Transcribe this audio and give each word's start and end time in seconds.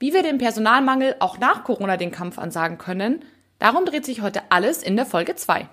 Wie 0.00 0.12
wir 0.12 0.24
dem 0.24 0.38
Personalmangel 0.38 1.14
auch 1.20 1.38
nach 1.38 1.62
Corona 1.62 1.96
den 1.96 2.10
Kampf 2.10 2.36
ansagen 2.38 2.78
können, 2.78 3.24
darum 3.60 3.84
dreht 3.84 4.04
sich 4.04 4.22
heute 4.22 4.42
alles 4.48 4.82
in 4.82 4.96
der 4.96 5.06
Folge 5.06 5.36
2. 5.36 5.68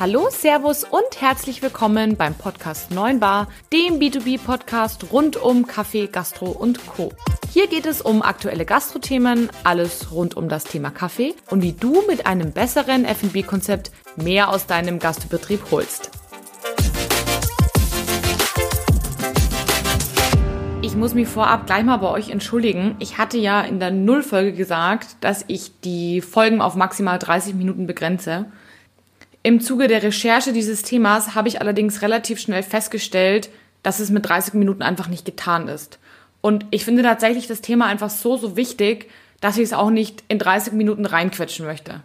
Hallo, 0.00 0.30
Servus 0.30 0.84
und 0.84 1.20
herzlich 1.20 1.60
willkommen 1.60 2.16
beim 2.16 2.34
Podcast 2.34 2.90
9 2.90 3.20
Bar, 3.20 3.48
dem 3.70 3.98
B2B-Podcast 3.98 5.12
rund 5.12 5.36
um 5.36 5.66
Kaffee, 5.66 6.06
Gastro 6.06 6.46
und 6.52 6.86
Co. 6.86 7.12
Hier 7.52 7.66
geht 7.66 7.84
es 7.84 8.00
um 8.00 8.22
aktuelle 8.22 8.64
Gastrothemen, 8.64 9.50
alles 9.62 10.10
rund 10.10 10.34
um 10.34 10.48
das 10.48 10.64
Thema 10.64 10.90
Kaffee 10.90 11.34
und 11.50 11.62
wie 11.62 11.74
du 11.74 12.02
mit 12.08 12.26
einem 12.26 12.52
besseren 12.52 13.04
F&B-Konzept 13.04 13.92
mehr 14.16 14.48
aus 14.48 14.66
deinem 14.66 14.98
Gastbetrieb 14.98 15.60
holst. 15.70 16.10
Ich 20.92 20.98
muss 20.98 21.14
mich 21.14 21.26
vorab 21.26 21.64
gleich 21.64 21.84
mal 21.84 21.96
bei 21.96 22.10
euch 22.10 22.28
entschuldigen. 22.28 22.96
Ich 22.98 23.16
hatte 23.16 23.38
ja 23.38 23.62
in 23.62 23.80
der 23.80 23.90
Nullfolge 23.90 24.52
gesagt, 24.52 25.16
dass 25.22 25.42
ich 25.48 25.80
die 25.80 26.20
Folgen 26.20 26.60
auf 26.60 26.74
maximal 26.74 27.18
30 27.18 27.54
Minuten 27.54 27.86
begrenze. 27.86 28.44
Im 29.42 29.62
Zuge 29.62 29.88
der 29.88 30.02
Recherche 30.02 30.52
dieses 30.52 30.82
Themas 30.82 31.34
habe 31.34 31.48
ich 31.48 31.62
allerdings 31.62 32.02
relativ 32.02 32.40
schnell 32.40 32.62
festgestellt, 32.62 33.48
dass 33.82 34.00
es 34.00 34.10
mit 34.10 34.28
30 34.28 34.52
Minuten 34.52 34.82
einfach 34.82 35.08
nicht 35.08 35.24
getan 35.24 35.66
ist. 35.66 35.98
Und 36.42 36.66
ich 36.70 36.84
finde 36.84 37.02
tatsächlich 37.02 37.46
das 37.46 37.62
Thema 37.62 37.86
einfach 37.86 38.10
so, 38.10 38.36
so 38.36 38.54
wichtig, 38.58 39.08
dass 39.40 39.56
ich 39.56 39.62
es 39.62 39.72
auch 39.72 39.88
nicht 39.88 40.22
in 40.28 40.38
30 40.38 40.74
Minuten 40.74 41.06
reinquetschen 41.06 41.64
möchte. 41.64 42.02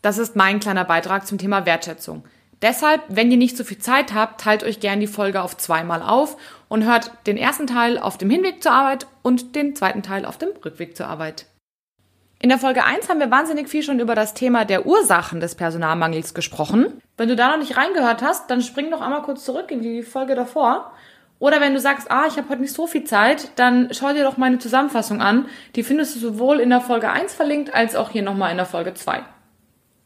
Das 0.00 0.16
ist 0.16 0.36
mein 0.36 0.58
kleiner 0.58 0.86
Beitrag 0.86 1.26
zum 1.26 1.36
Thema 1.36 1.66
Wertschätzung. 1.66 2.24
Deshalb, 2.62 3.02
wenn 3.08 3.30
ihr 3.32 3.36
nicht 3.36 3.56
so 3.56 3.64
viel 3.64 3.78
Zeit 3.78 4.14
habt, 4.14 4.40
teilt 4.40 4.62
euch 4.62 4.78
gerne 4.78 5.00
die 5.00 5.08
Folge 5.08 5.42
auf 5.42 5.56
zweimal 5.56 6.00
auf 6.00 6.36
und 6.72 6.86
hört 6.86 7.10
den 7.26 7.36
ersten 7.36 7.66
Teil 7.66 7.98
auf 7.98 8.16
dem 8.16 8.30
Hinweg 8.30 8.62
zur 8.62 8.72
Arbeit 8.72 9.06
und 9.20 9.54
den 9.54 9.76
zweiten 9.76 10.02
Teil 10.02 10.24
auf 10.24 10.38
dem 10.38 10.48
Rückweg 10.64 10.96
zur 10.96 11.06
Arbeit. 11.06 11.44
In 12.40 12.48
der 12.48 12.56
Folge 12.56 12.82
1 12.82 13.10
haben 13.10 13.20
wir 13.20 13.30
wahnsinnig 13.30 13.68
viel 13.68 13.82
schon 13.82 14.00
über 14.00 14.14
das 14.14 14.32
Thema 14.32 14.64
der 14.64 14.86
Ursachen 14.86 15.38
des 15.38 15.54
Personalmangels 15.54 16.32
gesprochen. 16.32 16.98
Wenn 17.18 17.28
du 17.28 17.36
da 17.36 17.50
noch 17.50 17.58
nicht 17.58 17.76
reingehört 17.76 18.22
hast, 18.22 18.50
dann 18.50 18.62
spring 18.62 18.90
doch 18.90 19.02
einmal 19.02 19.20
kurz 19.20 19.44
zurück 19.44 19.70
in 19.70 19.82
die 19.82 20.02
Folge 20.02 20.34
davor. 20.34 20.92
Oder 21.38 21.60
wenn 21.60 21.74
du 21.74 21.78
sagst, 21.78 22.10
ah, 22.10 22.24
ich 22.26 22.38
habe 22.38 22.48
heute 22.48 22.62
nicht 22.62 22.72
so 22.72 22.86
viel 22.86 23.04
Zeit, 23.04 23.50
dann 23.56 23.90
schau 23.92 24.14
dir 24.14 24.24
doch 24.24 24.38
meine 24.38 24.58
Zusammenfassung 24.58 25.20
an. 25.20 25.48
Die 25.76 25.82
findest 25.82 26.16
du 26.16 26.20
sowohl 26.20 26.58
in 26.58 26.70
der 26.70 26.80
Folge 26.80 27.10
1 27.10 27.34
verlinkt 27.34 27.74
als 27.74 27.96
auch 27.96 28.08
hier 28.08 28.22
nochmal 28.22 28.50
in 28.50 28.56
der 28.56 28.64
Folge 28.64 28.94
2. 28.94 29.22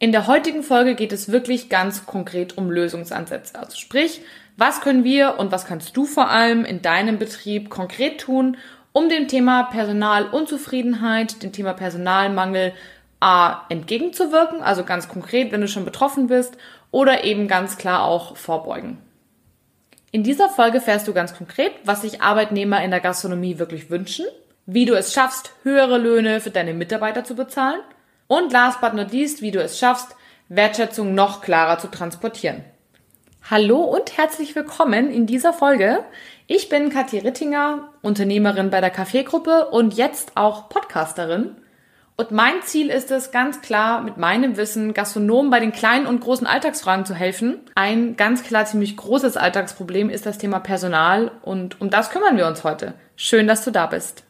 In 0.00 0.10
der 0.10 0.26
heutigen 0.26 0.64
Folge 0.64 0.96
geht 0.96 1.12
es 1.12 1.30
wirklich 1.30 1.68
ganz 1.68 2.06
konkret 2.06 2.58
um 2.58 2.70
Lösungsansätze. 2.72 3.56
Also 3.56 3.76
sprich, 3.76 4.20
was 4.56 4.80
können 4.80 5.04
wir 5.04 5.38
und 5.38 5.52
was 5.52 5.66
kannst 5.66 5.96
du 5.96 6.04
vor 6.04 6.30
allem 6.30 6.64
in 6.64 6.82
deinem 6.82 7.18
Betrieb 7.18 7.70
konkret 7.70 8.20
tun, 8.20 8.56
um 8.92 9.08
dem 9.08 9.28
Thema 9.28 9.64
Personalunzufriedenheit, 9.64 11.42
dem 11.42 11.52
Thema 11.52 11.74
Personalmangel 11.74 12.72
A 13.20 13.62
entgegenzuwirken, 13.68 14.62
also 14.62 14.84
ganz 14.84 15.08
konkret, 15.08 15.52
wenn 15.52 15.60
du 15.60 15.68
schon 15.68 15.84
betroffen 15.84 16.26
bist, 16.26 16.56
oder 16.90 17.24
eben 17.24 17.48
ganz 17.48 17.76
klar 17.78 18.04
auch 18.04 18.36
vorbeugen. 18.36 18.98
In 20.12 20.22
dieser 20.22 20.48
Folge 20.48 20.80
fährst 20.80 21.08
du 21.08 21.12
ganz 21.12 21.34
konkret, 21.34 21.72
was 21.84 22.02
sich 22.02 22.22
Arbeitnehmer 22.22 22.82
in 22.82 22.90
der 22.90 23.00
Gastronomie 23.00 23.58
wirklich 23.58 23.90
wünschen, 23.90 24.26
wie 24.64 24.84
du 24.84 24.94
es 24.94 25.12
schaffst, 25.12 25.52
höhere 25.62 25.98
Löhne 25.98 26.40
für 26.40 26.50
deine 26.50 26.74
Mitarbeiter 26.74 27.24
zu 27.24 27.34
bezahlen– 27.34 27.80
und 28.28 28.52
last 28.52 28.80
but 28.80 28.94
not 28.94 29.12
least, 29.12 29.42
wie 29.42 29.50
du 29.50 29.62
es 29.62 29.78
schaffst, 29.78 30.16
Wertschätzung 30.48 31.14
noch 31.14 31.42
klarer 31.42 31.78
zu 31.78 31.88
transportieren. 31.88 32.64
Hallo 33.48 33.78
und 33.78 34.16
herzlich 34.16 34.56
willkommen 34.56 35.08
in 35.08 35.24
dieser 35.26 35.52
Folge. 35.52 36.02
Ich 36.48 36.68
bin 36.68 36.90
Kathi 36.90 37.20
Rittinger, 37.20 37.92
Unternehmerin 38.02 38.70
bei 38.70 38.80
der 38.80 38.90
Kaffeegruppe 38.90 39.68
und 39.68 39.94
jetzt 39.94 40.32
auch 40.34 40.68
Podcasterin. 40.68 41.54
Und 42.16 42.32
mein 42.32 42.60
Ziel 42.62 42.90
ist 42.90 43.12
es 43.12 43.30
ganz 43.30 43.60
klar, 43.60 44.02
mit 44.02 44.16
meinem 44.16 44.56
Wissen 44.56 44.94
Gastronomen 44.94 45.48
bei 45.48 45.60
den 45.60 45.70
kleinen 45.70 46.08
und 46.08 46.22
großen 46.22 46.44
Alltagsfragen 46.44 47.06
zu 47.06 47.14
helfen. 47.14 47.60
Ein 47.76 48.16
ganz 48.16 48.42
klar 48.42 48.64
ziemlich 48.64 48.96
großes 48.96 49.36
Alltagsproblem 49.36 50.10
ist 50.10 50.26
das 50.26 50.38
Thema 50.38 50.58
Personal 50.58 51.30
und 51.42 51.80
um 51.80 51.88
das 51.88 52.10
kümmern 52.10 52.36
wir 52.36 52.48
uns 52.48 52.64
heute. 52.64 52.94
Schön, 53.14 53.46
dass 53.46 53.64
du 53.64 53.70
da 53.70 53.86
bist. 53.86 54.24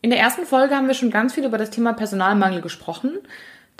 In 0.00 0.10
der 0.10 0.20
ersten 0.20 0.46
Folge 0.46 0.76
haben 0.76 0.86
wir 0.86 0.94
schon 0.94 1.10
ganz 1.10 1.34
viel 1.34 1.44
über 1.44 1.58
das 1.58 1.70
Thema 1.70 1.92
Personalmangel 1.92 2.60
gesprochen. 2.60 3.18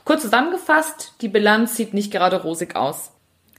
Kurz 0.04 0.22
zusammengefasst, 0.22 1.15
die 1.21 1.28
Bilanz 1.28 1.77
sieht 1.77 1.94
nicht 1.94 2.10
gerade 2.10 2.43
rosig 2.43 2.75
aus. 2.75 3.13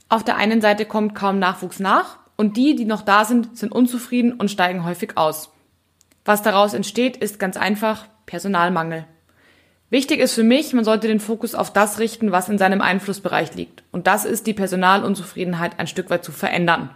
Auf 0.08 0.22
der 0.22 0.36
einen 0.36 0.60
Seite 0.60 0.84
kommt 0.84 1.14
kaum 1.14 1.38
Nachwuchs 1.38 1.80
nach 1.80 2.18
und 2.36 2.56
die, 2.56 2.76
die 2.76 2.84
noch 2.84 3.02
da 3.02 3.24
sind, 3.24 3.58
sind 3.58 3.72
unzufrieden 3.72 4.32
und 4.34 4.50
steigen 4.50 4.84
häufig 4.84 5.16
aus. 5.16 5.50
Was 6.24 6.42
daraus 6.42 6.74
entsteht, 6.74 7.16
ist 7.16 7.38
ganz 7.38 7.56
einfach 7.56 8.06
Personalmangel. 8.24 9.04
Wichtig 9.90 10.20
ist 10.20 10.34
für 10.34 10.42
mich, 10.42 10.72
man 10.72 10.84
sollte 10.84 11.06
den 11.06 11.20
Fokus 11.20 11.54
auf 11.54 11.72
das 11.72 11.98
richten, 11.98 12.32
was 12.32 12.48
in 12.48 12.58
seinem 12.58 12.80
Einflussbereich 12.80 13.54
liegt. 13.54 13.84
Und 13.92 14.06
das 14.06 14.24
ist 14.24 14.46
die 14.46 14.54
Personalunzufriedenheit 14.54 15.78
ein 15.78 15.86
Stück 15.86 16.10
weit 16.10 16.24
zu 16.24 16.32
verändern. 16.32 16.90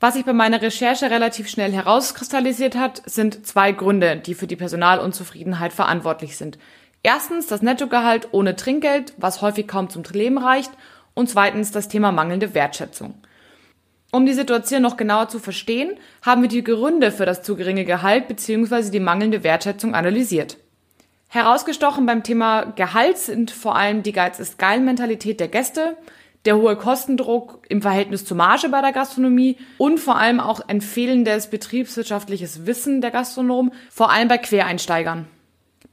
Was 0.00 0.14
sich 0.14 0.24
bei 0.24 0.32
meiner 0.32 0.60
Recherche 0.60 1.10
relativ 1.10 1.48
schnell 1.48 1.72
herauskristallisiert 1.72 2.76
hat, 2.76 3.02
sind 3.06 3.46
zwei 3.46 3.72
Gründe, 3.72 4.16
die 4.16 4.34
für 4.34 4.48
die 4.48 4.56
Personalunzufriedenheit 4.56 5.72
verantwortlich 5.72 6.36
sind. 6.36 6.58
Erstens 7.02 7.46
das 7.46 7.62
Nettogehalt 7.62 8.28
ohne 8.32 8.56
Trinkgeld, 8.56 9.14
was 9.16 9.40
häufig 9.40 9.68
kaum 9.68 9.88
zum 9.88 10.02
Leben 10.12 10.38
reicht, 10.38 10.72
und 11.14 11.28
zweitens 11.28 11.70
das 11.70 11.88
Thema 11.88 12.12
mangelnde 12.12 12.54
Wertschätzung. 12.54 13.14
Um 14.12 14.26
die 14.26 14.32
Situation 14.32 14.82
noch 14.82 14.96
genauer 14.96 15.28
zu 15.28 15.40
verstehen, 15.40 15.98
haben 16.22 16.42
wir 16.42 16.48
die 16.48 16.62
Gründe 16.62 17.10
für 17.10 17.26
das 17.26 17.42
zu 17.42 17.56
geringe 17.56 17.84
Gehalt 17.84 18.28
bzw. 18.28 18.90
die 18.90 19.00
mangelnde 19.00 19.42
Wertschätzung 19.42 19.94
analysiert. 19.94 20.56
Herausgestochen 21.28 22.06
beim 22.06 22.22
Thema 22.22 22.62
Gehalt 22.76 23.18
sind 23.18 23.50
vor 23.50 23.74
allem 23.74 24.04
die 24.04 24.12
Geiz 24.12 24.38
ist 24.38 24.56
geil 24.56 24.78
Mentalität 24.78 25.40
der 25.40 25.48
Gäste, 25.48 25.96
der 26.44 26.56
hohe 26.56 26.76
Kostendruck 26.76 27.64
im 27.68 27.82
Verhältnis 27.82 28.24
zur 28.24 28.36
Marge 28.36 28.68
bei 28.68 28.80
der 28.80 28.92
Gastronomie 28.92 29.56
und 29.78 29.98
vor 29.98 30.16
allem 30.16 30.38
auch 30.38 30.60
ein 30.60 30.80
fehlendes 30.80 31.48
betriebswirtschaftliches 31.48 32.66
Wissen 32.66 33.00
der 33.00 33.10
Gastronomen, 33.10 33.72
vor 33.90 34.12
allem 34.12 34.28
bei 34.28 34.38
Quereinsteigern. 34.38 35.26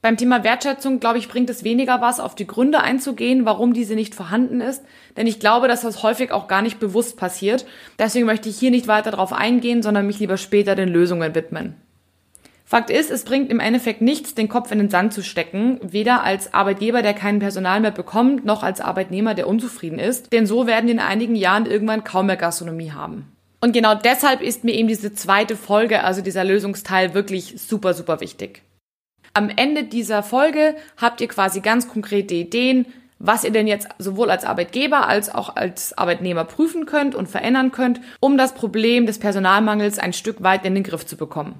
Beim 0.02 0.18
Thema 0.18 0.44
Wertschätzung, 0.44 1.00
glaube 1.00 1.20
ich, 1.20 1.28
bringt 1.28 1.52
es 1.52 1.64
weniger 1.64 2.02
was, 2.02 2.20
auf 2.20 2.34
die 2.34 2.48
Gründe 2.48 2.82
einzugehen, 2.82 3.46
warum 3.46 3.74
diese 3.74 3.94
nicht 3.94 4.16
vorhanden 4.16 4.60
ist, 4.60 4.84
denn 5.16 5.28
ich 5.28 5.40
glaube, 5.40 5.68
dass 5.68 5.82
das 5.82 6.02
häufig 6.02 6.32
auch 6.32 6.48
gar 6.48 6.64
nicht 6.64 6.80
bewusst 6.80 7.18
passiert. 7.18 7.68
Deswegen 8.00 8.26
möchte 8.26 8.50
ich 8.50 8.58
hier 8.58 8.72
nicht 8.72 8.88
weiter 8.88 9.12
darauf 9.12 9.32
eingehen, 9.32 9.84
sondern 9.84 10.08
mich 10.08 10.18
lieber 10.18 10.38
später 10.38 10.74
den 10.74 10.90
Lösungen 10.90 11.36
widmen. 11.36 11.76
Fakt 12.66 12.90
ist, 12.90 13.12
es 13.12 13.26
bringt 13.26 13.52
im 13.52 13.60
Endeffekt 13.60 14.02
nichts, 14.02 14.34
den 14.34 14.50
Kopf 14.50 14.72
in 14.72 14.80
den 14.80 14.90
Sand 14.90 15.14
zu 15.14 15.22
stecken, 15.22 15.80
weder 15.84 16.24
als 16.24 16.54
Arbeitgeber, 16.54 17.04
der 17.04 17.14
kein 17.14 17.38
Personal 17.38 17.80
mehr 17.80 17.92
bekommt, 17.92 18.44
noch 18.44 18.64
als 18.64 18.82
Arbeitnehmer, 18.82 19.36
der 19.36 19.48
unzufrieden 19.48 20.00
ist, 20.00 20.34
denn 20.34 20.48
so 20.48 20.66
werden 20.66 20.90
in 20.90 21.00
einigen 21.00 21.36
Jahren 21.36 21.68
irgendwann 21.68 22.04
kaum 22.04 22.26
mehr 22.26 22.38
Gastronomie 22.38 22.92
haben. 22.92 23.36
Und 23.60 23.74
genau 23.74 23.94
deshalb 23.94 24.42
ist 24.42 24.64
mir 24.64 24.74
eben 24.74 24.88
diese 24.88 25.14
zweite 25.14 25.56
Folge, 25.56 26.04
also 26.04 26.22
dieser 26.22 26.44
Lösungsteil, 26.44 27.14
wirklich 27.14 27.56
super, 27.58 27.94
super 27.94 28.20
wichtig. 28.20 28.64
Am 29.34 29.50
Ende 29.50 29.84
dieser 29.84 30.24
Folge 30.24 30.76
habt 30.98 31.22
ihr 31.22 31.28
quasi 31.28 31.62
ganz 31.62 31.88
konkrete 31.88 32.36
Ideen, 32.36 32.86
was 33.18 33.44
ihr 33.44 33.52
denn 33.52 33.68
jetzt 33.68 33.88
sowohl 34.00 34.32
als 34.32 34.44
Arbeitgeber 34.44 35.08
als 35.08 35.34
auch 35.34 35.56
als 35.56 35.98
Arbeitnehmer 35.98 36.44
prüfen 36.44 36.86
könnt 36.86 37.16
und 37.16 37.30
verändern 37.30 37.72
könnt, 37.72 38.02
um 38.20 38.38
das 38.38 38.54
Problem 38.54 39.06
des 39.06 39.20
Personalmangels 39.20 40.00
ein 40.00 40.14
Stück 40.14 40.42
weit 40.44 40.66
in 40.66 40.74
den 40.74 40.84
Griff 40.84 41.06
zu 41.06 41.16
bekommen. 41.18 41.56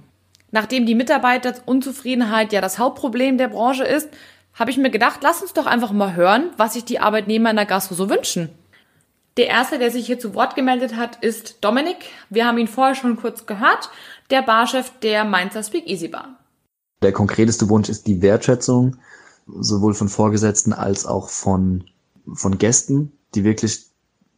Nachdem 0.52 0.86
die 0.86 0.96
Mitarbeiterunzufriedenheit 0.96 2.52
ja 2.52 2.60
das 2.60 2.78
Hauptproblem 2.78 3.38
der 3.38 3.48
Branche 3.48 3.86
ist, 3.86 4.10
habe 4.54 4.72
ich 4.72 4.78
mir 4.78 4.90
gedacht, 4.90 5.20
lass 5.24 5.42
uns 5.42 5.54
doch 5.54 5.66
einfach 5.66 5.92
mal 5.92 6.16
hören, 6.16 6.50
was 6.58 6.74
sich 6.74 6.84
die 6.84 7.00
Arbeitnehmer 7.00 7.52
in 7.52 7.56
der 7.56 7.66
Gastro 7.66 7.96
so 7.96 8.10
wünschen. 8.10 8.50
Der 9.38 9.48
erste, 9.48 9.80
der 9.80 9.92
sich 9.92 10.06
hier 10.06 10.20
zu 10.20 10.36
Wort 10.36 10.56
gemeldet 10.56 10.98
hat, 10.98 11.24
ist 11.24 11.64
Dominik. 11.64 11.96
Wir 12.30 12.46
haben 12.46 12.58
ihn 12.58 12.68
vorher 12.68 12.96
schon 12.96 13.16
kurz 13.16 13.46
gehört, 13.46 13.90
der 14.30 14.42
Barchef 14.42 14.92
der 15.00 15.24
Mainzer 15.24 15.64
Speak 15.64 15.88
Easy 15.88 16.10
Bar. 16.10 16.41
Der 17.02 17.12
konkreteste 17.12 17.68
Wunsch 17.70 17.90
ist 17.90 18.06
die 18.06 18.22
Wertschätzung, 18.22 18.98
sowohl 19.48 19.96
von 19.96 20.08
Vorgesetzten 20.08 20.72
als 20.72 21.06
auch 21.06 21.30
von, 21.30 21.84
von 22.32 22.58
Gästen, 22.60 23.12
die 23.34 23.44
wirklich 23.44 23.88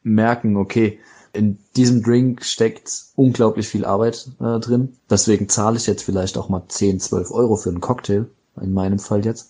merken, 0.03 0.55
okay, 0.55 0.99
in 1.33 1.57
diesem 1.75 2.03
Drink 2.03 2.45
steckt 2.45 3.05
unglaublich 3.15 3.67
viel 3.67 3.85
Arbeit 3.85 4.29
äh, 4.39 4.59
drin. 4.59 4.97
Deswegen 5.09 5.49
zahle 5.49 5.77
ich 5.77 5.87
jetzt 5.87 6.03
vielleicht 6.03 6.37
auch 6.37 6.47
mal 6.47 6.63
10, 6.67 6.99
12 6.99 7.31
Euro 7.31 7.55
für 7.55 7.69
einen 7.69 7.81
Cocktail, 7.81 8.27
in 8.61 8.71
meinem 8.71 8.99
Fall 8.99 9.25
jetzt. 9.25 9.49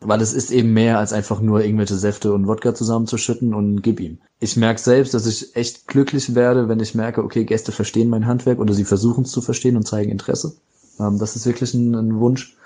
Weil 0.00 0.22
es 0.22 0.32
ist 0.32 0.50
eben 0.50 0.72
mehr 0.72 0.98
als 0.98 1.12
einfach 1.12 1.40
nur 1.40 1.62
irgendwelche 1.62 1.96
Säfte 1.96 2.32
und 2.32 2.46
Wodka 2.46 2.74
zusammenzuschütten 2.74 3.52
und 3.52 3.82
gib 3.82 4.00
ihm. 4.00 4.18
Ich 4.38 4.56
merke 4.56 4.80
selbst, 4.80 5.12
dass 5.12 5.26
ich 5.26 5.54
echt 5.56 5.88
glücklich 5.88 6.34
werde, 6.34 6.68
wenn 6.68 6.80
ich 6.80 6.94
merke, 6.94 7.22
okay, 7.22 7.44
Gäste 7.44 7.72
verstehen 7.72 8.08
mein 8.08 8.26
Handwerk 8.26 8.60
oder 8.60 8.72
sie 8.72 8.84
versuchen 8.84 9.24
es 9.24 9.30
zu 9.30 9.42
verstehen 9.42 9.76
und 9.76 9.86
zeigen 9.86 10.10
Interesse. 10.10 10.54
Ähm, 11.00 11.18
das 11.18 11.36
ist 11.36 11.46
wirklich 11.46 11.74
ein, 11.74 11.94
ein 11.94 12.20
Wunsch. 12.20 12.56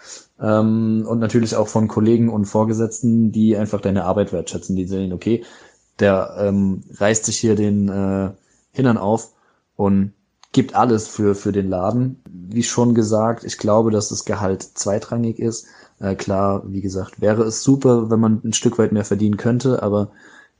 Ähm, 0.40 1.06
und 1.08 1.20
natürlich 1.20 1.56
auch 1.56 1.68
von 1.68 1.88
Kollegen 1.88 2.28
und 2.28 2.46
Vorgesetzten, 2.46 3.32
die 3.32 3.56
einfach 3.56 3.80
deine 3.80 4.04
Arbeit 4.04 4.32
wertschätzen, 4.32 4.76
die 4.76 4.86
sehen, 4.86 5.12
okay, 5.12 5.44
der 6.00 6.34
ähm, 6.38 6.82
reißt 6.90 7.24
sich 7.24 7.38
hier 7.38 7.54
den 7.54 7.88
äh, 7.88 8.30
Hintern 8.72 8.98
auf 8.98 9.32
und 9.76 10.12
gibt 10.52 10.74
alles 10.74 11.08
für, 11.08 11.34
für 11.34 11.52
den 11.52 11.68
Laden. 11.68 12.22
Wie 12.30 12.62
schon 12.62 12.94
gesagt, 12.94 13.44
ich 13.44 13.58
glaube, 13.58 13.90
dass 13.90 14.08
das 14.08 14.24
Gehalt 14.24 14.62
zweitrangig 14.62 15.38
ist. 15.38 15.66
Äh, 16.00 16.14
klar, 16.14 16.62
wie 16.66 16.80
gesagt, 16.80 17.20
wäre 17.20 17.42
es 17.44 17.62
super, 17.62 18.10
wenn 18.10 18.20
man 18.20 18.40
ein 18.44 18.52
Stück 18.52 18.78
weit 18.78 18.92
mehr 18.92 19.04
verdienen 19.04 19.36
könnte, 19.36 19.82
aber 19.82 20.10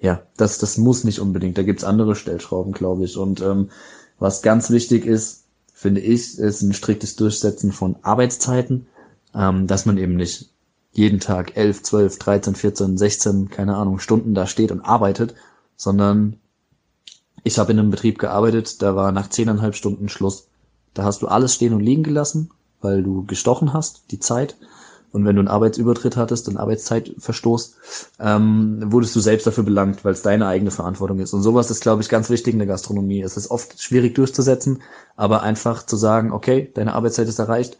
ja, 0.01 0.23
das, 0.37 0.59
das 0.59 0.79
muss 0.79 1.05
nicht 1.05 1.21
unbedingt. 1.21 1.57
Da 1.57 1.63
gibt's 1.63 1.85
andere 1.85 2.15
Stellschrauben, 2.15 2.73
glaube 2.73 3.05
ich. 3.05 3.17
Und 3.17 3.41
ähm, 3.41 3.71
was 4.19 4.43
ganz 4.43 4.71
wichtig 4.71 5.07
ist, 5.07 5.44
finde 5.85 6.01
ich, 6.01 6.39
ist 6.39 6.63
ein 6.63 6.73
striktes 6.73 7.15
Durchsetzen 7.15 7.71
von 7.71 7.97
Arbeitszeiten, 8.01 8.87
ähm, 9.35 9.67
dass 9.67 9.85
man 9.85 9.99
eben 9.99 10.17
nicht 10.17 10.49
jeden 10.93 11.21
Tag 11.21 11.59
11, 11.59 11.83
12, 11.83 12.19
13, 12.19 12.55
14, 12.55 12.97
16, 12.97 13.51
keine 13.51 13.77
Ahnung, 13.77 13.99
Stunden 13.99 14.33
da 14.33 14.47
steht 14.47 14.73
und 14.73 14.81
arbeitet, 14.81 15.35
sondern 15.77 16.39
ich 17.43 17.59
habe 17.59 17.73
in 17.73 17.79
einem 17.79 17.91
Betrieb 17.91 18.19
gearbeitet, 18.19 18.81
da 18.81 18.97
war 18.97 19.13
nach 19.13 19.29
zehneinhalb 19.29 19.75
Stunden 19.75 20.09
Schluss. 20.09 20.47
Da 20.95 21.05
hast 21.05 21.21
du 21.21 21.29
alles 21.29 21.55
stehen 21.55 21.75
und 21.75 21.81
liegen 21.81 22.03
gelassen, 22.03 22.51
weil 22.81 23.03
du 23.03 23.27
gestochen 23.27 23.75
hast, 23.75 24.11
die 24.11 24.21
Zeit. 24.21 24.57
Und 25.15 25.25
wenn 25.25 25.37
du 25.37 25.41
einen 25.43 25.49
Arbeitsübertritt 25.49 26.17
hattest, 26.17 26.49
einen 26.49 26.57
Arbeitszeitverstoß, 26.57 27.77
ähm, 28.19 28.83
wurdest 28.87 29.15
du 29.15 29.21
selbst 29.21 29.47
dafür 29.47 29.63
belangt, 29.63 30.05
weil 30.05 30.13
es 30.13 30.23
deine 30.23 30.49
eigene 30.49 30.73
Verantwortung 30.73 31.21
ist. 31.21 31.33
Und 31.33 31.43
sowas 31.43 31.71
ist, 31.71 31.83
glaube 31.83 32.03
ich, 32.03 32.09
ganz 32.09 32.31
wichtig 32.31 32.53
in 32.53 32.59
der 32.59 32.67
Gastronomie. 32.67 33.23
Es 33.23 33.37
ist 33.37 33.49
oft 33.49 33.81
schwierig 33.81 34.17
durchzusetzen, 34.17 34.83
aber 35.15 35.45
einfach 35.45 35.87
zu 35.87 35.97
sagen, 35.97 36.33
okay, 36.33 36.69
deine 36.75 36.95
Arbeitszeit 36.95 37.29
ist 37.29 37.39
erreicht, 37.39 37.79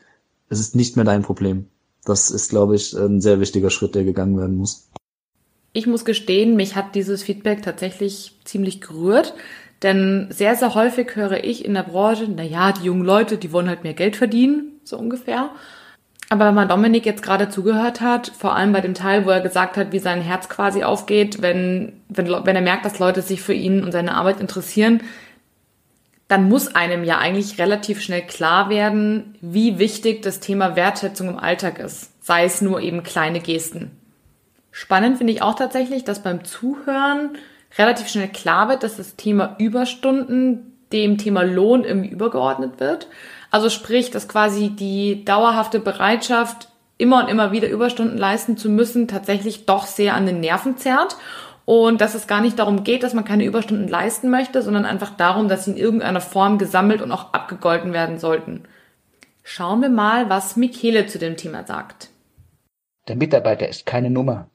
es 0.49 0.61
ist 0.61 0.77
nicht 0.77 0.95
mehr 0.95 1.05
dein 1.05 1.23
Problem. 1.23 1.67
Das 2.05 2.31
ist, 2.31 2.51
glaube 2.51 2.77
ich, 2.77 2.95
ein 2.95 3.21
sehr 3.21 3.41
wichtiger 3.41 3.71
Schritt, 3.71 3.97
der 3.97 4.05
gegangen 4.05 4.39
werden 4.39 4.57
muss. 4.57 4.89
Ich 5.73 5.89
muss 5.89 6.05
gestehen, 6.05 6.55
mich 6.55 6.77
hat 6.77 6.95
dieses 6.95 7.25
Feedback 7.25 7.63
tatsächlich 7.63 8.39
ziemlich 8.45 8.81
gerührt, 8.81 9.35
denn 9.83 10.29
sehr, 10.31 10.55
sehr 10.55 10.77
häufig 10.77 11.17
höre 11.17 11.43
ich 11.43 11.65
in 11.65 11.75
der 11.75 11.83
Branche, 11.83 12.29
na 12.33 12.45
ja, 12.45 12.71
die 12.71 12.85
jungen 12.85 13.05
Leute, 13.05 13.39
die 13.39 13.51
wollen 13.51 13.69
halt 13.69 13.83
mehr 13.83 13.95
Geld 13.95 14.15
verdienen, 14.15 14.79
so 14.85 14.97
ungefähr. 14.97 15.51
Aber 16.35 16.47
wenn 16.47 16.55
man 16.55 16.69
Dominik 16.69 17.07
jetzt 17.07 17.23
gerade 17.23 17.49
zugehört 17.49 18.01
hat, 18.01 18.27
vor 18.37 18.57
allem 18.57 18.73
bei 18.73 18.81
dem 18.81 18.95
Teil, 18.95 19.25
wo 19.25 19.31
er 19.31 19.41
gesagt 19.41 19.77
hat, 19.77 19.93
wie 19.93 20.01
sein 20.01 20.21
Herz 20.21 20.49
quasi 20.49 20.83
aufgeht, 20.83 21.43
wenn, 21.43 21.93
wenn, 22.09 22.27
wenn 22.27 22.57
er 22.57 22.61
merkt, 22.61 22.85
dass 22.85 22.99
Leute 22.99 23.23
sich 23.23 23.41
für 23.41 23.53
ihn 23.53 23.85
und 23.85 23.93
seine 23.93 24.17
Arbeit 24.17 24.41
interessieren, 24.41 25.01
dann 26.27 26.49
muss 26.49 26.75
einem 26.75 27.05
ja 27.05 27.19
eigentlich 27.19 27.61
relativ 27.61 28.03
schnell 28.03 28.23
klar 28.23 28.69
werden, 28.69 29.37
wie 29.43 29.79
wichtig 29.79 30.23
das 30.23 30.41
Thema 30.41 30.75
Wertschätzung 30.75 31.29
im 31.29 31.39
Alltag 31.39 31.79
ist. 31.79 32.11
Sei 32.21 32.43
es 32.43 32.61
nur 32.61 32.81
eben 32.81 33.05
kleine 33.05 33.39
Gesten. 33.39 33.93
Spannend 34.73 35.19
finde 35.19 35.35
ich 35.35 35.41
auch 35.41 35.55
tatsächlich, 35.55 36.03
dass 36.03 36.25
beim 36.25 36.43
Zuhören 36.43 37.39
relativ 37.79 38.09
schnell 38.09 38.27
klar 38.27 38.69
wird, 38.69 38.83
dass 38.83 38.97
das 38.97 39.15
Thema 39.15 39.55
Überstunden 39.61 40.73
dem 40.93 41.17
Thema 41.17 41.43
Lohn 41.43 41.85
irgendwie 41.85 42.09
übergeordnet 42.09 42.81
wird. 42.81 43.07
Also 43.55 43.69
sprich, 43.69 44.11
dass 44.11 44.27
quasi 44.27 44.71
die 44.71 45.25
dauerhafte 45.25 45.79
Bereitschaft, 45.79 46.71
immer 46.99 47.23
und 47.23 47.31
immer 47.31 47.53
wieder 47.53 47.69
Überstunden 47.69 48.19
leisten 48.19 48.57
zu 48.57 48.69
müssen, 48.69 49.07
tatsächlich 49.07 49.65
doch 49.65 49.87
sehr 49.87 50.15
an 50.15 50.27
den 50.27 50.41
Nerven 50.41 50.77
zerrt. 50.77 51.17
Und 51.65 52.01
dass 52.01 52.17
es 52.17 52.27
gar 52.27 52.41
nicht 52.41 52.59
darum 52.59 52.83
geht, 52.83 53.05
dass 53.05 53.15
man 53.15 53.25
keine 53.25 53.45
Überstunden 53.45 53.87
leisten 53.87 54.29
möchte, 54.29 54.61
sondern 54.61 54.85
einfach 54.85 55.17
darum, 55.17 55.47
dass 55.47 55.67
sie 55.67 55.71
in 55.71 55.77
irgendeiner 55.77 56.21
Form 56.21 56.59
gesammelt 56.59 57.01
und 57.01 57.13
auch 57.13 57.33
abgegolten 57.33 57.93
werden 57.93 58.19
sollten. 58.19 58.65
Schauen 59.45 59.83
wir 59.83 59.89
mal, 59.89 60.29
was 60.29 60.57
Michele 60.57 61.07
zu 61.07 61.21
dem 61.21 61.37
Thema 61.37 61.65
sagt. 61.65 62.11
Der 63.07 63.15
Mitarbeiter 63.15 63.69
ist 63.69 63.87
keine 63.87 64.11
Nummer. 64.11 64.49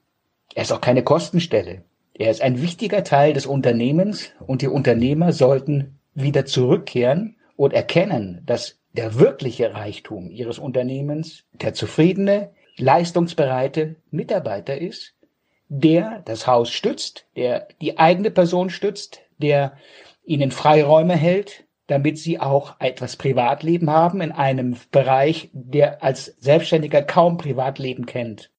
Er 0.54 0.64
ist 0.64 0.72
auch 0.72 0.82
keine 0.82 1.02
Kostenstelle. 1.02 1.84
Er 2.12 2.30
ist 2.30 2.42
ein 2.42 2.60
wichtiger 2.60 3.02
Teil 3.02 3.32
des 3.32 3.46
Unternehmens 3.46 4.30
und 4.46 4.60
die 4.60 4.68
Unternehmer 4.68 5.32
sollten 5.32 5.98
wieder 6.12 6.44
zurückkehren 6.44 7.36
und 7.56 7.72
erkennen, 7.72 8.42
dass 8.44 8.79
der 8.92 9.18
wirkliche 9.18 9.74
Reichtum 9.74 10.30
ihres 10.30 10.58
Unternehmens 10.58 11.44
der 11.52 11.74
zufriedene, 11.74 12.50
leistungsbereite 12.76 13.96
Mitarbeiter 14.10 14.78
ist, 14.78 15.14
der 15.68 16.22
das 16.24 16.46
Haus 16.46 16.70
stützt, 16.70 17.26
der 17.36 17.68
die 17.80 17.98
eigene 17.98 18.30
Person 18.30 18.70
stützt, 18.70 19.20
der 19.38 19.76
ihnen 20.24 20.50
Freiräume 20.50 21.16
hält, 21.16 21.64
damit 21.86 22.18
sie 22.18 22.38
auch 22.38 22.76
etwas 22.80 23.16
Privatleben 23.16 23.90
haben 23.90 24.20
in 24.20 24.32
einem 24.32 24.76
Bereich, 24.90 25.50
der 25.52 26.02
als 26.02 26.26
Selbstständiger 26.38 27.02
kaum 27.02 27.36
Privatleben 27.36 28.06
kennt. 28.06 28.50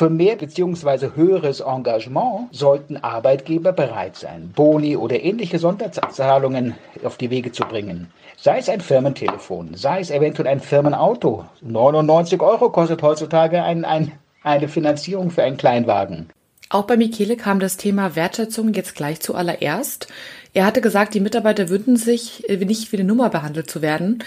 Für 0.00 0.08
mehr 0.08 0.36
bzw. 0.36 1.10
höheres 1.14 1.60
Engagement 1.60 2.48
sollten 2.52 2.96
Arbeitgeber 2.96 3.72
bereit 3.72 4.16
sein, 4.16 4.50
Boni 4.56 4.96
oder 4.96 5.22
ähnliche 5.22 5.58
Sonderzahlungen 5.58 6.74
auf 7.04 7.18
die 7.18 7.28
Wege 7.28 7.52
zu 7.52 7.64
bringen. 7.64 8.10
Sei 8.38 8.60
es 8.60 8.70
ein 8.70 8.80
Firmentelefon, 8.80 9.74
sei 9.74 10.00
es 10.00 10.10
eventuell 10.10 10.48
ein 10.48 10.60
Firmenauto. 10.60 11.44
99 11.60 12.40
Euro 12.40 12.70
kostet 12.70 13.02
heutzutage 13.02 13.62
ein, 13.62 13.84
ein, 13.84 14.12
eine 14.42 14.68
Finanzierung 14.68 15.30
für 15.30 15.42
einen 15.42 15.58
Kleinwagen. 15.58 16.30
Auch 16.70 16.84
bei 16.84 16.96
Michele 16.96 17.36
kam 17.36 17.60
das 17.60 17.76
Thema 17.76 18.16
Wertschätzung 18.16 18.72
jetzt 18.72 18.94
gleich 18.94 19.20
zuallererst. 19.20 20.08
Er 20.54 20.64
hatte 20.64 20.80
gesagt, 20.80 21.12
die 21.12 21.20
Mitarbeiter 21.20 21.68
wünschen 21.68 21.96
sich, 21.96 22.48
äh, 22.48 22.56
nicht 22.56 22.90
wie 22.92 22.96
eine 22.96 23.04
Nummer 23.04 23.28
behandelt 23.28 23.68
zu 23.68 23.82
werden. 23.82 24.24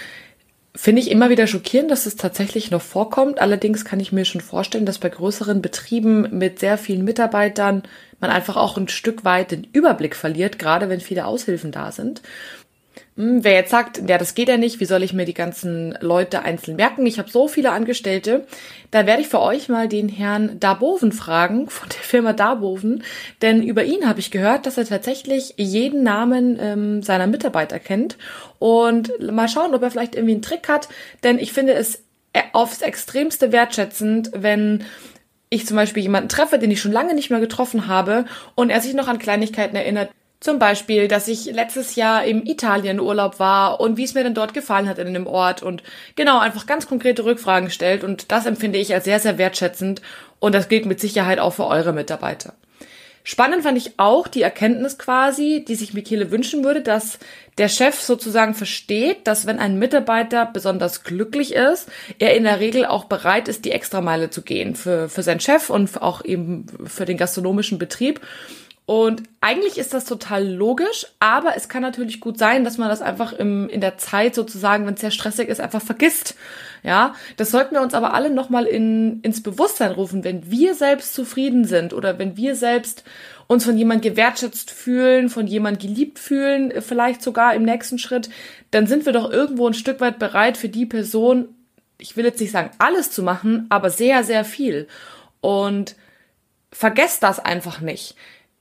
Finde 0.76 1.00
ich 1.00 1.10
immer 1.12 1.30
wieder 1.30 1.46
schockierend, 1.46 1.90
dass 1.92 2.04
es 2.04 2.16
tatsächlich 2.16 2.72
noch 2.72 2.82
vorkommt. 2.82 3.40
Allerdings 3.40 3.84
kann 3.84 4.00
ich 4.00 4.10
mir 4.10 4.24
schon 4.24 4.40
vorstellen, 4.40 4.86
dass 4.86 4.98
bei 4.98 5.08
größeren 5.08 5.62
Betrieben 5.62 6.36
mit 6.36 6.58
sehr 6.58 6.78
vielen 6.78 7.04
Mitarbeitern 7.04 7.84
man 8.18 8.30
einfach 8.30 8.56
auch 8.56 8.76
ein 8.76 8.88
Stück 8.88 9.24
weit 9.24 9.52
den 9.52 9.64
Überblick 9.72 10.16
verliert, 10.16 10.58
gerade 10.58 10.88
wenn 10.88 11.00
viele 11.00 11.26
Aushilfen 11.26 11.70
da 11.70 11.92
sind. 11.92 12.22
Hm, 13.16 13.44
wer 13.44 13.52
jetzt 13.52 13.70
sagt, 13.70 14.02
ja, 14.08 14.18
das 14.18 14.34
geht 14.34 14.48
ja 14.48 14.56
nicht, 14.56 14.80
wie 14.80 14.86
soll 14.86 15.04
ich 15.04 15.12
mir 15.12 15.24
die 15.24 15.34
ganzen 15.34 15.96
Leute 16.00 16.42
einzeln 16.42 16.76
merken? 16.76 17.06
Ich 17.06 17.20
habe 17.20 17.30
so 17.30 17.46
viele 17.46 17.70
Angestellte. 17.70 18.44
Da 18.90 19.06
werde 19.06 19.22
ich 19.22 19.28
für 19.28 19.40
euch 19.40 19.68
mal 19.68 19.88
den 19.88 20.08
Herrn 20.08 20.58
Darboven 20.58 21.12
fragen 21.12 21.68
von 21.70 21.88
der 21.88 22.00
Firma 22.00 22.32
Darboven, 22.32 23.04
denn 23.40 23.62
über 23.62 23.84
ihn 23.84 24.08
habe 24.08 24.18
ich 24.20 24.32
gehört, 24.32 24.66
dass 24.66 24.78
er 24.78 24.84
tatsächlich 24.84 25.54
jeden 25.56 26.02
Namen 26.02 26.58
ähm, 26.60 27.02
seiner 27.02 27.28
Mitarbeiter 27.28 27.78
kennt 27.78 28.16
und 28.58 29.12
mal 29.20 29.48
schauen, 29.48 29.74
ob 29.74 29.82
er 29.82 29.90
vielleicht 29.92 30.16
irgendwie 30.16 30.34
einen 30.34 30.42
Trick 30.42 30.68
hat, 30.68 30.88
denn 31.22 31.38
ich 31.38 31.52
finde 31.52 31.74
es 31.74 32.02
aufs 32.52 32.82
extremste 32.82 33.52
wertschätzend, 33.52 34.30
wenn 34.34 34.84
ich 35.50 35.66
zum 35.66 35.76
Beispiel 35.76 36.02
jemanden 36.02 36.28
treffe, 36.28 36.58
den 36.58 36.70
ich 36.72 36.80
schon 36.80 36.90
lange 36.90 37.14
nicht 37.14 37.30
mehr 37.30 37.38
getroffen 37.38 37.86
habe 37.86 38.24
und 38.56 38.70
er 38.70 38.80
sich 38.80 38.94
noch 38.94 39.06
an 39.06 39.18
Kleinigkeiten 39.18 39.76
erinnert, 39.76 40.10
zum 40.44 40.58
Beispiel, 40.58 41.08
dass 41.08 41.26
ich 41.26 41.46
letztes 41.46 41.96
Jahr 41.96 42.24
im 42.24 42.44
Italien 42.44 43.00
Urlaub 43.00 43.38
war 43.38 43.80
und 43.80 43.96
wie 43.96 44.04
es 44.04 44.12
mir 44.12 44.24
denn 44.24 44.34
dort 44.34 44.52
gefallen 44.52 44.86
hat 44.86 44.98
in 44.98 45.14
dem 45.14 45.26
Ort 45.26 45.62
und 45.62 45.82
genau 46.16 46.38
einfach 46.38 46.66
ganz 46.66 46.86
konkrete 46.86 47.24
Rückfragen 47.24 47.70
stellt 47.70 48.04
und 48.04 48.30
das 48.30 48.44
empfinde 48.44 48.78
ich 48.78 48.92
als 48.92 49.04
sehr, 49.04 49.20
sehr 49.20 49.38
wertschätzend 49.38 50.02
und 50.40 50.54
das 50.54 50.68
gilt 50.68 50.84
mit 50.84 51.00
Sicherheit 51.00 51.38
auch 51.38 51.54
für 51.54 51.66
eure 51.66 51.94
Mitarbeiter. 51.94 52.52
Spannend 53.26 53.62
fand 53.62 53.78
ich 53.78 53.98
auch 53.98 54.28
die 54.28 54.42
Erkenntnis 54.42 54.98
quasi, 54.98 55.64
die 55.66 55.76
sich 55.76 55.94
Michele 55.94 56.30
wünschen 56.30 56.62
würde, 56.62 56.82
dass 56.82 57.18
der 57.56 57.70
Chef 57.70 57.98
sozusagen 57.98 58.52
versteht, 58.52 59.26
dass 59.26 59.46
wenn 59.46 59.58
ein 59.58 59.78
Mitarbeiter 59.78 60.44
besonders 60.44 61.04
glücklich 61.04 61.54
ist, 61.54 61.88
er 62.18 62.36
in 62.36 62.44
der 62.44 62.60
Regel 62.60 62.84
auch 62.84 63.04
bereit 63.04 63.48
ist, 63.48 63.64
die 63.64 63.72
Extrameile 63.72 64.28
zu 64.28 64.42
gehen 64.42 64.74
für, 64.74 65.08
für 65.08 65.22
seinen 65.22 65.40
Chef 65.40 65.70
und 65.70 66.02
auch 66.02 66.22
eben 66.22 66.66
für 66.84 67.06
den 67.06 67.16
gastronomischen 67.16 67.78
Betrieb. 67.78 68.20
Und 68.86 69.22
eigentlich 69.40 69.78
ist 69.78 69.94
das 69.94 70.04
total 70.04 70.46
logisch, 70.46 71.06
aber 71.18 71.56
es 71.56 71.70
kann 71.70 71.80
natürlich 71.80 72.20
gut 72.20 72.36
sein, 72.36 72.64
dass 72.64 72.76
man 72.76 72.90
das 72.90 73.00
einfach 73.00 73.32
im, 73.32 73.66
in 73.70 73.80
der 73.80 73.96
Zeit 73.96 74.34
sozusagen, 74.34 74.86
wenn 74.86 74.92
es 74.92 75.00
sehr 75.00 75.10
stressig 75.10 75.48
ist, 75.48 75.60
einfach 75.60 75.80
vergisst. 75.80 76.34
Ja, 76.82 77.14
das 77.38 77.50
sollten 77.50 77.74
wir 77.74 77.80
uns 77.80 77.94
aber 77.94 78.12
alle 78.12 78.28
nochmal 78.28 78.66
in, 78.66 79.20
ins 79.22 79.42
Bewusstsein 79.42 79.92
rufen, 79.92 80.22
wenn 80.22 80.50
wir 80.50 80.74
selbst 80.74 81.14
zufrieden 81.14 81.64
sind 81.64 81.94
oder 81.94 82.18
wenn 82.18 82.36
wir 82.36 82.56
selbst 82.56 83.04
uns 83.46 83.64
von 83.64 83.78
jemand 83.78 84.02
gewertschätzt 84.02 84.70
fühlen, 84.70 85.30
von 85.30 85.46
jemand 85.46 85.80
geliebt 85.80 86.18
fühlen, 86.18 86.70
vielleicht 86.82 87.22
sogar 87.22 87.54
im 87.54 87.62
nächsten 87.62 87.98
Schritt, 87.98 88.28
dann 88.70 88.86
sind 88.86 89.06
wir 89.06 89.14
doch 89.14 89.30
irgendwo 89.30 89.66
ein 89.66 89.74
Stück 89.74 90.00
weit 90.00 90.18
bereit 90.18 90.58
für 90.58 90.68
die 90.68 90.86
Person, 90.86 91.48
ich 91.96 92.18
will 92.18 92.26
jetzt 92.26 92.40
nicht 92.40 92.50
sagen 92.50 92.70
alles 92.78 93.10
zu 93.10 93.22
machen, 93.22 93.64
aber 93.70 93.88
sehr, 93.88 94.24
sehr 94.24 94.44
viel. 94.44 94.88
Und 95.40 95.94
vergesst 96.70 97.22
das 97.22 97.38
einfach 97.38 97.80
nicht 97.80 98.14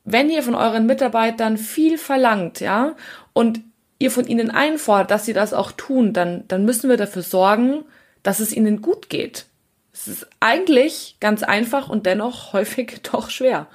wenn 0.05 0.29
ihr 0.29 0.43
von 0.43 0.55
euren 0.55 0.85
Mitarbeitern 0.85 1.57
viel 1.57 1.97
verlangt, 1.97 2.59
ja, 2.59 2.95
und 3.33 3.61
ihr 3.99 4.11
von 4.11 4.27
ihnen 4.27 4.51
einfordert, 4.51 5.11
dass 5.11 5.25
sie 5.25 5.33
das 5.33 5.53
auch 5.53 5.71
tun, 5.71 6.13
dann, 6.13 6.43
dann 6.47 6.65
müssen 6.65 6.89
wir 6.89 6.97
dafür 6.97 7.21
sorgen, 7.21 7.85
dass 8.21 8.39
es 8.39 8.53
ihnen 8.53 8.81
gut 8.81 9.09
geht. 9.09 9.45
Es 9.93 10.07
ist 10.07 10.27
eigentlich 10.39 11.17
ganz 11.19 11.43
einfach 11.43 11.89
und 11.89 12.05
dennoch 12.05 12.53
häufig 12.53 13.01
doch 13.03 13.29
schwer. 13.29 13.67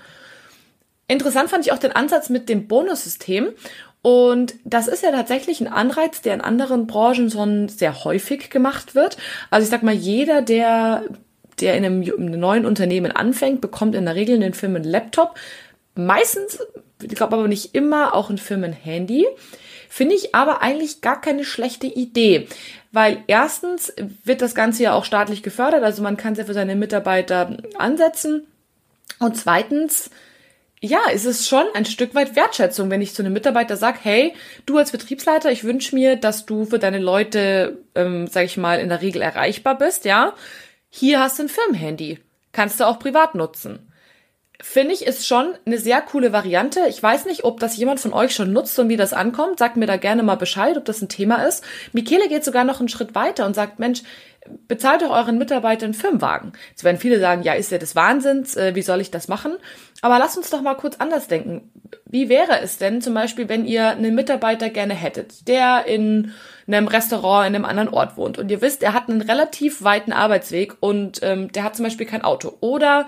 Interessant 1.07 1.49
fand 1.49 1.65
ich 1.65 1.73
auch 1.73 1.79
den 1.79 1.93
Ansatz 1.93 2.29
mit 2.29 2.49
dem 2.49 2.69
Bonussystem. 2.69 3.49
Und 4.03 4.55
das 4.65 4.87
ist 4.89 5.03
ja 5.03 5.11
tatsächlich 5.11 5.61
ein 5.61 5.69
Anreiz, 5.69 6.21
der 6.21 6.35
in 6.35 6.41
anderen 6.41 6.87
Branchen 6.87 7.31
schon 7.31 7.69
sehr 7.69 8.05
häufig 8.05 8.51
gemacht 8.51 8.95
wird. 8.95 9.17
Also 9.51 9.65
ich 9.65 9.71
sag 9.71 9.83
mal, 9.83 9.95
jeder, 9.95 10.43
der, 10.43 11.05
der 11.61 11.77
in 11.77 11.85
einem, 11.85 12.03
in 12.03 12.27
einem 12.29 12.41
neuen 12.41 12.67
Unternehmen 12.67 13.11
anfängt, 13.11 13.61
bekommt 13.61 13.95
in 13.95 14.05
der 14.05 14.15
Regel 14.15 14.37
in 14.37 14.43
den 14.43 14.55
Firmen 14.55 14.83
einen 14.83 14.91
Laptop, 14.91 15.35
Meistens 15.99 16.59
ich 17.02 17.14
glaube 17.14 17.37
aber 17.37 17.49
nicht 17.49 17.75
immer, 17.75 18.14
auch 18.14 18.31
ein 18.31 18.38
Firmenhandy. 18.38 19.26
Finde 19.88 20.14
ich 20.14 20.35
aber 20.35 20.61
eigentlich 20.62 21.00
gar 21.00 21.21
keine 21.21 21.45
schlechte 21.45 21.87
Idee, 21.87 22.47
weil 22.93 23.23
erstens 23.26 23.93
wird 24.25 24.43
das 24.43 24.55
Ganze 24.55 24.83
ja 24.83 24.93
auch 24.93 25.05
staatlich 25.05 25.43
gefördert, 25.43 25.83
also 25.83 26.02
man 26.02 26.19
kann 26.19 26.33
es 26.33 26.38
ja 26.38 26.45
für 26.45 26.55
seine 26.55 26.76
Mitarbeiter 26.76 27.57
ansetzen. 27.78 28.47
Und 29.19 29.37
zweitens, 29.38 30.11
ja, 30.81 30.99
ist 31.12 31.25
es 31.25 31.49
schon 31.49 31.64
ein 31.75 31.87
Stück 31.87 32.14
weit 32.14 32.37
Wertschätzung, 32.37 32.90
wenn 32.90 33.00
ich 33.00 33.14
zu 33.14 33.23
einem 33.23 33.33
Mitarbeiter 33.33 33.76
sage, 33.76 33.99
hey, 34.02 34.35
du 34.67 34.76
als 34.76 34.93
Betriebsleiter, 34.93 35.50
ich 35.50 35.64
wünsche 35.64 35.95
mir, 35.95 36.17
dass 36.17 36.45
du 36.45 36.67
für 36.67 36.78
deine 36.78 36.99
Leute, 36.99 37.78
ähm, 37.95 38.26
sag 38.26 38.45
ich 38.45 38.59
mal, 38.59 38.81
in 38.81 38.90
der 38.90 39.00
Regel 39.00 39.23
erreichbar 39.23 39.78
bist, 39.78 40.05
ja. 40.05 40.35
Hier 40.90 41.21
hast 41.21 41.38
du 41.38 41.45
ein 41.45 41.49
Firmenhandy. 41.49 42.19
Kannst 42.52 42.78
du 42.78 42.87
auch 42.87 42.99
privat 42.99 43.35
nutzen 43.35 43.88
finde 44.61 44.93
ich, 44.93 45.07
ist 45.07 45.27
schon 45.27 45.55
eine 45.67 45.79
sehr 45.79 46.00
coole 46.00 46.33
Variante. 46.33 46.81
Ich 46.88 47.03
weiß 47.03 47.27
nicht, 47.27 47.45
ob 47.45 47.61
das 47.61 47.77
jemand 47.77 48.00
von 48.00 48.12
euch 48.12 48.35
schon 48.35 48.53
nutzt 48.53 48.79
und 48.79 48.88
wie 48.88 48.97
das 48.97 49.12
ankommt. 49.12 49.59
Sagt 49.59 49.77
mir 49.77 49.87
da 49.87 49.97
gerne 49.97 50.23
mal 50.23 50.37
Bescheid, 50.37 50.77
ob 50.77 50.85
das 50.85 51.00
ein 51.00 51.09
Thema 51.09 51.47
ist. 51.47 51.65
Michele 51.93 52.29
geht 52.29 52.45
sogar 52.45 52.65
noch 52.65 52.81
einen 52.81 52.88
Schritt 52.88 53.15
weiter 53.15 53.47
und 53.47 53.55
sagt, 53.55 53.79
Mensch, 53.79 54.03
bezahlt 54.67 55.03
doch 55.03 55.11
euren 55.11 55.38
Mitarbeitern 55.38 55.95
Firmenwagen. 55.95 56.53
Jetzt 56.71 56.85
werden 56.85 56.99
viele 56.99 57.21
sagen, 57.21 57.43
ja, 57.43 57.53
ist 57.53 57.71
ja 57.71 57.79
des 57.79 57.95
Wahnsinns, 57.95 58.57
äh, 58.57 58.75
wie 58.75 58.83
soll 58.83 59.00
ich 59.00 59.11
das 59.11 59.29
machen? 59.29 59.57
Aber 60.00 60.19
lasst 60.19 60.37
uns 60.37 60.50
doch 60.50 60.62
mal 60.62 60.75
kurz 60.75 60.97
anders 60.97 61.29
denken. 61.29 61.71
Wie 62.05 62.29
wäre 62.29 62.61
es 62.61 62.79
denn 62.79 63.03
zum 63.03 63.15
Beispiel, 63.15 63.49
wenn 63.49 63.65
ihr 63.65 63.88
einen 63.88 64.15
Mitarbeiter 64.15 64.71
gerne 64.71 64.95
hättet, 64.95 65.49
der 65.49 65.87
in 65.87 66.33
einem 66.67 66.88
Restaurant 66.88 67.49
in 67.49 67.55
einem 67.55 67.65
anderen 67.65 67.88
Ort 67.88 68.17
wohnt 68.17 68.38
und 68.38 68.50
ihr 68.50 68.61
wisst, 68.61 68.83
er 68.83 68.93
hat 68.93 69.09
einen 69.09 69.23
relativ 69.23 69.83
weiten 69.83 70.12
Arbeitsweg 70.12 70.77
und 70.81 71.21
ähm, 71.23 71.50
der 71.53 71.65
hat 71.65 71.77
zum 71.77 71.85
Beispiel 71.85 72.07
kein 72.07 72.23
Auto 72.23 72.57
oder 72.61 73.07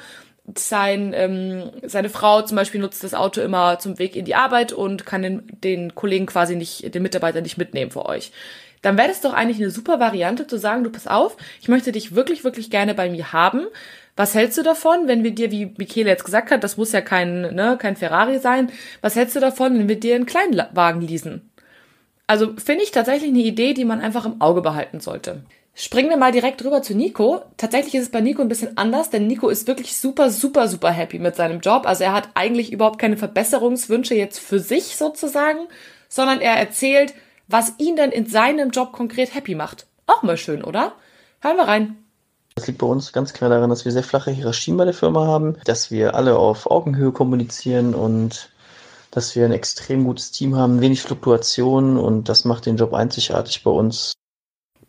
sein, 0.57 1.13
ähm, 1.15 1.71
seine 1.83 2.09
Frau 2.09 2.43
zum 2.43 2.57
Beispiel 2.57 2.81
nutzt 2.81 3.05
das 3.05 3.15
Auto 3.15 3.41
immer 3.41 3.79
zum 3.79 3.99
Weg 3.99 4.17
in 4.17 4.25
die 4.25 4.35
Arbeit 4.35 4.73
und 4.73 5.07
kann 5.07 5.23
den, 5.23 5.43
den 5.63 5.95
Kollegen 5.95 6.27
quasi 6.27 6.57
nicht, 6.57 6.95
den 6.95 7.03
Mitarbeiter 7.03 7.41
nicht 7.41 7.59
mitnehmen 7.59 7.91
für 7.91 8.07
euch. 8.07 8.33
Dann 8.83 8.97
wäre 8.97 9.09
das 9.09 9.21
doch 9.21 9.35
eigentlich 9.35 9.59
eine 9.59 9.71
super 9.71 10.01
Variante 10.01 10.47
zu 10.47 10.59
sagen, 10.59 10.85
du 10.85 10.91
pass 10.91 11.07
auf, 11.07 11.37
ich 11.61 11.69
möchte 11.69 11.93
dich 11.93 12.15
wirklich, 12.15 12.45
wirklich 12.45 12.71
gerne 12.71 12.95
bei 12.95 13.11
mir 13.11 13.33
haben. 13.33 13.67
Was 14.17 14.35
hältst 14.35 14.59
du 14.59 14.63
davon, 14.63 15.07
wenn 15.07 15.23
wir 15.23 15.33
dir, 15.33 15.51
wie 15.51 15.75
Michele 15.77 16.09
jetzt 16.09 16.25
gesagt 16.25 16.51
hat, 16.51 16.65
das 16.65 16.77
muss 16.77 16.93
ja 16.93 17.01
kein, 17.01 17.55
ne, 17.55 17.79
kein 17.81 17.97
Ferrari 17.97 18.39
sein, 18.39 18.71
was 19.03 19.17
hältst 19.17 19.37
du 19.37 19.41
davon, 19.41 19.79
wenn 19.79 19.89
wir 19.89 20.01
dir 20.01 20.15
einen 20.15 20.27
kleinen 20.27 20.61
Wagen 20.73 21.03
leasen? 21.03 21.51
Also 22.27 22.55
finde 22.57 22.85
ich 22.85 22.91
tatsächlich 22.91 23.31
eine 23.31 23.41
Idee, 23.41 23.75
die 23.75 23.85
man 23.85 24.01
einfach 24.01 24.25
im 24.25 24.41
Auge 24.41 24.63
behalten 24.63 25.01
sollte. 25.01 25.43
Springen 25.83 26.11
wir 26.11 26.19
mal 26.19 26.31
direkt 26.31 26.63
rüber 26.63 26.83
zu 26.83 26.95
Nico. 26.95 27.41
Tatsächlich 27.57 27.95
ist 27.95 28.03
es 28.03 28.11
bei 28.11 28.21
Nico 28.21 28.43
ein 28.43 28.51
bisschen 28.51 28.77
anders, 28.77 29.09
denn 29.09 29.27
Nico 29.27 29.49
ist 29.49 29.67
wirklich 29.67 29.97
super, 29.97 30.29
super, 30.29 30.69
super 30.69 30.91
happy 30.91 31.19
mit 31.19 31.37
seinem 31.37 31.61
Job. 31.61 31.87
Also 31.87 32.05
er 32.05 32.13
hat 32.13 32.29
eigentlich 32.35 32.71
überhaupt 32.71 32.99
keine 32.99 33.17
Verbesserungswünsche 33.17 34.15
jetzt 34.15 34.41
für 34.41 34.59
sich 34.59 34.99
sozusagen, 34.99 35.61
sondern 36.11 36.43
er 36.43 36.57
erzählt, 36.57 37.15
was 37.49 37.73
ihn 37.79 37.97
denn 37.97 38.11
in 38.11 38.27
seinem 38.27 38.73
Job 38.73 38.93
konkret 38.93 39.35
happy 39.35 39.55
macht. 39.55 39.87
Auch 40.07 40.23
mal 40.23 40.37
schön, 40.37 40.63
oder? 40.63 40.93
Hören 41.41 41.57
wir 41.57 41.67
rein. 41.67 41.97
Das 42.57 42.67
liegt 42.67 42.79
bei 42.79 42.87
uns 42.87 43.15
ganz 43.15 43.33
klar 43.33 43.49
daran, 43.49 43.71
dass 43.71 43.87
wir 43.87 43.93
sehr 43.93 44.03
flache 44.03 44.33
Hierarchien 44.33 44.77
bei 44.77 44.85
der 44.85 44.93
Firma 44.93 45.27
haben, 45.27 45.57
dass 45.65 45.91
wir 45.91 46.15
alle 46.15 46.37
auf 46.37 46.71
Augenhöhe 46.71 47.13
kommunizieren 47.13 47.95
und 47.95 48.51
dass 49.13 49.35
wir 49.35 49.47
ein 49.47 49.53
extrem 49.53 50.05
gutes 50.05 50.31
Team 50.31 50.57
haben, 50.57 50.83
wenig 50.83 51.01
Fluktuation 51.01 51.97
und 51.97 52.29
das 52.29 52.45
macht 52.45 52.67
den 52.67 52.77
Job 52.77 52.93
einzigartig 52.93 53.65
bei 53.65 53.71
uns. 53.71 54.13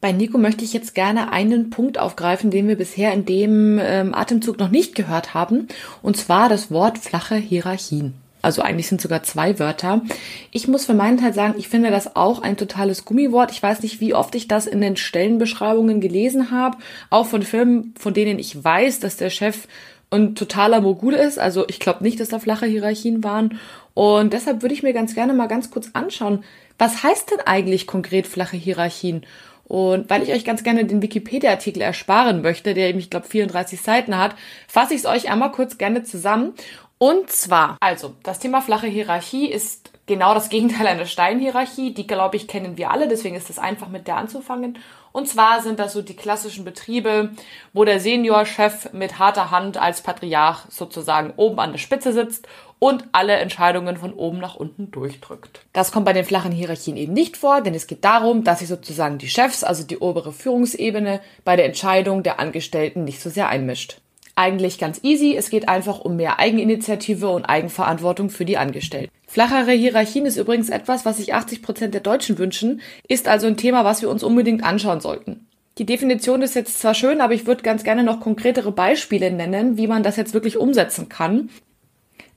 Bei 0.01 0.11
Nico 0.11 0.39
möchte 0.39 0.65
ich 0.65 0.73
jetzt 0.73 0.95
gerne 0.95 1.31
einen 1.31 1.69
Punkt 1.69 1.99
aufgreifen, 1.99 2.49
den 2.49 2.67
wir 2.67 2.75
bisher 2.75 3.13
in 3.13 3.25
dem 3.25 3.79
ähm, 3.79 4.15
Atemzug 4.15 4.57
noch 4.57 4.69
nicht 4.69 4.95
gehört 4.95 5.35
haben, 5.35 5.67
und 6.01 6.17
zwar 6.17 6.49
das 6.49 6.71
Wort 6.71 6.97
flache 6.97 7.35
Hierarchien. 7.35 8.15
Also 8.41 8.63
eigentlich 8.63 8.87
sind 8.87 8.99
sogar 8.99 9.21
zwei 9.21 9.59
Wörter. 9.59 10.01
Ich 10.49 10.67
muss 10.67 10.87
für 10.87 10.95
meinen 10.95 11.19
Teil 11.19 11.35
sagen, 11.35 11.53
ich 11.59 11.67
finde 11.69 11.91
das 11.91 12.15
auch 12.15 12.41
ein 12.41 12.57
totales 12.57 13.05
Gummiwort. 13.05 13.51
Ich 13.51 13.61
weiß 13.61 13.83
nicht, 13.83 14.01
wie 14.01 14.15
oft 14.15 14.33
ich 14.33 14.47
das 14.47 14.65
in 14.65 14.81
den 14.81 14.97
Stellenbeschreibungen 14.97 16.01
gelesen 16.01 16.49
habe, 16.49 16.77
auch 17.11 17.27
von 17.27 17.43
Firmen, 17.43 17.93
von 17.99 18.15
denen 18.15 18.39
ich 18.39 18.63
weiß, 18.63 18.99
dass 18.99 19.17
der 19.17 19.29
Chef 19.29 19.67
ein 20.09 20.33
totaler 20.33 20.81
Mogul 20.81 21.13
ist. 21.13 21.37
Also 21.37 21.65
ich 21.67 21.79
glaube 21.79 22.03
nicht, 22.03 22.19
dass 22.19 22.29
da 22.29 22.39
flache 22.39 22.65
Hierarchien 22.65 23.23
waren. 23.23 23.59
Und 23.93 24.33
deshalb 24.33 24.63
würde 24.63 24.73
ich 24.73 24.81
mir 24.81 24.93
ganz 24.93 25.13
gerne 25.13 25.33
mal 25.33 25.47
ganz 25.47 25.69
kurz 25.69 25.91
anschauen, 25.93 26.43
was 26.79 27.03
heißt 27.03 27.29
denn 27.29 27.41
eigentlich 27.45 27.85
konkret 27.85 28.25
flache 28.25 28.57
Hierarchien? 28.57 29.23
Und 29.71 30.09
weil 30.09 30.21
ich 30.21 30.33
euch 30.33 30.43
ganz 30.43 30.63
gerne 30.63 30.83
den 30.83 31.01
Wikipedia-Artikel 31.01 31.81
ersparen 31.81 32.41
möchte, 32.41 32.73
der 32.73 32.89
eben, 32.89 32.99
ich 32.99 33.09
glaube, 33.09 33.25
34 33.25 33.79
Seiten 33.79 34.17
hat, 34.17 34.35
fasse 34.67 34.93
ich 34.93 34.99
es 34.99 35.05
euch 35.05 35.31
einmal 35.31 35.53
kurz 35.53 35.77
gerne 35.77 36.03
zusammen. 36.03 36.55
Und 36.97 37.29
zwar, 37.29 37.77
also, 37.79 38.13
das 38.23 38.39
Thema 38.39 38.59
flache 38.59 38.87
Hierarchie 38.87 39.49
ist 39.49 39.89
genau 40.07 40.33
das 40.33 40.49
Gegenteil 40.49 40.87
einer 40.87 41.05
Steinhierarchie. 41.05 41.93
Die, 41.93 42.05
glaube 42.05 42.35
ich, 42.35 42.49
kennen 42.49 42.75
wir 42.75 42.91
alle, 42.91 43.07
deswegen 43.07 43.37
ist 43.37 43.49
es 43.49 43.59
einfach 43.59 43.87
mit 43.87 44.07
der 44.07 44.17
anzufangen. 44.17 44.77
Und 45.13 45.29
zwar 45.29 45.61
sind 45.61 45.79
das 45.79 45.93
so 45.93 46.01
die 46.01 46.17
klassischen 46.17 46.65
Betriebe, 46.65 47.31
wo 47.71 47.85
der 47.85 48.01
Seniorchef 48.01 48.91
mit 48.91 49.19
harter 49.19 49.51
Hand 49.51 49.77
als 49.77 50.01
Patriarch 50.01 50.65
sozusagen 50.67 51.31
oben 51.37 51.59
an 51.59 51.71
der 51.71 51.79
Spitze 51.79 52.11
sitzt 52.11 52.45
und 52.83 53.05
alle 53.11 53.33
Entscheidungen 53.33 53.95
von 53.95 54.11
oben 54.11 54.39
nach 54.39 54.55
unten 54.55 54.89
durchdrückt. 54.89 55.61
Das 55.71 55.91
kommt 55.91 56.05
bei 56.05 56.13
den 56.13 56.25
flachen 56.25 56.51
Hierarchien 56.51 56.97
eben 56.97 57.13
nicht 57.13 57.37
vor, 57.37 57.61
denn 57.61 57.75
es 57.75 57.85
geht 57.85 58.03
darum, 58.03 58.43
dass 58.43 58.57
sich 58.57 58.67
sozusagen 58.67 59.19
die 59.19 59.29
Chefs, 59.29 59.63
also 59.63 59.83
die 59.83 59.99
obere 59.99 60.33
Führungsebene, 60.33 61.21
bei 61.45 61.55
der 61.55 61.65
Entscheidung 61.65 62.23
der 62.23 62.39
Angestellten 62.39 63.03
nicht 63.03 63.21
so 63.21 63.29
sehr 63.29 63.49
einmischt. 63.49 64.01
Eigentlich 64.33 64.79
ganz 64.79 64.99
easy, 65.03 65.35
es 65.37 65.51
geht 65.51 65.69
einfach 65.69 65.99
um 65.99 66.15
mehr 66.15 66.39
Eigeninitiative 66.39 67.29
und 67.29 67.45
Eigenverantwortung 67.45 68.31
für 68.31 68.45
die 68.45 68.57
Angestellten. 68.57 69.11
Flachere 69.27 69.73
Hierarchien 69.73 70.25
ist 70.25 70.37
übrigens 70.37 70.69
etwas, 70.69 71.05
was 71.05 71.17
sich 71.17 71.35
80 71.35 71.61
Prozent 71.61 71.93
der 71.93 72.01
Deutschen 72.01 72.39
wünschen, 72.39 72.81
ist 73.07 73.27
also 73.27 73.45
ein 73.45 73.57
Thema, 73.57 73.85
was 73.85 74.01
wir 74.01 74.09
uns 74.09 74.23
unbedingt 74.23 74.63
anschauen 74.63 75.01
sollten. 75.01 75.45
Die 75.77 75.85
Definition 75.85 76.41
ist 76.41 76.55
jetzt 76.55 76.79
zwar 76.79 76.95
schön, 76.95 77.21
aber 77.21 77.35
ich 77.35 77.45
würde 77.45 77.61
ganz 77.61 77.83
gerne 77.83 78.03
noch 78.03 78.19
konkretere 78.19 78.71
Beispiele 78.71 79.29
nennen, 79.29 79.77
wie 79.77 79.87
man 79.87 80.01
das 80.01 80.15
jetzt 80.15 80.33
wirklich 80.33 80.57
umsetzen 80.57 81.09
kann. 81.09 81.49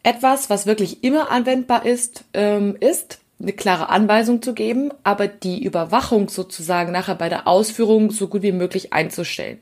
Etwas, 0.04 0.50
was 0.50 0.66
wirklich 0.66 1.02
immer 1.02 1.30
anwendbar 1.30 1.84
ist, 1.84 2.24
ähm, 2.34 2.76
ist 2.78 3.18
eine 3.40 3.52
klare 3.52 3.88
Anweisung 3.88 4.42
zu 4.42 4.52
geben, 4.52 4.92
aber 5.02 5.26
die 5.26 5.64
Überwachung 5.64 6.28
sozusagen 6.28 6.92
nachher 6.92 7.14
bei 7.14 7.28
der 7.28 7.48
Ausführung 7.48 8.10
so 8.10 8.28
gut 8.28 8.42
wie 8.42 8.52
möglich 8.52 8.92
einzustellen. 8.92 9.60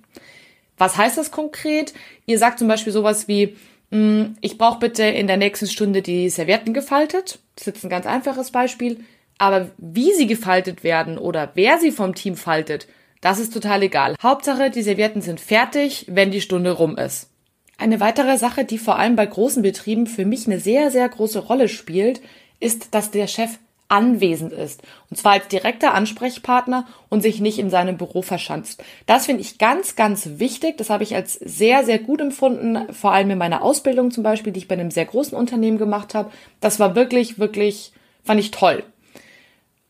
Was 0.77 0.97
heißt 0.97 1.17
das 1.17 1.31
konkret? 1.31 1.95
Ihr 2.27 2.39
sagt 2.39 2.59
zum 2.59 2.67
Beispiel 2.67 2.93
sowas 2.93 3.29
wie, 3.29 3.57
hm, 3.93 4.37
ich 4.41 4.59
brauche 4.59 4.81
bitte 4.81 5.05
in 5.05 5.29
der 5.29 5.37
nächsten 5.37 5.69
Stunde 5.69 6.03
die 6.03 6.29
Servietten 6.29 6.75
gefaltet. 6.75 7.39
Das 7.55 7.63
ist 7.63 7.75
jetzt 7.75 7.85
ein 7.85 7.91
ganz 7.91 8.07
einfaches 8.07 8.51
Beispiel. 8.51 9.05
Aber 9.39 9.71
wie 9.79 10.13
sie 10.13 10.27
gefaltet 10.27 10.83
werden 10.83 11.19
oder 11.19 11.53
wer 11.55 11.79
sie 11.79 11.93
vom 11.93 12.17
Team 12.17 12.37
faltet, 12.37 12.89
das 13.21 13.39
ist 13.39 13.55
total 13.55 13.85
egal. 13.85 14.17
Hauptsache, 14.21 14.71
die 14.71 14.83
Servietten 14.83 15.23
sind 15.23 15.41
fertig, 15.41 16.07
wenn 16.09 16.33
die 16.33 16.41
Stunde 16.41 16.73
rum 16.73 16.99
ist. 16.99 17.32
Eine 17.83 17.99
weitere 17.99 18.39
Sache, 18.39 18.65
die 18.65 18.79
vor 18.79 18.97
allem 18.97 19.17
bei 19.17 19.27
großen 19.27 19.61
Betrieben 19.61 20.07
für 20.07 20.25
mich 20.25 20.47
eine 20.47 20.61
sehr, 20.61 20.93
sehr 20.93 21.09
große 21.09 21.41
Rolle 21.41 21.69
spielt, 21.69 22.21
ist, 22.61 22.95
dass 22.95 23.11
der 23.11 23.27
Chef 23.27 23.59
anwesend 23.89 24.53
ist. 24.53 24.85
Und 25.11 25.17
zwar 25.17 25.33
als 25.33 25.49
direkter 25.49 25.93
Ansprechpartner 25.93 26.87
und 27.09 27.23
sich 27.23 27.41
nicht 27.41 27.59
in 27.59 27.71
seinem 27.71 27.97
Büro 27.97 28.23
verschanzt. 28.23 28.85
Das 29.07 29.27
finde 29.27 29.43
ich 29.43 29.59
ganz, 29.59 29.97
ganz 29.97 30.39
wichtig. 30.39 30.79
Das 30.79 30.91
habe 30.91 31.03
ich 31.03 31.17
als 31.17 31.35
sehr, 31.35 31.85
sehr 31.85 31.99
gut 31.99 32.21
empfunden, 32.21 32.87
vor 32.93 33.11
allem 33.11 33.31
in 33.31 33.39
meiner 33.39 33.63
Ausbildung 33.63 34.13
zum 34.13 34.23
Beispiel, 34.23 34.53
die 34.53 34.61
ich 34.61 34.69
bei 34.69 34.77
einem 34.77 34.93
sehr 34.93 35.07
großen 35.07 35.37
Unternehmen 35.37 35.79
gemacht 35.79 36.15
habe. 36.15 36.31
Das 36.61 36.79
war 36.79 36.95
wirklich, 36.95 37.41
wirklich, 37.41 37.93
fand 38.23 38.39
ich 38.39 38.53
toll. 38.53 38.85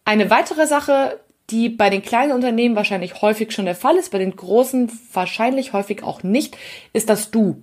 Eine 0.07 0.31
weitere 0.31 0.67
Sache, 0.67 1.21
die 1.51 1.69
bei 1.69 1.91
den 1.91 2.01
kleinen 2.01 2.33
Unternehmen 2.33 2.75
wahrscheinlich 2.75 3.21
häufig 3.21 3.53
schon 3.53 3.67
der 3.67 3.75
Fall 3.75 3.97
ist, 3.97 4.13
bei 4.13 4.19
den 4.19 4.35
großen 4.35 4.91
wahrscheinlich 5.13 5.75
häufig 5.75 6.03
auch 6.03 6.23
nicht, 6.23 6.57
ist 6.95 7.11
das 7.11 7.31
Du. 7.31 7.63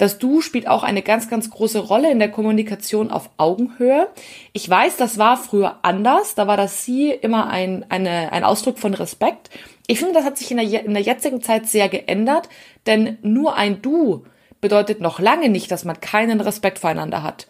Das 0.00 0.16
Du 0.16 0.40
spielt 0.40 0.66
auch 0.66 0.82
eine 0.82 1.02
ganz, 1.02 1.28
ganz 1.28 1.50
große 1.50 1.78
Rolle 1.78 2.10
in 2.10 2.18
der 2.18 2.30
Kommunikation 2.30 3.10
auf 3.10 3.28
Augenhöhe. 3.36 4.08
Ich 4.54 4.66
weiß, 4.66 4.96
das 4.96 5.18
war 5.18 5.36
früher 5.36 5.80
anders. 5.82 6.34
Da 6.34 6.46
war 6.46 6.56
das 6.56 6.86
Sie 6.86 7.10
immer 7.10 7.48
ein, 7.50 7.84
eine, 7.90 8.32
ein 8.32 8.42
Ausdruck 8.42 8.78
von 8.78 8.94
Respekt. 8.94 9.50
Ich 9.86 9.98
finde, 9.98 10.14
das 10.14 10.24
hat 10.24 10.38
sich 10.38 10.50
in 10.50 10.56
der, 10.56 10.86
in 10.86 10.94
der 10.94 11.02
jetzigen 11.02 11.42
Zeit 11.42 11.66
sehr 11.66 11.90
geändert, 11.90 12.48
denn 12.86 13.18
nur 13.20 13.56
ein 13.56 13.82
Du 13.82 14.24
bedeutet 14.62 15.02
noch 15.02 15.20
lange 15.20 15.50
nicht, 15.50 15.70
dass 15.70 15.84
man 15.84 16.00
keinen 16.00 16.40
Respekt 16.40 16.78
voreinander 16.78 17.22
hat. 17.22 17.46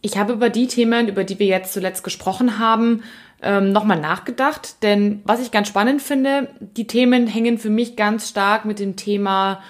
Ich 0.00 0.16
habe 0.16 0.32
über 0.32 0.48
die 0.48 0.68
Themen, 0.68 1.08
über 1.08 1.24
die 1.24 1.38
wir 1.38 1.46
jetzt 1.46 1.74
zuletzt 1.74 2.02
gesprochen 2.04 2.58
haben, 2.58 3.02
ähm, 3.42 3.70
nochmal 3.72 4.00
nachgedacht, 4.00 4.82
denn 4.82 5.20
was 5.24 5.42
ich 5.42 5.50
ganz 5.50 5.68
spannend 5.68 6.00
finde, 6.00 6.48
die 6.58 6.86
Themen 6.86 7.26
hängen 7.26 7.58
für 7.58 7.68
mich 7.68 7.96
ganz 7.96 8.30
stark 8.30 8.64
mit 8.64 8.78
dem 8.78 8.96
Thema 8.96 9.60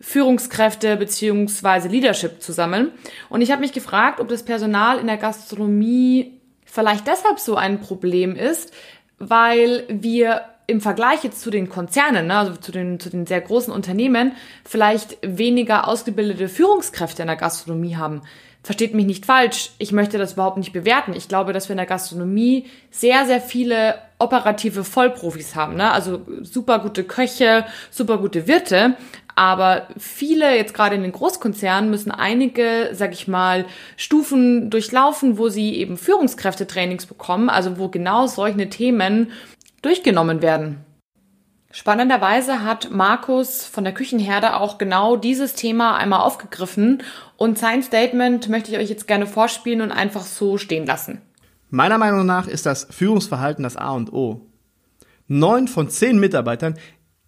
Führungskräfte 0.00 0.96
beziehungsweise 0.96 1.88
Leadership 1.88 2.40
zusammen. 2.42 2.92
Und 3.28 3.40
ich 3.40 3.50
habe 3.50 3.60
mich 3.60 3.72
gefragt, 3.72 4.20
ob 4.20 4.28
das 4.28 4.44
Personal 4.44 4.98
in 4.98 5.06
der 5.06 5.16
Gastronomie 5.16 6.40
vielleicht 6.64 7.06
deshalb 7.06 7.40
so 7.40 7.56
ein 7.56 7.80
Problem 7.80 8.36
ist, 8.36 8.72
weil 9.18 9.84
wir 9.88 10.42
im 10.68 10.80
Vergleich 10.82 11.24
jetzt 11.24 11.40
zu 11.40 11.50
den 11.50 11.70
Konzernen, 11.70 12.26
ne, 12.26 12.36
also 12.36 12.54
zu 12.54 12.70
den, 12.70 13.00
zu 13.00 13.08
den 13.08 13.26
sehr 13.26 13.40
großen 13.40 13.72
Unternehmen, 13.72 14.32
vielleicht 14.64 15.16
weniger 15.22 15.88
ausgebildete 15.88 16.48
Führungskräfte 16.48 17.22
in 17.22 17.28
der 17.28 17.36
Gastronomie 17.36 17.96
haben. 17.96 18.20
versteht 18.62 18.94
mich 18.94 19.06
nicht 19.06 19.24
falsch, 19.24 19.70
ich 19.78 19.92
möchte 19.92 20.18
das 20.18 20.34
überhaupt 20.34 20.58
nicht 20.58 20.74
bewerten. 20.74 21.14
Ich 21.14 21.26
glaube, 21.26 21.54
dass 21.54 21.68
wir 21.68 21.72
in 21.72 21.78
der 21.78 21.86
Gastronomie 21.86 22.66
sehr, 22.90 23.24
sehr 23.24 23.40
viele 23.40 23.94
operative 24.18 24.84
Vollprofis 24.84 25.54
haben. 25.54 25.76
Ne? 25.76 25.90
Also 25.90 26.20
super 26.42 26.80
gute 26.80 27.04
Köche, 27.04 27.64
super 27.90 28.18
gute 28.18 28.46
Wirte. 28.46 28.96
Aber 29.38 29.86
viele, 29.96 30.56
jetzt 30.56 30.74
gerade 30.74 30.96
in 30.96 31.02
den 31.02 31.12
Großkonzernen, 31.12 31.90
müssen 31.90 32.10
einige, 32.10 32.90
sag 32.92 33.12
ich 33.12 33.28
mal, 33.28 33.66
Stufen 33.96 34.68
durchlaufen, 34.68 35.38
wo 35.38 35.48
sie 35.48 35.76
eben 35.76 35.96
Führungskräftetrainings 35.96 37.06
bekommen, 37.06 37.48
also 37.48 37.78
wo 37.78 37.86
genau 37.86 38.26
solche 38.26 38.68
Themen 38.68 39.30
durchgenommen 39.80 40.42
werden. 40.42 40.84
Spannenderweise 41.70 42.64
hat 42.64 42.90
Markus 42.90 43.64
von 43.64 43.84
der 43.84 43.94
Küchenherde 43.94 44.56
auch 44.56 44.76
genau 44.76 45.14
dieses 45.14 45.54
Thema 45.54 45.96
einmal 45.96 46.22
aufgegriffen 46.22 47.04
und 47.36 47.60
sein 47.60 47.84
Statement 47.84 48.48
möchte 48.48 48.72
ich 48.72 48.78
euch 48.78 48.90
jetzt 48.90 49.06
gerne 49.06 49.28
vorspielen 49.28 49.82
und 49.82 49.92
einfach 49.92 50.22
so 50.22 50.58
stehen 50.58 50.84
lassen. 50.84 51.22
Meiner 51.70 51.98
Meinung 51.98 52.26
nach 52.26 52.48
ist 52.48 52.66
das 52.66 52.88
Führungsverhalten 52.90 53.62
das 53.62 53.76
A 53.76 53.92
und 53.92 54.12
O. 54.12 54.40
Neun 55.28 55.68
von 55.68 55.90
zehn 55.90 56.18
Mitarbeitern 56.18 56.74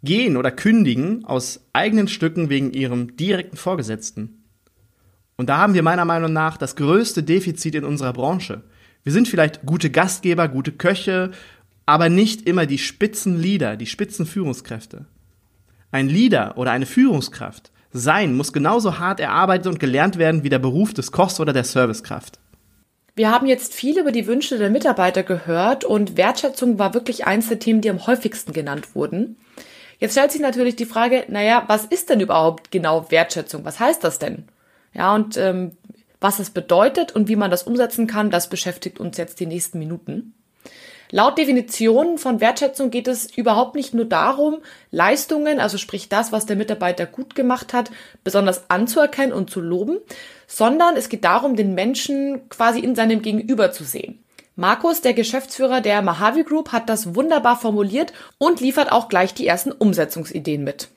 gehen 0.03 0.37
oder 0.37 0.51
kündigen 0.51 1.25
aus 1.25 1.61
eigenen 1.73 2.09
Stücken 2.09 2.49
wegen 2.49 2.73
ihrem 2.73 3.17
direkten 3.17 3.57
Vorgesetzten. 3.57 4.45
Und 5.37 5.49
da 5.49 5.59
haben 5.59 5.75
wir 5.75 5.83
meiner 5.83 6.05
Meinung 6.05 6.33
nach 6.33 6.57
das 6.57 6.77
größte 6.77 7.23
Defizit 7.23 7.75
in 7.75 7.85
unserer 7.85 8.13
Branche. 8.13 8.63
Wir 9.03 9.13
sind 9.13 9.29
vielleicht 9.29 9.65
gute 9.65 9.91
Gastgeber, 9.91 10.49
gute 10.49 10.73
Köche, 10.73 11.31
aber 11.87 12.09
nicht 12.09 12.47
immer 12.47 12.67
die 12.67 12.79
Spitzenleader, 12.79 13.77
die 13.77 13.87
Spitzenführungskräfte. 13.87 15.07
Ein 15.91 16.09
Leader 16.09 16.57
oder 16.57 16.71
eine 16.73 16.87
Führungskraft 16.87 17.73
sein 17.93 18.37
muss 18.37 18.53
genauso 18.53 18.99
hart 18.99 19.21
erarbeitet 19.21 19.67
und 19.67 19.81
gelernt 19.81 20.19
werden 20.19 20.45
wie 20.45 20.49
der 20.49 20.59
Beruf 20.59 20.95
des 20.95 21.11
Kochs 21.13 21.41
oder 21.41 21.53
der 21.53 21.65
Servicekraft. 21.65 22.39
Wir 23.17 23.31
haben 23.31 23.47
jetzt 23.47 23.75
viel 23.75 23.99
über 23.99 24.13
die 24.13 24.27
Wünsche 24.27 24.59
der 24.59 24.71
Mitarbeiter 24.71 25.23
gehört 25.23 25.85
und 25.85 26.17
Wertschätzung 26.17 26.79
war 26.79 26.95
wirklich 26.95 27.27
eins 27.27 27.49
der 27.49 27.59
Themen, 27.59 27.81
die 27.81 27.91
am 27.91 28.07
häufigsten 28.07 28.53
genannt 28.53 28.95
wurden. 28.95 29.37
Jetzt 30.01 30.13
stellt 30.13 30.33
sich 30.33 30.41
natürlich 30.41 30.77
die 30.77 30.87
Frage, 30.87 31.27
naja, 31.29 31.65
was 31.67 31.85
ist 31.85 32.09
denn 32.09 32.21
überhaupt 32.21 32.71
genau 32.71 33.11
Wertschätzung? 33.11 33.65
Was 33.67 33.79
heißt 33.79 34.03
das 34.03 34.19
denn? 34.19 34.49
Ja, 34.95 35.15
und 35.15 35.37
ähm, 35.37 35.77
was 36.21 36.39
es 36.39 36.51
bedeutet 36.51 37.15
und 37.15 37.29
wie 37.29 37.37
man 37.37 37.51
das 37.51 37.63
umsetzen 37.63 38.07
kann, 38.07 38.31
das 38.31 38.49
beschäftigt 38.49 38.99
uns 38.99 39.19
jetzt 39.19 39.41
die 39.41 39.47
nächsten 39.47 39.79
Minuten. 39.79 40.35
Laut 41.13 41.37
Definition 41.39 42.19
von 42.19 42.41
Wertschätzung 42.41 42.91
geht 42.91 43.09
es 43.09 43.37
überhaupt 43.37 43.75
nicht 43.75 43.95
nur 43.95 44.05
darum, 44.05 44.59
Leistungen, 44.91 45.59
also 45.59 45.77
sprich 45.77 46.09
das, 46.09 46.31
was 46.31 46.47
der 46.47 46.57
Mitarbeiter 46.57 47.05
gut 47.05 47.35
gemacht 47.35 47.73
hat, 47.73 47.91
besonders 48.23 48.71
anzuerkennen 48.71 49.33
und 49.33 49.51
zu 49.51 49.61
loben, 49.61 49.99
sondern 50.47 50.97
es 50.97 51.09
geht 51.09 51.25
darum, 51.25 51.57
den 51.57 51.75
Menschen 51.75 52.49
quasi 52.49 52.79
in 52.79 52.95
seinem 52.95 53.23
Gegenüber 53.23 53.73
zu 53.73 53.83
sehen. 53.83 54.23
Markus, 54.61 55.01
der 55.01 55.15
Geschäftsführer 55.15 55.81
der 55.81 56.03
Mahavi 56.03 56.45
Group, 56.45 56.71
hat 56.71 56.91
das 56.91 57.15
wunderbar 57.15 57.59
formuliert 57.59 58.13
und 58.37 58.61
liefert 58.61 58.93
auch 58.93 59.09
gleich 59.09 59.33
die 59.33 59.47
ersten 59.47 59.73
Umsetzungsideen 59.73 60.65
mit. 60.65 60.91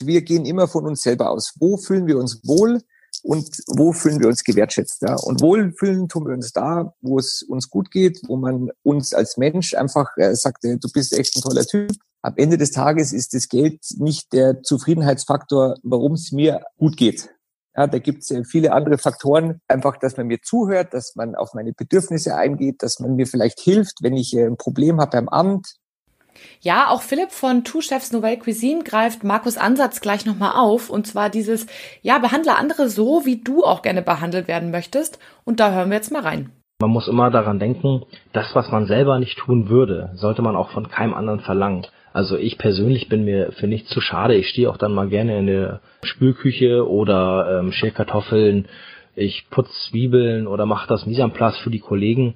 Wir 0.00 0.22
gehen 0.22 0.46
immer 0.46 0.68
von 0.68 0.86
uns 0.86 1.02
selber 1.02 1.30
aus. 1.30 1.54
Wo 1.58 1.76
fühlen 1.76 2.06
wir 2.06 2.18
uns 2.18 2.40
wohl? 2.44 2.80
und 3.24 3.48
wo 3.66 3.92
fühlen 3.92 4.20
wir 4.20 4.28
uns 4.28 4.44
gewertschätzt. 4.44 5.02
Ja? 5.02 5.16
Und 5.16 5.42
wohlfühlen 5.42 6.08
tun 6.08 6.26
wir 6.26 6.32
uns 6.32 6.52
da, 6.52 6.94
wo 7.02 7.18
es 7.18 7.42
uns 7.42 7.68
gut 7.68 7.90
geht, 7.90 8.20
wo 8.28 8.36
man 8.36 8.70
uns 8.84 9.12
als 9.12 9.36
Mensch 9.36 9.74
einfach 9.74 10.16
äh, 10.16 10.34
sagt, 10.36 10.64
äh, 10.64 10.78
du 10.78 10.88
bist 10.88 11.12
echt 11.12 11.36
ein 11.36 11.42
toller 11.42 11.66
Typ. 11.66 11.90
Am 12.22 12.34
Ende 12.36 12.56
des 12.56 12.70
Tages 12.70 13.12
ist 13.12 13.34
das 13.34 13.48
Geld 13.48 13.80
nicht 13.98 14.32
der 14.32 14.62
Zufriedenheitsfaktor, 14.62 15.74
warum 15.82 16.12
es 16.12 16.30
mir 16.30 16.62
gut 16.78 16.96
geht. 16.96 17.28
Ja, 17.76 17.86
da 17.86 17.98
gibt 17.98 18.22
es 18.22 18.48
viele 18.48 18.72
andere 18.72 18.98
Faktoren. 18.98 19.60
Einfach, 19.68 19.96
dass 19.96 20.16
man 20.16 20.26
mir 20.26 20.40
zuhört, 20.42 20.92
dass 20.92 21.14
man 21.14 21.34
auf 21.34 21.54
meine 21.54 21.72
Bedürfnisse 21.72 22.34
eingeht, 22.34 22.82
dass 22.82 22.98
man 22.98 23.14
mir 23.14 23.26
vielleicht 23.26 23.60
hilft, 23.60 24.02
wenn 24.02 24.16
ich 24.16 24.36
äh, 24.36 24.44
ein 24.44 24.56
Problem 24.56 25.00
habe 25.00 25.10
beim 25.12 25.28
Amt, 25.28 25.76
ja, 26.60 26.88
auch 26.88 27.02
Philipp 27.02 27.32
von 27.32 27.64
Two 27.64 27.80
Chefs 27.80 28.12
Nouvelle 28.12 28.38
Cuisine 28.38 28.82
greift 28.84 29.24
Markus 29.24 29.56
Ansatz 29.58 30.00
gleich 30.00 30.26
nochmal 30.26 30.52
auf. 30.56 30.90
Und 30.90 31.06
zwar 31.06 31.30
dieses, 31.30 31.66
ja, 32.02 32.18
behandle 32.18 32.56
andere 32.56 32.88
so, 32.88 33.24
wie 33.24 33.42
du 33.42 33.64
auch 33.64 33.82
gerne 33.82 34.02
behandelt 34.02 34.48
werden 34.48 34.70
möchtest. 34.70 35.18
Und 35.44 35.60
da 35.60 35.72
hören 35.72 35.90
wir 35.90 35.96
jetzt 35.96 36.12
mal 36.12 36.22
rein. 36.22 36.50
Man 36.80 36.90
muss 36.90 37.08
immer 37.08 37.30
daran 37.30 37.58
denken, 37.58 38.04
das, 38.32 38.54
was 38.54 38.70
man 38.70 38.86
selber 38.86 39.18
nicht 39.18 39.38
tun 39.38 39.68
würde, 39.68 40.12
sollte 40.14 40.40
man 40.40 40.56
auch 40.56 40.70
von 40.70 40.88
keinem 40.88 41.12
anderen 41.12 41.40
verlangen. 41.40 41.86
Also 42.12 42.36
ich 42.36 42.58
persönlich 42.58 43.08
bin 43.08 43.24
mir 43.24 43.52
für 43.52 43.66
nichts 43.66 43.90
zu 43.90 44.00
schade. 44.00 44.34
Ich 44.34 44.48
stehe 44.48 44.70
auch 44.70 44.76
dann 44.76 44.92
mal 44.92 45.08
gerne 45.08 45.38
in 45.38 45.46
der 45.46 45.80
Spülküche 46.02 46.88
oder 46.88 47.60
ähm, 47.60 47.72
schäle 47.72 47.92
Kartoffeln. 47.92 48.66
Ich 49.14 49.46
putze 49.50 49.72
Zwiebeln 49.88 50.46
oder 50.46 50.66
mache 50.66 50.88
das 50.88 51.06
Mise 51.06 51.22
en 51.22 51.32
place 51.32 51.58
für 51.58 51.70
die 51.70 51.80
Kollegen. 51.80 52.34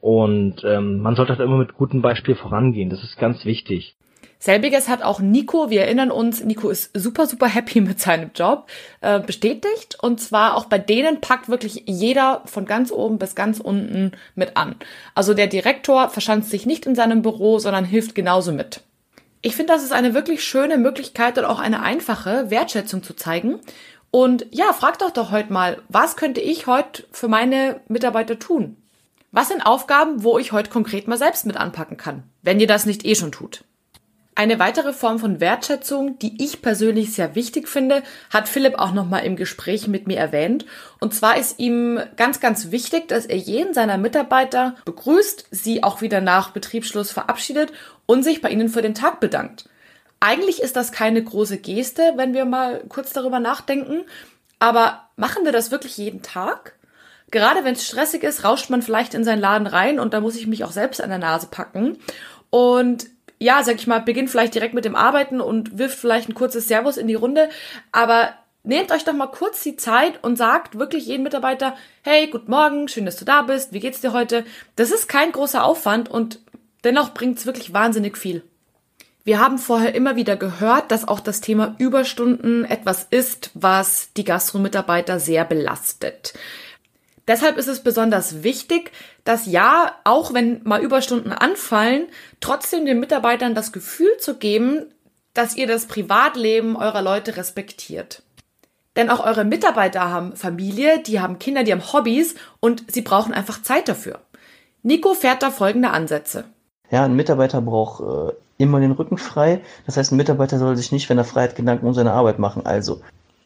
Und 0.00 0.64
ähm, 0.64 1.00
man 1.00 1.16
sollte 1.16 1.32
halt 1.32 1.40
immer 1.40 1.58
mit 1.58 1.74
gutem 1.74 2.00
Beispiel 2.00 2.34
vorangehen. 2.34 2.88
Das 2.88 3.02
ist 3.02 3.18
ganz 3.18 3.44
wichtig. 3.44 3.94
Selbiges 4.38 4.88
hat 4.88 5.02
auch 5.02 5.20
Nico, 5.20 5.68
wir 5.68 5.82
erinnern 5.82 6.10
uns, 6.10 6.42
Nico 6.42 6.70
ist 6.70 6.96
super, 6.98 7.26
super 7.26 7.46
happy 7.46 7.82
mit 7.82 8.00
seinem 8.00 8.30
Job, 8.34 8.68
äh, 9.02 9.20
bestätigt. 9.20 9.98
Und 10.00 10.18
zwar 10.18 10.56
auch 10.56 10.64
bei 10.64 10.78
denen 10.78 11.20
packt 11.20 11.50
wirklich 11.50 11.84
jeder 11.86 12.40
von 12.46 12.64
ganz 12.64 12.90
oben 12.90 13.18
bis 13.18 13.34
ganz 13.34 13.60
unten 13.60 14.12
mit 14.34 14.56
an. 14.56 14.76
Also 15.14 15.34
der 15.34 15.46
Direktor 15.46 16.08
verschanzt 16.08 16.48
sich 16.48 16.64
nicht 16.64 16.86
in 16.86 16.94
seinem 16.94 17.20
Büro, 17.20 17.58
sondern 17.58 17.84
hilft 17.84 18.14
genauso 18.14 18.52
mit. 18.52 18.82
Ich 19.42 19.56
finde, 19.56 19.72
das 19.72 19.82
ist 19.82 19.92
eine 19.92 20.14
wirklich 20.14 20.44
schöne 20.44 20.76
Möglichkeit 20.76 21.38
und 21.38 21.44
auch 21.44 21.60
eine 21.60 21.82
einfache 21.82 22.50
Wertschätzung 22.50 23.02
zu 23.02 23.14
zeigen. 23.14 23.60
Und 24.10 24.46
ja, 24.50 24.72
fragt 24.72 25.02
doch 25.02 25.10
doch 25.10 25.30
heute 25.30 25.52
mal, 25.52 25.80
was 25.88 26.16
könnte 26.16 26.40
ich 26.40 26.66
heute 26.66 27.04
für 27.12 27.28
meine 27.28 27.80
Mitarbeiter 27.88 28.38
tun? 28.38 28.76
Was 29.32 29.48
sind 29.48 29.64
Aufgaben, 29.64 30.24
wo 30.24 30.38
ich 30.38 30.52
heute 30.52 30.70
konkret 30.70 31.06
mal 31.06 31.16
selbst 31.16 31.46
mit 31.46 31.56
anpacken 31.56 31.96
kann, 31.96 32.24
wenn 32.42 32.58
ihr 32.58 32.66
das 32.66 32.84
nicht 32.84 33.04
eh 33.04 33.14
schon 33.14 33.32
tut? 33.32 33.64
Eine 34.36 34.58
weitere 34.58 34.92
Form 34.92 35.18
von 35.18 35.40
Wertschätzung, 35.40 36.18
die 36.18 36.42
ich 36.42 36.62
persönlich 36.62 37.12
sehr 37.12 37.34
wichtig 37.34 37.68
finde, 37.68 38.02
hat 38.30 38.48
Philipp 38.48 38.78
auch 38.78 38.92
nochmal 38.92 39.24
im 39.24 39.36
Gespräch 39.36 39.88
mit 39.88 40.06
mir 40.06 40.18
erwähnt. 40.18 40.64
Und 41.00 41.12
zwar 41.14 41.36
ist 41.36 41.58
ihm 41.58 42.00
ganz, 42.16 42.40
ganz 42.40 42.70
wichtig, 42.70 43.08
dass 43.08 43.26
er 43.26 43.36
jeden 43.36 43.74
seiner 43.74 43.98
Mitarbeiter 43.98 44.76
begrüßt, 44.84 45.46
sie 45.50 45.82
auch 45.82 46.00
wieder 46.00 46.20
nach 46.20 46.50
Betriebsschluss 46.50 47.10
verabschiedet 47.10 47.72
und 48.06 48.22
sich 48.22 48.40
bei 48.40 48.50
ihnen 48.50 48.68
für 48.68 48.82
den 48.82 48.94
Tag 48.94 49.20
bedankt. 49.20 49.68
Eigentlich 50.20 50.62
ist 50.62 50.76
das 50.76 50.92
keine 50.92 51.22
große 51.22 51.58
Geste, 51.58 52.12
wenn 52.16 52.32
wir 52.32 52.44
mal 52.44 52.84
kurz 52.88 53.12
darüber 53.12 53.40
nachdenken. 53.40 54.04
Aber 54.58 55.08
machen 55.16 55.44
wir 55.44 55.52
das 55.52 55.70
wirklich 55.70 55.96
jeden 55.96 56.22
Tag? 56.22 56.74
Gerade 57.30 57.64
wenn 57.64 57.74
es 57.74 57.86
stressig 57.86 58.22
ist, 58.22 58.44
rauscht 58.44 58.70
man 58.70 58.82
vielleicht 58.82 59.14
in 59.14 59.24
seinen 59.24 59.40
Laden 59.40 59.66
rein 59.66 59.98
und 59.98 60.14
da 60.14 60.20
muss 60.20 60.36
ich 60.36 60.46
mich 60.46 60.64
auch 60.64 60.72
selbst 60.72 61.00
an 61.00 61.10
der 61.10 61.18
Nase 61.18 61.48
packen. 61.50 61.98
Und 62.50 63.06
ja, 63.40 63.62
sag 63.64 63.76
ich 63.76 63.86
mal, 63.86 64.00
beginnt 64.00 64.30
vielleicht 64.30 64.54
direkt 64.54 64.74
mit 64.74 64.84
dem 64.84 64.94
Arbeiten 64.94 65.40
und 65.40 65.78
wirft 65.78 65.98
vielleicht 65.98 66.28
ein 66.28 66.34
kurzes 66.34 66.68
Servus 66.68 66.98
in 66.98 67.06
die 67.06 67.14
Runde. 67.14 67.48
Aber 67.90 68.34
nehmt 68.62 68.92
euch 68.92 69.04
doch 69.04 69.14
mal 69.14 69.28
kurz 69.28 69.62
die 69.62 69.76
Zeit 69.76 70.22
und 70.22 70.36
sagt 70.36 70.78
wirklich 70.78 71.06
jedem 71.06 71.24
Mitarbeiter, 71.24 71.74
hey, 72.02 72.28
guten 72.28 72.50
Morgen, 72.50 72.86
schön, 72.88 73.06
dass 73.06 73.16
du 73.16 73.24
da 73.24 73.42
bist, 73.42 73.72
wie 73.72 73.80
geht's 73.80 74.02
dir 74.02 74.12
heute? 74.12 74.44
Das 74.76 74.90
ist 74.90 75.08
kein 75.08 75.32
großer 75.32 75.64
Aufwand 75.64 76.10
und 76.10 76.40
dennoch 76.84 77.14
bringt's 77.14 77.46
wirklich 77.46 77.72
wahnsinnig 77.72 78.18
viel. 78.18 78.42
Wir 79.24 79.38
haben 79.38 79.58
vorher 79.58 79.94
immer 79.94 80.16
wieder 80.16 80.36
gehört, 80.36 80.90
dass 80.90 81.08
auch 81.08 81.20
das 81.20 81.40
Thema 81.40 81.74
Überstunden 81.78 82.64
etwas 82.64 83.06
ist, 83.10 83.50
was 83.54 84.12
die 84.14 84.24
Gastromitarbeiter 84.24 85.18
sehr 85.20 85.44
belastet. 85.44 86.34
Deshalb 87.30 87.58
ist 87.58 87.68
es 87.68 87.78
besonders 87.78 88.42
wichtig, 88.42 88.90
dass 89.22 89.46
ja, 89.46 89.94
auch 90.02 90.34
wenn 90.34 90.62
mal 90.64 90.82
Überstunden 90.82 91.30
anfallen, 91.32 92.08
trotzdem 92.40 92.84
den 92.84 92.98
Mitarbeitern 92.98 93.54
das 93.54 93.70
Gefühl 93.70 94.10
zu 94.18 94.34
geben, 94.34 94.86
dass 95.32 95.54
ihr 95.54 95.68
das 95.68 95.86
Privatleben 95.86 96.74
eurer 96.74 97.02
Leute 97.02 97.36
respektiert. 97.36 98.24
Denn 98.96 99.10
auch 99.10 99.24
eure 99.24 99.44
Mitarbeiter 99.44 100.10
haben 100.10 100.34
Familie, 100.34 101.04
die 101.04 101.20
haben 101.20 101.38
Kinder, 101.38 101.62
die 101.62 101.70
haben 101.70 101.92
Hobbys 101.92 102.34
und 102.58 102.92
sie 102.92 103.02
brauchen 103.02 103.32
einfach 103.32 103.62
Zeit 103.62 103.88
dafür. 103.88 104.18
Nico 104.82 105.14
fährt 105.14 105.44
da 105.44 105.52
folgende 105.52 105.90
Ansätze. 105.90 106.46
Ja, 106.90 107.04
ein 107.04 107.14
Mitarbeiter 107.14 107.60
braucht 107.60 108.00
äh, 108.00 108.32
immer 108.58 108.80
den 108.80 108.90
Rücken 108.90 109.18
frei. 109.18 109.60
Das 109.86 109.96
heißt, 109.96 110.10
ein 110.10 110.16
Mitarbeiter 110.16 110.58
soll 110.58 110.76
sich 110.76 110.90
nicht, 110.90 111.08
wenn 111.08 111.18
er 111.18 111.22
frei 111.22 111.44
hat, 111.44 111.54
Gedanken 111.54 111.86
um 111.86 111.94
seine 111.94 112.10
Arbeit 112.10 112.40
machen. 112.40 112.66
Also, 112.66 113.02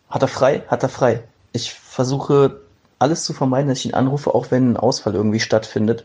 hat 0.09 0.23
er 0.23 0.29
frei, 0.29 0.63
hat 0.69 0.83
er 0.83 0.89
frei. 0.89 1.23
Ich 1.53 1.75
versuche 1.75 2.64
alles 2.99 3.25
zu 3.25 3.33
vermeiden, 3.33 3.69
dass 3.69 3.79
ich 3.79 3.87
ihn 3.87 3.95
anrufe, 3.95 4.35
auch 4.35 4.51
wenn 4.51 4.73
ein 4.73 4.77
Ausfall 4.77 5.15
irgendwie 5.15 5.41
stattfindet, 5.41 6.05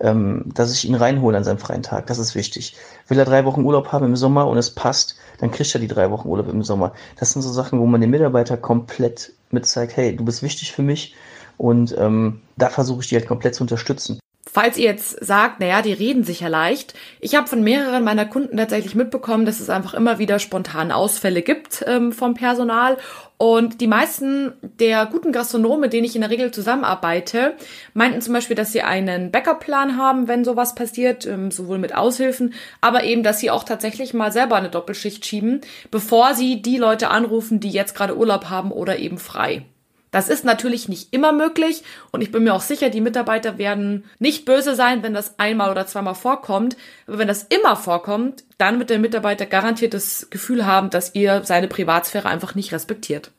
ähm, 0.00 0.44
dass 0.54 0.72
ich 0.72 0.86
ihn 0.86 0.94
reinhole 0.94 1.36
an 1.36 1.44
seinem 1.44 1.58
freien 1.58 1.82
Tag. 1.82 2.06
Das 2.06 2.18
ist 2.18 2.34
wichtig. 2.34 2.76
Will 3.08 3.18
er 3.18 3.24
drei 3.24 3.44
Wochen 3.44 3.64
Urlaub 3.64 3.92
haben 3.92 4.06
im 4.06 4.16
Sommer 4.16 4.46
und 4.46 4.58
es 4.58 4.70
passt, 4.70 5.16
dann 5.38 5.50
kriegt 5.50 5.74
er 5.74 5.80
die 5.80 5.88
drei 5.88 6.10
Wochen 6.10 6.28
Urlaub 6.28 6.48
im 6.48 6.62
Sommer. 6.62 6.92
Das 7.18 7.32
sind 7.32 7.42
so 7.42 7.52
Sachen, 7.52 7.80
wo 7.80 7.86
man 7.86 8.00
den 8.00 8.10
Mitarbeiter 8.10 8.56
komplett 8.56 9.32
mit 9.50 9.66
zeigt, 9.66 9.96
hey, 9.96 10.14
du 10.14 10.24
bist 10.24 10.42
wichtig 10.42 10.72
für 10.72 10.82
mich 10.82 11.14
und 11.56 11.96
ähm, 11.98 12.42
da 12.56 12.68
versuche 12.68 13.00
ich 13.00 13.08
die 13.08 13.16
halt 13.16 13.26
komplett 13.26 13.54
zu 13.54 13.64
unterstützen. 13.64 14.20
Falls 14.60 14.76
ihr 14.76 14.86
jetzt 14.86 15.24
sagt, 15.24 15.60
naja, 15.60 15.82
die 15.82 15.92
reden 15.92 16.24
sich 16.24 16.40
ja 16.40 16.48
leicht. 16.48 16.92
Ich 17.20 17.36
habe 17.36 17.46
von 17.46 17.62
mehreren 17.62 18.02
meiner 18.02 18.26
Kunden 18.26 18.56
tatsächlich 18.56 18.96
mitbekommen, 18.96 19.46
dass 19.46 19.60
es 19.60 19.70
einfach 19.70 19.94
immer 19.94 20.18
wieder 20.18 20.40
spontan 20.40 20.90
Ausfälle 20.90 21.42
gibt 21.42 21.84
ähm, 21.86 22.10
vom 22.10 22.34
Personal. 22.34 22.96
Und 23.36 23.80
die 23.80 23.86
meisten 23.86 24.54
der 24.80 25.06
guten 25.06 25.30
Gastronomen, 25.30 25.82
mit 25.82 25.92
denen 25.92 26.06
ich 26.06 26.16
in 26.16 26.22
der 26.22 26.30
Regel 26.30 26.50
zusammenarbeite, 26.50 27.54
meinten 27.94 28.20
zum 28.20 28.34
Beispiel, 28.34 28.56
dass 28.56 28.72
sie 28.72 28.82
einen 28.82 29.30
Backup-Plan 29.30 29.96
haben, 29.96 30.26
wenn 30.26 30.44
sowas 30.44 30.74
passiert, 30.74 31.24
ähm, 31.24 31.52
sowohl 31.52 31.78
mit 31.78 31.94
Aushilfen, 31.94 32.52
aber 32.80 33.04
eben, 33.04 33.22
dass 33.22 33.38
sie 33.38 33.52
auch 33.52 33.62
tatsächlich 33.62 34.12
mal 34.12 34.32
selber 34.32 34.56
eine 34.56 34.70
Doppelschicht 34.70 35.24
schieben, 35.24 35.60
bevor 35.92 36.34
sie 36.34 36.62
die 36.62 36.78
Leute 36.78 37.10
anrufen, 37.10 37.60
die 37.60 37.70
jetzt 37.70 37.94
gerade 37.94 38.16
Urlaub 38.16 38.50
haben 38.50 38.72
oder 38.72 38.98
eben 38.98 39.18
frei. 39.18 39.66
Das 40.10 40.28
ist 40.28 40.44
natürlich 40.44 40.88
nicht 40.88 41.12
immer 41.12 41.32
möglich 41.32 41.82
und 42.12 42.22
ich 42.22 42.32
bin 42.32 42.44
mir 42.44 42.54
auch 42.54 42.62
sicher, 42.62 42.88
die 42.90 43.00
Mitarbeiter 43.00 43.58
werden 43.58 44.04
nicht 44.18 44.44
böse 44.44 44.74
sein, 44.74 45.02
wenn 45.02 45.14
das 45.14 45.38
einmal 45.38 45.70
oder 45.70 45.86
zweimal 45.86 46.14
vorkommt. 46.14 46.76
Aber 47.06 47.18
wenn 47.18 47.28
das 47.28 47.42
immer 47.44 47.76
vorkommt, 47.76 48.44
dann 48.56 48.78
wird 48.78 48.90
der 48.90 48.98
Mitarbeiter 48.98 49.46
garantiert 49.46 49.94
das 49.94 50.28
Gefühl 50.30 50.66
haben, 50.66 50.90
dass 50.90 51.14
ihr 51.14 51.42
seine 51.44 51.68
Privatsphäre 51.68 52.28
einfach 52.28 52.54
nicht 52.54 52.72
respektiert. 52.72 53.30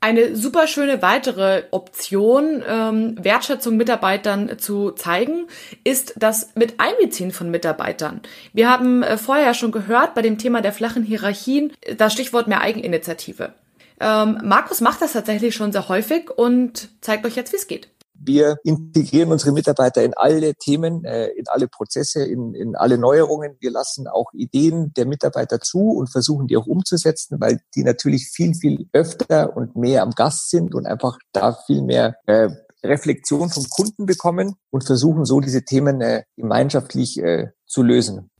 Eine 0.00 0.36
super 0.36 0.68
schöne 0.68 1.02
weitere 1.02 1.64
Option, 1.72 2.62
ähm, 2.68 3.16
Wertschätzung 3.20 3.76
Mitarbeitern 3.76 4.56
zu 4.56 4.92
zeigen, 4.92 5.48
ist 5.82 6.14
das 6.16 6.52
mit 6.54 6.78
Einbeziehen 6.78 7.32
von 7.32 7.50
Mitarbeitern. 7.50 8.20
Wir 8.52 8.70
haben 8.70 9.02
äh, 9.02 9.18
vorher 9.18 9.54
schon 9.54 9.72
gehört 9.72 10.14
bei 10.14 10.22
dem 10.22 10.38
Thema 10.38 10.60
der 10.60 10.72
flachen 10.72 11.02
Hierarchien 11.02 11.72
das 11.96 12.12
Stichwort 12.12 12.46
mehr 12.46 12.60
Eigeninitiative. 12.60 13.54
Ähm, 14.00 14.38
Markus 14.44 14.80
macht 14.80 15.02
das 15.02 15.12
tatsächlich 15.12 15.54
schon 15.54 15.72
sehr 15.72 15.88
häufig 15.88 16.30
und 16.30 16.90
zeigt 17.00 17.26
euch 17.26 17.36
jetzt, 17.36 17.52
wie 17.52 17.56
es 17.56 17.66
geht. 17.66 17.88
Wir 18.20 18.56
integrieren 18.64 19.30
unsere 19.30 19.52
Mitarbeiter 19.52 20.02
in 20.02 20.12
alle 20.14 20.54
Themen, 20.54 21.04
äh, 21.04 21.28
in 21.28 21.44
alle 21.46 21.68
Prozesse, 21.68 22.24
in, 22.24 22.52
in 22.52 22.74
alle 22.74 22.98
Neuerungen. 22.98 23.56
Wir 23.60 23.70
lassen 23.70 24.08
auch 24.08 24.32
Ideen 24.32 24.92
der 24.96 25.06
Mitarbeiter 25.06 25.60
zu 25.60 25.90
und 25.92 26.10
versuchen 26.10 26.48
die 26.48 26.56
auch 26.56 26.66
umzusetzen, 26.66 27.40
weil 27.40 27.60
die 27.76 27.84
natürlich 27.84 28.28
viel, 28.28 28.54
viel 28.54 28.88
öfter 28.92 29.56
und 29.56 29.76
mehr 29.76 30.02
am 30.02 30.10
Gast 30.10 30.50
sind 30.50 30.74
und 30.74 30.86
einfach 30.86 31.18
da 31.32 31.52
viel 31.66 31.82
mehr 31.82 32.16
äh, 32.26 32.48
Reflexion 32.82 33.50
vom 33.50 33.64
Kunden 33.70 34.06
bekommen 34.06 34.56
und 34.70 34.84
versuchen 34.84 35.24
so 35.24 35.40
diese 35.40 35.64
Themen 35.64 36.00
äh, 36.00 36.24
gemeinschaftlich 36.36 37.18
äh, 37.18 37.48
zu 37.66 37.82
lösen. 37.82 38.30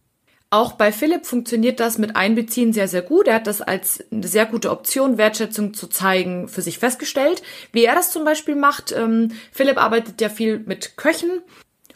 Auch 0.51 0.73
bei 0.73 0.93
Philipp 0.93 1.27
funktioniert 1.27 1.79
das 1.79 1.99
mit 1.99 2.17
Einbeziehen 2.17 2.73
sehr, 2.73 2.89
sehr 2.89 3.03
gut. 3.03 3.29
Er 3.29 3.35
hat 3.35 3.47
das 3.47 3.61
als 3.61 4.03
eine 4.11 4.27
sehr 4.27 4.47
gute 4.47 4.71
Option, 4.71 5.19
Wertschätzung 5.19 5.75
zu 5.75 5.89
zeigen, 5.89 6.49
für 6.49 6.63
sich 6.63 6.79
festgestellt. 6.79 7.43
Wie 7.73 7.85
er 7.85 7.95
das 7.95 8.11
zum 8.13 8.25
Beispiel 8.25 8.55
macht, 8.55 8.93
ähm, 8.93 9.33
Philipp 9.53 9.77
arbeitet 9.77 10.23
ja 10.23 10.31
viel 10.31 10.59
mit 10.61 10.97
Köchen 10.97 11.43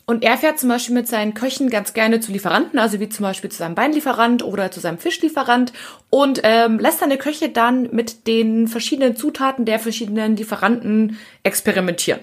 und 0.05 0.23
er 0.23 0.37
fährt 0.37 0.59
zum 0.59 0.69
Beispiel 0.69 0.95
mit 0.95 1.09
seinen 1.09 1.33
Köchen 1.33 1.71
ganz 1.71 1.95
gerne 1.95 2.21
zu 2.21 2.31
Lieferanten, 2.31 2.79
also 2.79 3.01
wie 3.01 3.09
zum 3.09 3.23
Beispiel 3.23 3.51
zu 3.51 3.57
seinem 3.57 3.79
Weinlieferant 3.79 4.43
oder 4.43 4.71
zu 4.71 4.81
seinem 4.81 4.99
Fischlieferant 4.99 5.73
und 6.11 6.41
ähm, 6.43 6.79
lässt 6.79 6.99
seine 6.99 7.17
Köche 7.17 7.49
dann 7.49 7.89
mit 7.93 8.27
den 8.27 8.69
verschiedenen 8.69 9.17
Zutaten 9.17 9.65
der 9.65 9.79
verschiedenen 9.79 10.37
Lieferanten 10.37 11.19
experimentieren 11.43 12.21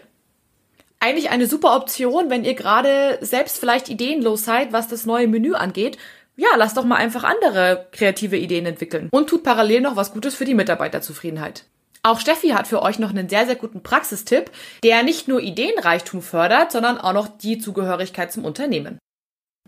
eigentlich 1.02 1.30
eine 1.30 1.48
super 1.48 1.78
Option, 1.78 2.30
wenn 2.30 2.44
ihr 2.44 2.56
gerade 2.56 3.20
selbst 3.22 3.58
vielleicht 3.58 3.88
ideenlos 3.90 4.44
seid, 4.44 4.74
was 4.74 4.90
das 4.90 5.06
neue 5.06 5.28
Menü 5.28 5.54
angeht 5.54 5.98
ja, 6.40 6.56
lasst 6.56 6.78
doch 6.78 6.86
mal 6.86 6.96
einfach 6.96 7.24
andere 7.24 7.88
kreative 7.92 8.38
Ideen 8.38 8.66
entwickeln 8.66 9.10
und 9.12 9.30
tut 9.30 9.44
parallel 9.44 9.82
noch 9.82 9.96
was 9.98 10.14
Gutes 10.14 10.36
für 10.36 10.46
die 10.46 10.56
Mitarbeiterzufriedenheit. 10.56 11.66
Auch 12.02 12.22
Steffi 12.22 12.50
hat 12.50 12.68
für 12.68 12.82
euch 12.82 12.98
noch 12.98 13.10
einen 13.10 13.28
sehr, 13.28 13.46
sehr 13.46 13.56
guten 13.56 13.84
Praxistipp, 13.84 14.50
der 14.84 15.04
nicht 15.04 15.28
nur 15.28 15.42
Ideenreichtum 15.42 16.22
fördert, 16.22 16.72
sondern 16.72 16.98
auch 16.98 17.12
noch 17.12 17.28
die 17.28 17.60
Zugehörigkeit 17.60 18.32
zum 18.32 18.46
Unternehmen. 18.46 19.00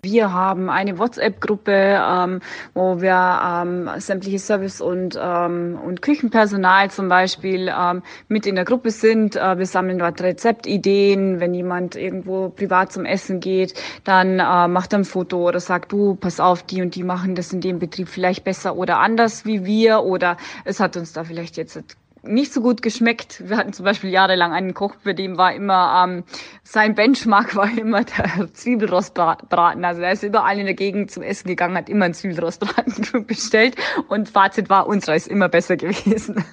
Wir 0.04 0.34
haben 0.34 0.72
eine 0.72 0.98
WhatsApp-Gruppe, 0.98 1.72
ähm, 1.72 2.40
wo 2.74 3.02
wir 3.02 3.62
ähm, 3.62 3.88
sämtliche 4.00 4.40
Service- 4.40 4.82
und, 4.82 5.16
ähm, 5.22 5.78
und 5.86 6.02
Küchenpersonal 6.02 6.90
zum 6.90 7.08
Beispiel 7.08 7.72
ähm, 7.72 8.02
mit 8.28 8.48
in 8.48 8.56
der 8.56 8.66
Gruppe 8.66 8.90
sind. 8.90 9.36
Äh, 9.36 9.60
wir 9.60 9.68
sammeln 9.68 10.00
dort 10.00 10.20
Rezeptideen. 10.20 11.40
Wenn 11.40 11.54
jemand 11.54 11.96
irgendwo 11.96 12.50
privat 12.50 12.92
zum 12.92 13.06
Essen 13.06 13.42
geht, 13.42 13.76
dann 14.04 14.40
äh, 14.40 14.68
macht 14.68 14.94
er 14.94 15.00
ein 15.00 15.06
Foto 15.06 15.48
oder 15.48 15.60
sagt, 15.60 15.92
du, 15.92 16.16
pass 16.16 16.40
auf, 16.40 16.64
die 16.64 16.82
und 16.82 16.96
die 16.96 17.04
machen 17.04 17.36
das 17.36 17.54
in 17.54 17.62
dem 17.62 17.78
Betrieb 17.78 18.08
vielleicht 18.08 18.44
besser 18.44 18.76
oder 18.76 18.98
anders 18.98 19.46
wie 19.46 19.66
wir 19.66 20.02
oder 20.02 20.38
es 20.66 20.80
hat 20.80 20.98
uns 20.98 21.14
da 21.14 21.24
vielleicht 21.24 21.58
jetzt 21.58 21.76
nicht 22.24 22.54
so 22.54 22.62
gut 22.62 22.82
geschmeckt. 22.82 23.48
Wir 23.48 23.58
hatten 23.58 23.74
zum 23.74 23.86
Beispiel 23.86 24.10
jahrelang 24.10 24.54
einen 24.54 24.74
Koch, 24.74 24.96
für 25.02 25.14
den 25.14 25.38
war 25.38 25.54
immer 25.54 26.04
ähm, 26.04 26.24
sein 26.64 26.96
Benchmark 26.96 27.56
war 27.56 27.70
immer 27.78 28.04
der 28.04 28.54
Zwiebelrostbraten. 28.54 29.84
Also 29.84 30.02
er 30.02 30.12
ist 30.12 30.24
überall 30.24 30.60
in 30.60 30.66
der 30.66 30.76
Gegend 30.76 31.12
zum 31.12 31.24
Essen 31.24 31.48
gegangen, 31.48 31.76
hat 31.76 31.90
immer 31.90 32.06
einen 32.06 32.14
Zwiebelrostbraten 32.14 33.26
bestellt 33.28 33.76
und 34.10 34.30
Fazit 34.30 34.70
war, 34.70 34.88
unserer 34.88 35.16
ist 35.16 35.28
immer 35.28 35.50
besser 35.50 35.78
gewesen. 35.78 36.44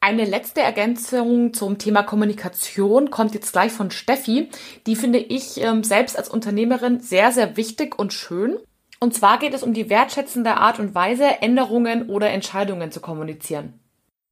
Eine 0.00 0.24
letzte 0.24 0.60
Ergänzung 0.60 1.52
zum 1.52 1.78
Thema 1.78 2.02
Kommunikation 2.02 3.10
kommt 3.10 3.34
jetzt 3.34 3.52
gleich 3.52 3.72
von 3.72 3.90
Steffi. 3.90 4.50
Die 4.86 4.94
finde 4.94 5.18
ich 5.18 5.60
ähm, 5.60 5.82
selbst 5.82 6.16
als 6.16 6.28
Unternehmerin 6.28 7.00
sehr, 7.00 7.32
sehr 7.32 7.56
wichtig 7.56 7.98
und 7.98 8.12
schön. 8.12 8.58
Und 9.00 9.14
zwar 9.14 9.38
geht 9.38 9.52
es 9.52 9.62
um 9.62 9.72
die 9.72 9.90
wertschätzende 9.90 10.58
Art 10.58 10.78
und 10.78 10.94
Weise, 10.94 11.24
Änderungen 11.42 12.08
oder 12.08 12.30
Entscheidungen 12.30 12.92
zu 12.92 13.00
kommunizieren. 13.00 13.80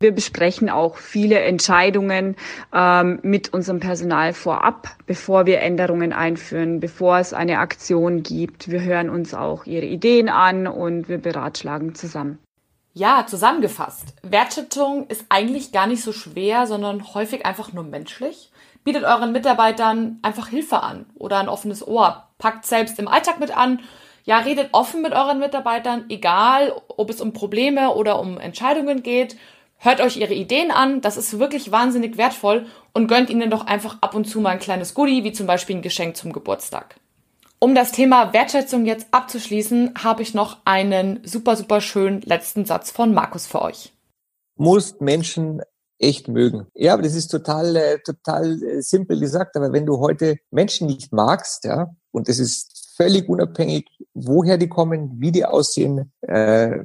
Wir 0.05 0.13
besprechen 0.13 0.69
auch 0.69 0.99
viele 0.99 1.41
Entscheidungen 1.41 2.37
ähm, 2.75 3.21
mit 3.23 3.55
unserem 3.55 3.81
Personal 3.81 4.35
vorab, 4.35 4.87
bevor 5.07 5.47
wir 5.47 5.63
Änderungen 5.63 6.13
einführen, 6.13 6.79
bevor 6.79 7.21
es 7.21 7.33
eine 7.33 7.59
Aktion 7.59 8.23
gibt. 8.23 8.71
Wir 8.71 8.83
hören 8.83 9.09
uns 9.09 9.33
auch 9.33 9.65
ihre 9.65 9.87
Ideen 9.87 10.29
an 10.29 10.67
und 10.67 11.09
wir 11.09 11.17
beratschlagen 11.17 11.95
zusammen. 11.95 12.39
Ja, 12.93 13.25
zusammengefasst. 13.27 14.13
Wertschätzung 14.23 15.07
ist 15.07 15.25
eigentlich 15.31 15.73
gar 15.73 15.87
nicht 15.87 16.03
so 16.03 16.13
schwer, 16.13 16.67
sondern 16.67 17.15
häufig 17.15 17.47
einfach 17.47 17.73
nur 17.73 17.85
menschlich. 17.85 18.53
Bietet 18.85 19.05
euren 19.05 19.33
Mitarbeitern 19.33 20.19
einfach 20.21 20.49
Hilfe 20.49 20.83
an 20.83 21.07
oder 21.15 21.39
ein 21.39 21.49
offenes 21.49 21.83
Ohr. 21.89 22.29
Packt 22.37 22.67
selbst 22.67 22.99
im 22.99 23.09
Alltag 23.09 23.41
mit 23.41 23.57
an. 23.57 23.81
Ja, 24.27 24.39
redet 24.39 24.69
offen 24.73 25.01
mit 25.01 25.13
euren 25.15 25.39
Mitarbeitern, 25.39 26.05
egal 26.11 26.73
ob 26.89 27.09
es 27.09 27.23
um 27.23 27.33
Probleme 27.33 27.95
oder 27.95 28.21
um 28.21 28.39
Entscheidungen 28.39 29.03
geht 29.03 29.37
Hört 29.79 30.01
euch 30.01 30.17
ihre 30.17 30.35
Ideen 30.35 30.71
an, 30.71 31.01
das 31.01 31.17
ist 31.17 31.39
wirklich 31.39 31.71
wahnsinnig 31.71 32.17
wertvoll 32.17 32.67
und 32.93 33.07
gönnt 33.07 33.29
ihnen 33.29 33.51
doch 33.51 33.67
einfach 33.67 33.99
ab 34.01 34.15
und 34.15 34.25
zu 34.25 34.41
mal 34.41 34.51
ein 34.51 34.59
kleines 34.59 34.95
Goodie, 34.95 35.25
wie 35.25 35.33
zum 35.33 35.47
Beispiel 35.47 35.77
ein 35.77 35.83
Geschenk 35.83 36.17
zum 36.17 36.33
Geburtstag. 36.33 36.97
Um 37.59 37.75
das 37.75 37.93
Thema 37.93 38.33
Wertschätzung 38.33 38.85
jetzt 38.85 39.09
abzuschließen, 39.11 39.95
habe 40.03 40.23
ich 40.23 40.35
noch 40.35 40.59
einen 40.65 41.21
super, 41.25 41.57
super 41.57 41.81
schönen 41.81 42.21
letzten 42.23 42.65
Satz 42.65 42.91
von 42.91 43.15
Markus 43.15 43.47
für 43.47 43.63
euch. 43.63 43.93
Musst 44.57 45.01
Menschen 45.01 45.63
echt 45.99 46.29
mögen. 46.29 46.67
Ja, 46.75 46.95
aber 46.95 47.03
das 47.03 47.15
ist 47.15 47.29
total, 47.29 47.77
äh, 47.77 47.99
total 48.01 48.63
äh, 48.63 48.83
simpel 48.83 49.19
gesagt. 49.19 49.57
Aber 49.57 49.73
wenn 49.73 49.87
du 49.87 49.99
heute 49.99 50.37
Menschen 50.51 50.87
nicht 50.87 51.13
magst, 51.13 51.65
ja, 51.65 51.95
und 52.11 52.29
das 52.29 52.39
ist 52.39 52.93
völlig 52.97 53.29
unabhängig, 53.29 53.87
woher 54.13 54.59
die 54.59 54.69
kommen, 54.69 55.21
wie 55.21 55.33
die 55.33 55.45
aussehen, 55.45 56.13
äh, 56.23 56.79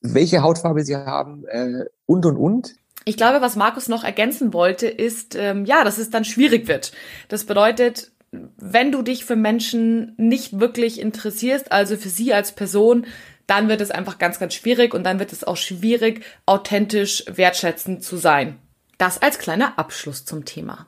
welche 0.00 0.42
Hautfarbe 0.42 0.84
sie 0.84 0.96
haben 0.96 1.44
äh, 1.46 1.84
und 2.06 2.26
und 2.26 2.36
und. 2.36 2.74
Ich 3.04 3.16
glaube, 3.16 3.40
was 3.40 3.56
Markus 3.56 3.88
noch 3.88 4.04
ergänzen 4.04 4.52
wollte, 4.52 4.86
ist, 4.86 5.34
ähm, 5.34 5.64
ja, 5.64 5.82
dass 5.82 5.98
es 5.98 6.10
dann 6.10 6.24
schwierig 6.24 6.68
wird. 6.68 6.92
Das 7.28 7.44
bedeutet, 7.44 8.12
wenn 8.30 8.92
du 8.92 9.02
dich 9.02 9.24
für 9.24 9.36
Menschen 9.36 10.14
nicht 10.16 10.60
wirklich 10.60 11.00
interessierst, 11.00 11.72
also 11.72 11.96
für 11.96 12.08
sie 12.08 12.32
als 12.32 12.52
Person, 12.52 13.06
dann 13.46 13.68
wird 13.68 13.80
es 13.80 13.90
einfach 13.90 14.18
ganz, 14.18 14.38
ganz 14.38 14.54
schwierig 14.54 14.94
und 14.94 15.04
dann 15.04 15.18
wird 15.18 15.32
es 15.32 15.44
auch 15.44 15.56
schwierig, 15.56 16.24
authentisch 16.46 17.24
wertschätzend 17.28 18.04
zu 18.04 18.16
sein. 18.16 18.58
Das 18.98 19.20
als 19.20 19.38
kleiner 19.38 19.78
Abschluss 19.78 20.24
zum 20.24 20.44
Thema. 20.44 20.86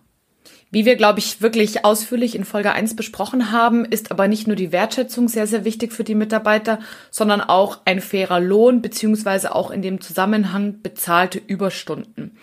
Wie 0.75 0.87
wir, 0.87 0.97
glaube 0.97 1.21
ich, 1.21 1.41
wirklich 1.41 1.85
ausführlich 1.85 2.35
in 2.35 2.45
Folge 2.45 2.73
1 2.73 2.97
besprochen 2.97 3.53
haben, 3.53 3.85
ist 3.85 4.11
aber 4.11 4.27
nicht 4.27 4.49
nur 4.49 4.57
die 4.57 4.73
Wertschätzung 4.73 5.29
sehr, 5.29 5.47
sehr 5.47 5.65
wichtig 5.65 5.93
für 5.93 6.03
die 6.03 6.17
Mitarbeiter, 6.17 6.81
sondern 7.13 7.41
auch 7.41 7.83
ein 7.85 8.01
fairer 8.01 8.41
Lohn 8.41 8.83
beziehungsweise 8.83 9.55
auch 9.55 9.71
in 9.71 9.83
dem 9.83 10.01
Zusammenhang 10.01 10.83
bezahlte 10.83 11.39
Überstunden. 11.39 12.37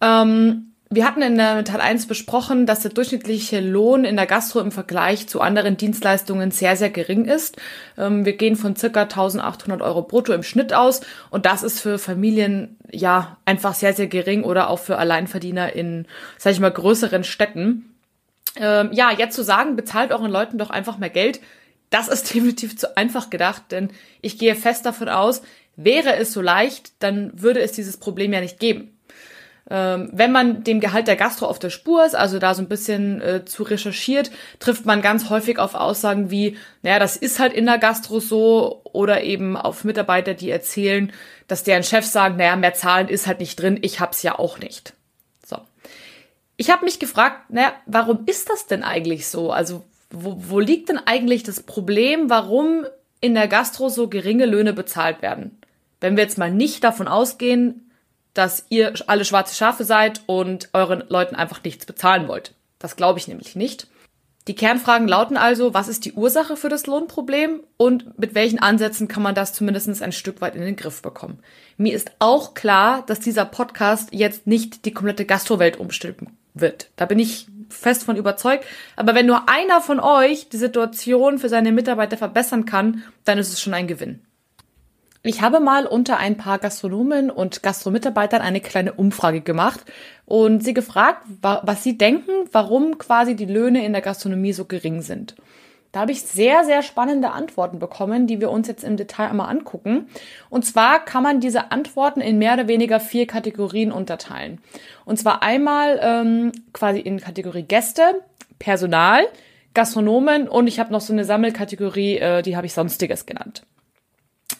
Ähm, 0.00 0.72
wir 0.90 1.06
hatten 1.06 1.20
in 1.20 1.36
der 1.36 1.64
Teil 1.64 1.82
1 1.82 2.06
besprochen, 2.06 2.64
dass 2.64 2.80
der 2.80 2.90
durchschnittliche 2.90 3.60
Lohn 3.60 4.04
in 4.04 4.16
der 4.16 4.26
Gastro 4.26 4.60
im 4.60 4.72
Vergleich 4.72 5.28
zu 5.28 5.42
anderen 5.42 5.76
Dienstleistungen 5.76 6.50
sehr, 6.50 6.76
sehr 6.76 6.88
gering 6.88 7.26
ist. 7.26 7.58
Ähm, 7.98 8.24
wir 8.24 8.36
gehen 8.36 8.56
von 8.56 8.74
circa 8.74 9.02
1800 9.02 9.82
Euro 9.82 10.02
brutto 10.02 10.32
im 10.32 10.42
Schnitt 10.42 10.72
aus 10.72 11.02
und 11.30 11.44
das 11.44 11.62
ist 11.62 11.80
für 11.80 11.98
Familien 11.98 12.78
ja 12.90 13.36
einfach 13.44 13.74
sehr, 13.74 13.92
sehr 13.92 14.06
gering 14.06 14.44
oder 14.44 14.70
auch 14.70 14.78
für 14.78 14.96
Alleinverdiener 14.96 15.74
in, 15.74 16.06
sag 16.38 16.52
ich 16.52 16.60
mal, 16.60 16.70
größeren 16.70 17.22
Städten. 17.22 17.94
Ähm, 18.56 18.88
ja, 18.92 19.10
jetzt 19.12 19.36
zu 19.36 19.44
sagen, 19.44 19.76
bezahlt 19.76 20.10
euren 20.10 20.30
Leuten 20.30 20.56
doch 20.56 20.70
einfach 20.70 20.96
mehr 20.96 21.10
Geld, 21.10 21.40
das 21.90 22.08
ist 22.08 22.28
definitiv 22.34 22.78
zu 22.78 22.96
einfach 22.96 23.28
gedacht, 23.28 23.64
denn 23.72 23.90
ich 24.22 24.38
gehe 24.38 24.54
fest 24.54 24.86
davon 24.86 25.10
aus, 25.10 25.42
wäre 25.76 26.16
es 26.16 26.32
so 26.32 26.40
leicht, 26.40 26.92
dann 27.00 27.30
würde 27.34 27.60
es 27.60 27.72
dieses 27.72 27.98
Problem 27.98 28.32
ja 28.32 28.40
nicht 28.40 28.58
geben. 28.58 28.97
Ähm, 29.70 30.08
wenn 30.12 30.32
man 30.32 30.64
dem 30.64 30.80
Gehalt 30.80 31.08
der 31.08 31.16
Gastro 31.16 31.46
auf 31.46 31.58
der 31.58 31.68
Spur 31.68 32.04
ist, 32.04 32.14
also 32.14 32.38
da 32.38 32.54
so 32.54 32.62
ein 32.62 32.68
bisschen 32.68 33.20
äh, 33.20 33.44
zu 33.44 33.62
recherchiert, 33.64 34.30
trifft 34.60 34.86
man 34.86 35.02
ganz 35.02 35.28
häufig 35.28 35.58
auf 35.58 35.74
Aussagen 35.74 36.30
wie, 36.30 36.56
naja, 36.82 36.98
das 36.98 37.16
ist 37.16 37.38
halt 37.38 37.52
in 37.52 37.66
der 37.66 37.78
Gastro 37.78 38.20
so 38.20 38.80
oder 38.84 39.22
eben 39.22 39.56
auf 39.56 39.84
Mitarbeiter, 39.84 40.32
die 40.32 40.50
erzählen, 40.50 41.12
dass 41.48 41.64
deren 41.64 41.82
Chefs 41.82 42.12
sagen, 42.12 42.36
naja, 42.36 42.56
mehr 42.56 42.72
Zahlen 42.72 43.08
ist 43.08 43.26
halt 43.26 43.40
nicht 43.40 43.60
drin, 43.60 43.78
ich 43.82 44.00
hab's 44.00 44.22
ja 44.22 44.38
auch 44.38 44.58
nicht. 44.58 44.94
So. 45.46 45.58
Ich 46.56 46.70
habe 46.70 46.86
mich 46.86 46.98
gefragt, 46.98 47.50
naja, 47.50 47.74
warum 47.84 48.20
ist 48.24 48.48
das 48.48 48.66
denn 48.66 48.82
eigentlich 48.82 49.28
so? 49.28 49.52
Also 49.52 49.84
wo, 50.10 50.36
wo 50.38 50.60
liegt 50.60 50.88
denn 50.88 51.00
eigentlich 51.04 51.42
das 51.42 51.62
Problem, 51.62 52.30
warum 52.30 52.86
in 53.20 53.34
der 53.34 53.48
Gastro 53.48 53.90
so 53.90 54.08
geringe 54.08 54.46
Löhne 54.46 54.72
bezahlt 54.72 55.20
werden? 55.20 55.58
Wenn 56.00 56.16
wir 56.16 56.22
jetzt 56.22 56.38
mal 56.38 56.50
nicht 56.50 56.84
davon 56.84 57.08
ausgehen, 57.08 57.87
dass 58.38 58.64
ihr 58.68 58.94
alle 59.08 59.24
schwarze 59.24 59.56
Schafe 59.56 59.82
seid 59.82 60.22
und 60.26 60.68
euren 60.72 61.02
Leuten 61.08 61.34
einfach 61.34 61.64
nichts 61.64 61.86
bezahlen 61.86 62.28
wollt. 62.28 62.54
Das 62.78 62.94
glaube 62.94 63.18
ich 63.18 63.26
nämlich 63.26 63.56
nicht. 63.56 63.88
Die 64.46 64.54
Kernfragen 64.54 65.08
lauten 65.08 65.36
also, 65.36 65.74
was 65.74 65.88
ist 65.88 66.04
die 66.04 66.12
Ursache 66.12 66.56
für 66.56 66.68
das 66.68 66.86
Lohnproblem 66.86 67.60
und 67.76 68.16
mit 68.16 68.36
welchen 68.36 68.60
Ansätzen 68.60 69.08
kann 69.08 69.24
man 69.24 69.34
das 69.34 69.52
zumindest 69.52 70.00
ein 70.00 70.12
Stück 70.12 70.40
weit 70.40 70.54
in 70.54 70.62
den 70.62 70.76
Griff 70.76 71.02
bekommen. 71.02 71.40
Mir 71.76 71.94
ist 71.94 72.12
auch 72.20 72.54
klar, 72.54 73.04
dass 73.06 73.18
dieser 73.18 73.44
Podcast 73.44 74.10
jetzt 74.12 74.46
nicht 74.46 74.84
die 74.84 74.94
komplette 74.94 75.26
Gastrowelt 75.26 75.76
umstülpen 75.76 76.38
wird. 76.54 76.90
Da 76.94 77.06
bin 77.06 77.18
ich 77.18 77.48
fest 77.68 78.04
von 78.04 78.16
überzeugt. 78.16 78.64
Aber 78.96 79.14
wenn 79.14 79.26
nur 79.26 79.48
einer 79.48 79.80
von 79.80 80.00
euch 80.00 80.48
die 80.48 80.56
Situation 80.56 81.38
für 81.38 81.48
seine 81.48 81.72
Mitarbeiter 81.72 82.16
verbessern 82.16 82.64
kann, 82.64 83.02
dann 83.24 83.38
ist 83.38 83.52
es 83.52 83.60
schon 83.60 83.74
ein 83.74 83.88
Gewinn. 83.88 84.22
Ich 85.22 85.42
habe 85.42 85.58
mal 85.58 85.84
unter 85.84 86.18
ein 86.18 86.36
paar 86.36 86.58
Gastronomen 86.58 87.30
und 87.30 87.62
Gastromitarbeitern 87.62 88.40
eine 88.40 88.60
kleine 88.60 88.92
Umfrage 88.92 89.40
gemacht 89.40 89.80
und 90.26 90.62
sie 90.62 90.74
gefragt, 90.74 91.24
was 91.42 91.82
sie 91.82 91.98
denken, 91.98 92.30
warum 92.52 92.98
quasi 92.98 93.34
die 93.34 93.44
Löhne 93.44 93.84
in 93.84 93.92
der 93.92 94.02
Gastronomie 94.02 94.52
so 94.52 94.64
gering 94.64 95.02
sind. 95.02 95.34
Da 95.90 96.00
habe 96.00 96.12
ich 96.12 96.22
sehr, 96.22 96.64
sehr 96.64 96.82
spannende 96.82 97.30
Antworten 97.30 97.78
bekommen, 97.78 98.26
die 98.26 98.40
wir 98.40 98.50
uns 98.50 98.68
jetzt 98.68 98.84
im 98.84 98.96
Detail 98.96 99.30
einmal 99.30 99.50
angucken. 99.50 100.06
Und 100.50 100.64
zwar 100.66 101.04
kann 101.04 101.22
man 101.22 101.40
diese 101.40 101.72
Antworten 101.72 102.20
in 102.20 102.38
mehr 102.38 102.54
oder 102.54 102.68
weniger 102.68 103.00
vier 103.00 103.26
Kategorien 103.26 103.90
unterteilen. 103.90 104.60
Und 105.04 105.18
zwar 105.18 105.42
einmal 105.42 105.98
ähm, 106.02 106.52
quasi 106.72 107.00
in 107.00 107.20
Kategorie 107.20 107.62
Gäste, 107.62 108.02
Personal, 108.58 109.26
Gastronomen 109.74 110.48
und 110.48 110.66
ich 110.66 110.78
habe 110.78 110.92
noch 110.92 111.00
so 111.00 111.12
eine 111.12 111.24
Sammelkategorie, 111.24 112.18
äh, 112.18 112.42
die 112.42 112.56
habe 112.56 112.66
ich 112.66 112.74
Sonstiges 112.74 113.26
genannt. 113.26 113.62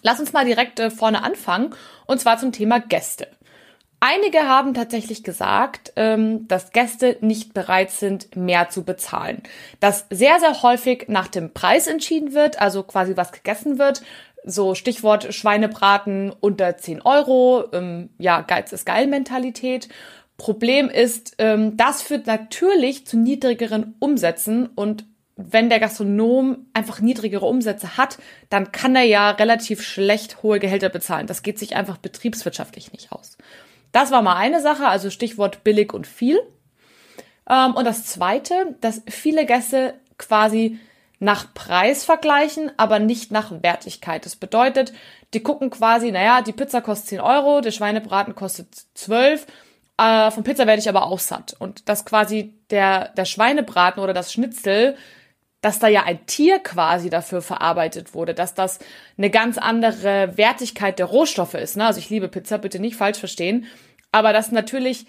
Lass 0.03 0.21
uns 0.21 0.33
mal 0.33 0.45
direkt 0.45 0.81
äh, 0.81 0.91
vorne 0.91 1.23
anfangen 1.23 1.75
und 2.07 2.21
zwar 2.21 2.39
zum 2.39 2.53
Thema 2.53 2.81
Gäste. 2.81 3.29
Einige 4.01 4.49
haben 4.49 4.75
tatsächlich 4.75 5.25
gesagt, 5.25 5.93
ähm, 5.97 6.47
dass 6.47 6.71
Gäste 6.71 7.17
nicht 7.21 7.53
bereit 7.53 7.91
sind, 7.91 8.37
mehr 8.37 8.69
zu 8.69 8.85
bezahlen. 8.85 9.43
Dass 9.81 10.07
sehr, 10.09 10.39
sehr 10.39 10.63
häufig 10.63 11.07
nach 11.09 11.27
dem 11.27 11.53
Preis 11.53 11.89
entschieden 11.89 12.33
wird, 12.33 12.61
also 12.61 12.85
quasi 12.85 13.17
was 13.17 13.33
gegessen 13.33 13.79
wird. 13.79 14.03
So 14.45 14.77
Stichwort 14.77 15.35
Schweinebraten 15.35 16.33
unter 16.39 16.77
10 16.77 17.03
Euro, 17.03 17.65
ähm, 17.73 18.11
ja, 18.19 18.43
Geiz 18.43 18.73
ist 18.73 18.87
geil 18.87 19.09
Mentalität. 19.09 19.89
Problem 20.37 20.89
ist, 20.89 21.35
ähm, 21.39 21.77
das 21.77 22.01
führt 22.01 22.29
natürlich 22.29 23.05
zu 23.05 23.19
niedrigeren 23.19 23.97
Umsätzen 23.99 24.67
und 24.67 25.05
wenn 25.41 25.71
der 25.71 25.79
Gastronom 25.79 26.67
einfach 26.75 27.01
niedrigere 27.01 27.47
Umsätze 27.47 27.97
hat, 27.97 28.19
dann 28.51 28.73
kann 28.73 28.97
er 28.97 29.05
ja 29.05 29.31
relativ 29.31 29.83
schlecht 29.83 30.43
hohe 30.43 30.59
Gehälter 30.59 30.89
bezahlen. 30.89 31.29
Das 31.29 31.45
geht 31.45 31.61
sich 31.61 31.77
einfach 31.77 31.97
betriebswirtschaftlich 31.97 32.93
nicht 32.93 33.13
aus. 33.13 33.39
Das 33.93 34.11
war 34.11 34.21
mal 34.21 34.35
eine 34.35 34.61
Sache, 34.61 34.89
also 34.89 35.11
Stichwort 35.11 35.63
billig 35.63 35.95
und 35.95 36.09
viel. 36.09 36.41
Ähm, 37.49 37.75
und 37.77 37.85
das 37.85 38.05
zweite, 38.05 38.77
dass 38.81 39.03
viele 39.09 39.47
Gäste 39.47 39.95
quasi 40.19 40.81
nach 41.21 41.55
Preis 41.55 42.05
vergleichen, 42.05 42.73
aber 42.77 42.99
nicht 42.99 43.31
nach 43.31 43.63
Wertigkeit. 43.63 44.27
Das 44.27 44.35
bedeutet, 44.35 44.93
die 45.35 45.43
gucken 45.43 45.71
quasi, 45.71 46.11
naja, 46.11 46.43
die 46.43 46.53
Pizza 46.53 46.81
kostet 46.81 47.11
10 47.11 47.21
Euro, 47.21 47.61
der 47.61 47.71
Schweinebraten 47.71 48.35
kostet 48.35 48.69
12, 48.95 49.47
äh, 49.99 50.31
von 50.33 50.43
Pizza 50.43 50.67
werde 50.67 50.81
ich 50.81 50.89
aber 50.89 51.07
auch 51.07 51.21
satt. 51.21 51.55
Und 51.61 51.89
dass 51.89 52.05
quasi 52.05 52.55
der, 52.71 53.11
der 53.11 53.25
Schweinebraten 53.25 54.03
oder 54.03 54.13
das 54.13 54.33
Schnitzel 54.33 54.97
dass 55.61 55.79
da 55.79 55.89
ja 55.89 56.05
ein 56.05 56.25
Tier 56.27 56.61
quasi 56.61 57.11
dafür 57.11 57.43
verarbeitet 57.43 58.15
wurde, 58.15 58.35
dass 58.35 58.55
das 58.55 58.79
eine 59.17 59.31
ganz 59.31 59.59
andere 59.59 60.37
Wertigkeit 60.37 60.99
der 60.99 61.07
Rohstoffe 61.07 61.55
ist. 61.55 61.77
Ne? 61.77 61.87
Also 61.87 61.99
ich 61.99 62.11
liebe 62.11 62.29
Pizza, 62.29 62.59
bitte 62.59 62.79
nicht 62.79 62.97
falsch 62.97 63.19
verstehen. 63.19 63.67
Aber 64.13 64.33
dass 64.33 64.53
natürlich 64.53 65.07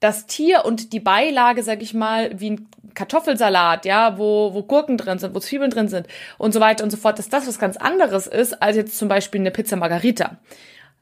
das 0.00 0.26
Tier 0.26 0.64
und 0.64 0.92
die 0.92 1.00
Beilage, 1.00 1.62
sag 1.62 1.82
ich 1.82 1.94
mal, 1.94 2.38
wie 2.38 2.50
ein 2.50 2.68
Kartoffelsalat, 2.94 3.84
ja, 3.84 4.18
wo, 4.18 4.54
wo 4.54 4.62
Gurken 4.62 4.96
drin 4.96 5.18
sind, 5.18 5.34
wo 5.34 5.40
Zwiebeln 5.40 5.70
drin 5.70 5.88
sind 5.88 6.06
und 6.36 6.52
so 6.52 6.60
weiter 6.60 6.84
und 6.84 6.90
so 6.90 6.96
fort, 6.96 7.18
dass 7.18 7.28
das 7.28 7.48
was 7.48 7.58
ganz 7.58 7.76
anderes 7.76 8.26
ist, 8.26 8.62
als 8.62 8.76
jetzt 8.76 8.96
zum 8.96 9.08
Beispiel 9.08 9.40
eine 9.40 9.50
Pizza 9.50 9.76
Margarita. 9.76 10.38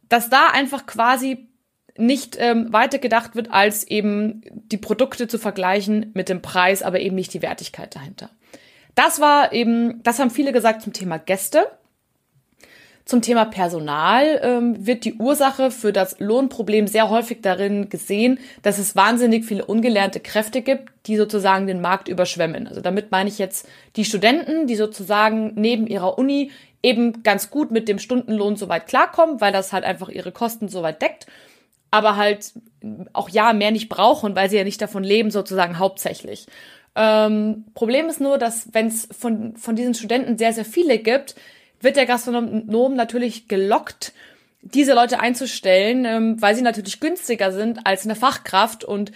Dass 0.09 0.31
da 0.31 0.49
einfach 0.53 0.87
quasi 0.87 1.49
nicht 1.99 2.37
ähm, 2.39 2.73
weitergedacht 2.73 3.35
wird, 3.35 3.51
als 3.51 3.85
eben 3.85 4.43
die 4.53 4.77
Produkte 4.77 5.29
zu 5.29 5.39
vergleichen 5.39 6.11
mit 6.15 6.29
dem 6.29 6.43
Preis, 6.43 6.83
aber 6.83 7.01
eben 7.01 7.17
nicht 7.17 7.35
die 7.35 7.43
Wertigkeit 7.43 7.95
dahinter. 7.95 8.31
Das 8.97 9.21
war 9.21 9.53
eben, 9.53 10.03
das 10.03 10.19
haben 10.19 10.31
viele 10.31 10.53
gesagt 10.53 10.83
zum 10.83 10.93
Thema 10.93 11.19
Gäste. 11.19 11.69
Zum 13.05 13.23
Thema 13.23 13.45
Personal 13.45 14.41
ähm, 14.43 14.85
wird 14.85 15.05
die 15.05 15.15
Ursache 15.15 15.71
für 15.71 15.93
das 15.93 16.19
Lohnproblem 16.19 16.89
sehr 16.89 17.09
häufig 17.09 17.41
darin 17.41 17.89
gesehen, 17.89 18.41
dass 18.63 18.79
es 18.79 18.97
wahnsinnig 18.97 19.45
viele 19.45 19.65
ungelernte 19.65 20.19
Kräfte 20.19 20.61
gibt, 20.61 20.93
die 21.07 21.17
sozusagen 21.17 21.69
den 21.69 21.81
Markt 21.81 22.09
überschwemmen. 22.09 22.67
Also 22.67 22.81
damit 22.81 23.13
meine 23.13 23.29
ich 23.29 23.39
jetzt 23.39 23.69
die 23.95 24.05
Studenten, 24.05 24.67
die 24.67 24.75
sozusagen 24.75 25.53
neben 25.55 25.87
ihrer 25.87 26.19
Uni 26.19 26.51
eben 26.83 27.23
ganz 27.23 27.51
gut 27.51 27.71
mit 27.71 27.89
dem 27.89 28.01
Stundenlohn 28.01 28.57
soweit 28.57 28.89
klarkommen, 28.89 29.41
weil 29.41 29.53
das 29.53 29.73
halt 29.73 29.85
einfach 29.85 30.09
ihre 30.09 30.33
Kosten 30.33 30.69
soweit 30.69 31.01
deckt, 31.01 31.27
aber 31.93 32.17
halt 32.17 32.55
auch 33.13 33.29
ja 33.29 33.53
mehr 33.53 33.71
nicht 33.71 33.89
brauchen, 33.89 34.35
weil 34.35 34.51
sie 34.51 34.57
ja 34.57 34.65
nicht 34.65 34.81
davon 34.83 35.05
leben 35.05 35.31
sozusagen 35.31 35.79
hauptsächlich. 35.79 36.47
Ähm, 36.97 37.67
Problem 37.75 38.07
ist 38.07 38.21
nur, 38.21 38.39
dass 38.39 38.73
wenn 38.73 38.87
es 38.87 39.07
von, 39.17 39.57
von 39.57 39.77
diesen 39.77 39.95
Studenten 39.95 40.39
sehr, 40.39 40.55
sehr 40.55 40.65
viele 40.65 40.99
gibt, 40.99 41.35
wird 41.81 41.97
der 41.97 42.07
Gastronom 42.07 42.95
natürlich 42.95 43.49
gelockt, 43.49 44.13
diese 44.63 44.95
Leute 44.95 45.21
einzustellen, 45.21 46.05
ähm, 46.07 46.43
weil 46.43 46.55
sie 46.55 46.63
natürlich 46.63 46.99
günstiger 46.99 47.53
sind 47.53 47.87
als 47.87 48.05
eine 48.05 48.17
Fachkraft. 48.17 48.83
Und 48.83 49.13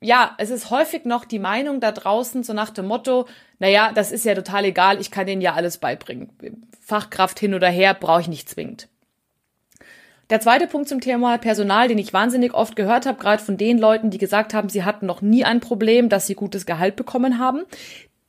ja, 0.00 0.34
es 0.38 0.50
ist 0.50 0.70
häufig 0.70 1.06
noch 1.06 1.24
die 1.24 1.38
Meinung 1.38 1.80
da 1.80 1.90
draußen, 1.90 2.44
so 2.44 2.52
nach 2.52 2.70
dem 2.70 2.86
Motto, 2.86 3.26
naja, 3.58 3.92
das 3.94 4.12
ist 4.12 4.26
ja 4.26 4.34
total 4.34 4.66
egal, 4.66 5.00
ich 5.00 5.10
kann 5.10 5.26
denen 5.26 5.40
ja 5.40 5.54
alles 5.54 5.78
beibringen. 5.78 6.30
Fachkraft 6.84 7.40
hin 7.40 7.54
oder 7.54 7.68
her 7.68 7.94
brauche 7.94 8.20
ich 8.20 8.28
nicht 8.28 8.48
zwingend. 8.48 8.88
Der 10.28 10.40
zweite 10.40 10.66
Punkt 10.66 10.88
zum 10.88 11.00
Thema 11.00 11.38
Personal, 11.38 11.86
den 11.86 11.98
ich 11.98 12.12
wahnsinnig 12.12 12.52
oft 12.52 12.74
gehört 12.74 13.06
habe, 13.06 13.18
gerade 13.18 13.42
von 13.42 13.56
den 13.56 13.78
Leuten, 13.78 14.10
die 14.10 14.18
gesagt 14.18 14.54
haben, 14.54 14.68
sie 14.68 14.84
hatten 14.84 15.06
noch 15.06 15.22
nie 15.22 15.44
ein 15.44 15.60
Problem, 15.60 16.08
dass 16.08 16.26
sie 16.26 16.34
gutes 16.34 16.66
Gehalt 16.66 16.96
bekommen 16.96 17.38
haben. 17.38 17.62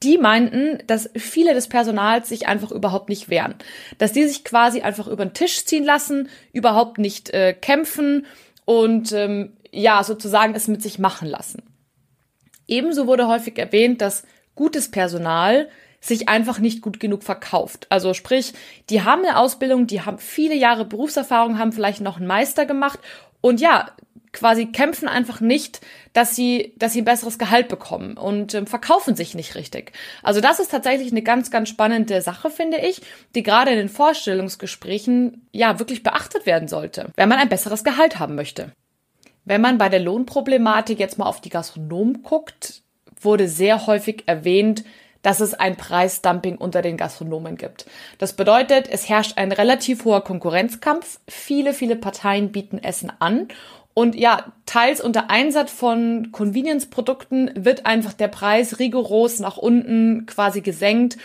Die 0.03 0.19
meinten, 0.19 0.77
dass 0.85 1.09
viele 1.15 1.55
des 1.55 1.67
Personals 1.67 2.29
sich 2.29 2.47
einfach 2.47 2.71
überhaupt 2.71 3.09
nicht 3.09 3.29
wehren. 3.29 3.55
Dass 3.97 4.13
die 4.13 4.25
sich 4.25 4.43
quasi 4.43 4.81
einfach 4.81 5.07
über 5.07 5.25
den 5.25 5.33
Tisch 5.33 5.65
ziehen 5.65 5.83
lassen, 5.83 6.29
überhaupt 6.53 6.99
nicht 6.99 7.31
äh, 7.31 7.53
kämpfen 7.53 8.27
und 8.65 9.11
ähm, 9.11 9.53
ja, 9.71 10.03
sozusagen 10.03 10.53
es 10.53 10.67
mit 10.67 10.83
sich 10.83 10.99
machen 10.99 11.27
lassen. 11.27 11.63
Ebenso 12.67 13.07
wurde 13.07 13.27
häufig 13.27 13.57
erwähnt, 13.57 14.01
dass 14.01 14.23
gutes 14.53 14.91
Personal 14.91 15.67
sich 15.99 16.29
einfach 16.29 16.59
nicht 16.59 16.81
gut 16.81 16.99
genug 16.99 17.23
verkauft. 17.23 17.87
Also 17.89 18.13
sprich, 18.13 18.53
die 18.89 19.01
haben 19.01 19.25
eine 19.25 19.37
Ausbildung, 19.37 19.87
die 19.87 20.01
haben 20.01 20.19
viele 20.19 20.55
Jahre 20.55 20.85
Berufserfahrung, 20.85 21.57
haben 21.57 21.71
vielleicht 21.71 22.01
noch 22.01 22.17
einen 22.17 22.27
Meister 22.27 22.65
gemacht 22.65 22.99
und 23.41 23.59
ja, 23.59 23.91
quasi 24.37 24.67
kämpfen 24.67 25.07
einfach 25.07 25.41
nicht, 25.41 25.81
dass 26.13 26.35
sie, 26.35 26.73
dass 26.77 26.93
sie 26.93 27.01
ein 27.01 27.05
besseres 27.05 27.39
Gehalt 27.39 27.69
bekommen 27.69 28.17
und 28.17 28.53
ähm, 28.53 28.67
verkaufen 28.67 29.15
sich 29.15 29.33
nicht 29.33 29.55
richtig. 29.55 29.93
Also 30.21 30.41
das 30.41 30.59
ist 30.59 30.69
tatsächlich 30.69 31.11
eine 31.11 31.23
ganz, 31.23 31.49
ganz 31.49 31.69
spannende 31.69 32.21
Sache, 32.21 32.49
finde 32.49 32.77
ich, 32.77 33.01
die 33.35 33.43
gerade 33.43 33.71
in 33.71 33.77
den 33.77 33.89
Vorstellungsgesprächen 33.89 35.47
ja 35.51 35.79
wirklich 35.79 36.03
beachtet 36.03 36.45
werden 36.45 36.67
sollte, 36.67 37.09
wenn 37.15 37.29
man 37.29 37.39
ein 37.39 37.49
besseres 37.49 37.83
Gehalt 37.83 38.19
haben 38.19 38.35
möchte. 38.35 38.71
Wenn 39.45 39.61
man 39.61 39.77
bei 39.77 39.89
der 39.89 40.01
Lohnproblematik 40.01 40.99
jetzt 40.99 41.17
mal 41.17 41.25
auf 41.25 41.41
die 41.41 41.49
Gastronomen 41.49 42.21
guckt, 42.21 42.83
wurde 43.19 43.47
sehr 43.47 43.87
häufig 43.87 44.23
erwähnt, 44.27 44.83
dass 45.27 45.41
es 45.41 45.53
ein 45.53 45.75
Preisdumping 45.75 46.55
unter 46.55 46.81
den 46.81 46.95
Gastronomen 46.95 47.57
gibt. 47.57 47.85
Das 48.17 48.31
bedeutet, 48.31 48.87
es 48.89 49.09
herrscht 49.09 49.37
ein 49.37 49.51
relativ 49.51 50.05
hoher 50.05 50.23
Konkurrenzkampf. 50.23 51.19
Viele, 51.27 51.73
viele 51.73 51.97
Parteien 51.97 52.53
bieten 52.53 52.77
Essen 52.77 53.11
an. 53.19 53.49
Und 53.93 54.15
ja, 54.15 54.53
teils 54.65 55.01
unter 55.01 55.29
Einsatz 55.29 55.69
von 55.69 56.31
Convenience-Produkten 56.31 57.51
wird 57.55 57.85
einfach 57.85 58.13
der 58.13 58.29
Preis 58.29 58.79
rigoros 58.79 59.39
nach 59.39 59.57
unten 59.57 60.27
quasi 60.27 60.61
gesenkt, 60.61 61.17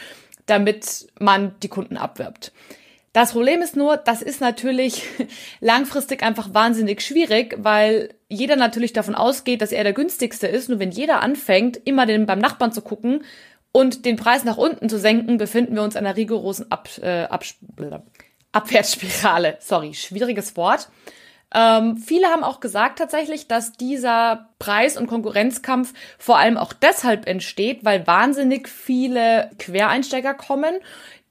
damit 0.47 1.07
man 1.21 1.55
die 1.63 1.69
Kunden 1.69 1.97
abwirbt. 1.97 2.51
Das 3.13 3.33
Problem 3.33 3.63
ist 3.63 3.77
nur, 3.77 3.99
das 3.99 4.21
ist 4.21 4.41
natürlich 4.41 5.05
langfristig 5.61 6.25
einfach 6.25 6.55
wahnsinnig 6.55 7.03
schwierig, 7.03 7.55
weil 7.59 8.15
jeder 8.29 8.57
natürlich 8.57 8.95
davon 8.95 9.15
ausgeht, 9.15 9.61
dass 9.61 9.71
er 9.71 9.85
der 9.85 9.93
günstigste 9.93 10.49
ist. 10.49 10.71
Nur 10.71 10.81
wenn 10.81 10.91
jeder 10.91 11.23
anfängt, 11.23 11.77
immer 11.85 12.07
den 12.07 12.27
beim 12.27 12.41
Nachbarn 12.41 12.73
zu 12.73 12.81
gucken 12.81 13.23
und 13.73 14.05
den 14.05 14.17
Preis 14.17 14.45
nach 14.45 14.59
unten 14.59 14.89
zu 14.89 14.99
senken, 14.99 15.39
befinden 15.39 15.75
wir 15.75 15.83
uns 15.83 15.95
in 15.95 16.05
einer 16.05 16.17
rigorosen 16.17 16.71
Ab, 16.71 16.89
äh, 17.03 17.25
Ab, 17.25 17.45
Abwärtsspirale. 18.53 19.57
Sorry, 19.61 19.95
schwieriges 19.95 20.57
Wort. 20.57 20.89
Ähm, 21.55 21.97
viele 21.99 22.29
haben 22.29 22.45
auch 22.45 22.61
gesagt 22.61 22.99
tatsächlich, 22.99 23.47
dass 23.47 23.73
dieser 23.73 24.49
Preis- 24.59 24.97
und 24.97 25.07
Konkurrenzkampf 25.07 25.93
vor 26.19 26.39
allem 26.39 26.57
auch 26.57 26.73
deshalb 26.73 27.27
entsteht, 27.27 27.85
weil 27.85 28.07
wahnsinnig 28.07 28.69
viele 28.69 29.51
Quereinsteiger 29.59 30.35
kommen, 30.35 30.77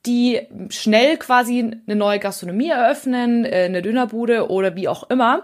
die 0.05 0.41
schnell 0.69 1.17
quasi 1.17 1.59
eine 1.59 1.95
neue 1.95 2.19
Gastronomie 2.19 2.69
eröffnen, 2.69 3.45
äh, 3.45 3.65
eine 3.65 3.81
Dönerbude 3.81 4.49
oder 4.49 4.75
wie 4.75 4.87
auch 4.87 5.09
immer, 5.09 5.43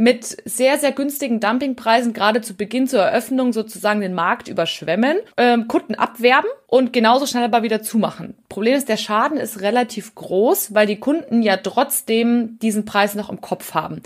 mit 0.00 0.38
sehr, 0.46 0.78
sehr 0.78 0.92
günstigen 0.92 1.40
Dumpingpreisen 1.40 2.14
gerade 2.14 2.40
zu 2.40 2.54
Beginn 2.54 2.88
zur 2.88 3.02
Eröffnung 3.02 3.52
sozusagen 3.52 4.00
den 4.00 4.14
Markt 4.14 4.48
überschwemmen, 4.48 5.18
ähm, 5.36 5.68
Kunden 5.68 5.94
abwerben 5.94 6.48
und 6.66 6.94
genauso 6.94 7.26
schnell 7.26 7.44
aber 7.44 7.62
wieder 7.62 7.82
zumachen. 7.82 8.34
Problem 8.48 8.76
ist, 8.76 8.88
der 8.88 8.96
Schaden 8.96 9.36
ist 9.36 9.60
relativ 9.60 10.14
groß, 10.14 10.74
weil 10.74 10.86
die 10.86 10.98
Kunden 10.98 11.42
ja 11.42 11.58
trotzdem 11.58 12.58
diesen 12.60 12.86
Preis 12.86 13.14
noch 13.14 13.28
im 13.28 13.42
Kopf 13.42 13.74
haben. 13.74 14.00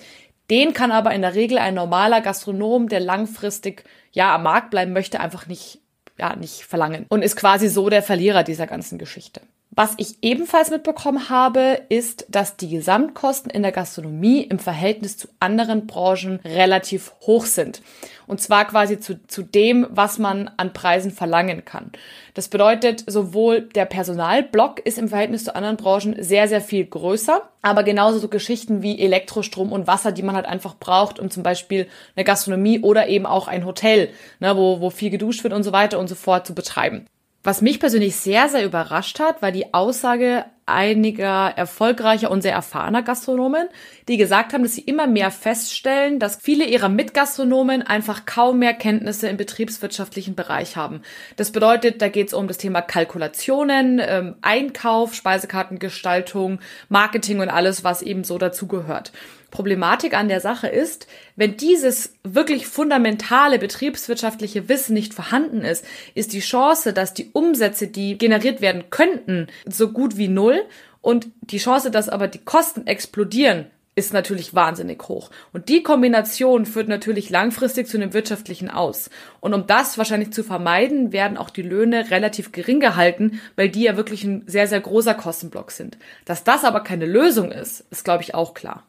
Den 0.50 0.72
kann 0.72 0.90
aber 0.90 1.14
in 1.14 1.22
der 1.22 1.37
Regel 1.37 1.59
ein 1.59 1.74
normaler 1.74 2.20
Gastronom, 2.20 2.88
der 2.88 2.98
langfristig 2.98 3.85
ja 4.11 4.35
am 4.35 4.42
Markt 4.42 4.70
bleiben 4.70 4.92
möchte, 4.92 5.20
einfach 5.20 5.46
nicht 5.46 5.78
ja, 6.18 6.37
nicht 6.37 6.62
verlangen 6.64 7.07
und 7.09 7.22
ist 7.22 7.37
quasi 7.37 7.68
so 7.68 7.88
der 7.88 8.02
Verlierer 8.02 8.44
dieser 8.44 8.66
ganzen 8.66 8.98
Geschichte. 8.98 9.40
Was 9.76 9.94
ich 9.96 10.18
ebenfalls 10.22 10.70
mitbekommen 10.70 11.30
habe, 11.30 11.80
ist, 11.88 12.26
dass 12.28 12.56
die 12.56 12.68
Gesamtkosten 12.68 13.50
in 13.50 13.62
der 13.62 13.72
Gastronomie 13.72 14.42
im 14.42 14.60
Verhältnis 14.60 15.16
zu 15.16 15.26
anderen 15.40 15.88
Branchen 15.88 16.38
relativ 16.44 17.12
hoch 17.22 17.44
sind. 17.44 17.82
Und 18.28 18.40
zwar 18.40 18.66
quasi 18.66 19.00
zu, 19.00 19.26
zu 19.26 19.42
dem, 19.42 19.88
was 19.90 20.18
man 20.18 20.48
an 20.58 20.72
Preisen 20.72 21.10
verlangen 21.10 21.64
kann. 21.64 21.90
Das 22.34 22.46
bedeutet, 22.46 23.02
sowohl 23.08 23.62
der 23.62 23.84
Personalblock 23.84 24.78
ist 24.78 24.96
im 24.96 25.08
Verhältnis 25.08 25.42
zu 25.42 25.56
anderen 25.56 25.76
Branchen 25.76 26.22
sehr, 26.22 26.46
sehr 26.46 26.60
viel 26.60 26.84
größer, 26.87 27.42
aber 27.60 27.82
genauso 27.82 28.20
so 28.20 28.28
Geschichten 28.28 28.80
wie 28.80 29.00
Elektrostrom 29.00 29.72
und 29.72 29.88
Wasser, 29.88 30.12
die 30.12 30.22
man 30.22 30.37
halt 30.37 30.46
einfach 30.46 30.76
braucht, 30.78 31.18
um 31.18 31.30
zum 31.30 31.42
Beispiel 31.42 31.88
eine 32.14 32.24
Gastronomie 32.24 32.78
oder 32.78 33.08
eben 33.08 33.26
auch 33.26 33.48
ein 33.48 33.64
Hotel, 33.64 34.10
ne, 34.38 34.56
wo, 34.56 34.80
wo 34.80 34.90
viel 34.90 35.10
geduscht 35.10 35.42
wird 35.42 35.52
und 35.52 35.64
so 35.64 35.72
weiter 35.72 35.98
und 35.98 36.06
so 36.06 36.14
fort 36.14 36.46
zu 36.46 36.54
betreiben. 36.54 37.06
Was 37.44 37.61
mich 37.61 37.78
persönlich 37.78 38.16
sehr, 38.16 38.48
sehr 38.48 38.64
überrascht 38.64 39.20
hat, 39.20 39.42
war 39.42 39.52
die 39.52 39.74
Aussage 39.74 40.46
einiger 40.64 41.52
erfolgreicher 41.57 42.30
und 42.30 42.40
sehr 42.40 42.54
erfahrener 42.54 43.02
Gastronomen, 43.02 43.68
die 44.09 44.16
gesagt 44.16 44.54
haben, 44.54 44.62
dass 44.62 44.76
sie 44.76 44.80
immer 44.80 45.07
mehr 45.07 45.30
feststellen, 45.30 46.18
dass 46.18 46.37
viele 46.37 46.64
ihrer 46.64 46.88
Mitgastronomen 46.88 47.83
einfach 47.83 48.24
kaum 48.24 48.61
mehr 48.61 48.72
Kenntnisse 48.72 49.28
im 49.28 49.37
betriebswirtschaftlichen 49.37 50.35
Bereich 50.35 50.78
haben. 50.78 51.02
Das 51.37 51.52
bedeutet, 51.52 52.00
da 52.00 52.09
geht 52.09 52.28
es 52.28 52.35
um 52.35 52.48
das 52.48 52.57
Thema 52.57 52.80
Kalkulationen, 52.80 54.00
ähm, 54.02 54.37
Einkauf, 54.40 55.12
Speisekartengestaltung, 55.12 56.61
Marketing 56.88 57.40
und 57.40 57.50
alles, 57.50 57.85
was 57.85 58.00
eben 58.00 58.24
so 58.24 58.38
dazugehört. 58.38 59.12
Problematik 59.54 60.14
an 60.14 60.26
der 60.26 60.40
Sache 60.40 60.66
ist, 60.66 61.06
wenn 61.36 61.56
dieses 61.56 62.16
wirklich 62.24 62.66
fundamentale 62.66 63.60
betriebswirtschaftliche 63.60 64.68
Wissen 64.68 64.94
nicht 64.94 65.14
vorhanden 65.14 65.62
ist, 65.62 65.84
ist 66.16 66.32
die 66.32 66.40
Chance, 66.40 66.92
dass 66.92 67.14
die 67.14 67.30
Umsätze, 67.32 67.86
die 67.86 68.18
generiert 68.18 68.60
werden 68.60 68.90
könnten, 68.90 69.46
so 69.64 69.92
gut 69.92 70.16
wie 70.16 70.26
null 70.26 70.60
und 71.02 71.28
die 71.40 71.58
Chance, 71.58 71.92
dass 71.92 72.08
aber 72.08 72.26
die 72.26 72.44
Kosten 72.44 72.88
explodieren, 72.88 73.66
ist 73.94 74.12
natürlich 74.12 74.54
wahnsinnig 74.54 75.06
hoch. 75.06 75.30
Und 75.52 75.68
die 75.68 75.84
Kombination 75.84 76.66
führt 76.66 76.88
natürlich 76.88 77.30
langfristig 77.30 77.86
zu 77.86 77.96
einem 77.96 78.12
wirtschaftlichen 78.12 78.68
Aus. 78.68 79.08
Und 79.38 79.54
um 79.54 79.68
das 79.68 79.98
wahrscheinlich 79.98 80.32
zu 80.32 80.42
vermeiden, 80.42 81.12
werden 81.12 81.36
auch 81.36 81.50
die 81.50 81.62
Löhne 81.62 82.10
relativ 82.10 82.50
gering 82.50 82.80
gehalten, 82.80 83.40
weil 83.54 83.68
die 83.68 83.84
ja 83.84 83.96
wirklich 83.96 84.24
ein 84.24 84.42
sehr, 84.48 84.66
sehr 84.66 84.80
großer 84.80 85.14
Kostenblock 85.14 85.70
sind. 85.70 85.96
Dass 86.24 86.42
das 86.42 86.64
aber 86.64 86.80
keine 86.80 87.06
Lösung 87.06 87.52
ist, 87.52 87.84
ist, 87.92 88.04
glaube 88.04 88.24
ich, 88.24 88.34
auch 88.34 88.54
klar. 88.54 88.82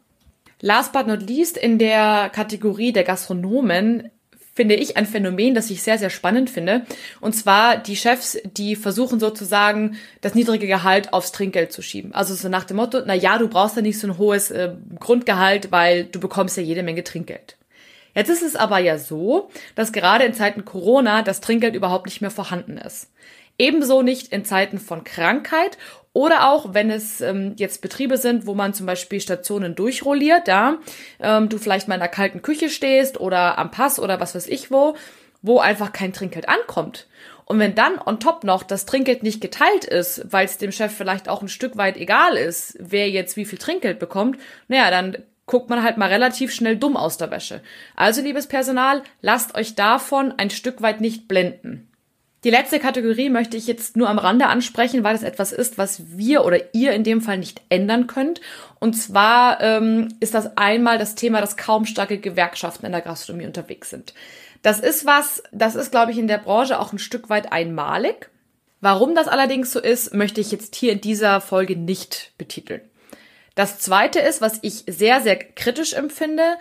Last 0.65 0.93
but 0.93 1.05
not 1.05 1.21
least 1.21 1.59
in 1.59 1.77
der 1.77 2.31
Kategorie 2.33 2.91
der 2.91 3.03
Gastronomen 3.03 4.09
finde 4.55 4.73
ich 4.73 4.97
ein 4.97 5.05
Phänomen, 5.05 5.53
das 5.53 5.69
ich 5.69 5.83
sehr, 5.83 5.99
sehr 5.99 6.09
spannend 6.09 6.49
finde. 6.49 6.87
Und 7.21 7.33
zwar 7.33 7.77
die 7.77 7.95
Chefs, 7.95 8.39
die 8.43 8.75
versuchen 8.75 9.19
sozusagen 9.19 9.97
das 10.21 10.33
niedrige 10.33 10.65
Gehalt 10.65 11.13
aufs 11.13 11.31
Trinkgeld 11.31 11.71
zu 11.71 11.83
schieben. 11.83 12.15
Also 12.15 12.33
so 12.33 12.49
nach 12.49 12.63
dem 12.63 12.77
Motto, 12.77 12.99
na 13.05 13.13
ja, 13.13 13.37
du 13.37 13.47
brauchst 13.47 13.75
ja 13.75 13.83
nicht 13.83 13.99
so 13.99 14.07
ein 14.07 14.17
hohes 14.17 14.49
äh, 14.49 14.73
Grundgehalt, 14.99 15.71
weil 15.71 16.05
du 16.05 16.19
bekommst 16.19 16.57
ja 16.57 16.63
jede 16.63 16.81
Menge 16.81 17.03
Trinkgeld. 17.03 17.57
Jetzt 18.15 18.29
ist 18.29 18.41
es 18.41 18.55
aber 18.55 18.79
ja 18.79 18.97
so, 18.97 19.51
dass 19.75 19.91
gerade 19.91 20.23
in 20.23 20.33
Zeiten 20.33 20.65
Corona 20.65 21.21
das 21.21 21.41
Trinkgeld 21.41 21.75
überhaupt 21.75 22.07
nicht 22.07 22.21
mehr 22.21 22.31
vorhanden 22.31 22.79
ist. 22.79 23.11
Ebenso 23.59 24.01
nicht 24.01 24.29
in 24.29 24.45
Zeiten 24.45 24.79
von 24.79 25.03
Krankheit 25.03 25.77
oder 26.15 26.49
auch, 26.49 26.73
wenn 26.73 26.89
es 26.89 27.19
ähm, 27.19 27.55
jetzt 27.57 27.81
Betriebe 27.81 28.17
sind, 28.17 28.47
wo 28.47 28.53
man 28.53 28.73
zum 28.73 28.85
Beispiel 28.85 29.19
Stationen 29.19 29.75
durchrolliert, 29.75 30.47
da 30.47 30.77
ähm, 31.19 31.49
du 31.49 31.57
vielleicht 31.57 31.89
mal 31.89 31.95
in 31.95 31.99
der 31.99 32.07
kalten 32.07 32.41
Küche 32.41 32.69
stehst 32.69 33.19
oder 33.19 33.57
am 33.57 33.69
Pass 33.69 33.99
oder 33.99 34.21
was 34.21 34.33
weiß 34.33 34.47
ich 34.47 34.71
wo, 34.71 34.95
wo 35.41 35.59
einfach 35.59 35.91
kein 35.91 36.13
Trinkgeld 36.13 36.47
ankommt. 36.47 37.07
Und 37.43 37.59
wenn 37.59 37.75
dann 37.75 37.99
on 37.99 38.21
top 38.21 38.45
noch 38.45 38.63
das 38.63 38.85
Trinkgeld 38.85 39.23
nicht 39.23 39.41
geteilt 39.41 39.83
ist, 39.83 40.25
weil 40.31 40.45
es 40.45 40.57
dem 40.57 40.71
Chef 40.71 40.95
vielleicht 40.95 41.27
auch 41.27 41.41
ein 41.41 41.49
Stück 41.49 41.75
weit 41.75 41.97
egal 41.97 42.37
ist, 42.37 42.77
wer 42.79 43.09
jetzt 43.09 43.35
wie 43.35 43.43
viel 43.43 43.59
Trinkgeld 43.59 43.99
bekommt, 43.99 44.39
naja, 44.69 44.89
dann 44.91 45.17
guckt 45.47 45.69
man 45.69 45.83
halt 45.83 45.97
mal 45.97 46.07
relativ 46.07 46.53
schnell 46.53 46.77
dumm 46.77 46.95
aus 46.95 47.17
der 47.17 47.29
Wäsche. 47.29 47.59
Also, 47.97 48.21
liebes 48.21 48.47
Personal, 48.47 49.03
lasst 49.21 49.53
euch 49.53 49.75
davon 49.75 50.33
ein 50.37 50.49
Stück 50.49 50.81
weit 50.81 51.01
nicht 51.01 51.27
blenden. 51.27 51.89
Die 52.45 52.51
letzte 52.51 52.79
Kategorie 52.79 53.29
möchte 53.29 53.57
ich 53.57 53.65
jetzt 53.65 53.97
nur 53.97 54.07
am 54.07 54.19
Rande 54.19 54.45
ansprechen, 54.45 55.03
weil 55.03 55.15
es 55.15 55.23
etwas 55.23 55.51
ist, 55.51 55.79
was 55.79 56.15
wir 56.15 56.45
oder 56.45 56.75
ihr 56.75 56.91
in 56.91 57.03
dem 57.03 57.21
Fall 57.21 57.39
nicht 57.39 57.59
ändern 57.69 58.05
könnt. 58.05 58.39
Und 58.79 58.93
zwar 58.93 59.59
ähm, 59.61 60.09
ist 60.19 60.35
das 60.35 60.55
einmal 60.55 60.99
das 60.99 61.15
Thema, 61.15 61.41
dass 61.41 61.57
kaum 61.57 61.87
starke 61.87 62.19
Gewerkschaften 62.19 62.85
in 62.85 62.91
der 62.91 63.01
Gastronomie 63.01 63.47
unterwegs 63.47 63.89
sind. 63.89 64.13
Das 64.61 64.79
ist 64.79 65.07
was, 65.07 65.41
das 65.53 65.73
ist, 65.73 65.89
glaube 65.89 66.11
ich, 66.11 66.19
in 66.19 66.27
der 66.27 66.37
Branche 66.37 66.79
auch 66.79 66.93
ein 66.93 66.99
Stück 66.99 67.31
weit 67.31 67.51
einmalig. 67.51 68.29
Warum 68.79 69.15
das 69.15 69.27
allerdings 69.27 69.71
so 69.71 69.79
ist, 69.79 70.13
möchte 70.13 70.39
ich 70.39 70.51
jetzt 70.51 70.75
hier 70.75 70.91
in 70.91 71.01
dieser 71.01 71.41
Folge 71.41 71.75
nicht 71.75 72.33
betiteln. 72.37 72.81
Das 73.55 73.79
zweite 73.79 74.19
ist, 74.19 74.41
was 74.41 74.59
ich 74.61 74.83
sehr, 74.85 75.21
sehr 75.21 75.37
kritisch 75.37 75.93
empfinde, 75.93 76.57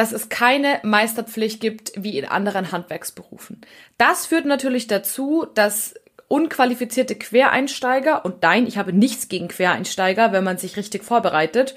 dass 0.00 0.12
es 0.12 0.30
keine 0.30 0.80
Meisterpflicht 0.82 1.60
gibt 1.60 1.92
wie 1.94 2.18
in 2.18 2.24
anderen 2.24 2.72
Handwerksberufen. 2.72 3.60
Das 3.98 4.24
führt 4.24 4.46
natürlich 4.46 4.86
dazu, 4.86 5.46
dass 5.54 5.92
unqualifizierte 6.26 7.16
Quereinsteiger, 7.16 8.24
und 8.24 8.40
nein, 8.40 8.66
ich 8.66 8.78
habe 8.78 8.94
nichts 8.94 9.28
gegen 9.28 9.48
Quereinsteiger, 9.48 10.32
wenn 10.32 10.42
man 10.42 10.56
sich 10.56 10.78
richtig 10.78 11.04
vorbereitet, 11.04 11.74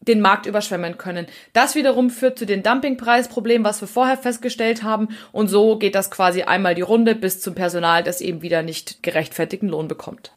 den 0.00 0.20
Markt 0.20 0.44
überschwemmen 0.44 0.98
können. 0.98 1.28
Das 1.54 1.74
wiederum 1.74 2.10
führt 2.10 2.38
zu 2.38 2.44
den 2.44 2.62
Dumpingpreisproblemen, 2.62 3.64
was 3.64 3.80
wir 3.80 3.88
vorher 3.88 4.18
festgestellt 4.18 4.82
haben. 4.82 5.08
Und 5.32 5.48
so 5.48 5.78
geht 5.78 5.94
das 5.94 6.10
quasi 6.10 6.42
einmal 6.42 6.74
die 6.74 6.82
Runde 6.82 7.14
bis 7.14 7.40
zum 7.40 7.54
Personal, 7.54 8.02
das 8.02 8.20
eben 8.20 8.42
wieder 8.42 8.62
nicht 8.62 9.02
gerechtfertigten 9.02 9.70
Lohn 9.70 9.88
bekommt. 9.88 10.35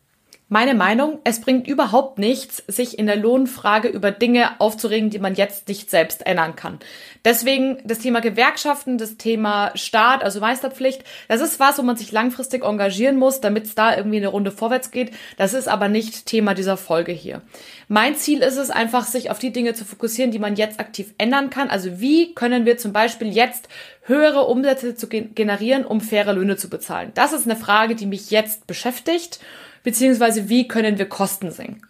Meine 0.51 0.73
Meinung, 0.73 1.19
es 1.25 1.41
bringt 1.41 1.67
überhaupt 1.67 2.17
nichts, 2.17 2.63
sich 2.67 2.97
in 2.97 3.05
der 3.05 3.17
Lohnfrage 3.17 3.87
über 3.87 4.09
Dinge 4.09 4.59
aufzuregen, 4.59 5.11
die 5.11 5.19
man 5.19 5.35
jetzt 5.35 5.67
nicht 5.67 5.91
selbst 5.91 6.25
ändern 6.25 6.55
kann. 6.55 6.79
Deswegen 7.23 7.77
das 7.83 7.99
Thema 7.99 8.19
Gewerkschaften, 8.19 8.97
das 8.97 9.17
Thema 9.17 9.69
Staat, 9.75 10.23
also 10.23 10.39
Meisterpflicht, 10.39 11.03
das 11.27 11.41
ist 11.41 11.59
was, 11.59 11.77
wo 11.77 11.83
man 11.83 11.97
sich 11.97 12.11
langfristig 12.11 12.63
engagieren 12.63 13.17
muss, 13.17 13.41
damit 13.41 13.65
es 13.65 13.75
da 13.75 13.95
irgendwie 13.95 14.17
eine 14.17 14.29
Runde 14.29 14.49
vorwärts 14.49 14.89
geht. 14.89 15.11
Das 15.37 15.53
ist 15.53 15.67
aber 15.67 15.87
nicht 15.87 16.25
Thema 16.25 16.55
dieser 16.55 16.77
Folge 16.77 17.11
hier. 17.11 17.43
Mein 17.87 18.15
Ziel 18.15 18.39
ist 18.39 18.57
es 18.57 18.71
einfach, 18.71 19.05
sich 19.05 19.29
auf 19.29 19.37
die 19.37 19.53
Dinge 19.53 19.75
zu 19.75 19.85
fokussieren, 19.85 20.31
die 20.31 20.39
man 20.39 20.55
jetzt 20.55 20.79
aktiv 20.79 21.13
ändern 21.19 21.51
kann. 21.51 21.69
Also 21.69 21.99
wie 21.99 22.33
können 22.33 22.65
wir 22.65 22.79
zum 22.79 22.91
Beispiel 22.91 23.27
jetzt 23.27 23.69
höhere 24.09 24.45
Umsätze 24.47 24.95
zu 24.95 25.07
generieren, 25.07 25.85
um 25.85 26.01
faire 26.01 26.33
Löhne 26.33 26.57
zu 26.57 26.69
bezahlen? 26.69 27.11
Das 27.13 27.31
ist 27.31 27.45
eine 27.45 27.55
Frage, 27.55 27.95
die 27.95 28.05
mich 28.05 28.31
jetzt 28.31 28.67
beschäftigt 28.67 29.39
beziehungsweise 29.83 30.49
wie 30.49 30.67
können 30.67 30.97
wir 30.97 31.07
Kosten 31.07 31.51
senken. 31.51 31.81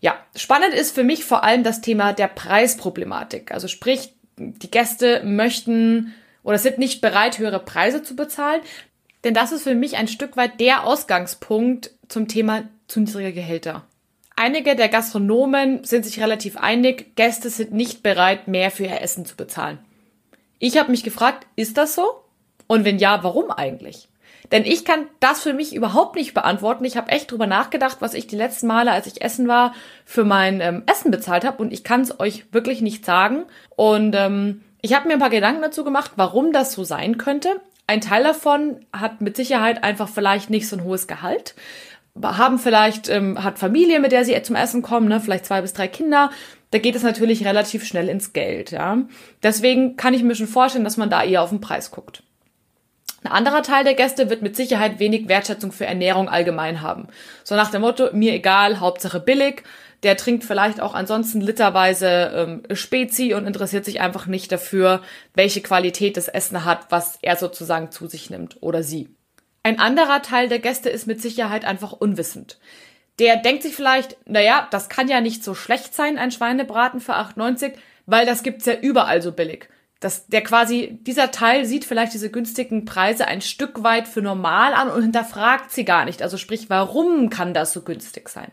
Ja, 0.00 0.16
spannend 0.34 0.74
ist 0.74 0.94
für 0.94 1.04
mich 1.04 1.24
vor 1.24 1.44
allem 1.44 1.62
das 1.62 1.80
Thema 1.80 2.12
der 2.12 2.28
Preisproblematik. 2.28 3.52
Also 3.52 3.68
sprich, 3.68 4.14
die 4.38 4.70
Gäste 4.70 5.22
möchten 5.24 6.14
oder 6.42 6.58
sind 6.58 6.78
nicht 6.78 7.00
bereit, 7.00 7.38
höhere 7.38 7.60
Preise 7.60 8.02
zu 8.02 8.16
bezahlen. 8.16 8.62
Denn 9.24 9.34
das 9.34 9.52
ist 9.52 9.64
für 9.64 9.74
mich 9.74 9.98
ein 9.98 10.08
Stück 10.08 10.38
weit 10.38 10.58
der 10.58 10.84
Ausgangspunkt 10.84 11.90
zum 12.08 12.28
Thema 12.28 12.62
zu 12.88 13.00
niedrige 13.00 13.34
Gehälter. 13.34 13.84
Einige 14.36 14.74
der 14.74 14.88
Gastronomen 14.88 15.84
sind 15.84 16.06
sich 16.06 16.18
relativ 16.18 16.56
einig, 16.56 17.14
Gäste 17.14 17.50
sind 17.50 17.72
nicht 17.72 18.02
bereit, 18.02 18.48
mehr 18.48 18.70
für 18.70 18.84
ihr 18.84 19.02
Essen 19.02 19.26
zu 19.26 19.36
bezahlen. 19.36 19.78
Ich 20.60 20.78
habe 20.78 20.92
mich 20.92 21.02
gefragt, 21.02 21.48
ist 21.56 21.76
das 21.76 21.96
so? 21.96 22.22
Und 22.68 22.84
wenn 22.84 22.98
ja, 22.98 23.24
warum 23.24 23.50
eigentlich? 23.50 24.08
Denn 24.52 24.64
ich 24.64 24.84
kann 24.84 25.06
das 25.20 25.42
für 25.42 25.52
mich 25.52 25.74
überhaupt 25.74 26.16
nicht 26.16 26.34
beantworten. 26.34 26.84
Ich 26.84 26.96
habe 26.96 27.10
echt 27.10 27.30
drüber 27.30 27.46
nachgedacht, 27.46 27.98
was 28.00 28.14
ich 28.14 28.26
die 28.26 28.36
letzten 28.36 28.66
Male, 28.66 28.92
als 28.92 29.06
ich 29.06 29.22
essen 29.22 29.48
war, 29.48 29.74
für 30.04 30.24
mein 30.24 30.60
ähm, 30.60 30.82
Essen 30.86 31.10
bezahlt 31.10 31.44
habe. 31.44 31.62
Und 31.62 31.72
ich 31.72 31.82
kann 31.82 32.02
es 32.02 32.20
euch 32.20 32.44
wirklich 32.52 32.80
nicht 32.80 33.04
sagen. 33.04 33.44
Und 33.74 34.14
ähm, 34.14 34.62
Ich 34.82 34.94
habe 34.94 35.08
mir 35.08 35.14
ein 35.14 35.20
paar 35.20 35.30
Gedanken 35.30 35.62
dazu 35.62 35.84
gemacht, 35.84 36.12
warum 36.16 36.52
das 36.52 36.72
so 36.72 36.84
sein 36.84 37.18
könnte. 37.18 37.60
Ein 37.86 38.00
Teil 38.00 38.22
davon 38.22 38.84
hat 38.92 39.20
mit 39.20 39.36
Sicherheit 39.36 39.82
einfach 39.82 40.08
vielleicht 40.08 40.50
nicht 40.50 40.68
so 40.68 40.76
ein 40.76 40.84
hohes 40.84 41.06
Gehalt. 41.06 41.54
Haben 42.22 42.58
vielleicht, 42.58 43.08
ähm, 43.08 43.42
hat 43.42 43.58
Familie, 43.58 44.00
mit 44.00 44.12
der 44.12 44.24
sie 44.24 44.40
zum 44.42 44.56
Essen 44.56 44.82
kommen, 44.82 45.08
ne? 45.08 45.20
vielleicht 45.20 45.46
zwei 45.46 45.60
bis 45.62 45.72
drei 45.72 45.88
Kinder. 45.88 46.30
Da 46.70 46.78
geht 46.78 46.94
es 46.94 47.02
natürlich 47.02 47.44
relativ 47.44 47.84
schnell 47.84 48.08
ins 48.08 48.32
Geld, 48.32 48.70
ja. 48.70 48.98
Deswegen 49.42 49.96
kann 49.96 50.14
ich 50.14 50.22
mir 50.22 50.34
schon 50.34 50.46
vorstellen, 50.46 50.84
dass 50.84 50.96
man 50.96 51.10
da 51.10 51.24
eher 51.24 51.42
auf 51.42 51.50
den 51.50 51.60
Preis 51.60 51.90
guckt. 51.90 52.22
Ein 53.22 53.32
anderer 53.32 53.62
Teil 53.62 53.84
der 53.84 53.94
Gäste 53.94 54.30
wird 54.30 54.40
mit 54.40 54.56
Sicherheit 54.56 54.98
wenig 54.98 55.28
Wertschätzung 55.28 55.72
für 55.72 55.84
Ernährung 55.84 56.28
allgemein 56.28 56.80
haben. 56.80 57.08
So 57.44 57.54
nach 57.54 57.70
dem 57.70 57.82
Motto, 57.82 58.08
mir 58.12 58.32
egal, 58.32 58.80
Hauptsache 58.80 59.20
billig. 59.20 59.62
Der 60.02 60.16
trinkt 60.16 60.44
vielleicht 60.44 60.80
auch 60.80 60.94
ansonsten 60.94 61.42
literweise 61.42 62.08
ähm, 62.34 62.62
Spezi 62.74 63.34
und 63.34 63.46
interessiert 63.46 63.84
sich 63.84 64.00
einfach 64.00 64.26
nicht 64.26 64.50
dafür, 64.50 65.02
welche 65.34 65.60
Qualität 65.60 66.16
das 66.16 66.28
Essen 66.28 66.64
hat, 66.64 66.86
was 66.88 67.18
er 67.20 67.36
sozusagen 67.36 67.90
zu 67.90 68.06
sich 68.06 68.30
nimmt 68.30 68.56
oder 68.62 68.82
sie. 68.82 69.10
Ein 69.62 69.78
anderer 69.78 70.22
Teil 70.22 70.48
der 70.48 70.58
Gäste 70.58 70.88
ist 70.88 71.06
mit 71.06 71.20
Sicherheit 71.20 71.66
einfach 71.66 71.92
unwissend. 71.92 72.58
Der 73.20 73.36
denkt 73.36 73.62
sich 73.62 73.76
vielleicht, 73.76 74.16
naja, 74.26 74.66
das 74.72 74.88
kann 74.88 75.06
ja 75.06 75.20
nicht 75.20 75.44
so 75.44 75.54
schlecht 75.54 75.94
sein, 75.94 76.18
ein 76.18 76.32
Schweinebraten 76.32 77.00
für 77.00 77.14
8,90, 77.14 77.74
weil 78.06 78.26
das 78.26 78.42
gibt's 78.42 78.66
ja 78.66 78.74
überall 78.74 79.22
so 79.22 79.30
billig 79.30 79.68
dass 80.00 80.26
der 80.26 80.42
quasi, 80.42 80.98
dieser 81.02 81.30
Teil 81.30 81.66
sieht 81.66 81.84
vielleicht 81.84 82.14
diese 82.14 82.30
günstigen 82.30 82.86
Preise 82.86 83.28
ein 83.28 83.42
Stück 83.42 83.82
weit 83.82 84.08
für 84.08 84.22
normal 84.22 84.72
an 84.72 84.90
und 84.90 85.02
hinterfragt 85.02 85.70
sie 85.70 85.84
gar 85.84 86.06
nicht. 86.06 86.22
Also 86.22 86.38
sprich, 86.38 86.70
warum 86.70 87.28
kann 87.28 87.52
das 87.52 87.74
so 87.74 87.82
günstig 87.82 88.30
sein? 88.30 88.50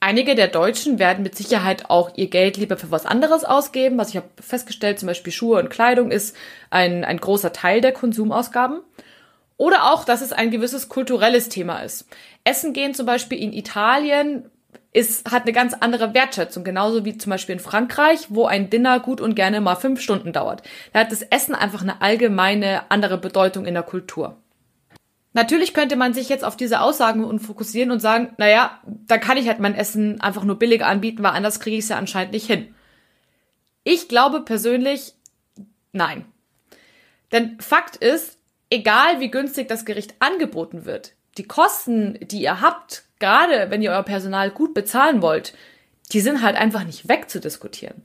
Einige 0.00 0.34
der 0.34 0.48
Deutschen 0.48 0.98
werden 0.98 1.22
mit 1.22 1.36
Sicherheit 1.36 1.88
auch 1.88 2.10
ihr 2.16 2.28
Geld 2.28 2.56
lieber 2.56 2.76
für 2.76 2.90
was 2.90 3.06
anderes 3.06 3.44
ausgeben. 3.44 3.98
Was 3.98 4.10
ich 4.10 4.16
habe 4.16 4.28
festgestellt, 4.40 4.98
zum 4.98 5.06
Beispiel 5.06 5.32
Schuhe 5.32 5.60
und 5.60 5.70
Kleidung 5.70 6.10
ist 6.10 6.36
ein, 6.70 7.04
ein 7.04 7.18
großer 7.18 7.52
Teil 7.52 7.80
der 7.80 7.92
Konsumausgaben. 7.92 8.80
Oder 9.56 9.92
auch, 9.92 10.04
dass 10.04 10.20
es 10.20 10.32
ein 10.32 10.50
gewisses 10.50 10.88
kulturelles 10.88 11.48
Thema 11.48 11.78
ist. 11.80 12.06
Essen 12.46 12.72
gehen 12.72 12.94
zum 12.94 13.06
Beispiel 13.06 13.38
in 13.38 13.52
Italien 13.52 14.50
ist, 14.92 15.30
hat 15.30 15.42
eine 15.42 15.52
ganz 15.52 15.74
andere 15.74 16.14
Wertschätzung, 16.14 16.64
genauso 16.64 17.04
wie 17.04 17.18
zum 17.18 17.30
Beispiel 17.30 17.54
in 17.54 17.60
Frankreich, 17.60 18.28
wo 18.30 18.46
ein 18.46 18.70
Dinner 18.70 19.00
gut 19.00 19.20
und 19.20 19.34
gerne 19.34 19.60
mal 19.60 19.74
fünf 19.74 20.00
Stunden 20.00 20.32
dauert. 20.32 20.62
Da 20.92 21.00
hat 21.00 21.12
das 21.12 21.22
Essen 21.22 21.54
einfach 21.54 21.82
eine 21.82 22.00
allgemeine 22.00 22.90
andere 22.90 23.18
Bedeutung 23.18 23.66
in 23.66 23.74
der 23.74 23.82
Kultur. 23.82 24.38
Natürlich 25.34 25.74
könnte 25.74 25.96
man 25.96 26.14
sich 26.14 26.30
jetzt 26.30 26.44
auf 26.44 26.56
diese 26.56 26.80
Aussagen 26.80 27.38
fokussieren 27.40 27.90
und 27.90 28.00
sagen, 28.00 28.32
naja, 28.38 28.80
da 28.86 29.18
kann 29.18 29.36
ich 29.36 29.48
halt 29.48 29.58
mein 29.58 29.74
Essen 29.74 30.18
einfach 30.22 30.44
nur 30.44 30.58
billig 30.58 30.82
anbieten, 30.82 31.22
weil 31.22 31.32
anders 31.32 31.60
kriege 31.60 31.76
ich 31.76 31.84
es 31.84 31.90
ja 31.90 31.98
anscheinend 31.98 32.32
nicht 32.32 32.46
hin. 32.46 32.74
Ich 33.84 34.08
glaube 34.08 34.40
persönlich, 34.40 35.12
nein. 35.92 36.24
Denn 37.32 37.60
Fakt 37.60 37.96
ist, 37.96 38.38
egal 38.70 39.20
wie 39.20 39.30
günstig 39.30 39.68
das 39.68 39.84
Gericht 39.84 40.14
angeboten 40.20 40.86
wird, 40.86 41.15
die 41.38 41.44
Kosten, 41.44 42.18
die 42.20 42.42
ihr 42.42 42.60
habt, 42.60 43.04
gerade 43.18 43.70
wenn 43.70 43.82
ihr 43.82 43.90
euer 43.90 44.02
Personal 44.02 44.50
gut 44.50 44.74
bezahlen 44.74 45.22
wollt, 45.22 45.54
die 46.12 46.20
sind 46.20 46.42
halt 46.42 46.56
einfach 46.56 46.84
nicht 46.84 47.08
wegzudiskutieren. 47.08 48.02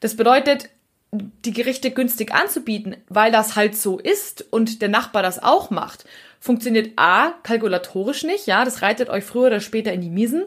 Das 0.00 0.16
bedeutet, 0.16 0.68
die 1.12 1.52
Gerichte 1.52 1.90
günstig 1.90 2.32
anzubieten, 2.32 2.96
weil 3.08 3.32
das 3.32 3.56
halt 3.56 3.76
so 3.76 3.98
ist 3.98 4.44
und 4.50 4.80
der 4.80 4.88
Nachbar 4.88 5.22
das 5.22 5.42
auch 5.42 5.70
macht, 5.70 6.04
funktioniert 6.38 6.92
A, 6.96 7.32
kalkulatorisch 7.42 8.22
nicht, 8.22 8.46
ja, 8.46 8.64
das 8.64 8.82
reitet 8.82 9.10
euch 9.10 9.24
früher 9.24 9.48
oder 9.48 9.60
später 9.60 9.92
in 9.92 10.00
die 10.00 10.10
Miesen. 10.10 10.44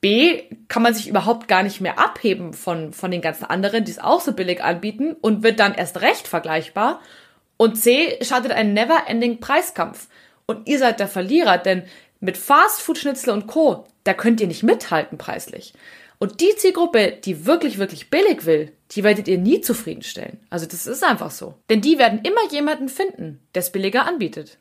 B, 0.00 0.42
kann 0.68 0.82
man 0.82 0.92
sich 0.92 1.08
überhaupt 1.08 1.48
gar 1.48 1.62
nicht 1.62 1.80
mehr 1.80 1.98
abheben 1.98 2.52
von, 2.52 2.92
von 2.92 3.10
den 3.10 3.22
ganzen 3.22 3.46
anderen, 3.46 3.86
die 3.86 3.90
es 3.90 3.98
auch 3.98 4.20
so 4.20 4.34
billig 4.34 4.62
anbieten 4.62 5.16
und 5.18 5.42
wird 5.42 5.58
dann 5.58 5.74
erst 5.74 6.02
recht 6.02 6.28
vergleichbar. 6.28 7.00
Und 7.56 7.76
C, 7.76 8.18
startet 8.20 8.52
ein 8.52 8.74
never-ending 8.74 9.40
Preiskampf. 9.40 10.08
Und 10.46 10.68
ihr 10.68 10.78
seid 10.78 11.00
der 11.00 11.08
Verlierer, 11.08 11.58
denn 11.58 11.84
mit 12.20 12.36
Fastfood, 12.36 12.98
Schnitzel 12.98 13.30
und 13.30 13.46
Co., 13.46 13.86
da 14.04 14.14
könnt 14.14 14.40
ihr 14.40 14.46
nicht 14.46 14.62
mithalten 14.62 15.18
preislich. 15.18 15.74
Und 16.18 16.40
die 16.40 16.54
Zielgruppe, 16.56 17.12
die 17.24 17.46
wirklich, 17.46 17.78
wirklich 17.78 18.10
billig 18.10 18.46
will, 18.46 18.72
die 18.92 19.02
werdet 19.02 19.28
ihr 19.28 19.38
nie 19.38 19.60
zufriedenstellen. 19.60 20.40
Also 20.48 20.66
das 20.66 20.86
ist 20.86 21.02
einfach 21.02 21.30
so. 21.30 21.54
Denn 21.68 21.80
die 21.80 21.98
werden 21.98 22.20
immer 22.22 22.50
jemanden 22.50 22.88
finden, 22.88 23.40
der 23.54 23.60
es 23.60 23.72
billiger 23.72 24.06
anbietet. 24.06 24.58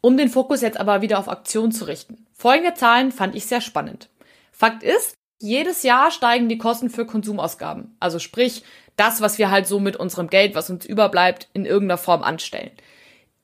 Um 0.00 0.16
den 0.16 0.28
Fokus 0.28 0.60
jetzt 0.60 0.78
aber 0.78 1.02
wieder 1.02 1.18
auf 1.18 1.28
Aktion 1.28 1.72
zu 1.72 1.86
richten. 1.86 2.26
Folgende 2.32 2.74
Zahlen 2.74 3.12
fand 3.12 3.34
ich 3.34 3.46
sehr 3.46 3.60
spannend. 3.60 4.08
Fakt 4.52 4.82
ist, 4.82 5.14
jedes 5.40 5.82
Jahr 5.82 6.10
steigen 6.10 6.48
die 6.48 6.58
Kosten 6.58 6.90
für 6.90 7.06
Konsumausgaben. 7.06 7.96
Also 8.00 8.18
sprich, 8.18 8.64
das, 8.96 9.20
was 9.20 9.38
wir 9.38 9.50
halt 9.50 9.66
so 9.66 9.78
mit 9.78 9.96
unserem 9.96 10.28
Geld, 10.28 10.54
was 10.54 10.70
uns 10.70 10.84
überbleibt, 10.84 11.48
in 11.52 11.64
irgendeiner 11.64 11.98
Form 11.98 12.22
anstellen. 12.22 12.72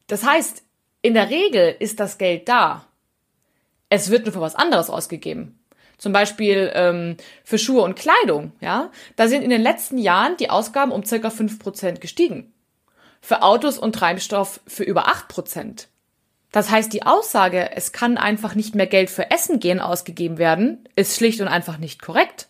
Das 0.06 0.24
heißt, 0.24 0.63
in 1.04 1.14
der 1.14 1.30
Regel 1.30 1.76
ist 1.78 2.00
das 2.00 2.18
Geld 2.18 2.48
da 2.48 2.86
es 3.94 4.10
wird 4.10 4.24
nur 4.24 4.32
für 4.32 4.40
was 4.40 4.56
anderes 4.56 4.90
ausgegeben. 4.90 5.58
Zum 5.98 6.12
Beispiel 6.12 6.70
ähm, 6.74 7.16
für 7.44 7.58
Schuhe 7.58 7.82
und 7.82 7.94
Kleidung, 7.94 8.52
ja. 8.60 8.90
Da 9.16 9.28
sind 9.28 9.42
in 9.42 9.50
den 9.50 9.62
letzten 9.62 9.98
Jahren 9.98 10.36
die 10.36 10.50
Ausgaben 10.50 10.90
um 10.90 11.04
circa 11.04 11.30
fünf 11.30 11.58
Prozent 11.58 12.00
gestiegen. 12.00 12.52
Für 13.20 13.42
Autos 13.42 13.78
und 13.78 13.94
Treibstoff 13.94 14.60
für 14.66 14.82
über 14.82 15.06
acht 15.06 15.28
Prozent. 15.28 15.88
Das 16.50 16.70
heißt, 16.70 16.92
die 16.92 17.04
Aussage, 17.04 17.70
es 17.74 17.92
kann 17.92 18.18
einfach 18.18 18.54
nicht 18.54 18.74
mehr 18.74 18.86
Geld 18.86 19.10
für 19.10 19.30
Essen 19.30 19.60
gehen 19.60 19.80
ausgegeben 19.80 20.38
werden, 20.38 20.88
ist 20.94 21.16
schlicht 21.16 21.40
und 21.40 21.48
einfach 21.48 21.78
nicht 21.78 22.02
korrekt. 22.02 22.48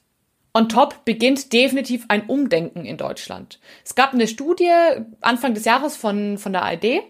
On 0.54 0.68
top 0.68 1.04
beginnt 1.04 1.52
definitiv 1.52 2.04
ein 2.08 2.26
Umdenken 2.26 2.84
in 2.84 2.96
Deutschland. 2.96 3.60
Es 3.84 3.94
gab 3.94 4.12
eine 4.14 4.28
Studie 4.28 4.70
Anfang 5.20 5.54
des 5.54 5.64
Jahres 5.64 5.96
von, 5.96 6.38
von 6.38 6.52
der 6.52 6.62
ARD. 6.62 7.02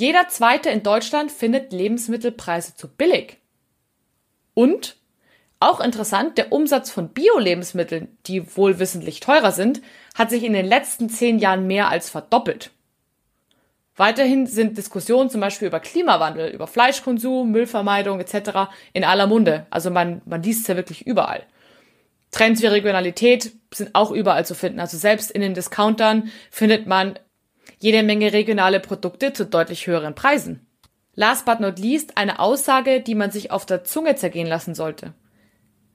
Jeder 0.00 0.28
Zweite 0.28 0.70
in 0.70 0.82
Deutschland 0.82 1.30
findet 1.30 1.74
Lebensmittelpreise 1.74 2.74
zu 2.74 2.88
billig. 2.88 3.36
Und 4.54 4.96
auch 5.58 5.78
interessant, 5.78 6.38
der 6.38 6.52
Umsatz 6.52 6.90
von 6.90 7.10
Bio-Lebensmitteln, 7.10 8.16
die 8.24 8.56
wohl 8.56 8.78
wissentlich 8.78 9.20
teurer 9.20 9.52
sind, 9.52 9.82
hat 10.14 10.30
sich 10.30 10.42
in 10.42 10.54
den 10.54 10.64
letzten 10.64 11.10
zehn 11.10 11.38
Jahren 11.38 11.66
mehr 11.66 11.90
als 11.90 12.08
verdoppelt. 12.08 12.70
Weiterhin 13.94 14.46
sind 14.46 14.78
Diskussionen 14.78 15.28
zum 15.28 15.42
Beispiel 15.42 15.68
über 15.68 15.80
Klimawandel, 15.80 16.48
über 16.48 16.66
Fleischkonsum, 16.66 17.50
Müllvermeidung 17.50 18.20
etc. 18.20 18.70
in 18.94 19.04
aller 19.04 19.26
Munde. 19.26 19.66
Also 19.68 19.90
man, 19.90 20.22
man 20.24 20.42
liest 20.42 20.62
es 20.62 20.68
ja 20.68 20.76
wirklich 20.76 21.06
überall. 21.06 21.42
Trends 22.30 22.62
wie 22.62 22.68
Regionalität 22.68 23.52
sind 23.74 23.94
auch 23.94 24.12
überall 24.12 24.46
zu 24.46 24.54
finden. 24.54 24.80
Also 24.80 24.96
selbst 24.96 25.30
in 25.30 25.42
den 25.42 25.52
Discountern 25.52 26.30
findet 26.50 26.86
man 26.86 27.18
jede 27.80 28.02
Menge 28.02 28.32
regionale 28.32 28.78
Produkte 28.78 29.32
zu 29.32 29.46
deutlich 29.46 29.86
höheren 29.86 30.14
Preisen. 30.14 30.66
Last 31.14 31.46
but 31.46 31.60
not 31.60 31.78
least 31.78 32.16
eine 32.16 32.38
Aussage, 32.38 33.00
die 33.00 33.14
man 33.14 33.30
sich 33.30 33.50
auf 33.50 33.66
der 33.66 33.84
Zunge 33.84 34.14
zergehen 34.14 34.46
lassen 34.46 34.74
sollte. 34.74 35.14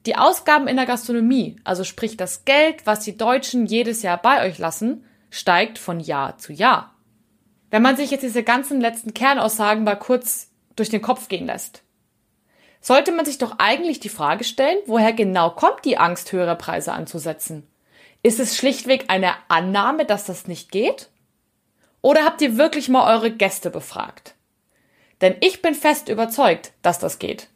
Die 0.06 0.18
Ausgaben 0.18 0.68
in 0.68 0.76
der 0.76 0.86
Gastronomie, 0.86 1.56
also 1.64 1.84
sprich 1.84 2.18
das 2.18 2.44
Geld, 2.44 2.86
was 2.86 3.00
die 3.02 3.18
Deutschen 3.18 3.66
jedes 3.66 4.02
Jahr 4.02 4.22
bei 4.22 4.46
euch 4.46 4.58
lassen, 4.58 5.06
steigt 5.30 5.78
von 5.78 6.00
Jahr 6.00 6.38
zu 6.38 6.54
Jahr. 6.54 6.96
Wenn 7.72 7.82
man 7.82 7.98
sich 7.98 8.12
jetzt 8.12 8.22
diese 8.22 8.44
ganzen 8.44 8.82
letzten 8.82 9.14
Kernaussagen 9.14 9.84
mal 9.84 9.96
kurz 9.96 10.50
durch 10.76 10.90
den 10.90 11.02
Kopf 11.02 11.28
gehen 11.28 11.46
lässt, 11.46 11.84
sollte 12.82 13.12
man 13.12 13.26
sich 13.26 13.40
doch 13.40 13.56
eigentlich 13.58 14.00
die 14.00 14.10
Frage 14.10 14.44
stellen, 14.44 14.78
woher 14.86 15.14
genau 15.14 15.50
kommt 15.50 15.86
die 15.86 15.98
Angst, 15.98 16.32
höhere 16.32 16.56
Preise 16.56 16.94
anzusetzen? 16.94 17.68
Ist 18.22 18.40
es 18.40 18.58
schlichtweg 18.58 19.06
eine 19.08 19.34
Annahme, 19.48 20.06
dass 20.06 20.26
das 20.26 20.48
nicht 20.48 20.72
geht? 20.72 21.10
Oder 22.06 22.24
habt 22.24 22.40
ihr 22.42 22.56
wirklich 22.56 22.88
mal 22.88 23.12
eure 23.16 23.32
Gäste 23.32 23.72
befragt? 23.72 24.36
Denn 25.22 25.34
ich 25.42 25.64
bin 25.64 25.74
fest 25.74 26.08
überzeugt, 26.08 26.72
dass 26.84 27.00
das 27.00 27.18
geht. 27.18 27.48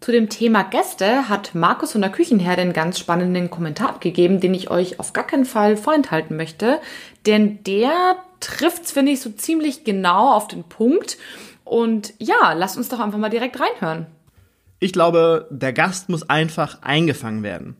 Zu 0.00 0.12
dem 0.12 0.28
Thema 0.28 0.64
Gäste 0.64 1.30
hat 1.30 1.54
Markus 1.54 1.92
von 1.92 2.02
der 2.02 2.10
Küchenherde 2.10 2.60
einen 2.60 2.74
ganz 2.74 2.98
spannenden 2.98 3.48
Kommentar 3.48 3.88
abgegeben, 3.88 4.38
den 4.38 4.52
ich 4.52 4.70
euch 4.70 5.00
auf 5.00 5.14
gar 5.14 5.26
keinen 5.26 5.46
Fall 5.46 5.78
vorenthalten 5.78 6.36
möchte. 6.36 6.78
Denn 7.24 7.64
der 7.64 8.16
trifft's, 8.38 8.92
finde 8.92 9.12
ich, 9.12 9.22
so 9.22 9.30
ziemlich 9.30 9.82
genau 9.82 10.34
auf 10.34 10.46
den 10.46 10.64
Punkt. 10.64 11.16
Und 11.64 12.12
ja, 12.18 12.52
lasst 12.52 12.76
uns 12.76 12.90
doch 12.90 13.00
einfach 13.00 13.16
mal 13.18 13.30
direkt 13.30 13.58
reinhören. 13.58 14.08
Ich 14.78 14.92
glaube, 14.92 15.48
der 15.50 15.72
Gast 15.72 16.10
muss 16.10 16.28
einfach 16.28 16.82
eingefangen 16.82 17.42
werden. 17.42 17.78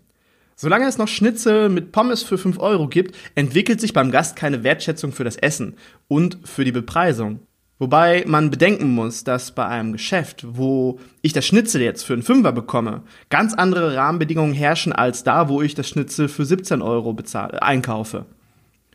Solange 0.57 0.87
es 0.87 0.99
noch 0.99 1.09
Schnitzel 1.09 1.69
mit 1.69 1.91
Pommes 1.91 2.23
für 2.23 2.39
5 2.39 2.59
Euro 2.59 2.89
gibt, 2.89 3.17
entwickelt 3.35 3.81
sich 3.81 3.93
beim 3.93 4.11
Gast 4.11 4.37
keine 4.37 4.63
Wertschätzung 4.63 5.13
für 5.13 5.25
das 5.25 5.37
Essen 5.37 5.75
und 6.07 6.39
für 6.45 6.65
die 6.65 6.73
Bepreisung. 6.73 7.41
Wobei 7.81 8.25
man 8.27 8.51
bedenken 8.51 8.95
muss, 8.95 9.25
dass 9.25 9.53
bei 9.53 9.67
einem 9.67 9.93
Geschäft, 9.93 10.47
wo 10.49 11.01
ich 11.23 11.33
das 11.33 11.45
Schnitzel 11.45 11.83
jetzt 11.83 12.05
für 12.05 12.13
einen 12.13 12.23
Fünfer 12.23 12.53
bekomme, 12.53 13.03
ganz 13.31 13.53
andere 13.53 13.97
Rahmenbedingungen 13.97 14.55
herrschen 14.55 14.93
als 14.93 15.25
da, 15.25 15.49
wo 15.49 15.61
ich 15.61 15.75
das 15.75 15.89
Schnitzel 15.89 16.29
für 16.29 16.45
17 16.45 16.83
Euro 16.83 17.15
bezahle, 17.15 17.63
einkaufe. 17.63 18.27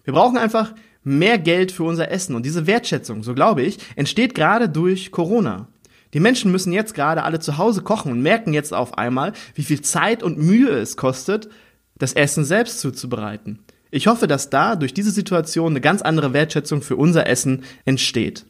Wir 0.05 0.13
brauchen 0.13 0.37
einfach 0.37 0.73
mehr 1.03 1.37
Geld 1.37 1.73
für 1.73 1.83
unser 1.83 2.09
Essen 2.09 2.35
und 2.35 2.45
diese 2.45 2.67
Wertschätzung, 2.67 3.21
so 3.21 3.33
glaube 3.33 3.63
ich, 3.63 3.79
entsteht 3.97 4.33
gerade 4.33 4.69
durch 4.69 5.11
Corona. 5.11 5.67
Die 6.13 6.19
Menschen 6.19 6.51
müssen 6.51 6.73
jetzt 6.73 6.93
gerade 6.93 7.23
alle 7.23 7.39
zu 7.39 7.57
Hause 7.57 7.81
kochen 7.81 8.11
und 8.11 8.21
merken 8.21 8.53
jetzt 8.53 8.73
auf 8.73 8.97
einmal, 8.97 9.33
wie 9.53 9.63
viel 9.63 9.81
Zeit 9.81 10.23
und 10.23 10.37
Mühe 10.37 10.69
es 10.69 10.97
kostet, 10.97 11.49
das 11.97 12.13
Essen 12.13 12.45
selbst 12.45 12.79
zuzubereiten. 12.79 13.59
Ich 13.91 14.07
hoffe, 14.07 14.27
dass 14.27 14.49
da 14.49 14.75
durch 14.75 14.93
diese 14.93 15.11
Situation 15.11 15.73
eine 15.73 15.81
ganz 15.81 16.01
andere 16.01 16.33
Wertschätzung 16.33 16.81
für 16.81 16.95
unser 16.95 17.27
Essen 17.27 17.63
entsteht. 17.85 18.45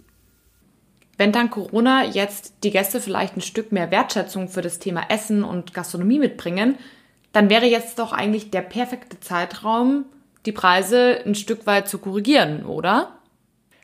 Wenn 1.18 1.32
dank 1.34 1.52
Corona 1.52 2.06
jetzt 2.06 2.54
die 2.64 2.72
Gäste 2.72 3.02
vielleicht 3.02 3.36
ein 3.36 3.42
Stück 3.42 3.74
mehr 3.74 3.92
Wertschätzung 3.92 4.48
für 4.48 4.62
das 4.62 4.80
Thema 4.80 5.04
Essen 5.10 5.44
und 5.44 5.74
Gastronomie 5.74 6.20
mitbringen, 6.20 6.78
dann 7.34 7.50
wäre 7.50 7.66
jetzt 7.66 8.00
doch 8.00 8.14
eigentlich 8.14 8.52
der 8.52 8.62
perfekte 8.62 9.20
Zeitraum, 9.20 10.06
die 10.46 10.52
Preise 10.52 11.20
ein 11.26 11.36
Stück 11.36 11.66
weit 11.66 11.90
zu 11.90 11.98
korrigieren, 11.98 12.66
oder? 12.66 13.19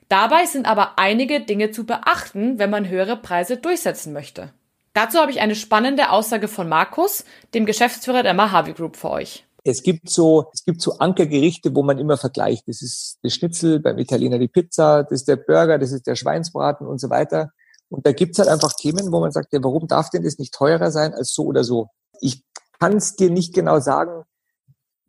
Dabei 0.09 0.45
sind 0.45 0.67
aber 0.67 0.99
einige 0.99 1.41
Dinge 1.41 1.71
zu 1.71 1.85
beachten, 1.85 2.59
wenn 2.59 2.69
man 2.69 2.87
höhere 2.87 3.17
Preise 3.17 3.57
durchsetzen 3.57 4.13
möchte. 4.13 4.53
Dazu 4.93 5.17
habe 5.17 5.31
ich 5.31 5.41
eine 5.41 5.55
spannende 5.55 6.11
Aussage 6.11 6.47
von 6.47 6.69
Markus, 6.69 7.25
dem 7.53 7.65
Geschäftsführer 7.65 8.23
der 8.23 8.33
Mahavi 8.33 8.73
Group 8.73 8.95
für 8.95 9.09
euch. 9.09 9.45
Es 9.63 9.81
gibt 9.81 10.09
so, 10.09 10.45
es 10.53 10.63
gibt 10.63 10.79
so 10.79 10.99
Ankergerichte, 10.99 11.75
wo 11.75 11.81
man 11.81 11.97
immer 11.97 12.17
vergleicht. 12.17 12.67
Das 12.67 12.83
ist 12.83 13.17
das 13.23 13.33
Schnitzel, 13.33 13.79
beim 13.79 13.97
Italiener 13.97 14.37
die 14.37 14.47
Pizza, 14.47 15.03
das 15.03 15.21
ist 15.21 15.27
der 15.27 15.37
Burger, 15.37 15.79
das 15.79 15.91
ist 15.91 16.05
der 16.05 16.15
Schweinsbraten 16.15 16.85
und 16.85 17.01
so 17.01 17.09
weiter. 17.09 17.51
Und 17.89 18.05
da 18.05 18.11
gibt's 18.11 18.37
halt 18.37 18.47
einfach 18.47 18.73
Themen, 18.73 19.11
wo 19.11 19.19
man 19.19 19.31
sagt, 19.31 19.53
ja, 19.53 19.63
warum 19.63 19.87
darf 19.87 20.11
denn 20.11 20.23
das 20.23 20.37
nicht 20.37 20.53
teurer 20.53 20.91
sein 20.91 21.13
als 21.13 21.33
so 21.33 21.45
oder 21.45 21.63
so? 21.63 21.87
Ich 22.21 22.43
kann 22.79 22.97
es 22.97 23.15
dir 23.15 23.31
nicht 23.31 23.53
genau 23.53 23.79
sagen, 23.79 24.23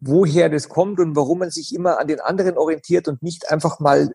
woher 0.01 0.49
das 0.49 0.69
kommt 0.69 1.01
und 1.01 1.17
warum 1.17 1.39
man 1.39 1.51
sich 1.51 1.75
immer 1.75 1.99
an 1.99 2.07
den 2.07 2.21
anderen 2.21 2.59
orientiert 2.59 3.09
und 3.09 3.23
nicht 3.23 3.51
einfach 3.51 3.81
mal 3.81 4.11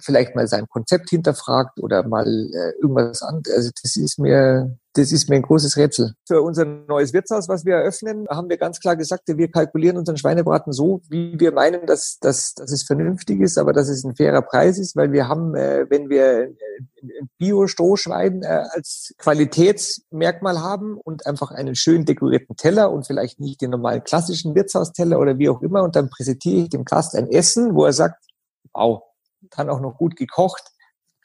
vielleicht 0.00 0.34
mal 0.34 0.46
sein 0.48 0.66
Konzept 0.68 1.10
hinterfragt 1.10 1.80
oder 1.80 2.06
mal 2.06 2.26
äh, 2.26 2.72
irgendwas 2.80 3.22
anderes. 3.22 3.56
Also 3.56 3.70
das 3.82 3.96
ist 3.96 4.18
mir 4.18 4.76
das 4.94 5.10
ist 5.10 5.28
mir 5.28 5.36
ein 5.36 5.42
großes 5.42 5.76
Rätsel. 5.76 6.14
Für 6.26 6.40
unser 6.40 6.64
neues 6.64 7.12
Wirtshaus, 7.12 7.48
was 7.48 7.64
wir 7.64 7.74
eröffnen, 7.74 8.26
haben 8.30 8.48
wir 8.48 8.56
ganz 8.56 8.78
klar 8.78 8.96
gesagt, 8.96 9.24
wir 9.26 9.50
kalkulieren 9.50 9.96
unseren 9.96 10.16
Schweinebraten 10.16 10.72
so, 10.72 11.00
wie 11.08 11.38
wir 11.38 11.52
meinen, 11.52 11.86
dass, 11.86 12.18
dass, 12.20 12.54
dass 12.54 12.70
es 12.70 12.84
vernünftig 12.84 13.40
ist, 13.40 13.58
aber 13.58 13.72
dass 13.72 13.88
es 13.88 14.04
ein 14.04 14.14
fairer 14.14 14.42
Preis 14.42 14.78
ist, 14.78 14.94
weil 14.94 15.10
wir 15.10 15.26
haben, 15.26 15.56
äh, 15.56 15.86
wenn 15.90 16.08
wir 16.08 16.54
ein 17.02 17.28
Bio-Strohschwein 17.38 18.42
äh, 18.42 18.62
als 18.70 19.14
Qualitätsmerkmal 19.18 20.60
haben 20.60 20.96
und 20.96 21.26
einfach 21.26 21.50
einen 21.50 21.74
schön 21.74 22.04
dekorierten 22.04 22.56
Teller 22.56 22.92
und 22.92 23.06
vielleicht 23.06 23.40
nicht 23.40 23.60
den 23.62 23.70
normalen 23.70 24.04
klassischen 24.04 24.54
Wirtshausteller 24.54 25.18
oder 25.18 25.38
wie 25.38 25.48
auch 25.48 25.60
immer, 25.60 25.82
und 25.82 25.96
dann 25.96 26.08
präsentiere 26.08 26.62
ich 26.62 26.68
dem 26.68 26.84
Gast 26.84 27.16
ein 27.16 27.28
Essen, 27.28 27.74
wo 27.74 27.84
er 27.84 27.92
sagt, 27.92 28.24
wow, 28.72 29.02
kann 29.50 29.68
auch 29.68 29.80
noch 29.80 29.98
gut 29.98 30.14
gekocht, 30.14 30.62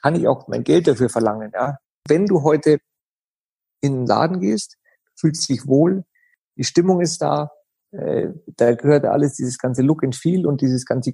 kann 0.01 0.15
ich 0.15 0.27
auch 0.27 0.47
mein 0.47 0.63
Geld 0.63 0.87
dafür 0.87 1.09
verlangen. 1.09 1.51
Ja. 1.53 1.77
Wenn 2.07 2.25
du 2.25 2.41
heute 2.43 2.79
in 3.81 3.93
den 3.93 4.05
Laden 4.05 4.39
gehst, 4.39 4.77
fühlst 5.19 5.49
dich 5.49 5.67
wohl, 5.67 6.03
die 6.57 6.63
Stimmung 6.63 7.01
ist 7.01 7.21
da, 7.21 7.51
äh, 7.91 8.27
da 8.57 8.75
gehört 8.75 9.05
alles 9.05 9.33
dieses 9.35 9.57
ganze 9.57 9.81
Look 9.81 10.03
and 10.03 10.15
Feel 10.15 10.45
und 10.45 10.61
dieses 10.61 10.85
ganze 10.85 11.13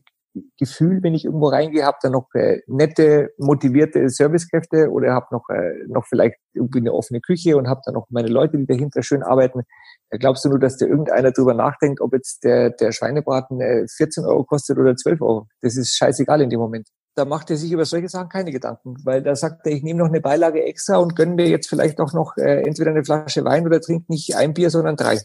Gefühl, 0.59 1.01
wenn 1.01 1.13
ich 1.13 1.23
irgendwo 1.23 1.47
reingehe, 1.47 1.85
habe 1.85 1.97
dann 2.01 2.11
noch 2.11 2.27
äh, 2.33 2.59
nette, 2.67 3.29
motivierte 3.37 4.09
Servicekräfte 4.09 4.89
oder 4.89 5.13
habe 5.13 5.27
noch 5.31 5.47
äh, 5.49 5.85
noch 5.87 6.05
vielleicht 6.05 6.35
irgendwie 6.53 6.79
eine 6.79 6.93
offene 6.93 7.21
Küche 7.21 7.55
und 7.55 7.69
habe 7.69 7.81
dann 7.85 7.93
noch 7.93 8.07
meine 8.09 8.27
Leute, 8.27 8.57
die 8.57 8.65
dahinter 8.65 9.01
schön 9.01 9.23
arbeiten. 9.23 9.61
Da 10.09 10.17
glaubst 10.17 10.43
du 10.43 10.49
nur, 10.49 10.59
dass 10.59 10.77
da 10.77 10.87
irgendeiner 10.87 11.31
drüber 11.31 11.53
nachdenkt, 11.53 12.01
ob 12.01 12.13
jetzt 12.13 12.43
der 12.43 12.71
der 12.71 12.91
Schweinebraten 12.91 13.61
äh, 13.61 13.85
14 13.87 14.25
Euro 14.25 14.43
kostet 14.43 14.77
oder 14.77 14.95
12 14.95 15.21
Euro? 15.21 15.47
Das 15.61 15.77
ist 15.77 15.95
scheißegal 15.95 16.41
in 16.41 16.49
dem 16.49 16.59
Moment 16.59 16.89
da 17.15 17.25
macht 17.25 17.49
er 17.49 17.57
sich 17.57 17.71
über 17.71 17.85
solche 17.85 18.09
Sachen 18.09 18.29
keine 18.29 18.51
Gedanken, 18.51 18.97
weil 19.03 19.23
da 19.23 19.35
sagt 19.35 19.65
er, 19.65 19.71
ich 19.71 19.83
nehme 19.83 19.99
noch 19.99 20.09
eine 20.09 20.21
Beilage 20.21 20.63
extra 20.63 20.97
und 20.97 21.15
gönne 21.15 21.35
mir 21.35 21.47
jetzt 21.47 21.67
vielleicht 21.67 21.99
auch 21.99 22.13
noch 22.13 22.37
äh, 22.37 22.61
entweder 22.61 22.91
eine 22.91 23.05
Flasche 23.05 23.45
Wein 23.45 23.65
oder 23.65 23.81
trinke 23.81 24.11
nicht 24.11 24.35
ein 24.35 24.53
Bier, 24.53 24.69
sondern 24.69 24.97
drei. 24.97 25.21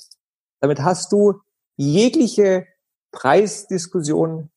Damit 0.60 0.80
hast 0.80 1.12
du 1.12 1.40
jegliche 1.76 2.66
Preisdiskussion 3.10 4.50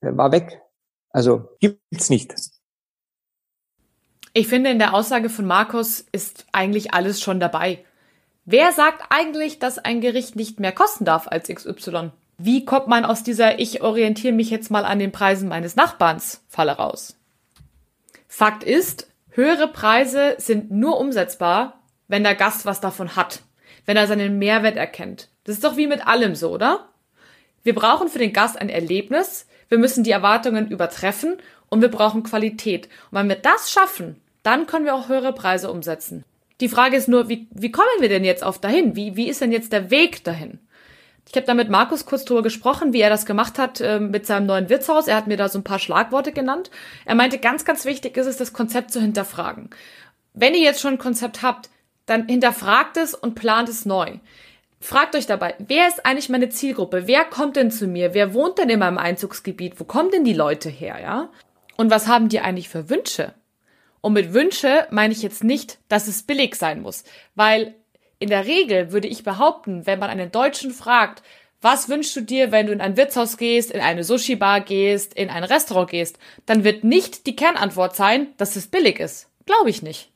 äh, 0.00 0.16
war 0.16 0.32
weg. 0.32 0.62
Also 1.10 1.48
gibt's 1.60 2.10
nicht. 2.10 2.34
Ich 4.32 4.48
finde, 4.48 4.70
in 4.70 4.78
der 4.78 4.94
Aussage 4.94 5.28
von 5.28 5.44
Markus 5.44 6.04
ist 6.12 6.46
eigentlich 6.52 6.94
alles 6.94 7.20
schon 7.20 7.40
dabei. 7.40 7.84
Wer 8.44 8.72
sagt 8.72 9.06
eigentlich, 9.10 9.58
dass 9.58 9.78
ein 9.78 10.00
Gericht 10.00 10.36
nicht 10.36 10.60
mehr 10.60 10.72
kosten 10.72 11.04
darf 11.04 11.28
als 11.28 11.48
XY? 11.48 12.12
Wie 12.42 12.64
kommt 12.64 12.86
man 12.86 13.04
aus 13.04 13.22
dieser 13.22 13.58
Ich 13.58 13.82
orientiere 13.82 14.32
mich 14.32 14.48
jetzt 14.48 14.70
mal 14.70 14.86
an 14.86 14.98
den 14.98 15.12
Preisen 15.12 15.46
meines 15.46 15.76
Nachbarns 15.76 16.42
Falle 16.48 16.72
raus? 16.72 17.18
Fakt 18.28 18.64
ist, 18.64 19.10
höhere 19.32 19.68
Preise 19.68 20.36
sind 20.38 20.70
nur 20.70 20.98
umsetzbar, 20.98 21.82
wenn 22.08 22.24
der 22.24 22.34
Gast 22.34 22.64
was 22.64 22.80
davon 22.80 23.14
hat, 23.14 23.42
wenn 23.84 23.98
er 23.98 24.06
seinen 24.06 24.38
Mehrwert 24.38 24.78
erkennt. 24.78 25.28
Das 25.44 25.56
ist 25.56 25.64
doch 25.64 25.76
wie 25.76 25.86
mit 25.86 26.06
allem 26.06 26.34
so, 26.34 26.50
oder? 26.50 26.88
Wir 27.62 27.74
brauchen 27.74 28.08
für 28.08 28.18
den 28.18 28.32
Gast 28.32 28.58
ein 28.58 28.70
Erlebnis, 28.70 29.46
wir 29.68 29.76
müssen 29.76 30.02
die 30.02 30.10
Erwartungen 30.10 30.70
übertreffen 30.70 31.36
und 31.68 31.82
wir 31.82 31.90
brauchen 31.90 32.22
Qualität. 32.22 32.86
Und 33.10 33.18
wenn 33.18 33.28
wir 33.28 33.36
das 33.36 33.70
schaffen, 33.70 34.18
dann 34.42 34.66
können 34.66 34.86
wir 34.86 34.94
auch 34.94 35.10
höhere 35.10 35.34
Preise 35.34 35.70
umsetzen. 35.70 36.24
Die 36.62 36.70
Frage 36.70 36.96
ist 36.96 37.06
nur, 37.06 37.28
wie, 37.28 37.48
wie 37.50 37.70
kommen 37.70 37.86
wir 38.00 38.08
denn 38.08 38.24
jetzt 38.24 38.42
auf 38.42 38.58
dahin? 38.58 38.96
Wie, 38.96 39.14
wie 39.14 39.28
ist 39.28 39.42
denn 39.42 39.52
jetzt 39.52 39.74
der 39.74 39.90
Weg 39.90 40.24
dahin? 40.24 40.58
Ich 41.30 41.36
habe 41.36 41.46
da 41.46 41.54
mit 41.54 41.70
Markus 41.70 42.06
kurz 42.06 42.24
drüber 42.24 42.42
gesprochen, 42.42 42.92
wie 42.92 43.00
er 43.00 43.08
das 43.08 43.24
gemacht 43.24 43.56
hat 43.56 43.80
äh, 43.80 44.00
mit 44.00 44.26
seinem 44.26 44.46
neuen 44.46 44.68
Wirtshaus. 44.68 45.06
Er 45.06 45.16
hat 45.16 45.28
mir 45.28 45.36
da 45.36 45.48
so 45.48 45.60
ein 45.60 45.64
paar 45.64 45.78
Schlagworte 45.78 46.32
genannt. 46.32 46.72
Er 47.04 47.14
meinte, 47.14 47.38
ganz, 47.38 47.64
ganz 47.64 47.84
wichtig 47.84 48.16
ist 48.16 48.26
es, 48.26 48.36
das 48.36 48.52
Konzept 48.52 48.90
zu 48.90 49.00
hinterfragen. 49.00 49.70
Wenn 50.34 50.54
ihr 50.54 50.60
jetzt 50.60 50.80
schon 50.80 50.94
ein 50.94 50.98
Konzept 50.98 51.42
habt, 51.42 51.70
dann 52.06 52.26
hinterfragt 52.26 52.96
es 52.96 53.14
und 53.14 53.36
plant 53.36 53.68
es 53.68 53.86
neu. 53.86 54.18
Fragt 54.80 55.14
euch 55.14 55.26
dabei, 55.26 55.54
wer 55.58 55.86
ist 55.86 56.04
eigentlich 56.04 56.30
meine 56.30 56.48
Zielgruppe? 56.48 57.06
Wer 57.06 57.24
kommt 57.24 57.54
denn 57.54 57.70
zu 57.70 57.86
mir? 57.86 58.12
Wer 58.12 58.34
wohnt 58.34 58.58
denn 58.58 58.68
in 58.68 58.80
meinem 58.80 58.98
Einzugsgebiet? 58.98 59.78
Wo 59.78 59.84
kommen 59.84 60.10
denn 60.10 60.24
die 60.24 60.32
Leute 60.32 60.68
her, 60.68 60.98
ja? 61.00 61.28
Und 61.76 61.90
was 61.92 62.08
haben 62.08 62.28
die 62.28 62.40
eigentlich 62.40 62.68
für 62.68 62.90
Wünsche? 62.90 63.34
Und 64.00 64.14
mit 64.14 64.32
Wünsche 64.32 64.88
meine 64.90 65.12
ich 65.12 65.22
jetzt 65.22 65.44
nicht, 65.44 65.78
dass 65.88 66.08
es 66.08 66.22
billig 66.22 66.56
sein 66.56 66.80
muss, 66.80 67.04
weil 67.36 67.74
in 68.20 68.28
der 68.28 68.46
Regel 68.46 68.92
würde 68.92 69.08
ich 69.08 69.24
behaupten, 69.24 69.86
wenn 69.86 69.98
man 69.98 70.10
einen 70.10 70.30
Deutschen 70.30 70.70
fragt, 70.70 71.22
was 71.62 71.88
wünschst 71.88 72.14
du 72.16 72.20
dir, 72.20 72.52
wenn 72.52 72.66
du 72.66 72.72
in 72.72 72.80
ein 72.80 72.96
Wirtshaus 72.96 73.36
gehst, 73.36 73.70
in 73.70 73.80
eine 73.80 74.04
Sushi-Bar 74.04 74.60
gehst, 74.60 75.14
in 75.14 75.28
ein 75.28 75.44
Restaurant 75.44 75.90
gehst, 75.90 76.18
dann 76.46 76.62
wird 76.62 76.84
nicht 76.84 77.26
die 77.26 77.36
Kernantwort 77.36 77.96
sein, 77.96 78.28
dass 78.36 78.56
es 78.56 78.68
billig 78.68 79.00
ist. 79.00 79.28
Glaube 79.46 79.70
ich 79.70 79.82
nicht. 79.82 80.10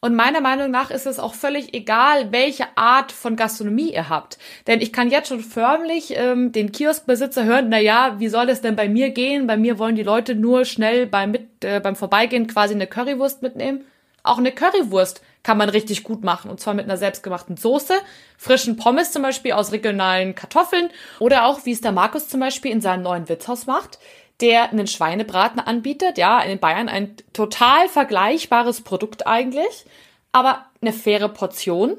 Und 0.00 0.16
meiner 0.16 0.40
Meinung 0.40 0.72
nach 0.72 0.90
ist 0.90 1.06
es 1.06 1.20
auch 1.20 1.34
völlig 1.34 1.74
egal, 1.74 2.32
welche 2.32 2.76
Art 2.76 3.12
von 3.12 3.36
Gastronomie 3.36 3.92
ihr 3.92 4.08
habt. 4.08 4.36
Denn 4.66 4.80
ich 4.80 4.92
kann 4.92 5.10
jetzt 5.10 5.28
schon 5.28 5.38
förmlich 5.38 6.14
ähm, 6.16 6.50
den 6.50 6.72
Kioskbesitzer 6.72 7.44
hören, 7.44 7.68
na 7.68 7.78
ja, 7.78 8.16
wie 8.18 8.28
soll 8.28 8.48
es 8.48 8.60
denn 8.60 8.74
bei 8.74 8.88
mir 8.88 9.10
gehen? 9.10 9.46
Bei 9.46 9.56
mir 9.56 9.78
wollen 9.78 9.94
die 9.94 10.02
Leute 10.02 10.34
nur 10.34 10.64
schnell 10.64 11.06
beim, 11.06 11.30
mit, 11.30 11.64
äh, 11.64 11.78
beim 11.78 11.94
Vorbeigehen 11.94 12.48
quasi 12.48 12.74
eine 12.74 12.88
Currywurst 12.88 13.42
mitnehmen. 13.42 13.84
Auch 14.22 14.38
eine 14.38 14.52
Currywurst 14.52 15.22
kann 15.42 15.58
man 15.58 15.68
richtig 15.68 16.04
gut 16.04 16.22
machen. 16.22 16.50
Und 16.50 16.60
zwar 16.60 16.74
mit 16.74 16.84
einer 16.84 16.96
selbstgemachten 16.96 17.56
Soße, 17.56 17.94
frischen 18.38 18.76
Pommes 18.76 19.12
zum 19.12 19.22
Beispiel 19.22 19.52
aus 19.52 19.72
regionalen 19.72 20.34
Kartoffeln 20.34 20.90
oder 21.18 21.46
auch, 21.46 21.64
wie 21.64 21.72
es 21.72 21.80
der 21.80 21.92
Markus 21.92 22.28
zum 22.28 22.40
Beispiel 22.40 22.70
in 22.70 22.80
seinem 22.80 23.02
neuen 23.02 23.28
Wirtshaus 23.28 23.66
macht, 23.66 23.98
der 24.40 24.70
einen 24.70 24.86
Schweinebraten 24.86 25.60
anbietet. 25.60 26.18
Ja, 26.18 26.40
in 26.40 26.58
Bayern 26.58 26.88
ein 26.88 27.16
total 27.32 27.88
vergleichbares 27.88 28.82
Produkt 28.82 29.26
eigentlich, 29.26 29.84
aber 30.30 30.66
eine 30.80 30.92
faire 30.92 31.28
Portion. 31.28 31.96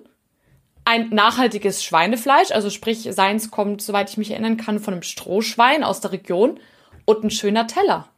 Ein 0.85 1.09
nachhaltiges 1.09 1.81
Schweinefleisch, 1.83 2.51
also 2.51 2.69
sprich, 2.69 3.07
seins 3.11 3.51
kommt, 3.51 3.81
soweit 3.81 4.09
ich 4.09 4.17
mich 4.17 4.31
erinnern 4.31 4.57
kann, 4.57 4.79
von 4.79 4.93
einem 4.93 5.03
Strohschwein 5.03 5.81
aus 5.81 6.01
der 6.01 6.11
Region 6.11 6.59
und 7.05 7.23
ein 7.23 7.31
schöner 7.31 7.67
Teller. 7.67 8.09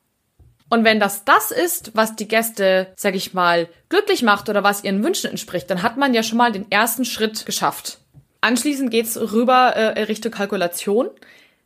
Und 0.70 0.84
wenn 0.84 1.00
das 1.00 1.26
das 1.26 1.52
ist, 1.52 1.92
was 1.96 2.16
die 2.16 2.28
Gäste, 2.28 2.88
sag 2.96 3.16
ich 3.16 3.34
mal, 3.34 3.70
glücklich 3.90 4.24
macht 4.24 4.50
oder 4.50 4.64
was 4.64 4.84
ihren 4.84 5.04
Wünschen 5.04 5.30
entspricht, 5.30 5.70
dann 5.70 5.84
hat 5.84 5.98
man 5.98 6.14
ja 6.14 6.24
schon 6.24 6.38
mal 6.38 6.52
den 6.52 6.72
ersten 6.72 7.06
Schritt 7.06 7.46
geschafft. 7.46 8.00
Anschließend 8.42 8.92
geht's 8.92 9.18
rüber 9.18 9.76
äh, 9.76 10.04
Richtung 10.04 10.32
Kalkulation. 10.32 11.10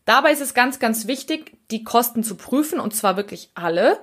Dabei 0.06 0.32
ist 0.32 0.42
es 0.42 0.54
ganz, 0.54 0.80
ganz 0.80 1.08
wichtig, 1.08 1.58
die 1.72 1.84
Kosten 1.84 2.24
zu 2.24 2.36
prüfen, 2.36 2.80
und 2.80 2.96
zwar 2.96 3.16
wirklich 3.16 3.50
alle, 3.54 4.00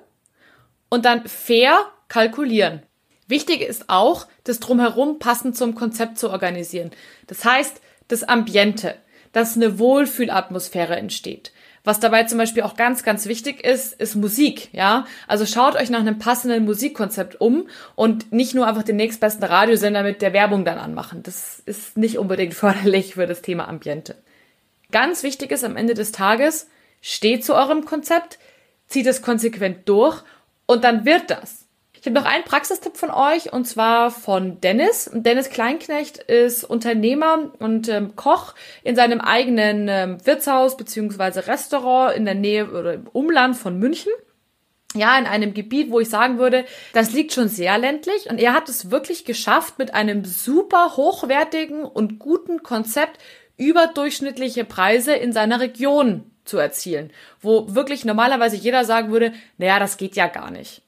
und 0.89 1.05
dann 1.05 1.27
fair 1.27 1.79
kalkulieren. 2.09 2.83
Wichtig 3.27 3.61
ist 3.61 3.89
auch, 3.89 4.27
das 4.45 4.61
drumherum 4.61 5.19
passend 5.19 5.57
zum 5.57 5.75
Konzept 5.75 6.19
zu 6.19 6.31
organisieren. 6.31 6.93
Das 7.27 7.45
heißt, 7.45 7.81
das 8.09 8.23
Ambiente, 8.23 8.95
dass 9.33 9.57
eine 9.57 9.79
Wohlfühlatmosphäre 9.79 10.97
entsteht. 10.97 11.53
Was 11.87 12.01
dabei 12.01 12.25
zum 12.25 12.39
Beispiel 12.39 12.65
auch 12.65 12.75
ganz, 12.75 13.05
ganz 13.05 13.27
wichtig 13.27 13.65
ist, 13.65 13.93
ist 13.93 14.17
Musik, 14.17 14.71
ja. 14.73 15.07
Also 15.29 15.47
schaut 15.47 15.77
euch 15.77 15.89
nach 15.89 16.01
einem 16.01 16.19
passenden 16.19 16.65
Musikkonzept 16.65 17.41
um 17.41 17.69
und 17.95 18.33
nicht 18.33 18.57
nur 18.57 18.67
einfach 18.67 18.83
den 18.83 18.97
nächstbesten 18.97 19.45
Radiosender 19.45 20.03
mit 20.03 20.21
der 20.21 20.33
Werbung 20.33 20.65
dann 20.65 20.79
anmachen. 20.79 21.23
Das 21.23 21.63
ist 21.65 21.97
nicht 21.97 22.19
unbedingt 22.19 22.55
förderlich 22.55 23.15
für 23.15 23.29
das 23.29 23.41
Thema 23.41 23.69
Ambiente. 23.69 24.17
Ganz 24.91 25.23
wichtig 25.23 25.53
ist 25.53 25.63
am 25.63 25.77
Ende 25.77 25.95
des 25.95 26.11
Tages, 26.11 26.69
steht 27.03 27.45
zu 27.45 27.55
eurem 27.55 27.85
Konzept, 27.85 28.41
zieht 28.89 29.07
es 29.07 29.23
konsequent 29.23 29.89
durch 29.89 30.25
und 30.67 30.83
dann 30.83 31.05
wird 31.05 31.31
das. 31.31 31.66
Ich 32.07 32.09
habe 32.15 32.21
noch 32.21 32.33
einen 32.33 32.45
Praxistipp 32.45 32.97
von 32.97 33.11
euch 33.11 33.53
und 33.53 33.65
zwar 33.65 34.13
von 34.13 34.61
Dennis. 34.61 35.11
Dennis 35.13 35.51
Kleinknecht 35.51 36.19
ist 36.19 36.63
Unternehmer 36.63 37.51
und 37.59 37.89
ähm, 37.89 38.15
Koch 38.15 38.55
in 38.85 38.95
seinem 38.95 39.21
eigenen 39.21 39.89
ähm, 39.89 40.25
Wirtshaus 40.25 40.77
beziehungsweise 40.77 41.49
Restaurant 41.49 42.17
in 42.17 42.25
der 42.25 42.37
Nähe 42.37 42.71
oder 42.71 42.95
im 42.95 43.09
Umland 43.09 43.57
von 43.57 43.81
München 43.81 44.13
ja, 44.95 45.19
in 45.19 45.27
einem 45.27 45.53
Gebiet, 45.53 45.91
wo 45.91 45.99
ich 45.99 46.09
sagen 46.09 46.39
würde, 46.39 46.65
das 46.93 47.13
liegt 47.13 47.33
schon 47.33 47.49
sehr 47.49 47.77
ländlich 47.77 48.31
und 48.31 48.39
er 48.39 48.53
hat 48.53 48.69
es 48.69 48.93
wirklich 48.93 49.25
geschafft, 49.25 49.81
mit 49.81 49.93
einem 49.93 50.25
super 50.25 50.97
hochwertigen 50.97 51.83
und 51.83 52.21
guten 52.21 52.63
Konzept 52.63 53.21
überdurchschnittliche 53.57 54.65
Preise 54.65 55.13
in 55.13 55.33
seiner 55.33 55.59
Region 55.59 56.31
zu 56.45 56.57
erzielen, 56.57 57.11
wo 57.41 57.75
wirklich 57.75 58.05
normalerweise 58.05 58.55
jeder 58.55 58.85
sagen 58.85 59.11
würde, 59.11 59.33
naja, 59.59 59.81
das 59.81 59.97
geht 59.97 60.15
ja 60.15 60.29
gar 60.29 60.53
nicht. 60.53 60.83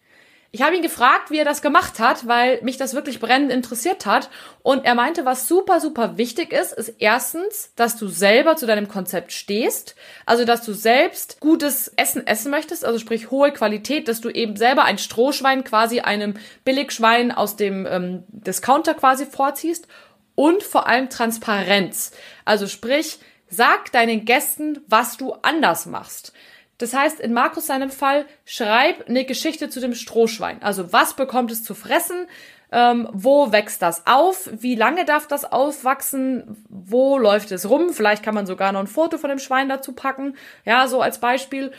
Ich 0.51 0.63
habe 0.63 0.75
ihn 0.75 0.83
gefragt, 0.83 1.31
wie 1.31 1.37
er 1.37 1.45
das 1.45 1.61
gemacht 1.61 1.99
hat, 1.99 2.27
weil 2.27 2.63
mich 2.63 2.79
das 2.79 2.95
wirklich 2.95 3.21
brennend 3.21 3.53
interessiert 3.53 4.07
hat. 4.07 4.31
Und 4.63 4.87
er 4.87 4.95
meinte, 4.95 5.27
was 5.27 5.47
super, 5.47 5.79
super 5.79 6.17
wichtig 6.17 6.55
ist, 6.55 6.73
ist 6.73 6.95
erstens, 6.99 7.73
dass 7.77 7.99
du 7.99 8.09
selber 8.09 8.57
zu 8.57 8.67
deinem 8.67 8.89
Konzept 8.89 9.33
stehst. 9.33 9.95
Also, 10.25 10.47
dass 10.47 10.65
du 10.65 10.73
selbst 10.73 11.39
gutes 11.41 11.93
Essen 11.97 12.27
essen 12.27 12.51
möchtest, 12.51 12.87
also 12.87 12.99
sprich 12.99 13.31
hohe 13.31 13.53
Qualität, 13.53 14.09
dass 14.09 14.23
du 14.23 14.31
eben 14.31 14.57
selber 14.57 14.85
ein 14.85 14.97
Strohschwein 14.97 15.65
quasi 15.65 16.01
einem 16.01 16.35
Billigschwein 16.65 17.31
aus 17.31 17.57
dem 17.57 17.85
ähm, 17.85 18.25
Discounter 18.29 18.95
quasi 18.95 19.27
vorziehst. 19.27 19.87
Und 20.35 20.63
vor 20.63 20.87
allem 20.87 21.11
Transparenz. 21.11 22.13
Also 22.47 22.69
sprich, 22.69 23.19
sag 23.51 23.93
deinen 23.93 24.25
Gästen, 24.25 24.81
was 24.87 25.19
du 25.19 25.33
anders 25.43 25.85
machst. 25.85 26.33
Das 26.79 26.95
heißt, 26.95 27.21
in 27.21 27.33
Markus 27.33 27.67
seinem 27.67 27.91
Fall, 27.91 28.25
schreib 28.45 29.09
eine 29.09 29.25
Geschichte 29.25 29.69
zu 29.69 29.81
dem 29.81 29.95
Strohschwein. 29.95 30.63
Also 30.63 30.93
was 30.93 31.15
bekommt 31.15 31.51
es 31.51 31.65
zu 31.65 31.75
fressen? 31.75 32.27
Ähm, 32.71 33.09
wo 33.13 33.51
wächst 33.51 33.83
das 33.83 34.07
auf? 34.07 34.49
Wie 34.53 34.75
lange 34.75 35.05
darf 35.05 35.27
das 35.27 35.45
aufwachsen? 35.45 36.65
Wo 36.69 37.19
läuft 37.19 37.51
es 37.51 37.69
rum? 37.69 37.91
Vielleicht 37.91 38.23
kann 38.23 38.35
man 38.35 38.47
sogar 38.47 38.73
noch 38.73 38.81
ein 38.81 38.87
Foto 38.87 39.19
von 39.19 39.31
dem 39.31 39.39
Schwein 39.39 39.69
dazu 39.69 39.93
packen. 39.93 40.37
Ja, 40.65 40.87
so 40.87 41.01
als 41.01 41.19
Beispiel. 41.19 41.73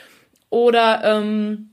Oder 0.50 1.02
ähm, 1.04 1.70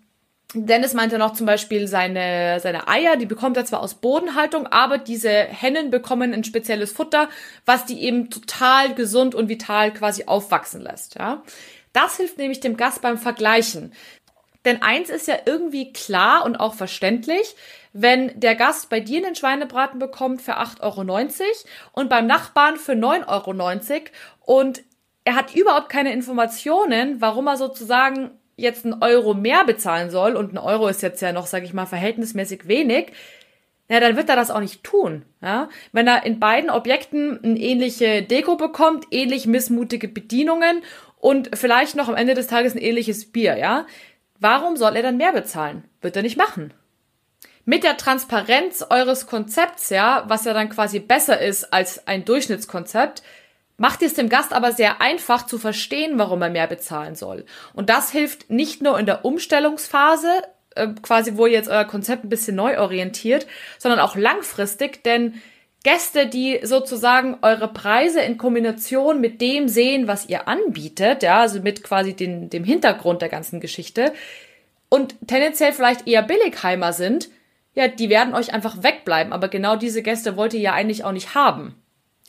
Dennis 0.53 0.93
meinte 0.93 1.17
noch 1.17 1.33
zum 1.33 1.45
Beispiel 1.45 1.87
seine, 1.87 2.59
seine 2.61 2.87
Eier, 2.87 3.17
die 3.17 3.25
bekommt 3.25 3.57
er 3.57 3.65
zwar 3.65 3.81
aus 3.81 3.95
Bodenhaltung, 3.95 4.67
aber 4.67 4.97
diese 4.97 5.29
Hennen 5.29 5.89
bekommen 5.89 6.33
ein 6.33 6.45
spezielles 6.45 6.91
Futter, 6.91 7.27
was 7.65 7.85
die 7.85 8.01
eben 8.01 8.29
total 8.29 8.93
gesund 8.93 9.35
und 9.35 9.49
vital 9.49 9.91
quasi 9.93 10.23
aufwachsen 10.25 10.81
lässt. 10.81 11.15
Ja. 11.15 11.43
Das 11.93 12.17
hilft 12.17 12.37
nämlich 12.37 12.59
dem 12.59 12.77
Gast 12.77 13.01
beim 13.01 13.17
Vergleichen. 13.17 13.93
Denn 14.65 14.81
eins 14.81 15.09
ist 15.09 15.27
ja 15.27 15.35
irgendwie 15.45 15.93
klar 15.93 16.43
und 16.43 16.57
auch 16.57 16.73
verständlich, 16.73 17.55
wenn 17.93 18.37
der 18.39 18.55
Gast 18.55 18.89
bei 18.89 18.99
dir 18.99 19.25
einen 19.25 19.35
Schweinebraten 19.35 19.97
bekommt 19.97 20.41
für 20.41 20.57
8,90 20.57 20.81
Euro 20.81 21.47
und 21.93 22.09
beim 22.09 22.27
Nachbarn 22.27 22.77
für 22.77 22.91
9,90 22.91 23.27
Euro 23.27 24.01
und 24.41 24.83
er 25.23 25.35
hat 25.35 25.55
überhaupt 25.55 25.89
keine 25.89 26.13
Informationen, 26.13 27.21
warum 27.21 27.47
er 27.47 27.57
sozusagen 27.57 28.31
jetzt 28.55 28.85
einen 28.85 29.01
Euro 29.01 29.33
mehr 29.33 29.63
bezahlen 29.63 30.09
soll 30.09 30.35
und 30.35 30.53
ein 30.53 30.57
Euro 30.57 30.87
ist 30.87 31.01
jetzt 31.01 31.21
ja 31.21 31.31
noch, 31.31 31.47
sage 31.47 31.65
ich 31.65 31.73
mal, 31.73 31.85
verhältnismäßig 31.85 32.67
wenig, 32.67 33.13
na, 33.89 34.01
dann 34.01 34.17
wird 34.17 34.27
er 34.27 34.35
das 34.35 34.51
auch 34.51 34.59
nicht 34.59 34.83
tun. 34.83 35.23
Ja? 35.41 35.69
Wenn 35.93 36.07
er 36.07 36.25
in 36.25 36.39
beiden 36.39 36.69
Objekten 36.69 37.39
eine 37.41 37.59
ähnliche 37.59 38.21
Deko 38.21 38.57
bekommt, 38.57 39.05
ähnlich 39.11 39.47
missmutige 39.47 40.09
Bedienungen 40.09 40.81
und 41.19 41.57
vielleicht 41.57 41.95
noch 41.95 42.09
am 42.09 42.15
Ende 42.15 42.33
des 42.33 42.47
Tages 42.47 42.75
ein 42.75 42.81
ähnliches 42.81 43.31
Bier, 43.31 43.57
ja? 43.57 43.85
Warum 44.39 44.77
soll 44.77 44.95
er 44.95 45.01
dann 45.01 45.17
mehr 45.17 45.33
bezahlen? 45.33 45.83
Wird 46.01 46.15
er 46.15 46.21
nicht 46.21 46.37
machen. 46.37 46.73
Mit 47.65 47.83
der 47.83 47.97
Transparenz 47.97 48.85
eures 48.89 49.27
Konzepts, 49.27 49.89
ja, 49.89 50.23
was 50.27 50.45
ja 50.45 50.53
dann 50.53 50.69
quasi 50.69 50.99
besser 50.99 51.41
ist 51.41 51.73
als 51.73 52.07
ein 52.07 52.23
Durchschnittskonzept, 52.23 53.23
macht 53.77 54.01
es 54.01 54.13
dem 54.13 54.29
Gast 54.29 54.53
aber 54.53 54.71
sehr 54.71 55.01
einfach 55.01 55.45
zu 55.45 55.59
verstehen, 55.59 56.17
warum 56.17 56.41
er 56.41 56.49
mehr 56.49 56.67
bezahlen 56.67 57.15
soll. 57.15 57.45
Und 57.73 57.89
das 57.89 58.11
hilft 58.11 58.49
nicht 58.49 58.81
nur 58.81 58.97
in 58.99 59.05
der 59.05 59.25
Umstellungsphase, 59.25 60.29
äh, 60.75 60.87
quasi 61.01 61.35
wo 61.35 61.45
ihr 61.45 61.53
jetzt 61.53 61.69
euer 61.69 61.85
Konzept 61.85 62.23
ein 62.23 62.29
bisschen 62.29 62.55
neu 62.55 62.79
orientiert, 62.79 63.47
sondern 63.77 63.99
auch 63.99 64.15
langfristig, 64.15 65.03
denn 65.03 65.41
Gäste, 65.87 66.27
die 66.27 66.59
sozusagen 66.63 67.37
eure 67.41 67.69
Preise 67.69 68.19
in 68.19 68.37
Kombination 68.37 69.21
mit 69.21 69.39
dem 69.39 69.69
sehen, 69.69 70.09
was 70.09 70.27
ihr 70.27 70.49
anbietet, 70.49 71.23
ja, 71.23 71.39
also 71.39 71.61
mit 71.61 71.81
quasi 71.81 72.13
den, 72.13 72.49
dem 72.49 72.65
Hintergrund 72.65 73.21
der 73.21 73.29
ganzen 73.29 73.61
Geschichte 73.61 74.11
und 74.89 75.15
tendenziell 75.27 75.71
vielleicht 75.71 76.05
eher 76.05 76.23
Billigheimer 76.23 76.93
sind, 76.93 77.29
ja, 77.73 77.87
die 77.87 78.09
werden 78.09 78.33
euch 78.33 78.53
einfach 78.53 78.83
wegbleiben. 78.83 79.33
Aber 79.33 79.47
genau 79.47 79.75
diese 79.75 80.01
Gäste 80.01 80.35
wollt 80.37 80.53
ihr 80.53 80.59
ja 80.59 80.73
eigentlich 80.73 81.03
auch 81.03 81.11
nicht 81.11 81.35
haben. 81.35 81.75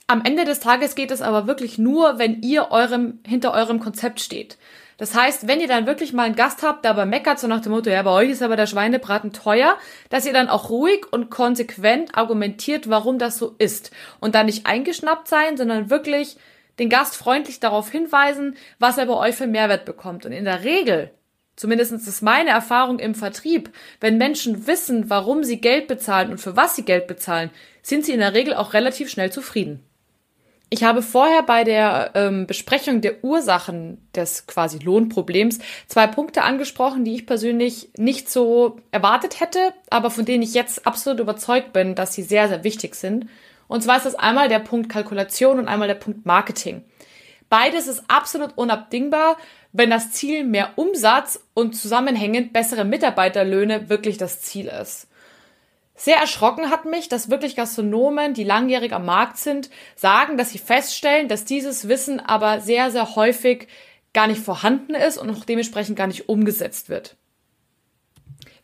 Am 0.07 0.23
Ende 0.25 0.45
des 0.45 0.61
Tages 0.61 0.95
geht 0.95 1.11
es 1.11 1.23
aber 1.23 1.47
wirklich 1.47 1.79
nur, 1.79 2.19
wenn 2.19 2.43
ihr 2.43 2.71
eurem, 2.71 3.21
hinter 3.27 3.53
eurem 3.55 3.81
Konzept 3.81 4.21
steht. 4.21 4.57
Das 4.99 5.15
heißt, 5.15 5.47
wenn 5.47 5.61
ihr 5.61 5.69
dann 5.69 5.87
wirklich 5.87 6.13
mal 6.13 6.25
einen 6.25 6.35
Gast 6.35 6.65
habt, 6.65 6.85
der 6.85 6.91
aber 6.91 7.07
meckert, 7.07 7.39
so 7.39 7.47
nach 7.47 7.61
dem 7.61 7.71
Motto, 7.71 7.89
ja, 7.89 8.03
bei 8.03 8.11
euch 8.11 8.31
ist 8.31 8.43
aber 8.43 8.57
der 8.57 8.67
Schweinebraten 8.67 9.33
teuer, 9.33 9.79
dass 10.11 10.27
ihr 10.27 10.33
dann 10.33 10.49
auch 10.49 10.71
ruhig 10.71 11.07
und 11.13 11.31
konsequent 11.31 12.17
argumentiert, 12.17 12.91
warum 12.91 13.19
das 13.19 13.39
so 13.39 13.55
ist. 13.59 13.93
Und 14.19 14.35
dann 14.35 14.47
nicht 14.47 14.67
eingeschnappt 14.67 15.29
sein, 15.29 15.57
sondern 15.57 15.89
wirklich 15.89 16.37
den 16.81 16.89
Gast 16.89 17.17
freundlich 17.17 17.61
darauf 17.61 17.91
hinweisen, 17.91 18.57
was 18.81 18.99
er 18.99 19.07
bei 19.07 19.15
euch 19.15 19.37
für 19.37 19.47
Mehrwert 19.47 19.85
bekommt. 19.85 20.27
Und 20.27 20.33
in 20.33 20.45
der 20.45 20.65
Regel, 20.65 21.13
zumindest 21.55 21.93
ist 21.93 22.23
meine 22.23 22.51
Erfahrung 22.51 22.99
im 22.99 23.15
Vertrieb, 23.15 23.71
wenn 24.01 24.19
Menschen 24.19 24.67
wissen, 24.67 25.09
warum 25.09 25.45
sie 25.45 25.61
Geld 25.61 25.87
bezahlen 25.87 26.33
und 26.33 26.39
für 26.39 26.57
was 26.57 26.75
sie 26.75 26.85
Geld 26.85 27.07
bezahlen, 27.07 27.51
sind 27.83 28.05
sie 28.05 28.13
in 28.13 28.21
der 28.21 28.35
Regel 28.35 28.55
auch 28.55 28.75
relativ 28.75 29.11
schnell 29.11 29.31
zufrieden. 29.31 29.88
Ich 30.71 30.85
habe 30.85 31.01
vorher 31.01 31.43
bei 31.43 31.65
der 31.65 32.11
ähm, 32.15 32.47
Besprechung 32.47 33.01
der 33.01 33.25
Ursachen 33.25 34.07
des 34.15 34.47
quasi 34.47 34.79
Lohnproblems 34.79 35.61
zwei 35.87 36.07
Punkte 36.07 36.43
angesprochen, 36.43 37.05
die 37.05 37.15
ich 37.15 37.27
persönlich 37.27 37.89
nicht 37.97 38.29
so 38.29 38.79
erwartet 38.91 39.41
hätte, 39.41 39.73
aber 39.89 40.11
von 40.11 40.27
denen 40.27 40.43
ich 40.43 40.53
jetzt 40.53 40.87
absolut 40.87 41.21
überzeugt 41.21 41.73
bin, 41.73 41.95
dass 41.95 42.13
sie 42.13 42.23
sehr, 42.23 42.49
sehr 42.49 42.65
wichtig 42.65 42.97
sind. 42.97 43.29
Und 43.67 43.83
zwar 43.83 43.97
ist 43.97 44.07
das 44.07 44.15
einmal 44.15 44.49
der 44.49 44.59
Punkt 44.59 44.91
Kalkulation 44.91 45.59
und 45.59 45.69
einmal 45.69 45.89
der 45.89 45.95
Punkt 45.95 46.27
Marketing. 46.27 46.85
Beides 47.49 47.89
ist 47.89 48.05
absolut 48.09 48.53
unabdingbar, 48.57 49.39
wenn 49.73 49.89
das 49.89 50.13
Ziel 50.13 50.45
mehr 50.45 50.73
Umsatz 50.77 51.43
und 51.55 51.77
zusammenhängend 51.77 52.53
bessere 52.53 52.85
Mitarbeiterlöhne 52.85 53.89
wirklich 53.89 54.19
das 54.19 54.43
Ziel 54.43 54.67
ist. 54.67 55.08
Sehr 56.01 56.17
erschrocken 56.17 56.71
hat 56.71 56.85
mich, 56.85 57.09
dass 57.09 57.29
wirklich 57.29 57.57
Gastronomen, 57.57 58.33
die 58.33 58.45
langjährig 58.45 58.93
am 58.93 59.05
Markt 59.05 59.37
sind, 59.37 59.69
sagen, 59.97 60.39
dass 60.39 60.51
sie 60.51 60.59
feststellen, 60.59 61.27
dass 61.27 61.45
dieses 61.45 61.89
Wissen 61.89 62.21
aber 62.21 62.61
sehr, 62.61 62.93
sehr 62.93 63.17
häufig 63.17 63.67
gar 64.15 64.29
nicht 64.29 64.41
vorhanden 64.41 64.95
ist 64.95 65.19
und 65.19 65.29
auch 65.29 65.45
dementsprechend 65.45 65.99
gar 65.99 66.07
nicht 66.07 66.29
umgesetzt 66.29 66.89
wird. 66.89 67.17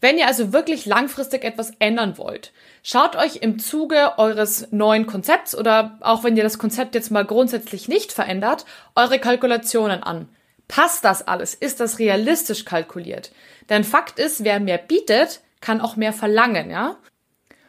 Wenn 0.01 0.16
ihr 0.16 0.28
also 0.28 0.53
wirklich 0.53 0.87
langfristig 0.87 1.43
etwas 1.43 1.72
ändern 1.80 2.18
wollt, 2.18 2.53
schaut 2.85 3.16
euch 3.16 3.37
im 3.37 3.59
Zuge 3.59 4.12
eures 4.16 4.70
neuen 4.70 5.07
Konzepts 5.07 5.57
oder 5.57 5.99
auch 6.03 6.22
wenn 6.22 6.37
ihr 6.37 6.45
das 6.45 6.59
Konzept 6.59 6.95
jetzt 6.95 7.11
mal 7.11 7.24
grundsätzlich 7.24 7.89
nicht 7.89 8.12
verändert, 8.12 8.64
eure 8.95 9.18
Kalkulationen 9.18 10.05
an. 10.05 10.28
Passt 10.68 11.05
das 11.05 11.26
alles? 11.26 11.55
Ist 11.55 11.80
das 11.80 11.99
realistisch 11.99 12.64
kalkuliert? 12.64 13.32
Denn 13.70 13.82
Fakt 13.82 14.20
ist, 14.20 14.45
wer 14.45 14.61
mehr 14.61 14.78
bietet, 14.78 15.41
kann 15.61 15.80
auch 15.80 15.97
mehr 15.97 16.12
verlangen, 16.12 16.70
ja? 16.70 16.97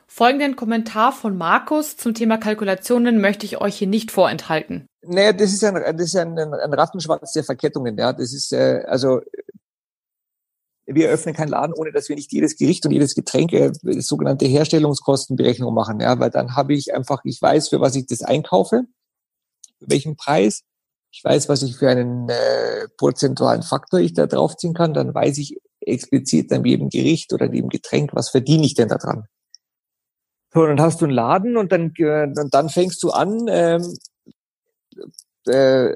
Folgenden 0.07 0.55
Kommentar 0.55 1.11
von 1.11 1.37
Markus 1.37 1.97
zum 1.97 2.13
Thema 2.13 2.37
Kalkulationen 2.37 3.19
möchte 3.19 3.45
ich 3.45 3.59
euch 3.59 3.75
hier 3.75 3.87
nicht 3.87 4.11
vorenthalten. 4.11 4.87
Naja, 5.01 5.33
das 5.33 5.53
ist 5.53 5.63
ein, 5.63 5.75
das 5.75 6.07
ist 6.07 6.15
ein, 6.15 6.37
ein 6.37 6.73
Rattenschwanz 6.73 7.33
der 7.33 7.43
Verkettungen. 7.43 7.97
Ja, 7.97 8.13
das 8.13 8.33
ist 8.33 8.53
äh, 8.53 8.83
also 8.87 9.21
wir 10.85 11.09
öffnen 11.09 11.33
keinen 11.33 11.49
Laden, 11.49 11.73
ohne 11.73 11.91
dass 11.91 12.09
wir 12.09 12.15
nicht 12.15 12.31
jedes 12.31 12.55
Gericht 12.57 12.85
und 12.85 12.91
jedes 12.91 13.15
Getränk 13.15 13.53
äh, 13.53 13.71
sogenannte 13.99 14.45
Herstellungskostenberechnung 14.45 15.73
machen. 15.73 15.99
Ja, 15.99 16.19
weil 16.19 16.29
dann 16.29 16.55
habe 16.55 16.73
ich 16.73 16.93
einfach, 16.93 17.21
ich 17.23 17.41
weiß, 17.41 17.69
für 17.69 17.81
was 17.81 17.95
ich 17.95 18.05
das 18.05 18.21
einkaufe, 18.21 18.83
welchen 19.79 20.15
Preis. 20.15 20.61
Ich 21.11 21.23
weiß, 21.23 21.49
was 21.49 21.63
ich 21.63 21.77
für 21.77 21.89
einen 21.89 22.29
äh, 22.29 22.87
prozentualen 22.97 23.63
Faktor 23.63 23.99
ich 23.99 24.13
da 24.13 24.27
draufziehen 24.27 24.73
kann. 24.73 24.93
Dann 24.93 25.13
weiß 25.13 25.37
ich 25.37 25.57
explizit 25.79 26.51
an 26.51 26.65
jedem 26.65 26.89
Gericht 26.89 27.33
oder 27.33 27.51
jedem 27.51 27.69
Getränk, 27.69 28.13
was 28.13 28.29
verdiene 28.29 28.65
ich 28.65 28.75
denn 28.75 28.89
da 28.89 28.97
dran. 28.97 29.25
So, 30.55 30.65
dann 30.65 30.79
hast 30.79 31.01
du 31.01 31.05
einen 31.05 31.13
Laden 31.13 31.57
und 31.57 31.73
dann, 31.73 31.93
äh, 31.97 32.27
dann 32.49 32.69
fängst 32.69 33.03
du 33.03 33.09
an, 33.09 33.45
ähm, 33.49 33.97
äh, 35.47 35.93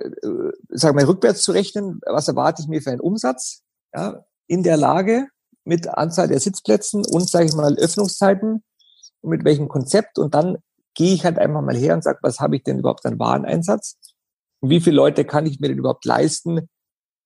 sag 0.68 0.96
mal, 0.96 1.06
rückwärts 1.06 1.44
zu 1.44 1.54
rechnen, 1.54 2.02
was 2.06 2.28
erwarte 2.28 2.62
ich 2.62 2.68
mir 2.68 2.82
für 2.82 2.92
einen 2.92 3.00
Umsatz, 3.00 3.62
ja, 3.96 4.26
in 4.48 4.64
der 4.64 4.76
Lage 4.76 5.28
mit 5.64 5.88
Anzahl 5.88 6.28
der 6.28 6.42
Sitzplätzen 6.42 7.06
und, 7.06 7.30
sage 7.30 7.46
ich 7.46 7.56
mal, 7.56 7.78
Öffnungszeiten 7.78 8.62
und 9.22 9.30
mit 9.30 9.46
welchem 9.46 9.70
Konzept. 9.70 10.20
Und 10.20 10.34
dann 10.36 10.58
gehe 10.94 11.14
ich 11.14 11.24
halt 11.24 11.40
einfach 11.40 11.62
mal 11.62 11.78
her 11.78 11.94
und 11.94 12.04
sage, 12.04 12.20
was 12.22 12.42
habe 12.42 12.58
ich 12.58 12.64
denn 12.64 12.80
überhaupt 12.80 13.06
an 13.06 13.18
Wareneinsatz? 13.18 13.98
Und 14.60 14.72
wie 14.72 14.82
viele 14.82 14.98
Leute 14.98 15.24
kann 15.24 15.46
ich 15.46 15.62
mir 15.62 15.70
denn 15.70 15.78
überhaupt 15.78 16.04
leisten, 16.04 16.68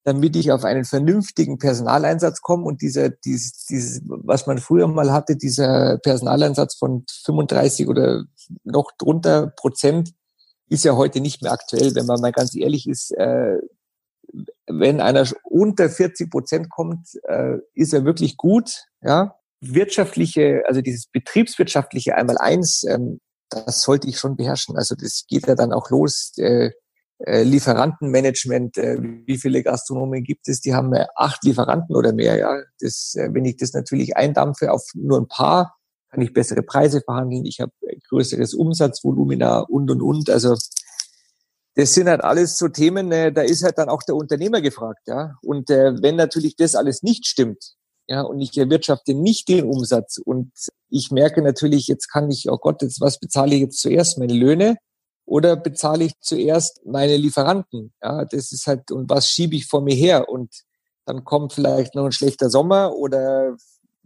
damit 0.03 0.35
ich 0.35 0.51
auf 0.51 0.65
einen 0.65 0.85
vernünftigen 0.85 1.57
Personaleinsatz 1.57 2.41
komme 2.41 2.65
und 2.65 2.81
dieser, 2.81 3.09
dieses, 3.09 3.65
dieses, 3.65 4.01
was 4.05 4.47
man 4.47 4.57
früher 4.57 4.87
mal 4.87 5.11
hatte, 5.11 5.35
dieser 5.35 5.97
Personaleinsatz 5.99 6.75
von 6.75 7.05
35 7.23 7.87
oder 7.87 8.25
noch 8.63 8.91
drunter 8.97 9.47
Prozent, 9.47 10.13
ist 10.69 10.83
ja 10.83 10.95
heute 10.95 11.21
nicht 11.21 11.41
mehr 11.41 11.51
aktuell, 11.51 11.95
wenn 11.95 12.05
man 12.05 12.19
mal 12.19 12.31
ganz 12.31 12.55
ehrlich 12.55 12.87
ist. 12.87 13.11
Äh, 13.11 13.59
wenn 14.67 14.99
einer 14.99 15.27
unter 15.43 15.89
40 15.89 16.29
Prozent 16.29 16.69
kommt, 16.69 17.07
äh, 17.27 17.57
ist 17.73 17.93
er 17.93 18.05
wirklich 18.05 18.37
gut. 18.37 18.85
Ja, 19.01 19.35
wirtschaftliche, 19.61 20.63
also 20.67 20.81
dieses 20.81 21.07
betriebswirtschaftliche 21.07 22.15
einmal 22.15 22.37
eins, 22.37 22.83
ähm, 22.83 23.19
das 23.49 23.81
sollte 23.81 24.07
ich 24.07 24.17
schon 24.17 24.35
beherrschen. 24.35 24.75
Also 24.77 24.95
das 24.95 25.25
geht 25.27 25.47
ja 25.47 25.55
dann 25.55 25.71
auch 25.71 25.89
los. 25.89 26.33
Äh, 26.37 26.71
äh, 27.25 27.43
Lieferantenmanagement, 27.43 28.77
äh, 28.77 28.97
wie 29.25 29.37
viele 29.37 29.63
Gastronomen 29.63 30.23
gibt 30.23 30.47
es? 30.49 30.59
Die 30.59 30.73
haben 30.73 30.93
äh, 30.93 31.05
acht 31.15 31.43
Lieferanten 31.43 31.95
oder 31.95 32.11
mehr. 32.11 32.37
Ja, 32.37 32.61
das, 32.79 33.15
äh, 33.15 33.29
wenn 33.33 33.45
ich 33.45 33.57
das 33.57 33.73
natürlich 33.73 34.17
eindampfe 34.17 34.71
auf 34.71 34.83
nur 34.93 35.19
ein 35.19 35.27
paar, 35.27 35.77
kann 36.09 36.21
ich 36.21 36.33
bessere 36.33 36.63
Preise 36.63 37.01
verhandeln. 37.01 37.45
Ich 37.45 37.59
habe 37.59 37.71
größeres 38.09 38.53
Umsatzvolumina 38.53 39.59
und 39.61 39.89
und 39.89 40.01
und. 40.01 40.29
Also 40.29 40.55
das 41.75 41.93
sind 41.93 42.07
halt 42.07 42.23
alles 42.23 42.57
so 42.57 42.67
Themen. 42.67 43.11
Äh, 43.11 43.31
da 43.31 43.41
ist 43.41 43.63
halt 43.63 43.77
dann 43.77 43.89
auch 43.89 44.03
der 44.03 44.15
Unternehmer 44.15 44.61
gefragt. 44.61 45.07
Ja, 45.07 45.35
und 45.41 45.69
äh, 45.69 45.93
wenn 46.01 46.17
natürlich 46.17 46.55
das 46.57 46.75
alles 46.75 47.03
nicht 47.03 47.25
stimmt, 47.25 47.75
ja, 48.07 48.21
und 48.21 48.41
ich 48.41 48.57
erwirtschafte 48.57 49.13
nicht 49.13 49.47
den 49.47 49.63
Umsatz 49.63 50.17
und 50.17 50.51
ich 50.89 51.09
merke 51.09 51.41
natürlich, 51.41 51.87
jetzt 51.87 52.11
kann 52.11 52.29
ich, 52.29 52.49
oh 52.49 52.57
Gott, 52.57 52.81
jetzt 52.81 52.99
was 52.99 53.17
bezahle 53.17 53.55
ich 53.55 53.61
jetzt 53.61 53.79
zuerst? 53.79 54.19
Meine 54.19 54.33
Löhne 54.33 54.75
oder 55.25 55.55
bezahle 55.55 56.05
ich 56.05 56.13
zuerst 56.19 56.85
meine 56.85 57.17
Lieferanten? 57.17 57.93
Ja, 58.01 58.25
das 58.25 58.51
ist 58.51 58.67
halt, 58.67 58.91
und 58.91 59.09
was 59.09 59.29
schiebe 59.29 59.55
ich 59.55 59.67
vor 59.67 59.81
mir 59.81 59.95
her? 59.95 60.29
Und 60.29 60.49
dann 61.05 61.23
kommt 61.23 61.53
vielleicht 61.53 61.95
noch 61.95 62.05
ein 62.05 62.11
schlechter 62.11 62.49
Sommer 62.49 62.93
oder 62.93 63.55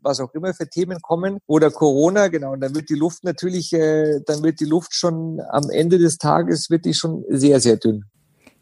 was 0.02 0.20
auch 0.20 0.34
immer 0.34 0.54
für 0.54 0.70
Themen 0.70 1.02
kommen 1.02 1.40
oder 1.48 1.72
Corona, 1.72 2.28
genau, 2.28 2.54
und 2.54 2.62
dann 2.62 2.76
wird 2.76 2.90
die 2.90 2.96
Luft 2.96 3.24
natürlich, 3.24 3.74
äh, 3.74 4.22
dann 4.26 4.44
wird 4.44 4.60
die 4.60 4.66
Luft 4.66 4.94
schon 4.94 5.42
am 5.50 5.70
Ende 5.70 5.98
des 5.98 6.18
Tages 6.18 6.70
wird 6.70 6.86
die 6.86 6.94
schon 6.94 7.26
sehr, 7.30 7.60
sehr 7.60 7.78
dünn. 7.78 8.06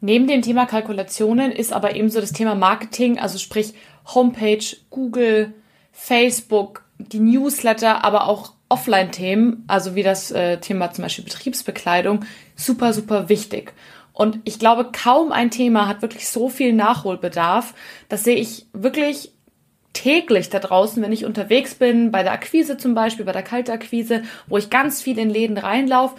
Neben 0.00 0.26
dem 0.26 0.42
Thema 0.42 0.66
Kalkulationen 0.66 1.52
ist 1.52 1.72
aber 1.72 1.94
ebenso 1.94 2.20
das 2.20 2.32
Thema 2.32 2.54
Marketing, 2.54 3.18
also 3.18 3.38
sprich 3.38 3.74
Homepage, 4.14 4.64
Google, 4.90 5.54
Facebook, 5.92 6.84
die 6.98 7.20
Newsletter, 7.20 8.04
aber 8.04 8.28
auch 8.28 8.52
Offline-Themen, 8.68 9.64
also 9.68 9.94
wie 9.94 10.02
das 10.02 10.30
äh, 10.30 10.58
Thema 10.58 10.92
zum 10.92 11.02
Beispiel 11.02 11.24
Betriebsbekleidung, 11.24 12.24
super, 12.56 12.92
super 12.92 13.28
wichtig. 13.28 13.74
Und 14.12 14.40
ich 14.44 14.58
glaube, 14.58 14.90
kaum 14.92 15.30
ein 15.30 15.50
Thema 15.50 15.86
hat 15.86 16.02
wirklich 16.02 16.28
so 16.28 16.48
viel 16.48 16.72
Nachholbedarf. 16.72 17.74
Das 18.08 18.24
sehe 18.24 18.36
ich 18.36 18.66
wirklich 18.72 19.32
täglich 19.92 20.50
da 20.50 20.58
draußen, 20.58 21.02
wenn 21.02 21.12
ich 21.12 21.24
unterwegs 21.24 21.74
bin, 21.74 22.10
bei 22.10 22.22
der 22.22 22.32
Akquise 22.32 22.76
zum 22.76 22.94
Beispiel, 22.94 23.24
bei 23.24 23.32
der 23.32 23.42
Kaltakquise, 23.42 24.22
wo 24.46 24.56
ich 24.56 24.70
ganz 24.70 25.02
viel 25.02 25.18
in 25.18 25.30
Läden 25.30 25.58
reinlaufe, 25.58 26.16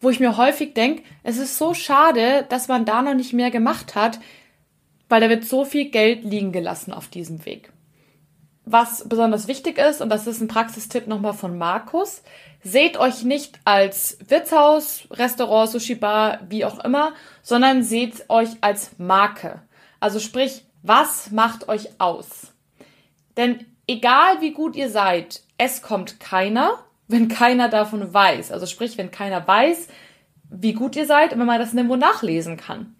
wo 0.00 0.10
ich 0.10 0.20
mir 0.20 0.36
häufig 0.36 0.74
denke, 0.74 1.02
es 1.22 1.38
ist 1.38 1.58
so 1.58 1.74
schade, 1.74 2.46
dass 2.48 2.68
man 2.68 2.84
da 2.84 3.02
noch 3.02 3.14
nicht 3.14 3.32
mehr 3.32 3.50
gemacht 3.50 3.94
hat, 3.94 4.18
weil 5.08 5.20
da 5.20 5.28
wird 5.28 5.44
so 5.44 5.64
viel 5.64 5.90
Geld 5.90 6.24
liegen 6.24 6.52
gelassen 6.52 6.92
auf 6.92 7.08
diesem 7.08 7.44
Weg. 7.44 7.72
Was 8.64 9.08
besonders 9.08 9.48
wichtig 9.48 9.78
ist, 9.78 10.00
und 10.00 10.08
das 10.08 10.26
ist 10.26 10.40
ein 10.40 10.48
Praxistipp 10.48 11.06
nochmal 11.06 11.34
von 11.34 11.58
Markus, 11.58 12.22
seht 12.62 12.96
euch 12.98 13.22
nicht 13.24 13.58
als 13.64 14.18
Wirtshaus, 14.28 15.08
Restaurant, 15.10 15.70
Sushi 15.70 15.94
Bar, 15.94 16.40
wie 16.48 16.64
auch 16.64 16.84
immer, 16.84 17.14
sondern 17.42 17.82
seht 17.82 18.28
euch 18.28 18.50
als 18.60 18.98
Marke. 18.98 19.62
Also 19.98 20.20
sprich, 20.20 20.64
was 20.82 21.30
macht 21.30 21.68
euch 21.68 21.88
aus? 21.98 22.52
Denn 23.36 23.64
egal 23.86 24.40
wie 24.40 24.52
gut 24.52 24.76
ihr 24.76 24.90
seid, 24.90 25.42
es 25.58 25.82
kommt 25.82 26.20
keiner, 26.20 26.78
wenn 27.08 27.28
keiner 27.28 27.68
davon 27.68 28.12
weiß. 28.12 28.52
Also 28.52 28.66
sprich, 28.66 28.98
wenn 28.98 29.10
keiner 29.10 29.46
weiß, 29.46 29.88
wie 30.50 30.72
gut 30.72 30.96
ihr 30.96 31.06
seid 31.06 31.32
und 31.32 31.38
wenn 31.38 31.46
man 31.46 31.60
das 31.60 31.72
nirgendwo 31.72 31.96
nachlesen 31.96 32.56
kann. 32.56 32.96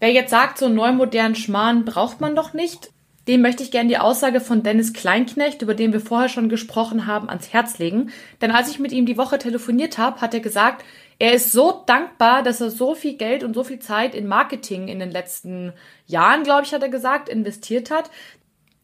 Wer 0.00 0.12
jetzt 0.12 0.30
sagt, 0.30 0.58
so 0.58 0.66
einen 0.66 0.76
neuen 0.76 0.96
modernen 0.96 1.34
Schmarrn 1.34 1.84
braucht 1.84 2.20
man 2.20 2.36
doch 2.36 2.52
nicht, 2.52 2.90
dem 3.28 3.42
möchte 3.42 3.62
ich 3.62 3.70
gerne 3.70 3.90
die 3.90 3.98
Aussage 3.98 4.40
von 4.40 4.62
Dennis 4.62 4.94
Kleinknecht, 4.94 5.60
über 5.60 5.74
den 5.74 5.92
wir 5.92 6.00
vorher 6.00 6.30
schon 6.30 6.48
gesprochen 6.48 7.06
haben, 7.06 7.28
ans 7.28 7.52
Herz 7.52 7.78
legen. 7.78 8.10
Denn 8.40 8.50
als 8.50 8.70
ich 8.70 8.78
mit 8.78 8.90
ihm 8.90 9.04
die 9.04 9.18
Woche 9.18 9.38
telefoniert 9.38 9.98
habe, 9.98 10.22
hat 10.22 10.32
er 10.32 10.40
gesagt, 10.40 10.82
er 11.18 11.34
ist 11.34 11.52
so 11.52 11.82
dankbar, 11.84 12.42
dass 12.42 12.62
er 12.62 12.70
so 12.70 12.94
viel 12.94 13.14
Geld 13.18 13.44
und 13.44 13.54
so 13.54 13.64
viel 13.64 13.80
Zeit 13.80 14.14
in 14.14 14.26
Marketing 14.26 14.88
in 14.88 14.98
den 14.98 15.10
letzten 15.10 15.74
Jahren, 16.06 16.42
glaube 16.42 16.62
ich, 16.64 16.72
hat 16.72 16.82
er 16.82 16.88
gesagt, 16.88 17.28
investiert 17.28 17.90
hat. 17.90 18.10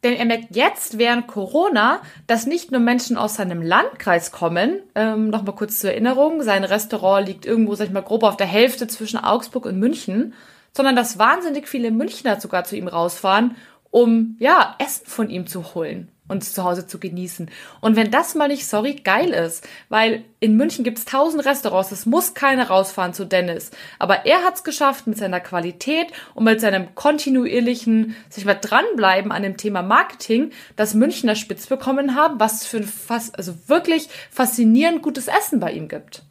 Denn 0.03 0.13
er 0.15 0.27
merkt 0.27 0.55
jetzt 0.55 0.99
während 0.99 1.27
Corona, 1.27 2.03
dass 2.27 2.45
nicht 2.45 2.71
nur 2.71 2.81
Menschen 2.81 3.17
aus 3.17 3.37
seinem 3.37 3.63
Landkreis 3.63 4.31
kommen. 4.31 4.83
Ähm, 4.95 5.31
Nochmal 5.31 5.55
kurz 5.55 5.79
zur 5.79 5.93
Erinnerung. 5.93 6.43
Sein 6.43 6.65
Restaurant 6.65 7.27
liegt 7.27 7.47
irgendwo, 7.47 7.75
sag 7.75 7.87
ich 7.87 7.93
mal, 7.93 8.03
grob 8.03 8.23
auf 8.25 8.37
der 8.37 8.47
Hälfte 8.47 8.87
zwischen 8.89 9.17
Augsburg 9.17 9.65
und 9.65 9.79
München. 9.79 10.35
Sondern 10.77 10.97
dass 10.97 11.19
wahnsinnig 11.19 11.69
viele 11.69 11.91
Münchner 11.91 12.39
sogar 12.39 12.65
zu 12.65 12.77
ihm 12.77 12.89
rausfahren 12.89 13.57
um 13.95 14.35
ja 14.41 14.75
Essen 14.81 15.07
von 15.07 15.31
ihm 15.31 15.47
zu 15.47 15.73
holen 15.77 16.11
und 16.27 16.43
zu 16.43 16.65
Hause 16.65 16.89
zu 16.89 16.99
genießen. 16.99 17.49
Und 17.81 17.95
wenn 17.95 18.11
das 18.11 18.35
mal 18.35 18.49
nicht, 18.49 18.67
sorry, 18.67 18.95
geil 18.95 19.31
ist, 19.31 19.69
weil 19.89 20.25
in 20.41 20.57
München 20.57 20.83
gibt's 20.83 21.05
tausend 21.05 21.45
Restaurants, 21.45 21.93
es 21.93 22.05
muss 22.05 22.35
keiner 22.35 22.67
rausfahren 22.67 23.15
zu 23.15 23.25
Dennis. 23.25 23.71
Aber 24.01 24.27
er 24.27 24.43
hat's 24.43 24.65
geschafft 24.65 25.07
mit 25.07 25.17
seiner 25.17 25.39
Qualität 25.39 26.09
und 26.35 26.43
mit 26.43 26.61
seinem 26.61 26.97
kontinuierlichen, 26.97 28.17
sich 28.31 28.45
mal 28.45 28.55
dranbleiben 28.55 29.31
an 29.31 29.45
dem 29.45 29.57
Thema 29.57 29.83
Marketing, 29.83 30.51
dass 30.75 30.95
Münchner 30.95 31.37
Spitz 31.37 31.69
bekommen 31.69 32.17
haben, 32.17 32.41
was 32.41 32.67
für 32.67 32.79
ein 32.79 32.85
fast, 32.89 33.39
also 33.39 33.69
wirklich 33.69 34.09
faszinierend 34.29 35.03
gutes 35.03 35.29
Essen 35.29 35.61
bei 35.61 35.71
ihm 35.71 35.87
gibt. 35.87 36.25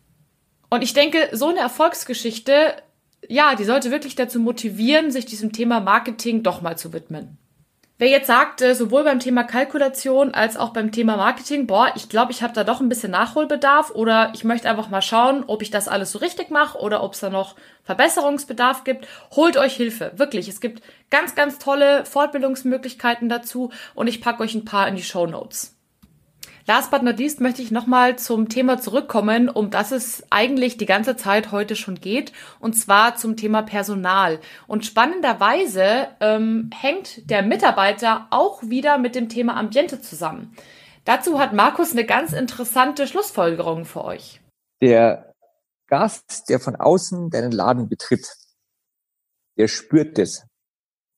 Und 0.70 0.82
ich 0.82 0.94
denke, 0.94 1.30
so 1.32 1.48
eine 1.48 1.60
Erfolgsgeschichte, 1.60 2.74
ja, 3.30 3.56
die 3.56 3.64
sollte 3.64 3.90
wirklich 3.90 4.16
dazu 4.16 4.42
motivieren, 4.42 5.12
sich 5.12 5.26
diesem 5.26 5.54
Thema 5.54 5.80
Marketing 5.80 6.44
doch 6.44 6.62
mal 6.62 6.78
zu 6.78 6.92
widmen. 6.92 7.38
Wer 8.00 8.10
jetzt 8.10 8.26
sagt, 8.26 8.62
äh, 8.62 8.74
sowohl 8.74 9.04
beim 9.04 9.20
Thema 9.20 9.44
Kalkulation 9.44 10.34
als 10.34 10.58
auch 10.58 10.72
beim 10.72 10.92
Thema 10.92 11.16
Marketing, 11.16 11.68
boah, 11.68 11.92
ich 11.96 12.10
glaube, 12.10 12.32
ich 12.32 12.42
habe 12.42 12.54
da 12.54 12.64
doch 12.64 12.82
ein 12.82 12.90
bisschen 12.90 13.12
Nachholbedarf 13.12 13.92
oder 13.92 14.32
ich 14.34 14.44
möchte 14.44 14.68
einfach 14.68 14.90
mal 14.90 15.04
schauen, 15.04 15.44
ob 15.46 15.62
ich 15.62 15.70
das 15.70 15.88
alles 15.88 16.12
so 16.12 16.18
richtig 16.18 16.50
mache 16.50 16.80
oder 16.80 17.04
ob 17.04 17.14
es 17.14 17.20
da 17.20 17.30
noch 17.30 17.56
Verbesserungsbedarf 17.84 18.84
gibt, 18.84 19.08
holt 19.36 19.58
euch 19.58 19.76
Hilfe. 19.76 20.12
Wirklich, 20.16 20.48
es 20.48 20.60
gibt 20.60 20.82
ganz, 21.12 21.36
ganz 21.36 21.60
tolle 21.60 22.04
Fortbildungsmöglichkeiten 22.06 23.30
dazu 23.30 23.72
und 23.94 24.08
ich 24.08 24.22
packe 24.22 24.42
euch 24.42 24.56
ein 24.56 24.66
paar 24.66 24.88
in 24.88 24.96
die 24.96 25.04
Show 25.04 25.28
Notes. 25.28 25.73
Last 26.66 26.92
but 26.92 27.04
not 27.04 27.20
least 27.20 27.42
möchte 27.42 27.62
ich 27.62 27.72
nochmal 27.72 28.18
zum 28.18 28.48
Thema 28.48 28.80
zurückkommen, 28.80 29.50
um 29.50 29.70
das 29.70 29.92
es 29.92 30.24
eigentlich 30.30 30.78
die 30.78 30.86
ganze 30.86 31.18
Zeit 31.18 31.52
heute 31.52 31.76
schon 31.76 31.96
geht, 31.96 32.32
und 32.60 32.74
zwar 32.74 33.18
zum 33.18 33.36
Thema 33.36 33.64
Personal. 33.64 34.40
Und 34.66 34.86
spannenderweise 34.86 36.08
ähm, 36.22 36.70
hängt 36.74 37.30
der 37.30 37.42
Mitarbeiter 37.42 38.28
auch 38.30 38.64
wieder 38.64 38.98
mit 38.98 39.14
dem 39.14 39.28
Thema 39.28 39.58
Ambiente 39.58 40.00
zusammen. 40.00 40.56
Dazu 41.04 41.38
hat 41.38 41.52
Markus 41.52 41.92
eine 41.92 42.06
ganz 42.06 42.32
interessante 42.32 43.08
Schlussfolgerung 43.08 43.84
für 43.84 44.06
euch. 44.06 44.40
Der 44.82 45.34
Gast, 45.88 46.48
der 46.48 46.62
von 46.62 46.78
außen 46.78 47.30
deinen 47.30 47.52
Laden 47.52 47.90
betritt, 47.90 48.26
der 49.58 49.68
spürt 49.68 50.18
es. 50.18 50.46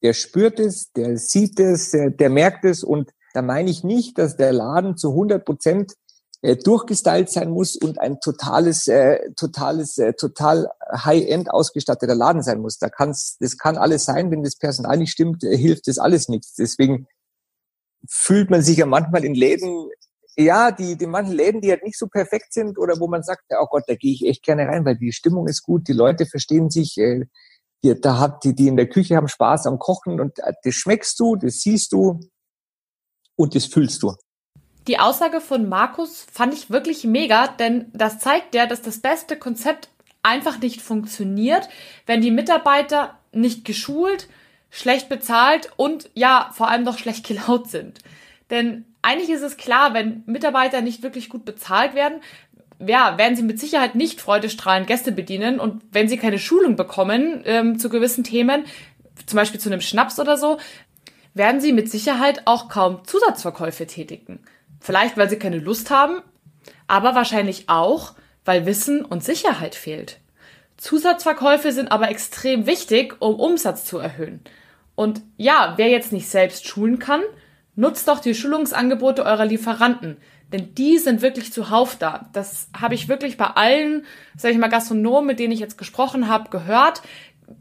Der 0.02 0.14
spürt 0.14 0.60
es, 0.60 0.92
der 0.92 1.18
sieht 1.18 1.60
es, 1.60 1.92
der, 1.92 2.10
der 2.10 2.32
merkt 2.32 2.66
es 2.66 2.84
und 2.84 3.12
da 3.36 3.42
meine 3.42 3.70
ich 3.70 3.84
nicht, 3.84 4.18
dass 4.18 4.38
der 4.38 4.54
Laden 4.54 4.96
zu 4.96 5.10
100 5.10 5.44
Prozent 5.44 5.94
äh, 6.42 6.56
durchgestylt 6.56 7.30
sein 7.30 7.50
muss 7.50 7.76
und 7.76 8.00
ein 8.00 8.20
totales, 8.20 8.88
äh, 8.88 9.20
totales, 9.36 9.98
äh, 9.98 10.14
total 10.14 10.70
High-End 10.94 11.52
ausgestatteter 11.52 12.16
Laden 12.16 12.44
sein 12.44 12.62
muss. 12.62 12.78
Da 12.78 12.88
kann's, 12.90 13.36
das 13.40 13.58
kann 13.58 13.78
alles 13.78 14.06
sein, 14.06 14.32
wenn 14.32 14.44
das 14.44 14.56
Personal 14.56 14.98
nicht 14.98 15.12
stimmt, 15.12 15.44
äh, 15.44 15.58
hilft 15.58 15.88
das 15.88 15.98
alles 15.98 16.30
nichts. 16.30 16.54
Deswegen 16.56 17.08
fühlt 18.08 18.50
man 18.50 18.62
sich 18.62 18.78
ja 18.78 18.86
manchmal 18.86 19.26
in 19.26 19.36
Läden, 19.36 19.90
ja, 20.38 20.72
die, 20.72 20.98
die 20.98 21.08
manchen 21.08 21.34
Läden, 21.34 21.62
die 21.62 21.72
halt 21.72 21.84
nicht 21.84 21.98
so 21.98 22.08
perfekt 22.08 22.54
sind 22.54 22.78
oder 22.78 23.00
wo 23.00 23.08
man 23.08 23.24
sagt, 23.24 23.44
oh 23.60 23.66
Gott, 23.66 23.84
da 23.88 23.96
gehe 23.96 24.14
ich 24.14 24.26
echt 24.26 24.44
gerne 24.44 24.68
rein, 24.68 24.86
weil 24.86 24.98
die 24.98 25.12
Stimmung 25.12 25.48
ist 25.48 25.64
gut, 25.64 25.88
die 25.88 25.94
Leute 25.94 26.26
verstehen 26.26 26.70
sich, 26.70 26.98
äh, 27.00 27.26
die, 27.84 28.00
da 28.00 28.20
hat 28.20 28.44
die, 28.44 28.54
die 28.56 28.68
in 28.68 28.78
der 28.78 28.88
Küche 28.88 29.16
haben 29.16 29.28
Spaß 29.28 29.68
am 29.68 29.80
Kochen 29.80 30.22
und 30.22 30.40
äh, 30.40 30.54
das 30.64 30.76
schmeckst 30.76 31.20
du, 31.20 31.36
das 31.36 31.60
siehst 31.60 31.92
du, 31.92 32.20
und 33.36 33.56
das 33.56 33.66
fühlst 33.66 34.04
du. 34.04 34.16
Die 34.88 35.00
Aussage 35.00 35.42
von 35.42 35.68
Markus 35.68 36.26
fand 36.32 36.54
ich 36.54 36.70
wirklich 36.70 37.04
mega, 37.06 37.48
denn 37.48 37.88
das 37.94 38.20
zeigt 38.20 38.54
ja, 38.54 38.68
dass 38.68 38.82
das 38.82 39.00
beste 39.00 39.36
Konzept 39.36 39.90
einfach 40.22 40.60
nicht 40.60 40.82
funktioniert, 40.82 41.70
wenn 42.06 42.22
die 42.22 42.32
Mitarbeiter 42.32 43.18
nicht 43.32 43.66
geschult, 43.66 44.28
schlecht 44.70 45.10
bezahlt 45.10 45.70
und 45.78 46.10
ja, 46.14 46.52
vor 46.54 46.70
allem 46.70 46.84
noch 46.84 46.98
schlecht 46.98 47.28
gelaunt 47.28 47.70
sind. 47.70 48.00
Denn 48.52 48.86
eigentlich 49.02 49.30
ist 49.30 49.42
es 49.42 49.58
klar, 49.58 49.94
wenn 49.94 50.24
Mitarbeiter 50.26 50.82
nicht 50.82 51.02
wirklich 51.02 51.30
gut 51.30 51.46
bezahlt 51.46 51.96
werden, 51.96 52.22
ja, 52.80 53.18
werden 53.18 53.36
sie 53.36 53.44
mit 53.44 53.60
Sicherheit 53.60 53.96
nicht 53.96 54.20
freudestrahlend 54.20 54.88
Gäste 54.88 55.12
bedienen 55.12 55.60
und 55.60 55.82
wenn 55.92 56.08
sie 56.08 56.18
keine 56.18 56.40
Schulung 56.40 56.76
bekommen 56.76 57.42
ähm, 57.46 57.80
zu 57.80 57.90
gewissen 57.90 58.24
Themen, 58.24 58.66
zum 59.26 59.38
Beispiel 59.38 59.60
zu 59.60 59.70
einem 59.70 59.82
Schnaps 59.82 60.20
oder 60.20 60.38
so, 60.38 60.58
werden 61.36 61.62
sie 61.62 61.74
mit 61.74 61.92
Sicherheit 61.92 62.42
auch 62.46 62.70
kaum 62.70 63.06
Zusatzverkäufe 63.06 63.86
tätigen. 63.86 64.40
Vielleicht, 64.80 65.18
weil 65.18 65.30
sie 65.30 65.38
keine 65.38 65.60
Lust 65.60 65.92
haben, 65.92 66.22
aber 66.88 67.14
wahrscheinlich 67.14 67.70
auch, 67.70 68.14
weil 68.44 68.66
Wissen 68.66 69.06
und 69.06 69.24
Sicherheit 69.24 69.76
fehlt. 69.76 70.20
Zusatzverkäufe 70.78 71.72
sind 71.72 71.92
aber 71.92 72.10
extrem 72.10 72.66
wichtig, 72.66 73.16
um 73.20 73.36
Umsatz 73.36 73.86
zu 73.86 73.98
erhöhen. 73.98 74.42
Und 74.96 75.22
ja, 75.38 75.74
wer 75.78 75.90
jetzt 75.90 76.12
nicht 76.12 76.30
selbst 76.30 76.68
schulen 76.68 77.00
kann, 77.00 77.22
nutzt 77.76 78.08
doch 78.08 78.20
die 78.20 78.36
Schulungsangebote 78.36 79.26
eurer 79.26 79.46
Lieferanten. 79.46 80.18
Denn 80.54 80.74
die 80.76 80.98
sind 81.00 81.22
wirklich 81.22 81.52
zuhauf 81.52 81.98
da. 81.98 82.30
Das 82.34 82.70
habe 82.80 82.96
ich 82.96 83.10
wirklich 83.10 83.36
bei 83.36 83.48
allen, 83.48 84.06
sag 84.38 84.52
ich 84.52 84.58
mal, 84.58 84.70
Gastronomen, 84.70 85.28
mit 85.28 85.40
denen 85.40 85.52
ich 85.52 85.60
jetzt 85.60 85.78
gesprochen 85.78 86.28
habe, 86.30 86.50
gehört. 86.50 87.02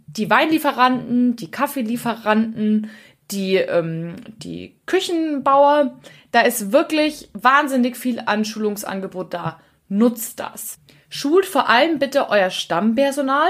Die 0.06 0.30
Weinlieferanten, 0.30 1.34
die 1.34 1.50
Kaffeelieferanten, 1.50 2.90
die, 3.30 3.56
ähm, 3.56 4.16
die 4.38 4.76
Küchenbauer, 4.86 5.98
da 6.32 6.40
ist 6.40 6.72
wirklich 6.72 7.30
wahnsinnig 7.32 7.96
viel 7.96 8.20
Anschulungsangebot 8.24 9.32
da. 9.32 9.60
Nutzt 9.88 10.40
das. 10.40 10.78
Schult 11.08 11.46
vor 11.46 11.68
allem 11.68 11.98
bitte 11.98 12.28
euer 12.28 12.50
Stammpersonal, 12.50 13.48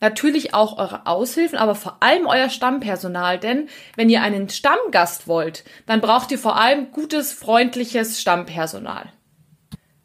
natürlich 0.00 0.52
auch 0.52 0.78
eure 0.78 1.06
Aushilfen, 1.06 1.58
aber 1.58 1.74
vor 1.74 1.98
allem 2.00 2.26
euer 2.26 2.50
Stammpersonal, 2.50 3.38
denn 3.38 3.68
wenn 3.96 4.10
ihr 4.10 4.22
einen 4.22 4.48
Stammgast 4.48 5.26
wollt, 5.26 5.64
dann 5.86 6.00
braucht 6.00 6.30
ihr 6.30 6.38
vor 6.38 6.56
allem 6.56 6.92
gutes, 6.92 7.32
freundliches 7.32 8.20
Stammpersonal. 8.20 9.12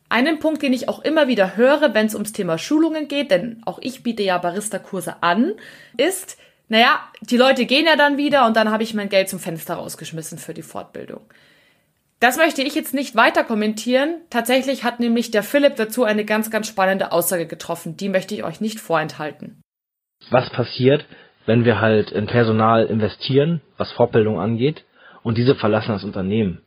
Einen 0.08 0.40
Punkt, 0.40 0.62
den 0.62 0.74
ich 0.74 0.90
auch 0.90 1.00
immer 1.00 1.28
wieder 1.28 1.56
höre, 1.56 1.94
wenn 1.94 2.06
es 2.06 2.16
ums 2.16 2.34
Thema 2.34 2.58
Schulungen 2.58 3.08
geht, 3.08 3.32
denn 3.32 3.62
auch 3.66 3.80
ich 3.82 4.04
biete 4.04 4.24
ja 4.24 4.38
Barista-Kurse 4.38 5.24
an, 5.24 5.54
ist, 5.96 6.38
naja, 6.72 7.02
die 7.20 7.36
Leute 7.36 7.66
gehen 7.66 7.86
ja 7.86 7.98
dann 7.98 8.16
wieder 8.16 8.48
und 8.48 8.56
dann 8.56 8.72
habe 8.72 8.82
ich 8.82 8.94
mein 8.94 9.10
Geld 9.10 9.28
zum 9.28 9.40
Fenster 9.40 9.74
rausgeschmissen 9.74 10.38
für 10.38 10.54
die 10.54 10.62
Fortbildung. 10.62 11.20
Das 12.22 12.38
möchte 12.38 12.62
ich 12.62 12.76
jetzt 12.76 12.94
nicht 12.94 13.14
weiter 13.14 13.44
kommentieren. 13.44 14.22
Tatsächlich 14.30 14.86
hat 14.86 15.02
nämlich 15.02 15.32
der 15.32 15.44
Philipp 15.44 15.76
dazu 15.76 16.06
eine 16.06 16.24
ganz, 16.24 16.50
ganz 16.50 16.68
spannende 16.68 17.12
Aussage 17.12 17.46
getroffen. 17.46 17.98
Die 17.98 18.08
möchte 18.08 18.36
ich 18.36 18.46
euch 18.46 18.62
nicht 18.62 18.80
vorenthalten. 18.80 19.62
Was 20.30 20.50
passiert, 20.52 21.06
wenn 21.46 21.66
wir 21.66 21.82
halt 21.82 22.10
in 22.12 22.28
Personal 22.28 22.86
investieren, 22.86 23.60
was 23.76 23.92
Fortbildung 23.92 24.40
angeht, 24.40 24.86
und 25.24 25.38
diese 25.38 25.56
verlassen 25.56 25.92
das 25.92 26.06
Unternehmen? 26.06 26.62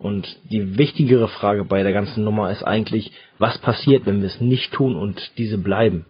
Und 0.00 0.26
die 0.50 0.76
wichtigere 0.76 1.28
Frage 1.28 1.64
bei 1.64 1.84
der 1.84 1.92
ganzen 1.92 2.24
Nummer 2.24 2.50
ist 2.50 2.64
eigentlich, 2.64 3.12
was 3.38 3.56
passiert, 3.58 4.04
wenn 4.04 4.20
wir 4.20 4.28
es 4.30 4.40
nicht 4.40 4.72
tun 4.72 4.96
und 4.96 5.30
diese 5.38 5.58
bleiben? 5.58 6.06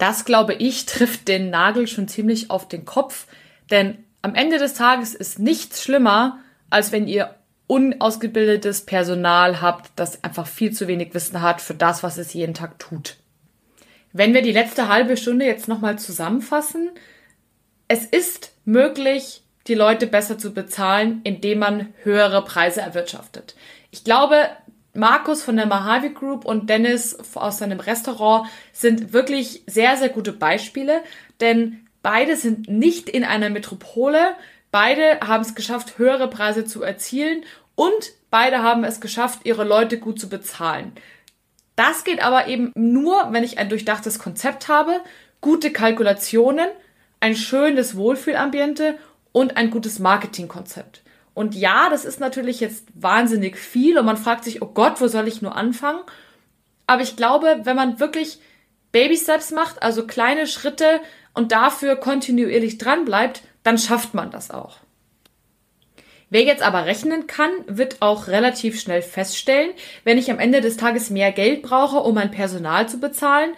Das, 0.00 0.24
glaube 0.24 0.54
ich, 0.54 0.86
trifft 0.86 1.28
den 1.28 1.50
Nagel 1.50 1.86
schon 1.86 2.08
ziemlich 2.08 2.50
auf 2.50 2.66
den 2.66 2.86
Kopf, 2.86 3.26
denn 3.70 4.02
am 4.22 4.34
Ende 4.34 4.56
des 4.56 4.72
Tages 4.72 5.14
ist 5.14 5.38
nichts 5.38 5.82
schlimmer, 5.82 6.38
als 6.70 6.90
wenn 6.90 7.06
ihr 7.06 7.34
unausgebildetes 7.66 8.86
Personal 8.86 9.60
habt, 9.60 9.90
das 9.96 10.24
einfach 10.24 10.46
viel 10.46 10.72
zu 10.72 10.88
wenig 10.88 11.12
Wissen 11.12 11.42
hat 11.42 11.60
für 11.60 11.74
das, 11.74 12.02
was 12.02 12.16
es 12.16 12.32
jeden 12.32 12.54
Tag 12.54 12.78
tut. 12.78 13.18
Wenn 14.14 14.32
wir 14.32 14.40
die 14.40 14.52
letzte 14.52 14.88
halbe 14.88 15.18
Stunde 15.18 15.44
jetzt 15.44 15.68
nochmal 15.68 15.98
zusammenfassen, 15.98 16.90
es 17.86 18.06
ist 18.06 18.52
möglich, 18.64 19.42
die 19.66 19.74
Leute 19.74 20.06
besser 20.06 20.38
zu 20.38 20.54
bezahlen, 20.54 21.20
indem 21.24 21.58
man 21.58 21.92
höhere 22.04 22.42
Preise 22.42 22.80
erwirtschaftet. 22.80 23.54
Ich 23.90 24.02
glaube, 24.02 24.48
Markus 24.92 25.42
von 25.42 25.56
der 25.56 25.66
Mojave 25.66 26.10
Group 26.10 26.44
und 26.44 26.68
Dennis 26.68 27.16
aus 27.34 27.58
seinem 27.58 27.80
Restaurant 27.80 28.48
sind 28.72 29.12
wirklich 29.12 29.62
sehr, 29.66 29.96
sehr 29.96 30.08
gute 30.08 30.32
Beispiele, 30.32 31.02
denn 31.40 31.86
beide 32.02 32.36
sind 32.36 32.68
nicht 32.68 33.08
in 33.08 33.24
einer 33.24 33.50
Metropole, 33.50 34.34
beide 34.72 35.20
haben 35.20 35.42
es 35.42 35.54
geschafft, 35.54 35.98
höhere 35.98 36.28
Preise 36.28 36.64
zu 36.64 36.82
erzielen 36.82 37.44
und 37.76 38.12
beide 38.30 38.62
haben 38.62 38.84
es 38.84 39.00
geschafft, 39.00 39.40
ihre 39.44 39.64
Leute 39.64 39.98
gut 39.98 40.20
zu 40.20 40.28
bezahlen. 40.28 40.92
Das 41.76 42.04
geht 42.04 42.22
aber 42.22 42.48
eben 42.48 42.72
nur, 42.74 43.28
wenn 43.30 43.44
ich 43.44 43.58
ein 43.58 43.68
durchdachtes 43.68 44.18
Konzept 44.18 44.68
habe, 44.68 45.00
gute 45.40 45.72
Kalkulationen, 45.72 46.68
ein 47.20 47.36
schönes 47.36 47.96
Wohlfühlambiente 47.96 48.98
und 49.32 49.56
ein 49.56 49.70
gutes 49.70 49.98
Marketingkonzept. 49.98 51.02
Und 51.34 51.54
ja, 51.54 51.88
das 51.90 52.04
ist 52.04 52.20
natürlich 52.20 52.60
jetzt 52.60 52.86
wahnsinnig 52.94 53.56
viel 53.56 53.98
und 53.98 54.04
man 54.04 54.16
fragt 54.16 54.44
sich, 54.44 54.62
oh 54.62 54.66
Gott, 54.66 55.00
wo 55.00 55.06
soll 55.06 55.28
ich 55.28 55.42
nur 55.42 55.56
anfangen? 55.56 56.00
Aber 56.86 57.02
ich 57.02 57.16
glaube, 57.16 57.60
wenn 57.64 57.76
man 57.76 58.00
wirklich 58.00 58.40
Baby 58.92 59.16
Steps 59.16 59.52
macht, 59.52 59.82
also 59.82 60.06
kleine 60.06 60.46
Schritte 60.46 61.00
und 61.34 61.52
dafür 61.52 61.96
kontinuierlich 61.96 62.78
dran 62.78 63.04
bleibt, 63.04 63.42
dann 63.62 63.78
schafft 63.78 64.14
man 64.14 64.30
das 64.30 64.50
auch. 64.50 64.78
Wer 66.30 66.42
jetzt 66.42 66.62
aber 66.62 66.86
rechnen 66.86 67.26
kann, 67.26 67.50
wird 67.66 68.02
auch 68.02 68.28
relativ 68.28 68.80
schnell 68.80 69.02
feststellen, 69.02 69.72
wenn 70.04 70.16
ich 70.16 70.30
am 70.30 70.38
Ende 70.38 70.60
des 70.60 70.76
Tages 70.76 71.10
mehr 71.10 71.32
Geld 71.32 71.62
brauche, 71.62 71.98
um 71.98 72.14
mein 72.14 72.30
Personal 72.30 72.88
zu 72.88 73.00
bezahlen, 73.00 73.52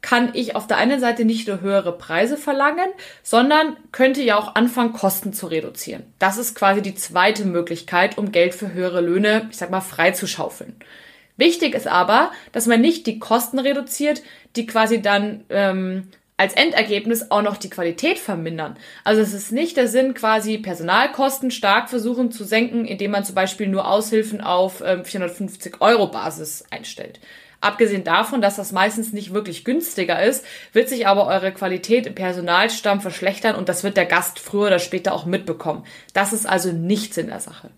kann 0.00 0.30
ich 0.34 0.54
auf 0.54 0.66
der 0.66 0.76
einen 0.76 1.00
Seite 1.00 1.24
nicht 1.24 1.48
nur 1.48 1.60
höhere 1.60 1.96
Preise 1.96 2.36
verlangen, 2.36 2.88
sondern 3.22 3.76
könnte 3.90 4.22
ja 4.22 4.38
auch 4.38 4.54
anfangen, 4.54 4.92
Kosten 4.92 5.32
zu 5.32 5.46
reduzieren. 5.46 6.04
Das 6.18 6.38
ist 6.38 6.54
quasi 6.54 6.82
die 6.82 6.94
zweite 6.94 7.44
Möglichkeit, 7.44 8.16
um 8.16 8.30
Geld 8.30 8.54
für 8.54 8.72
höhere 8.72 9.00
Löhne, 9.00 9.48
ich 9.50 9.56
sag 9.56 9.70
mal, 9.70 9.80
freizuschaufeln. 9.80 10.76
Wichtig 11.36 11.74
ist 11.74 11.86
aber, 11.86 12.32
dass 12.52 12.66
man 12.66 12.80
nicht 12.80 13.06
die 13.06 13.18
Kosten 13.18 13.58
reduziert, 13.58 14.22
die 14.56 14.66
quasi 14.66 15.00
dann 15.02 15.44
ähm, 15.50 16.08
als 16.36 16.54
Endergebnis 16.54 17.30
auch 17.30 17.42
noch 17.42 17.56
die 17.56 17.68
Qualität 17.68 18.18
vermindern. 18.18 18.76
Also 19.04 19.20
es 19.20 19.34
ist 19.34 19.52
nicht 19.52 19.76
der 19.76 19.88
Sinn, 19.88 20.14
quasi 20.14 20.58
Personalkosten 20.58 21.50
stark 21.50 21.90
versuchen 21.90 22.30
zu 22.30 22.44
senken, 22.44 22.84
indem 22.84 23.10
man 23.10 23.24
zum 23.24 23.34
Beispiel 23.34 23.66
nur 23.66 23.88
Aushilfen 23.88 24.40
auf 24.40 24.82
ähm, 24.84 25.04
450 25.04 25.80
Euro 25.80 26.06
Basis 26.06 26.64
einstellt. 26.70 27.18
Abgesehen 27.60 28.04
davon, 28.04 28.40
dass 28.40 28.56
das 28.56 28.70
meistens 28.70 29.12
nicht 29.12 29.34
wirklich 29.34 29.64
günstiger 29.64 30.22
ist, 30.22 30.44
wird 30.72 30.88
sich 30.88 31.08
aber 31.08 31.26
eure 31.26 31.52
Qualität 31.52 32.06
im 32.06 32.14
Personalstamm 32.14 33.00
verschlechtern 33.00 33.56
und 33.56 33.68
das 33.68 33.82
wird 33.82 33.96
der 33.96 34.06
Gast 34.06 34.38
früher 34.38 34.68
oder 34.68 34.78
später 34.78 35.12
auch 35.12 35.26
mitbekommen. 35.26 35.84
Das 36.14 36.32
ist 36.32 36.48
also 36.48 36.70
nichts 36.70 37.16
in 37.16 37.26
der 37.26 37.40
Sache. 37.40 37.70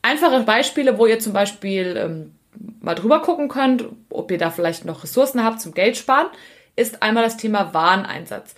Einfache 0.00 0.40
Beispiele, 0.44 0.98
wo 0.98 1.06
ihr 1.06 1.18
zum 1.18 1.34
Beispiel 1.34 1.96
ähm, 1.98 2.34
mal 2.80 2.94
drüber 2.94 3.20
gucken 3.20 3.48
könnt, 3.48 3.84
ob 4.08 4.30
ihr 4.30 4.38
da 4.38 4.50
vielleicht 4.50 4.86
noch 4.86 5.02
Ressourcen 5.02 5.44
habt 5.44 5.60
zum 5.60 5.74
Geld 5.74 5.98
sparen, 5.98 6.28
ist 6.74 7.02
einmal 7.02 7.22
das 7.22 7.36
Thema 7.36 7.74
Wareneinsatz. 7.74 8.54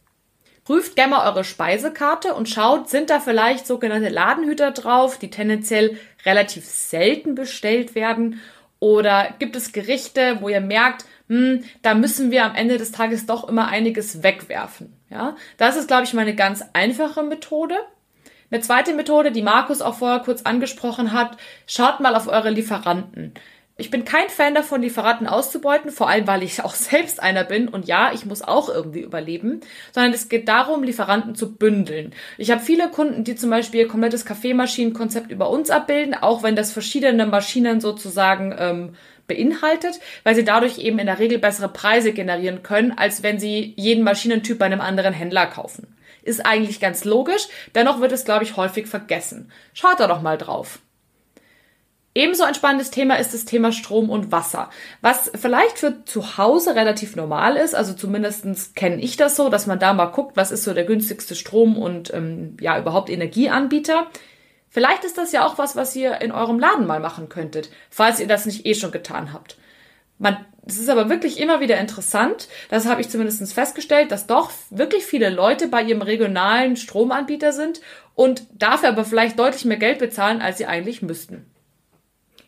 Prüft 0.64 0.94
gerne 0.96 1.16
mal 1.16 1.28
eure 1.28 1.44
Speisekarte 1.44 2.32
und 2.32 2.48
schaut, 2.48 2.88
sind 2.88 3.10
da 3.10 3.20
vielleicht 3.20 3.66
sogenannte 3.66 4.08
Ladenhüter 4.08 4.70
drauf, 4.70 5.18
die 5.18 5.30
tendenziell 5.30 5.98
relativ 6.24 6.64
selten 6.64 7.34
bestellt 7.34 7.94
werden 7.94 8.40
oder 8.84 9.32
gibt 9.38 9.56
es 9.56 9.72
Gerichte, 9.72 10.42
wo 10.42 10.50
ihr 10.50 10.60
merkt, 10.60 11.06
hm, 11.30 11.64
da 11.80 11.94
müssen 11.94 12.30
wir 12.30 12.44
am 12.44 12.54
Ende 12.54 12.76
des 12.76 12.92
Tages 12.92 13.24
doch 13.24 13.48
immer 13.48 13.68
einiges 13.68 14.22
wegwerfen? 14.22 14.94
Ja, 15.08 15.36
das 15.56 15.76
ist, 15.76 15.88
glaube 15.88 16.04
ich, 16.04 16.12
mal 16.12 16.20
eine 16.20 16.34
ganz 16.34 16.62
einfache 16.74 17.22
Methode. 17.22 17.76
Eine 18.50 18.60
zweite 18.60 18.92
Methode, 18.92 19.32
die 19.32 19.40
Markus 19.40 19.80
auch 19.80 19.94
vorher 19.94 20.18
kurz 20.18 20.42
angesprochen 20.42 21.12
hat, 21.12 21.38
schaut 21.66 22.00
mal 22.00 22.14
auf 22.14 22.28
eure 22.28 22.50
Lieferanten. 22.50 23.32
Ich 23.76 23.90
bin 23.90 24.04
kein 24.04 24.28
Fan 24.28 24.54
davon, 24.54 24.82
Lieferanten 24.82 25.26
auszubeuten, 25.26 25.90
vor 25.90 26.08
allem 26.08 26.28
weil 26.28 26.44
ich 26.44 26.62
auch 26.62 26.74
selbst 26.74 27.20
einer 27.20 27.42
bin 27.42 27.68
und 27.68 27.88
ja, 27.88 28.12
ich 28.14 28.24
muss 28.24 28.42
auch 28.42 28.68
irgendwie 28.68 29.00
überleben, 29.00 29.60
sondern 29.90 30.12
es 30.12 30.28
geht 30.28 30.46
darum, 30.46 30.84
Lieferanten 30.84 31.34
zu 31.34 31.56
bündeln. 31.56 32.14
Ich 32.38 32.52
habe 32.52 32.62
viele 32.62 32.88
Kunden, 32.90 33.24
die 33.24 33.34
zum 33.34 33.50
Beispiel 33.50 33.80
ihr 33.80 33.88
komplettes 33.88 34.24
Kaffeemaschinenkonzept 34.24 35.32
über 35.32 35.50
uns 35.50 35.70
abbilden, 35.70 36.14
auch 36.14 36.44
wenn 36.44 36.54
das 36.54 36.72
verschiedene 36.72 37.26
Maschinen 37.26 37.80
sozusagen 37.80 38.54
ähm, 38.56 38.94
beinhaltet, 39.26 39.98
weil 40.22 40.36
sie 40.36 40.44
dadurch 40.44 40.78
eben 40.78 41.00
in 41.00 41.06
der 41.06 41.18
Regel 41.18 41.38
bessere 41.38 41.68
Preise 41.68 42.12
generieren 42.12 42.62
können, 42.62 42.92
als 42.96 43.24
wenn 43.24 43.40
sie 43.40 43.74
jeden 43.76 44.04
Maschinentyp 44.04 44.58
bei 44.58 44.66
einem 44.66 44.80
anderen 44.80 45.14
Händler 45.14 45.46
kaufen. 45.46 45.96
Ist 46.22 46.46
eigentlich 46.46 46.78
ganz 46.78 47.04
logisch, 47.04 47.48
dennoch 47.74 48.00
wird 48.00 48.12
es, 48.12 48.24
glaube 48.24 48.44
ich, 48.44 48.56
häufig 48.56 48.86
vergessen. 48.86 49.50
Schaut 49.72 49.98
da 49.98 50.06
doch 50.06 50.22
mal 50.22 50.38
drauf. 50.38 50.78
Ebenso 52.16 52.44
ein 52.44 52.54
spannendes 52.54 52.92
Thema 52.92 53.16
ist 53.16 53.34
das 53.34 53.44
Thema 53.44 53.72
Strom 53.72 54.08
und 54.08 54.30
Wasser, 54.30 54.70
was 55.00 55.32
vielleicht 55.34 55.78
für 55.78 56.04
zu 56.04 56.38
Hause 56.38 56.76
relativ 56.76 57.16
normal 57.16 57.56
ist. 57.56 57.74
Also 57.74 57.92
zumindestens 57.92 58.74
kenne 58.74 59.02
ich 59.02 59.16
das 59.16 59.34
so, 59.34 59.48
dass 59.48 59.66
man 59.66 59.80
da 59.80 59.92
mal 59.92 60.06
guckt, 60.06 60.36
was 60.36 60.52
ist 60.52 60.62
so 60.62 60.74
der 60.74 60.84
günstigste 60.84 61.34
Strom 61.34 61.76
und 61.76 62.14
ähm, 62.14 62.56
ja 62.60 62.78
überhaupt 62.78 63.10
Energieanbieter. 63.10 64.06
Vielleicht 64.68 65.02
ist 65.02 65.18
das 65.18 65.32
ja 65.32 65.44
auch 65.44 65.58
was, 65.58 65.74
was 65.74 65.94
ihr 65.96 66.20
in 66.20 66.30
eurem 66.30 66.60
Laden 66.60 66.86
mal 66.86 67.00
machen 67.00 67.28
könntet, 67.28 67.70
falls 67.90 68.20
ihr 68.20 68.28
das 68.28 68.46
nicht 68.46 68.64
eh 68.64 68.74
schon 68.74 68.92
getan 68.92 69.32
habt. 69.32 69.56
Man, 70.18 70.36
es 70.64 70.78
ist 70.78 70.88
aber 70.88 71.08
wirklich 71.08 71.40
immer 71.40 71.58
wieder 71.58 71.78
interessant, 71.78 72.48
das 72.70 72.86
habe 72.86 73.00
ich 73.00 73.08
zumindest 73.08 73.52
festgestellt, 73.52 74.12
dass 74.12 74.28
doch 74.28 74.52
wirklich 74.70 75.04
viele 75.04 75.30
Leute 75.30 75.66
bei 75.66 75.82
ihrem 75.82 76.02
regionalen 76.02 76.76
Stromanbieter 76.76 77.52
sind 77.52 77.80
und 78.14 78.44
dafür 78.52 78.90
aber 78.90 79.04
vielleicht 79.04 79.38
deutlich 79.38 79.64
mehr 79.64 79.78
Geld 79.78 79.98
bezahlen, 79.98 80.40
als 80.40 80.58
sie 80.58 80.66
eigentlich 80.66 81.02
müssten. 81.02 81.50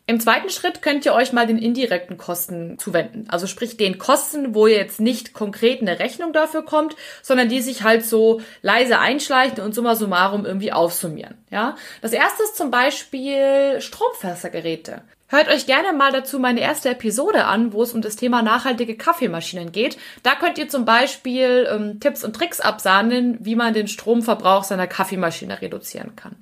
Im 0.09 0.21
zweiten 0.21 0.49
Schritt 0.49 0.81
könnt 0.81 1.05
ihr 1.05 1.13
euch 1.13 1.33
mal 1.33 1.47
den 1.47 1.57
indirekten 1.57 2.17
Kosten 2.17 2.79
zuwenden. 2.79 3.25
Also 3.27 3.45
sprich 3.45 3.75
den 3.75 3.97
Kosten, 3.97 4.55
wo 4.55 4.65
ihr 4.65 4.77
jetzt 4.77 5.01
nicht 5.01 5.33
konkret 5.33 5.81
eine 5.81 5.99
Rechnung 5.99 6.31
dafür 6.31 6.63
kommt, 6.63 6.95
sondern 7.21 7.49
die 7.49 7.59
sich 7.59 7.83
halt 7.83 8.05
so 8.05 8.39
leise 8.61 8.99
einschleichen 8.99 9.61
und 9.61 9.75
summa 9.75 9.95
summarum 9.95 10.45
irgendwie 10.45 10.71
aufsummieren. 10.71 11.35
Ja, 11.51 11.75
das 12.01 12.13
erste 12.13 12.43
ist 12.43 12.55
zum 12.55 12.71
Beispiel 12.71 13.81
Stromfässergeräte. 13.81 15.01
Hört 15.27 15.49
euch 15.49 15.65
gerne 15.65 15.91
mal 15.91 16.13
dazu 16.13 16.39
meine 16.39 16.61
erste 16.61 16.91
Episode 16.91 17.43
an, 17.43 17.73
wo 17.73 17.83
es 17.83 17.91
um 17.91 18.01
das 18.01 18.15
Thema 18.15 18.41
nachhaltige 18.41 18.95
Kaffeemaschinen 18.95 19.73
geht. 19.73 19.97
Da 20.23 20.35
könnt 20.35 20.57
ihr 20.57 20.69
zum 20.69 20.85
Beispiel 20.85 21.67
ähm, 21.69 21.99
Tipps 21.99 22.23
und 22.23 22.33
Tricks 22.33 22.61
absahnen, 22.61 23.39
wie 23.41 23.55
man 23.55 23.73
den 23.73 23.89
Stromverbrauch 23.89 24.63
seiner 24.63 24.87
Kaffeemaschine 24.87 25.61
reduzieren 25.61 26.15
kann 26.15 26.37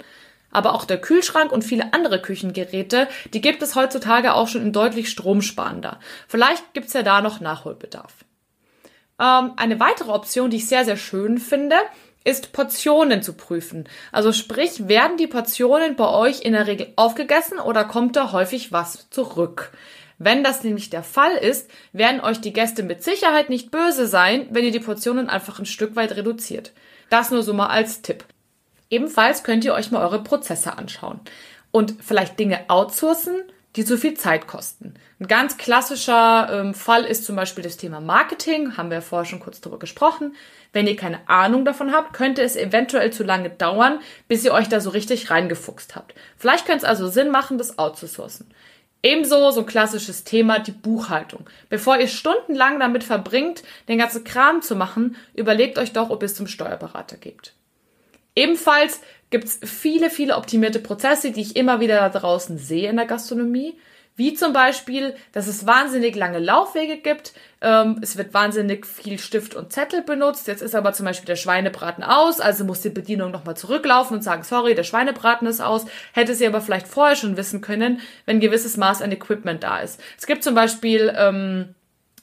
aber 0.55 0.73
auch 0.73 0.85
der 0.85 0.99
Kühlschrank 0.99 1.51
und 1.51 1.63
viele 1.63 1.93
andere 1.93 2.21
Küchengeräte, 2.21 3.07
die 3.33 3.41
gibt 3.41 3.61
es 3.61 3.75
heutzutage 3.75 4.33
auch 4.33 4.47
schon 4.47 4.61
in 4.61 4.73
deutlich 4.73 5.09
stromsparender. 5.09 5.99
Vielleicht 6.27 6.73
gibt's 6.73 6.93
ja 6.93 7.03
da 7.03 7.21
noch 7.21 7.39
Nachholbedarf. 7.39 8.13
Ähm, 9.19 9.53
eine 9.57 9.79
weitere 9.79 10.11
Option, 10.11 10.49
die 10.49 10.57
ich 10.57 10.67
sehr, 10.67 10.85
sehr 10.85 10.97
schön 10.97 11.37
finde, 11.37 11.75
ist 12.23 12.53
Portionen 12.53 13.21
zu 13.21 13.33
prüfen. 13.33 13.87
Also 14.11 14.33
sprich, 14.33 14.87
werden 14.87 15.17
die 15.17 15.27
Portionen 15.27 15.95
bei 15.95 16.09
euch 16.09 16.41
in 16.41 16.53
der 16.53 16.67
Regel 16.67 16.91
aufgegessen 16.95 17.59
oder 17.59 17.85
kommt 17.85 18.15
da 18.15 18.31
häufig 18.31 18.71
was 18.71 19.09
zurück? 19.11 19.71
Wenn 20.17 20.43
das 20.43 20.63
nämlich 20.63 20.89
der 20.89 21.03
Fall 21.03 21.35
ist, 21.35 21.69
werden 21.91 22.21
euch 22.21 22.39
die 22.39 22.53
Gäste 22.53 22.83
mit 22.83 23.03
Sicherheit 23.03 23.49
nicht 23.49 23.69
böse 23.69 24.07
sein, 24.07 24.47
wenn 24.49 24.65
ihr 24.65 24.71
die 24.71 24.79
Portionen 24.79 25.29
einfach 25.29 25.59
ein 25.59 25.65
Stück 25.65 25.95
weit 25.95 26.15
reduziert. 26.15 26.71
Das 27.09 27.31
nur 27.31 27.43
so 27.43 27.53
mal 27.53 27.67
als 27.67 28.01
Tipp. 28.01 28.23
Ebenfalls 28.89 29.43
könnt 29.43 29.65
ihr 29.65 29.73
euch 29.73 29.91
mal 29.91 30.03
eure 30.03 30.23
Prozesse 30.23 30.77
anschauen 30.77 31.19
und 31.71 31.95
vielleicht 32.01 32.39
Dinge 32.39 32.61
outsourcen, 32.69 33.43
die 33.75 33.83
zu 33.83 33.97
viel 33.97 34.13
Zeit 34.13 34.47
kosten. 34.47 34.93
Ein 35.19 35.27
ganz 35.27 35.57
klassischer 35.57 36.49
ähm, 36.51 36.73
Fall 36.73 37.03
ist 37.03 37.25
zum 37.25 37.36
Beispiel 37.36 37.63
das 37.63 37.77
Thema 37.77 37.99
Marketing, 37.99 38.77
haben 38.77 38.91
wir 38.91 39.01
vorher 39.01 39.25
schon 39.25 39.39
kurz 39.39 39.59
darüber 39.59 39.79
gesprochen. 39.79 40.36
Wenn 40.71 40.88
ihr 40.88 40.95
keine 40.95 41.27
Ahnung 41.27 41.65
davon 41.65 41.93
habt, 41.93 42.13
könnte 42.13 42.41
es 42.41 42.55
eventuell 42.55 43.11
zu 43.11 43.23
lange 43.23 43.49
dauern, 43.49 43.99
bis 44.27 44.43
ihr 44.45 44.53
euch 44.53 44.69
da 44.69 44.79
so 44.79 44.89
richtig 44.89 45.29
reingefuchst 45.29 45.95
habt. 45.95 46.15
Vielleicht 46.38 46.65
könnte 46.65 46.86
es 46.86 46.89
also 46.89 47.07
Sinn 47.07 47.31
machen, 47.31 47.57
das 47.57 47.77
outzusourcen. 47.77 48.47
Ebenso 49.03 49.51
so 49.51 49.59
ein 49.61 49.65
klassisches 49.65 50.23
Thema, 50.23 50.59
die 50.59 50.71
Buchhaltung. 50.71 51.47
Bevor 51.69 51.97
ihr 51.97 52.07
stundenlang 52.07 52.79
damit 52.79 53.03
verbringt, 53.03 53.63
den 53.88 53.99
ganzen 53.99 54.23
Kram 54.23 54.61
zu 54.61 54.75
machen, 54.75 55.15
überlegt 55.33 55.77
euch 55.77 55.93
doch, 55.93 56.09
ob 56.09 56.23
ihr 56.23 56.27
es 56.27 56.36
zum 56.36 56.47
Steuerberater 56.47 57.17
gebt. 57.17 57.54
Ebenfalls 58.36 59.01
gibt 59.29 59.45
es 59.45 59.59
viele, 59.63 60.09
viele 60.09 60.38
optimierte 60.38 60.79
Prozesse, 60.79 61.31
die 61.31 61.41
ich 61.41 61.55
immer 61.55 61.79
wieder 61.79 61.97
da 61.97 62.09
draußen 62.09 62.57
sehe 62.57 62.89
in 62.89 62.97
der 62.97 63.05
Gastronomie. 63.05 63.77
Wie 64.17 64.33
zum 64.33 64.53
Beispiel, 64.53 65.13
dass 65.33 65.47
es 65.47 65.65
wahnsinnig 65.65 66.15
lange 66.15 66.39
Laufwege 66.39 66.97
gibt. 66.97 67.33
Ähm, 67.59 67.99
es 68.01 68.15
wird 68.15 68.33
wahnsinnig 68.33 68.86
viel 68.86 69.19
Stift 69.19 69.55
und 69.55 69.73
Zettel 69.73 70.03
benutzt. 70.03 70.47
Jetzt 70.47 70.61
ist 70.61 70.73
aber 70.73 70.93
zum 70.93 71.05
Beispiel 71.05 71.25
der 71.25 71.36
Schweinebraten 71.36 72.01
aus, 72.01 72.39
also 72.39 72.63
muss 72.63 72.79
die 72.79 72.89
Bedienung 72.89 73.31
nochmal 73.31 73.57
zurücklaufen 73.57 74.15
und 74.15 74.23
sagen, 74.23 74.43
sorry, 74.43 74.73
der 74.73 74.83
Schweinebraten 74.83 75.47
ist 75.49 75.59
aus. 75.59 75.86
Hätte 76.13 76.33
sie 76.33 76.47
aber 76.47 76.61
vielleicht 76.61 76.88
vorher 76.88 77.17
schon 77.17 77.36
wissen 77.36 77.59
können, 77.59 77.99
wenn 78.25 78.38
ein 78.38 78.41
gewisses 78.41 78.77
Maß 78.77 79.01
an 79.01 79.11
Equipment 79.11 79.63
da 79.63 79.79
ist. 79.79 79.99
Es 80.17 80.27
gibt 80.27 80.43
zum 80.45 80.55
Beispiel, 80.55 81.13
ähm, 81.17 81.75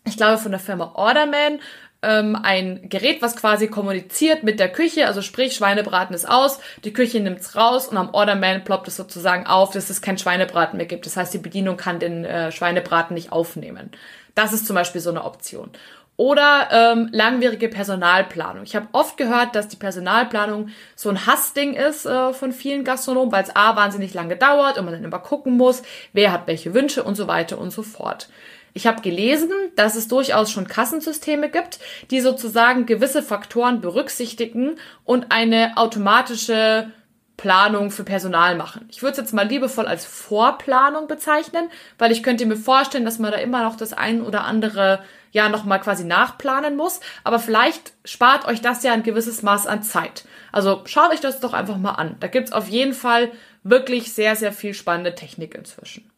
ich 0.06 0.16
glaube, 0.16 0.38
von 0.38 0.52
der 0.52 0.60
Firma 0.60 0.92
Orderman 0.94 1.60
ähm, 2.03 2.36
ein 2.40 2.88
Gerät, 2.88 3.22
was 3.22 3.36
quasi 3.36 3.68
kommuniziert 3.68 4.42
mit 4.42 4.59
der 4.59 4.70
Küche, 4.70 5.07
also 5.07 5.22
sprich, 5.22 5.55
Schweinebraten 5.55 6.14
ist 6.14 6.28
aus, 6.28 6.59
die 6.84 6.92
Küche 6.92 7.20
nimmt's 7.20 7.57
raus 7.57 7.88
und 7.88 7.96
am 7.96 8.12
Orderman 8.12 8.64
ploppt 8.64 8.88
es 8.88 8.96
sozusagen 8.96 9.46
auf, 9.46 9.72
dass 9.72 9.90
es 9.90 10.03
kein 10.03 10.18
Schweinebraten 10.18 10.76
mehr 10.76 10.86
gibt. 10.86 11.07
Das 11.07 11.16
heißt, 11.16 11.32
die 11.32 11.38
Bedienung 11.38 11.76
kann 11.76 11.98
den 11.98 12.24
äh, 12.24 12.53
Schweinebraten 12.53 13.14
nicht 13.14 13.32
aufnehmen. 13.32 13.90
Das 14.34 14.53
ist 14.53 14.66
zum 14.66 14.74
Beispiel 14.74 15.00
so 15.00 15.11
eine 15.11 15.24
Option. 15.24 15.70
Oder 16.16 16.68
ähm, 16.70 17.09
langwierige 17.11 17.68
Personalplanung. 17.68 18.64
Ich 18.64 18.76
habe 18.76 18.88
oft 18.92 19.16
gehört, 19.16 19.55
dass 19.55 19.68
die 19.68 19.76
Personalplanung 19.76 20.68
so 20.94 21.09
ein 21.09 21.26
Hassding 21.26 21.72
ist 21.72 22.05
äh, 22.05 22.34
von 22.34 22.53
vielen 22.53 22.84
Gastronomen, 22.84 23.32
weil 23.32 23.44
es 23.44 23.57
A 23.57 23.76
wahnsinnig 23.76 24.12
lange 24.12 24.36
dauert 24.36 24.78
und 24.78 24.84
man 24.84 24.94
dann 24.94 25.05
immer 25.05 25.18
gucken 25.18 25.57
muss, 25.57 25.82
wer 26.12 26.30
hat 26.30 26.46
welche 26.46 26.74
Wünsche 26.74 27.03
und 27.03 27.16
so 27.16 27.28
weiter 27.28 27.59
und 27.59 27.70
so 27.70 27.82
fort. 27.82 28.28
Ich 28.74 28.86
habe 28.86 29.02
gelesen, 29.02 29.50
dass 29.76 29.96
es 29.96 30.08
durchaus 30.08 30.50
schon 30.50 30.66
Kassensysteme 30.66 31.50
gibt, 31.50 31.78
die 32.10 32.20
sozusagen 32.20 32.86
gewisse 32.86 33.22
Faktoren 33.22 33.80
berücksichtigen 33.80 34.76
und 35.04 35.26
eine 35.30 35.76
automatische 35.76 36.90
Planung 37.36 37.90
für 37.90 38.04
Personal 38.04 38.56
machen. 38.56 38.86
Ich 38.90 39.02
würde 39.02 39.12
es 39.12 39.18
jetzt 39.18 39.34
mal 39.34 39.46
liebevoll 39.46 39.86
als 39.86 40.04
Vorplanung 40.04 41.08
bezeichnen, 41.08 41.68
weil 41.98 42.12
ich 42.12 42.22
könnte 42.22 42.46
mir 42.46 42.56
vorstellen, 42.56 43.04
dass 43.04 43.18
man 43.18 43.32
da 43.32 43.38
immer 43.38 43.64
noch 43.64 43.76
das 43.76 43.92
ein 43.92 44.22
oder 44.22 44.44
andere 44.44 45.02
ja 45.32 45.48
nochmal 45.48 45.80
quasi 45.80 46.04
nachplanen 46.04 46.76
muss. 46.76 47.00
Aber 47.24 47.38
vielleicht 47.38 47.94
spart 48.04 48.46
euch 48.46 48.60
das 48.60 48.82
ja 48.84 48.92
ein 48.92 49.02
gewisses 49.02 49.42
Maß 49.42 49.66
an 49.66 49.82
Zeit. 49.82 50.24
Also 50.52 50.82
schaut 50.84 51.10
euch 51.10 51.20
das 51.20 51.40
doch 51.40 51.52
einfach 51.52 51.78
mal 51.78 51.92
an. 51.92 52.16
Da 52.20 52.28
gibt's 52.28 52.52
auf 52.52 52.68
jeden 52.68 52.94
Fall 52.94 53.32
wirklich 53.64 54.12
sehr, 54.12 54.36
sehr 54.36 54.52
viel 54.52 54.74
spannende 54.74 55.14
Technik 55.14 55.54
inzwischen. 55.54 56.08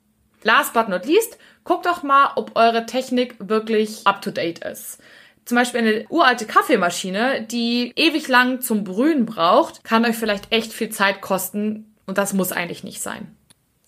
Last 0.42 0.74
but 0.74 0.88
not 0.88 1.06
least, 1.06 1.38
guckt 1.64 1.86
doch 1.86 2.02
mal, 2.02 2.32
ob 2.36 2.52
eure 2.56 2.86
Technik 2.86 3.36
wirklich 3.38 4.06
up 4.06 4.22
to 4.22 4.30
date 4.30 4.60
ist. 4.60 4.98
Zum 5.44 5.56
Beispiel 5.56 5.80
eine 5.80 6.06
uralte 6.08 6.46
Kaffeemaschine, 6.46 7.42
die 7.42 7.92
ewig 7.96 8.28
lang 8.28 8.60
zum 8.62 8.84
Brühen 8.84 9.26
braucht, 9.26 9.84
kann 9.84 10.04
euch 10.04 10.16
vielleicht 10.16 10.52
echt 10.52 10.72
viel 10.72 10.88
Zeit 10.88 11.20
kosten 11.20 11.94
und 12.06 12.16
das 12.16 12.32
muss 12.32 12.52
eigentlich 12.52 12.84
nicht 12.84 13.02
sein. 13.02 13.34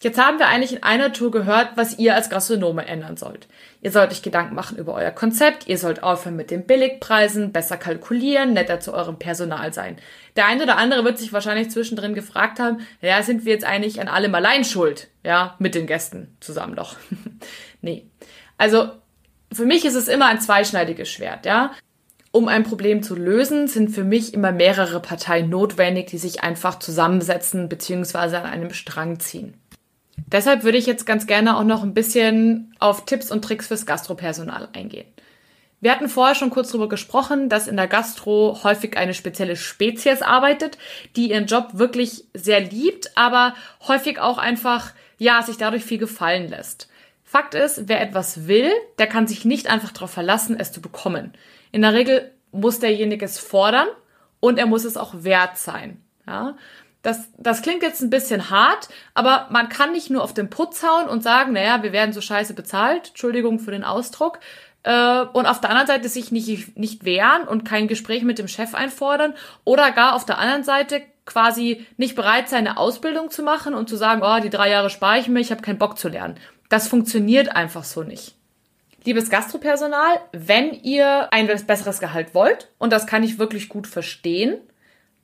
Jetzt 0.01 0.19
haben 0.19 0.39
wir 0.39 0.49
eigentlich 0.49 0.75
in 0.75 0.83
einer 0.83 1.13
Tour 1.13 1.31
gehört, 1.31 1.71
was 1.77 1.99
ihr 1.99 2.15
als 2.15 2.29
Gastronome 2.29 2.87
ändern 2.87 3.17
sollt. 3.17 3.49
Ihr 3.81 3.91
sollt 3.91 4.11
euch 4.11 4.21
Gedanken 4.21 4.55
machen 4.55 4.77
über 4.77 4.93
euer 4.93 5.11
Konzept, 5.11 5.69
ihr 5.69 5.79
sollt 5.79 6.03
aufhören 6.03 6.37
mit 6.37 6.51
den 6.51 6.67
Billigpreisen, 6.67 7.51
besser 7.51 7.79
kalkulieren, 7.79 8.53
netter 8.53 8.79
zu 8.79 8.93
eurem 8.93 9.19
Personal 9.19 9.73
sein. 9.73 9.97
Der 10.37 10.47
eine 10.47 10.65
oder 10.65 10.77
andere 10.77 11.03
wird 11.05 11.19
sich 11.19 11.33
wahrscheinlich 11.33 11.71
zwischendrin 11.71 12.13
gefragt 12.13 12.61
haben, 12.61 12.81
ja, 13.01 13.23
sind 13.23 13.47
wir 13.47 13.53
jetzt 13.55 13.65
eigentlich 13.65 13.99
an 14.01 14.09
allem 14.09 14.35
allein 14.35 14.65
schuld? 14.65 15.09
Ja, 15.25 15.55
mit 15.59 15.75
den 15.75 15.87
Gästen 15.87 16.37
zusammen 16.41 16.77
doch. 16.77 16.97
nee. 17.81 18.07
Also, 18.59 18.91
für 19.51 19.65
mich 19.65 19.87
ist 19.87 19.95
es 19.95 20.09
immer 20.09 20.27
ein 20.27 20.41
zweischneidiges 20.41 21.11
Schwert, 21.11 21.47
ja. 21.47 21.73
Um 22.33 22.49
ein 22.49 22.65
Problem 22.65 23.03
zu 23.03 23.15
lösen, 23.15 23.67
sind 23.67 23.89
für 23.89 24.05
mich 24.05 24.35
immer 24.35 24.53
mehrere 24.53 25.01
Parteien 25.01 25.49
notwendig, 25.49 26.09
die 26.09 26.19
sich 26.19 26.43
einfach 26.43 26.79
zusammensetzen 26.79 27.71
bzw. 27.71 28.37
an 28.37 28.45
einem 28.45 28.75
Strang 28.75 29.21
ziehen. 29.21 29.55
Deshalb 30.27 30.65
würde 30.65 30.79
ich 30.79 30.87
jetzt 30.87 31.07
ganz 31.07 31.27
gerne 31.27 31.57
auch 31.57 31.65
noch 31.65 31.83
ein 31.83 31.95
bisschen 31.95 32.75
auf 32.79 33.05
Tipps 33.05 33.31
und 33.31 33.43
Tricks 33.43 33.69
fürs 33.69 33.87
Gastropersonal 33.87 34.69
eingehen. 34.73 35.07
Wir 35.81 35.93
hatten 35.93 36.09
vorher 36.09 36.35
schon 36.35 36.51
kurz 36.51 36.71
darüber 36.71 36.89
gesprochen, 36.89 37.49
dass 37.49 37.69
in 37.69 37.77
der 37.77 37.87
Gastro 37.87 38.61
häufig 38.65 38.97
eine 38.97 39.15
spezielle 39.15 39.57
Spezies 39.57 40.23
arbeitet, 40.23 40.79
die 41.17 41.31
ihren 41.31 41.47
Job 41.47 41.69
wirklich 41.75 42.25
sehr 42.33 42.61
liebt, 42.61 43.17
aber 43.17 43.55
häufig 43.87 44.19
auch 44.19 44.39
einfach, 44.39 44.93
ja, 45.19 45.43
sich 45.43 45.59
dadurch 45.59 45.85
viel 45.85 45.99
gefallen 45.99 46.49
lässt. 46.49 46.89
Fakt 47.25 47.55
ist, 47.55 47.89
wer 47.89 48.01
etwas 48.01 48.47
will, 48.47 48.71
der 48.99 49.07
kann 49.07 49.27
sich 49.27 49.45
nicht 49.45 49.69
einfach 49.69 49.93
darauf 49.93 50.11
verlassen, 50.11 50.59
es 50.59 50.73
zu 50.73 50.81
bekommen. 50.81 51.35
In 51.73 51.83
der 51.83 51.93
Regel 51.93 52.33
muss 52.53 52.79
derjenige 52.79 53.25
es 53.25 53.39
fordern 53.39 53.89
und 54.41 54.59
er 54.59 54.67
muss 54.67 54.85
es 54.85 54.97
auch 54.97 55.13
wert 55.25 55.59
sein. 55.59 56.01
Ja? 56.27 56.57
Das, 57.07 57.29
das 57.39 57.63
klingt 57.63 57.85
jetzt 57.85 58.03
ein 58.03 58.11
bisschen 58.11 58.51
hart, 58.51 58.89
aber 59.15 59.47
man 59.51 59.69
kann 59.69 59.93
nicht 59.93 60.11
nur 60.11 60.25
auf 60.25 60.35
den 60.35 60.51
Putz 60.51 60.83
hauen 60.83 61.09
und 61.09 61.23
sagen, 61.23 61.53
naja, 61.53 61.85
wir 61.85 61.93
werden 61.93 62.13
so 62.13 62.21
scheiße 62.21 62.53
bezahlt, 62.53 63.11
Entschuldigung 63.11 63.61
für 63.61 63.71
den 63.71 63.85
Ausdruck, 63.85 64.41
äh, 64.83 65.21
und 65.33 65.47
auf 65.47 65.61
der 65.61 65.71
anderen 65.71 65.87
Seite 65.87 66.09
sich 66.09 66.33
nicht, 66.33 66.77
nicht 66.77 67.05
wehren 67.05 67.47
und 67.47 67.65
kein 67.65 67.87
Gespräch 67.87 68.25
mit 68.25 68.41
dem 68.41 68.49
Chef 68.49 68.75
einfordern 68.75 69.35
oder 69.63 69.93
gar 69.93 70.17
auf 70.17 70.27
der 70.27 70.39
anderen 70.39 70.65
Seite 70.65 71.01
quasi 71.27 71.87
nicht 71.97 72.17
bereit 72.17 72.49
sein, 72.49 72.67
eine 72.67 72.77
Ausbildung 72.77 73.31
zu 73.31 73.45
machen 73.45 73.75
und 73.75 73.89
zu 73.89 73.95
sagen, 73.95 74.23
oh, 74.25 74.41
die 74.43 74.51
drei 74.51 74.69
Jahre 74.69 74.91
spare 74.91 75.21
ich 75.21 75.29
mir, 75.29 75.39
ich 75.39 75.53
habe 75.53 75.63
keinen 75.63 75.79
Bock 75.79 75.99
zu 75.99 76.09
lernen. 76.09 76.35
Das 76.71 76.89
funktioniert 76.89 77.55
einfach 77.55 77.85
so 77.85 78.03
nicht. 78.03 78.35
Liebes 79.05 79.31
Gastropersonal, 79.31 80.21
wenn 80.33 80.73
ihr 80.73 81.33
ein 81.33 81.47
besseres 81.47 82.01
Gehalt 82.01 82.35
wollt, 82.35 82.73
und 82.79 82.93
das 82.93 83.07
kann 83.07 83.23
ich 83.23 83.39
wirklich 83.39 83.69
gut 83.69 83.87
verstehen, 83.87 84.59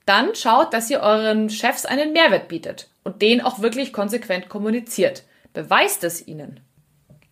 dann 0.05 0.35
schaut, 0.35 0.73
dass 0.73 0.89
ihr 0.89 1.01
euren 1.01 1.49
Chefs 1.49 1.85
einen 1.85 2.13
Mehrwert 2.13 2.47
bietet 2.47 2.89
und 3.03 3.21
den 3.21 3.41
auch 3.41 3.59
wirklich 3.59 3.93
konsequent 3.93 4.49
kommuniziert. 4.49 5.23
Beweist 5.53 6.03
es 6.03 6.27
ihnen. 6.27 6.59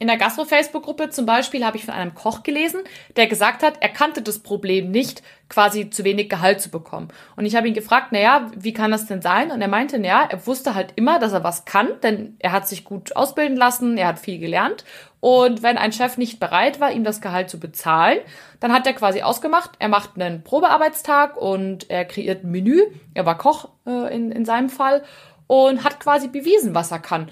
In 0.02 0.08
der 0.08 0.18
Gastro-Facebook-Gruppe 0.18 1.12
zum 1.12 1.28
Beispiel 1.28 1.64
habe 1.64 1.78
ich 1.78 1.86
von 1.86 1.94
einem 1.94 2.16
Koch 2.16 2.42
gelesen, 2.42 2.82
der 3.18 3.28
gesagt 3.28 3.62
hat, 3.62 3.76
er 3.82 3.90
kannte 3.90 4.24
das 4.24 4.40
Problem 4.40 4.90
nicht, 4.90 5.22
quasi 5.48 5.92
zu 5.92 6.04
wenig 6.04 6.28
Gehalt 6.28 6.60
zu 6.60 6.72
bekommen. 6.72 7.10
Und 7.36 7.46
ich 7.46 7.56
habe 7.56 7.68
ihn 7.68 7.76
gefragt, 7.76 8.12
naja, 8.12 8.50
wie 8.58 8.74
kann 8.74 8.90
das 8.90 9.06
denn 9.06 9.22
sein? 9.22 9.52
Und 9.52 9.62
er 9.62 9.68
meinte, 9.68 10.00
naja, 10.00 10.28
er 10.28 10.48
wusste 10.48 10.74
halt 10.74 10.94
immer, 10.96 11.20
dass 11.20 11.34
er 11.34 11.44
was 11.44 11.66
kann, 11.66 11.88
denn 12.02 12.36
er 12.40 12.52
hat 12.52 12.68
sich 12.68 12.84
gut 12.84 13.16
ausbilden 13.16 13.56
lassen, 13.56 13.96
er 13.96 14.08
hat 14.08 14.18
viel 14.18 14.40
gelernt. 14.40 14.86
Und 15.20 15.62
wenn 15.62 15.78
ein 15.78 15.92
Chef 15.92 16.18
nicht 16.18 16.40
bereit 16.40 16.80
war, 16.80 16.92
ihm 16.92 17.04
das 17.04 17.22
Gehalt 17.22 17.52
zu 17.52 17.60
bezahlen, 17.60 18.22
dann 18.60 18.74
hat 18.74 18.88
er 18.88 18.94
quasi 18.94 19.22
ausgemacht, 19.22 19.74
er 19.78 19.90
macht 19.90 20.20
einen 20.20 20.44
Probearbeitstag 20.44 21.38
und 21.38 21.92
er 21.92 22.06
kreiert 22.06 22.44
ein 22.44 22.50
Menü. 22.50 22.82
Er 23.14 23.28
war 23.28 23.38
Koch 23.38 23.70
äh, 23.86 24.16
in, 24.16 24.32
in 24.32 24.46
seinem 24.46 24.70
Fall 24.70 25.04
und 25.52 25.84
hat 25.84 26.00
quasi 26.00 26.30
bewiesen, 26.30 26.74
was 26.74 26.92
er 26.92 27.00
kann. 27.00 27.30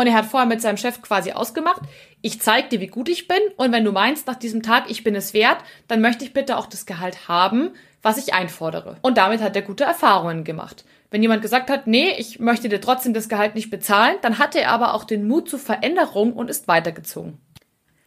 Und 0.00 0.06
er 0.06 0.14
hat 0.14 0.24
vorher 0.24 0.48
mit 0.48 0.62
seinem 0.62 0.78
Chef 0.78 1.02
quasi 1.02 1.32
ausgemacht, 1.32 1.82
ich 2.22 2.40
zeig 2.40 2.70
dir, 2.70 2.80
wie 2.80 2.86
gut 2.86 3.10
ich 3.10 3.28
bin. 3.28 3.36
Und 3.58 3.70
wenn 3.70 3.84
du 3.84 3.92
meinst, 3.92 4.26
nach 4.26 4.36
diesem 4.36 4.62
Tag, 4.62 4.90
ich 4.90 5.04
bin 5.04 5.14
es 5.14 5.34
wert, 5.34 5.58
dann 5.88 6.00
möchte 6.00 6.24
ich 6.24 6.32
bitte 6.32 6.56
auch 6.56 6.64
das 6.64 6.86
Gehalt 6.86 7.28
haben, 7.28 7.72
was 8.00 8.16
ich 8.16 8.32
einfordere. 8.32 8.96
Und 9.02 9.18
damit 9.18 9.42
hat 9.42 9.54
er 9.56 9.60
gute 9.60 9.84
Erfahrungen 9.84 10.42
gemacht. 10.42 10.86
Wenn 11.10 11.20
jemand 11.20 11.42
gesagt 11.42 11.68
hat, 11.68 11.86
nee, 11.86 12.14
ich 12.16 12.38
möchte 12.38 12.70
dir 12.70 12.80
trotzdem 12.80 13.12
das 13.12 13.28
Gehalt 13.28 13.54
nicht 13.54 13.68
bezahlen, 13.68 14.16
dann 14.22 14.38
hatte 14.38 14.58
er 14.58 14.70
aber 14.70 14.94
auch 14.94 15.04
den 15.04 15.28
Mut 15.28 15.50
zur 15.50 15.58
Veränderung 15.58 16.32
und 16.32 16.48
ist 16.48 16.66
weitergezogen. 16.66 17.36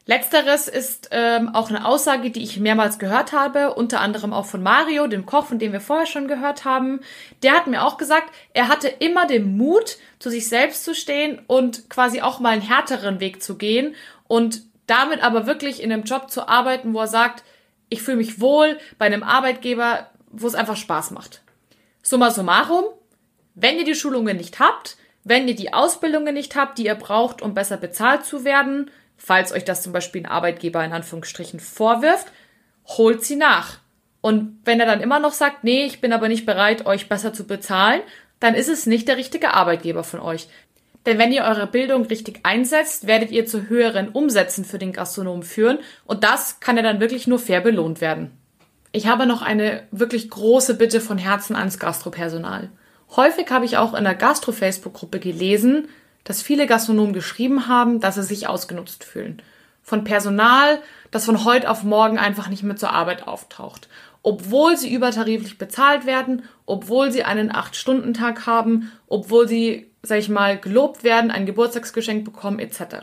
Letzteres 0.05 0.67
ist 0.67 1.09
ähm, 1.11 1.55
auch 1.55 1.69
eine 1.69 1.85
Aussage, 1.85 2.29
die 2.29 2.43
ich 2.43 2.59
mehrmals 2.59 2.99
gehört 2.99 3.31
habe, 3.31 3.73
unter 3.73 4.01
anderem 4.01 4.33
auch 4.33 4.45
von 4.45 4.61
Mario, 4.61 5.07
dem 5.07 5.25
Koch, 5.25 5.45
von 5.45 5.59
dem 5.59 5.71
wir 5.71 5.79
vorher 5.79 6.05
schon 6.05 6.27
gehört 6.27 6.65
haben. 6.65 6.99
Der 7.41 7.53
hat 7.53 7.67
mir 7.67 7.83
auch 7.83 7.97
gesagt, 7.97 8.29
er 8.53 8.67
hatte 8.67 8.89
immer 8.89 9.25
den 9.27 9.55
Mut, 9.55 9.97
zu 10.19 10.29
sich 10.29 10.49
selbst 10.49 10.83
zu 10.83 10.93
stehen 10.93 11.41
und 11.47 11.89
quasi 11.89 12.21
auch 12.21 12.41
mal 12.41 12.49
einen 12.49 12.61
härteren 12.61 13.21
Weg 13.21 13.41
zu 13.41 13.57
gehen 13.57 13.95
und 14.27 14.63
damit 14.87 15.23
aber 15.23 15.47
wirklich 15.47 15.81
in 15.81 15.91
einem 15.91 16.03
Job 16.03 16.29
zu 16.29 16.49
arbeiten, 16.49 16.93
wo 16.93 16.99
er 16.99 17.07
sagt, 17.07 17.45
ich 17.87 18.01
fühle 18.01 18.17
mich 18.17 18.41
wohl 18.41 18.77
bei 18.97 19.05
einem 19.05 19.23
Arbeitgeber, 19.23 20.09
wo 20.31 20.47
es 20.47 20.55
einfach 20.55 20.75
Spaß 20.77 21.11
macht. 21.11 21.41
Summa 22.01 22.31
summarum, 22.31 22.85
wenn 23.55 23.77
ihr 23.77 23.85
die 23.85 23.95
Schulungen 23.95 24.35
nicht 24.35 24.59
habt, 24.59 24.97
wenn 25.23 25.47
ihr 25.47 25.55
die 25.55 25.73
Ausbildungen 25.73 26.33
nicht 26.33 26.57
habt, 26.57 26.77
die 26.77 26.85
ihr 26.85 26.95
braucht, 26.95 27.41
um 27.41 27.53
besser 27.53 27.77
bezahlt 27.77 28.25
zu 28.25 28.43
werden, 28.43 28.91
falls 29.25 29.53
euch 29.53 29.63
das 29.63 29.81
zum 29.81 29.93
Beispiel 29.93 30.21
ein 30.21 30.31
Arbeitgeber 30.31 30.83
in 30.83 30.91
Anführungsstrichen 30.91 31.61
vorwirft, 31.61 32.27
holt 32.85 33.23
sie 33.23 33.37
nach. 33.37 33.79
Und 34.19 34.59
wenn 34.65 34.81
er 34.81 34.85
dann 34.85 34.99
immer 34.99 35.19
noch 35.19 35.31
sagt, 35.31 35.63
nee, 35.63 35.85
ich 35.85 36.01
bin 36.01 36.11
aber 36.11 36.27
nicht 36.27 36.45
bereit, 36.45 36.85
euch 36.85 37.07
besser 37.07 37.31
zu 37.33 37.45
bezahlen, 37.45 38.01
dann 38.41 38.53
ist 38.53 38.67
es 38.67 38.85
nicht 38.85 39.07
der 39.07 39.15
richtige 39.15 39.53
Arbeitgeber 39.53 40.03
von 40.03 40.19
euch. 40.19 40.49
Denn 41.05 41.17
wenn 41.17 41.31
ihr 41.31 41.43
eure 41.43 41.67
Bildung 41.67 42.05
richtig 42.05 42.41
einsetzt, 42.43 43.07
werdet 43.07 43.31
ihr 43.31 43.45
zu 43.45 43.69
höheren 43.69 44.09
Umsätzen 44.09 44.65
für 44.65 44.77
den 44.77 44.91
Gastronomen 44.91 45.43
führen 45.43 45.79
und 46.05 46.25
das 46.25 46.59
kann 46.59 46.75
ja 46.75 46.83
dann 46.83 46.99
wirklich 46.99 47.25
nur 47.25 47.39
fair 47.39 47.61
belohnt 47.61 48.01
werden. 48.01 48.31
Ich 48.91 49.07
habe 49.07 49.25
noch 49.25 49.41
eine 49.41 49.83
wirklich 49.91 50.29
große 50.29 50.75
Bitte 50.75 50.99
von 50.99 51.17
Herzen 51.17 51.55
ans 51.55 51.79
Gastropersonal. 51.79 52.69
Häufig 53.15 53.49
habe 53.51 53.65
ich 53.65 53.77
auch 53.77 53.93
in 53.93 54.03
der 54.03 54.15
Gastro-Facebook-Gruppe 54.15 55.19
gelesen, 55.19 55.87
dass 56.23 56.41
viele 56.41 56.67
Gastronomen 56.67 57.13
geschrieben 57.13 57.67
haben, 57.67 57.99
dass 57.99 58.15
sie 58.15 58.23
sich 58.23 58.47
ausgenutzt 58.47 59.03
fühlen. 59.03 59.41
Von 59.81 60.03
Personal, 60.05 60.79
das 61.11 61.25
von 61.25 61.43
heute 61.43 61.69
auf 61.69 61.83
morgen 61.83 62.17
einfach 62.17 62.47
nicht 62.47 62.63
mehr 62.63 62.77
zur 62.77 62.91
Arbeit 62.91 63.27
auftaucht. 63.27 63.89
Obwohl 64.21 64.77
sie 64.77 64.93
übertariflich 64.93 65.57
bezahlt 65.57 66.05
werden, 66.05 66.43
obwohl 66.65 67.11
sie 67.11 67.25
einen 67.25 67.51
8-Stunden-Tag 67.51 68.45
haben, 68.45 68.91
obwohl 69.07 69.49
sie, 69.49 69.91
sag 70.01 70.19
ich 70.19 70.29
mal, 70.29 70.57
gelobt 70.57 71.03
werden, 71.03 71.29
ein 71.29 71.45
Geburtstagsgeschenk 71.45 72.23
bekommen, 72.23 72.59
etc. 72.59 72.95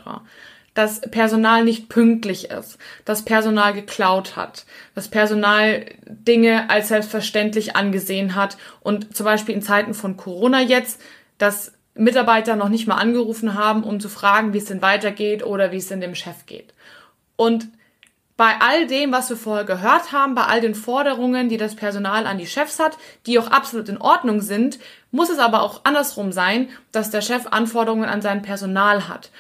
Dass 0.72 1.02
Personal 1.02 1.64
nicht 1.64 1.90
pünktlich 1.90 2.50
ist, 2.50 2.78
dass 3.04 3.26
Personal 3.26 3.74
geklaut 3.74 4.36
hat, 4.36 4.64
dass 4.94 5.08
Personal 5.08 5.84
Dinge 6.06 6.70
als 6.70 6.88
selbstverständlich 6.88 7.76
angesehen 7.76 8.34
hat 8.34 8.56
und 8.80 9.14
zum 9.14 9.24
Beispiel 9.26 9.54
in 9.54 9.62
Zeiten 9.62 9.92
von 9.92 10.16
Corona 10.16 10.62
jetzt, 10.62 11.02
dass 11.36 11.72
Mitarbeiter 12.01 12.57
noch 12.57 12.68
nicht 12.68 12.86
mal 12.86 12.96
angerufen 12.96 13.55
haben, 13.55 13.84
um 13.84 14.01
zu 14.01 14.09
fragen, 14.09 14.53
wie 14.53 14.59
es 14.59 14.64
denn 14.64 14.82
weitergeht 14.82 15.44
oder 15.44 15.70
wie 15.70 15.76
es 15.76 15.88
denn 15.88 16.01
dem 16.01 16.14
Chef 16.14 16.46
geht. 16.46 16.72
Und 17.36 17.68
bei 18.36 18.55
all 18.59 18.86
dem, 18.86 19.12
was 19.12 19.28
wir 19.28 19.36
vorher 19.36 19.64
gehört 19.64 20.12
haben, 20.12 20.34
bei 20.34 20.44
all 20.44 20.62
den 20.62 20.74
Forderungen, 20.74 21.51
die 21.51 21.59
das 21.59 21.76
Personal 21.76 22.26
an 22.26 22.38
die 22.38 22.46
Chefs 22.46 22.78
hat, 22.78 22.96
die 23.26 23.38
auch 23.38 23.48
absolut 23.48 23.90
in 23.90 24.01
Ordnung 24.01 24.40
sind, 24.40 24.78
muss 25.11 25.28
es 25.28 25.38
aber 25.38 25.62
auch 25.62 25.82
andersrum 25.84 26.32
sein, 26.32 26.70
dass 26.90 27.11
der 27.11 27.20
Chef 27.20 27.48
Anforderungen 27.48 28.09
an 28.09 28.22
sein 28.22 28.40
Personal 28.40 29.09
hat. 29.09 29.30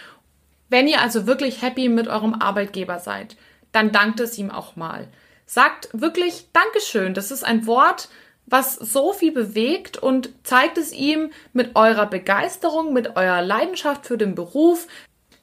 Wenn 0.68 0.86
ihr 0.86 1.00
also 1.00 1.26
wirklich 1.26 1.62
happy 1.62 1.88
mit 1.88 2.08
eurem 2.08 2.34
Arbeitgeber 2.34 2.98
seid, 2.98 3.36
dann 3.72 3.90
dankt 3.90 4.20
es 4.20 4.36
ihm 4.36 4.50
auch 4.50 4.76
mal. 4.76 5.08
Sagt 5.46 5.88
wirklich 5.92 6.48
Dankeschön. 6.52 7.14
Das 7.14 7.30
ist 7.30 7.42
ein 7.42 7.66
Wort, 7.66 8.10
was 8.50 8.74
so 8.74 9.12
viel 9.12 9.32
bewegt 9.32 9.96
und 9.96 10.30
zeigt 10.42 10.76
es 10.76 10.92
ihm 10.92 11.30
mit 11.52 11.76
eurer 11.76 12.06
Begeisterung, 12.06 12.92
mit 12.92 13.16
eurer 13.16 13.42
Leidenschaft 13.42 14.06
für 14.06 14.18
den 14.18 14.34
Beruf, 14.34 14.86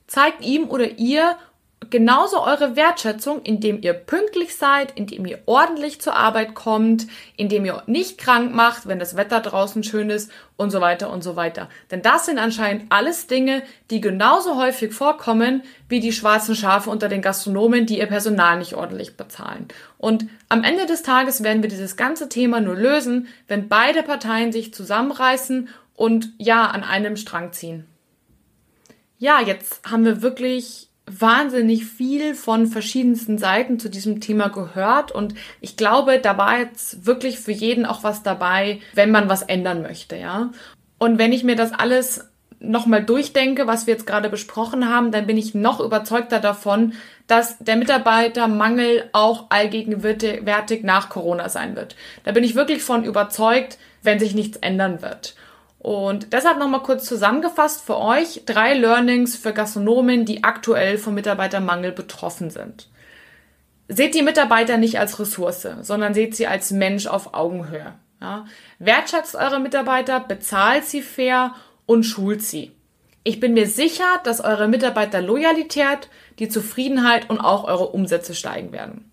zeigt 0.06 0.46
ihm 0.46 0.70
oder 0.70 0.98
ihr 0.98 1.38
genauso 1.90 2.44
eure 2.44 2.76
Wertschätzung, 2.76 3.42
indem 3.44 3.82
ihr 3.82 3.94
pünktlich 3.94 4.56
seid, 4.56 4.92
indem 4.98 5.26
ihr 5.26 5.40
ordentlich 5.46 6.02
zur 6.02 6.16
Arbeit 6.16 6.54
kommt, 6.54 7.08
indem 7.36 7.66
ihr 7.66 7.84
nicht 7.86 8.18
krank 8.18 8.54
macht, 8.54 8.88
wenn 8.88 9.00
das 9.00 9.16
Wetter 9.16 9.40
draußen 9.40 9.84
schön 9.84 10.10
ist 10.10 10.32
und 10.58 10.72
so 10.72 10.82
weiter 10.82 11.12
und 11.12 11.24
so 11.24 11.36
weiter. 11.36 11.70
Denn 11.92 12.02
das 12.02 12.26
sind 12.26 12.40
anscheinend 12.40 12.92
alles 12.92 13.28
Dinge, 13.28 13.64
die 13.90 14.02
genauso 14.02 14.58
häufig 14.58 14.94
vorkommen 14.94 15.64
wie 15.88 16.00
die 16.00 16.12
schwarzen 16.12 16.56
Schafe 16.56 16.90
unter 16.90 17.10
den 17.10 17.22
Gastronomen, 17.22 17.86
die 17.86 18.00
ihr 18.00 18.08
Personal 18.08 18.58
nicht 18.58 18.74
ordentlich 18.74 19.16
bezahlen. 19.16 19.68
Und 19.98 20.26
am 20.50 20.64
Ende 20.64 20.86
des 20.88 21.04
Tages 21.04 21.44
werden 21.44 21.62
wir 21.62 21.70
dieses 21.70 21.96
ganze 21.96 22.28
Thema 22.28 22.60
nur 22.60 22.76
lösen, 22.76 23.28
wenn 23.48 23.70
beide 23.70 24.04
Parteien 24.04 24.52
sich 24.52 24.74
zusammenreißen 24.74 25.70
und 25.96 26.34
ja, 26.38 26.66
an 26.68 26.84
einem 26.84 27.18
Strang 27.18 27.54
ziehen. 27.54 27.86
Ja, 29.20 29.42
jetzt 29.42 29.90
haben 29.90 30.06
wir 30.06 30.22
wirklich 30.22 30.87
wahnsinnig 31.08 31.86
viel 31.86 32.36
von 32.36 32.68
verschiedensten 32.68 33.38
Seiten 33.38 33.80
zu 33.80 33.90
diesem 33.90 34.20
Thema 34.20 34.50
gehört 34.50 35.12
und 35.12 35.34
ich 35.62 35.78
glaube, 35.78 36.20
da 36.20 36.38
war 36.38 36.60
jetzt 36.60 37.06
wirklich 37.06 37.40
für 37.40 37.54
jeden 37.54 37.86
auch 37.86 38.04
was 38.04 38.24
dabei, 38.24 38.80
wenn 38.94 39.12
man 39.12 39.30
was 39.30 39.42
ändern 39.42 39.82
möchte, 39.82 40.18
ja. 40.18 40.52
Und 40.98 41.18
wenn 41.18 41.32
ich 41.32 41.44
mir 41.44 41.56
das 41.56 41.72
alles 41.72 42.30
nochmal 42.60 43.04
durchdenke, 43.04 43.68
was 43.68 43.88
wir 43.88 43.94
jetzt 43.94 44.08
gerade 44.08 44.30
besprochen 44.30 44.90
haben, 44.90 45.12
dann 45.12 45.28
bin 45.28 45.38
ich 45.38 45.54
noch 45.54 45.80
überzeugter 45.80 46.40
davon, 46.40 46.94
dass 47.28 47.58
der 47.60 47.76
Mitarbeitermangel 47.76 49.10
auch 49.14 49.46
allgegenwärtig 49.50 50.84
nach 50.84 51.10
Corona 51.10 51.50
sein 51.50 51.76
wird. 51.76 51.96
Da 52.24 52.32
bin 52.32 52.44
ich 52.44 52.56
wirklich 52.56 52.82
von 52.82 53.04
überzeugt, 53.04 53.78
wenn 54.02 54.20
sich 54.20 54.34
nichts 54.34 54.58
ändern 54.58 55.02
wird. 55.02 55.36
Und 55.88 56.34
deshalb 56.34 56.58
nochmal 56.58 56.84
kurz 56.84 57.06
zusammengefasst 57.06 57.86
für 57.86 57.96
euch 57.98 58.42
drei 58.46 58.74
Learnings 58.74 59.38
für 59.38 59.54
Gastronomen, 59.54 60.26
die 60.26 60.44
aktuell 60.44 60.98
vom 60.98 61.14
Mitarbeitermangel 61.14 61.94
betroffen 61.94 62.50
sind. 62.50 62.90
Seht 63.88 64.14
die 64.14 64.22
Mitarbeiter 64.22 64.76
nicht 64.76 65.00
als 65.00 65.18
Ressource, 65.18 65.66
sondern 65.84 66.14
seht 66.14 66.36
sie 66.36 66.46
als 66.46 66.72
Mensch 66.72 67.08
auf 67.08 67.34
Augenhöhe. 67.34 67.94
Ja? 68.20 68.44
Wertschätzt 68.80 69.36
eure 69.36 69.62
Mitarbeiter, 69.62 70.20
bezahlt 70.20 70.84
sie 70.84 71.02
fair 71.02 71.56
und 71.86 72.04
schult 72.04 72.42
sie. 72.42 72.74
Ich 73.24 73.40
bin 73.40 73.54
mir 73.54 73.66
sicher, 73.66 74.20
dass 74.26 74.42
eure 74.42 74.68
Mitarbeiterloyalität, 74.68 76.10
die 76.40 76.50
Zufriedenheit 76.50 77.30
und 77.30 77.40
auch 77.40 77.64
eure 77.64 77.88
Umsätze 77.88 78.36
steigen 78.36 78.74
werden. 78.74 79.10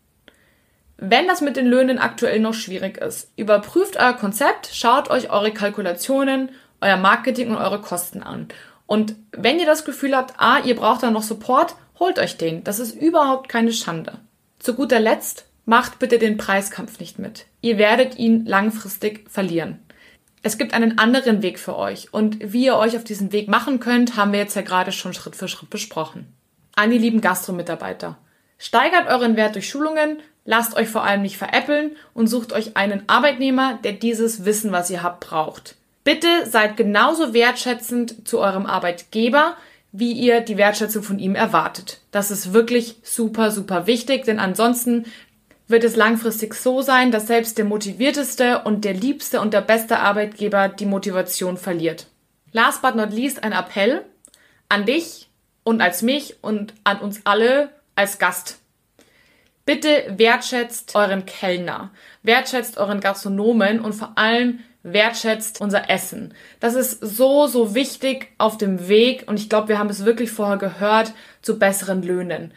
Wenn 0.96 1.28
das 1.28 1.40
mit 1.40 1.56
den 1.56 1.66
Löhnen 1.66 1.98
aktuell 1.98 2.40
noch 2.40 2.54
schwierig 2.54 2.98
ist, 2.98 3.32
überprüft 3.36 3.96
euer 3.96 4.14
Konzept, 4.14 4.70
schaut 4.72 5.10
euch 5.10 5.30
eure 5.30 5.52
Kalkulationen, 5.52 6.50
euer 6.84 6.96
Marketing 6.96 7.50
und 7.50 7.56
eure 7.56 7.80
Kosten 7.80 8.22
an. 8.22 8.48
Und 8.86 9.16
wenn 9.32 9.58
ihr 9.58 9.66
das 9.66 9.84
Gefühl 9.84 10.14
habt, 10.14 10.34
ah, 10.38 10.60
ihr 10.64 10.76
braucht 10.76 11.02
da 11.02 11.10
noch 11.10 11.22
Support, 11.22 11.74
holt 11.98 12.18
euch 12.18 12.36
den. 12.36 12.62
Das 12.64 12.78
ist 12.78 12.94
überhaupt 12.94 13.48
keine 13.48 13.72
Schande. 13.72 14.18
Zu 14.58 14.74
guter 14.74 15.00
Letzt, 15.00 15.46
macht 15.64 15.98
bitte 15.98 16.18
den 16.18 16.36
Preiskampf 16.36 17.00
nicht 17.00 17.18
mit. 17.18 17.46
Ihr 17.62 17.78
werdet 17.78 18.18
ihn 18.18 18.44
langfristig 18.44 19.28
verlieren. 19.30 19.78
Es 20.42 20.58
gibt 20.58 20.74
einen 20.74 20.98
anderen 20.98 21.40
Weg 21.40 21.58
für 21.58 21.76
euch 21.76 22.12
und 22.12 22.52
wie 22.52 22.66
ihr 22.66 22.76
euch 22.76 22.96
auf 22.96 23.04
diesen 23.04 23.32
Weg 23.32 23.48
machen 23.48 23.80
könnt, 23.80 24.16
haben 24.16 24.32
wir 24.32 24.40
jetzt 24.40 24.56
ja 24.56 24.62
gerade 24.62 24.92
schon 24.92 25.14
Schritt 25.14 25.36
für 25.36 25.48
Schritt 25.48 25.70
besprochen. 25.70 26.26
An 26.76 26.90
die 26.90 26.98
lieben 26.98 27.22
Gastro-Mitarbeiter. 27.22 28.18
Steigert 28.58 29.08
euren 29.08 29.36
Wert 29.36 29.54
durch 29.54 29.68
Schulungen, 29.68 30.18
Lasst 30.44 30.76
euch 30.76 30.88
vor 30.88 31.04
allem 31.04 31.22
nicht 31.22 31.38
veräppeln 31.38 31.96
und 32.12 32.26
sucht 32.26 32.52
euch 32.52 32.76
einen 32.76 33.08
Arbeitnehmer, 33.08 33.78
der 33.82 33.92
dieses 33.92 34.44
Wissen, 34.44 34.72
was 34.72 34.90
ihr 34.90 35.02
habt, 35.02 35.20
braucht. 35.20 35.76
Bitte 36.04 36.46
seid 36.46 36.76
genauso 36.76 37.32
wertschätzend 37.32 38.28
zu 38.28 38.38
eurem 38.38 38.66
Arbeitgeber, 38.66 39.56
wie 39.90 40.12
ihr 40.12 40.40
die 40.40 40.58
Wertschätzung 40.58 41.02
von 41.02 41.18
ihm 41.18 41.34
erwartet. 41.34 42.00
Das 42.10 42.30
ist 42.30 42.52
wirklich 42.52 42.96
super, 43.02 43.50
super 43.50 43.86
wichtig, 43.86 44.24
denn 44.24 44.38
ansonsten 44.38 45.06
wird 45.66 45.84
es 45.84 45.96
langfristig 45.96 46.54
so 46.54 46.82
sein, 46.82 47.10
dass 47.10 47.26
selbst 47.26 47.56
der 47.56 47.64
motivierteste 47.64 48.62
und 48.64 48.84
der 48.84 48.92
liebste 48.92 49.40
und 49.40 49.54
der 49.54 49.62
beste 49.62 49.98
Arbeitgeber 49.98 50.68
die 50.68 50.84
Motivation 50.84 51.56
verliert. 51.56 52.06
Last 52.52 52.82
but 52.82 52.96
not 52.96 53.12
least 53.12 53.42
ein 53.42 53.52
Appell 53.52 54.04
an 54.68 54.84
dich 54.84 55.30
und 55.62 55.80
als 55.80 56.02
mich 56.02 56.36
und 56.42 56.74
an 56.84 56.98
uns 56.98 57.22
alle 57.24 57.70
als 57.96 58.18
Gast. 58.18 58.58
Bitte 59.64 59.88
wertschätzt 60.18 60.94
euren 60.94 61.24
Kellner, 61.24 61.90
wertschätzt 62.22 62.76
euren 62.76 63.00
Gastronomen 63.00 63.80
und 63.80 63.94
vor 63.94 64.12
allem 64.16 64.58
wertschätzt 64.84 65.60
unser 65.60 65.90
Essen. 65.90 66.34
Das 66.60 66.74
ist 66.74 67.00
so, 67.00 67.48
so 67.48 67.74
wichtig 67.74 68.28
auf 68.38 68.56
dem 68.56 68.86
Weg 68.86 69.24
und 69.26 69.40
ich 69.40 69.48
glaube, 69.48 69.68
wir 69.68 69.78
haben 69.78 69.90
es 69.90 70.04
wirklich 70.04 70.30
vorher 70.30 70.58
gehört 70.58 71.12
zu 71.42 71.58
besseren 71.58 72.02
Löhnen. 72.02 72.52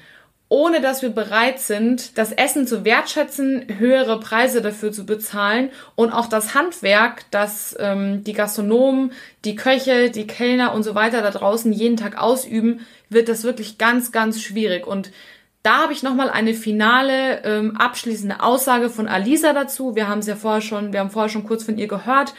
ohne 0.50 0.80
dass 0.80 1.02
wir 1.02 1.10
bereit 1.10 1.60
sind, 1.60 2.18
das 2.18 2.32
Essen 2.32 2.68
zu 2.68 2.86
wertschätzen, 2.86 3.66
höhere 3.80 4.20
Preise 4.20 4.62
dafür 4.62 4.94
zu 4.94 5.06
bezahlen 5.06 5.72
und 5.96 6.12
auch 6.12 6.28
das 6.28 6.56
Handwerk, 6.56 7.30
das 7.32 7.76
ähm, 7.80 8.24
die 8.24 8.32
Gastronomen, 8.34 9.12
die 9.44 9.56
Köche, 9.56 10.10
die 10.10 10.26
Kellner 10.26 10.74
und 10.74 10.84
so 10.84 10.96
weiter 10.96 11.22
da 11.22 11.32
draußen 11.32 11.74
jeden 11.74 11.98
Tag 11.98 12.18
ausüben, 12.18 12.86
wird 13.10 13.28
das 13.28 13.44
wirklich 13.44 13.78
ganz, 13.78 14.14
ganz 14.14 14.42
schwierig. 14.42 14.88
Und 14.88 15.12
da 15.64 15.84
habe 15.84 15.94
ich 15.94 16.04
nochmal 16.04 16.30
eine 16.30 16.54
finale, 16.54 17.44
ähm, 17.44 17.76
abschließende 17.76 18.42
Aussage 18.42 18.90
von 18.90 19.08
Alisa 19.08 19.54
dazu. 19.54 19.96
Wir 19.96 20.08
haben 20.08 20.20
es 20.20 20.28
ja 20.28 20.36
vorher 20.36 20.62
schon, 20.62 20.94
wir 20.94 21.00
haben 21.00 21.10
vorher 21.10 21.30
schon 21.30 21.46
kurz 21.46 21.64
von 21.64 21.78
ihr 21.78 21.88
gehört 21.88 22.34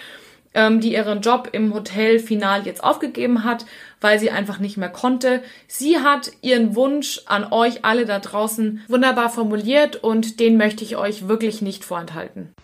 ähm, 0.55 0.81
die 0.81 0.93
ihren 0.93 1.21
Job 1.21 1.51
im 1.53 1.75
Hotel 1.75 2.19
final 2.19 2.67
jetzt 2.67 2.83
aufgegeben 2.83 3.45
hat, 3.45 3.67
weil 4.01 4.19
sie 4.19 4.31
einfach 4.31 4.59
nicht 4.59 4.77
mehr 4.77 4.89
konnte. 4.89 5.43
Sie 5.67 5.99
hat 5.99 6.33
ihren 6.43 6.75
Wunsch 6.75 7.23
an 7.27 7.53
euch 7.53 7.85
alle 7.85 8.07
da 8.07 8.19
draußen 8.19 8.83
wunderbar 8.89 9.31
formuliert 9.31 9.97
und 9.97 10.41
den 10.41 10.57
möchte 10.57 10.85
ich 10.85 10.97
euch 10.97 11.29
wirklich 11.29 11.63
nicht 11.63 11.85
vorenthalten. 11.85 12.55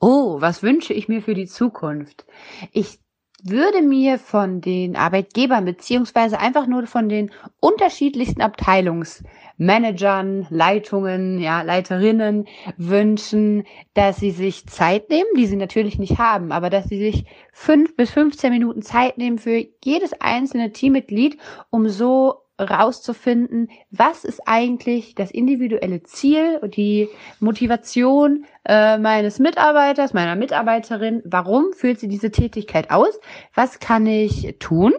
Oh, 0.00 0.40
was 0.40 0.62
wünsche 0.62 0.92
ich 0.92 1.08
mir 1.08 1.22
für 1.22 1.34
die 1.34 1.46
Zukunft? 1.46 2.24
Ich 2.72 2.98
würde 3.42 3.82
mir 3.82 4.18
von 4.18 4.60
den 4.60 4.96
Arbeitgebern 4.96 5.64
beziehungsweise 5.64 6.38
einfach 6.38 6.66
nur 6.66 6.86
von 6.86 7.08
den 7.08 7.30
unterschiedlichsten 7.60 8.40
Abteilungsmanagern, 9.58 10.46
Leitungen, 10.50 11.38
ja, 11.38 11.62
Leiterinnen 11.62 12.46
wünschen, 12.76 13.64
dass 13.94 14.18
sie 14.18 14.30
sich 14.30 14.66
Zeit 14.66 15.08
nehmen, 15.08 15.28
die 15.36 15.46
sie 15.46 15.56
natürlich 15.56 15.98
nicht 15.98 16.18
haben, 16.18 16.52
aber 16.52 16.70
dass 16.70 16.88
sie 16.88 16.98
sich 16.98 17.24
fünf 17.52 17.96
bis 17.96 18.10
15 18.10 18.52
Minuten 18.52 18.82
Zeit 18.82 19.18
nehmen 19.18 19.38
für 19.38 19.64
jedes 19.82 20.12
einzelne 20.20 20.72
Teammitglied, 20.72 21.38
um 21.70 21.88
so 21.88 22.42
rauszufinden, 22.58 23.68
was 23.90 24.24
ist 24.24 24.40
eigentlich 24.46 25.14
das 25.14 25.30
individuelle 25.30 26.02
Ziel 26.02 26.58
und 26.62 26.76
die 26.76 27.08
Motivation 27.38 28.46
äh, 28.68 28.98
meines 28.98 29.38
Mitarbeiters, 29.38 30.12
meiner 30.12 30.36
Mitarbeiterin, 30.36 31.22
warum 31.24 31.72
führt 31.72 32.00
sie 32.00 32.08
diese 32.08 32.30
Tätigkeit 32.30 32.90
aus, 32.90 33.20
was 33.54 33.78
kann 33.78 34.06
ich 34.06 34.56
tun, 34.58 34.94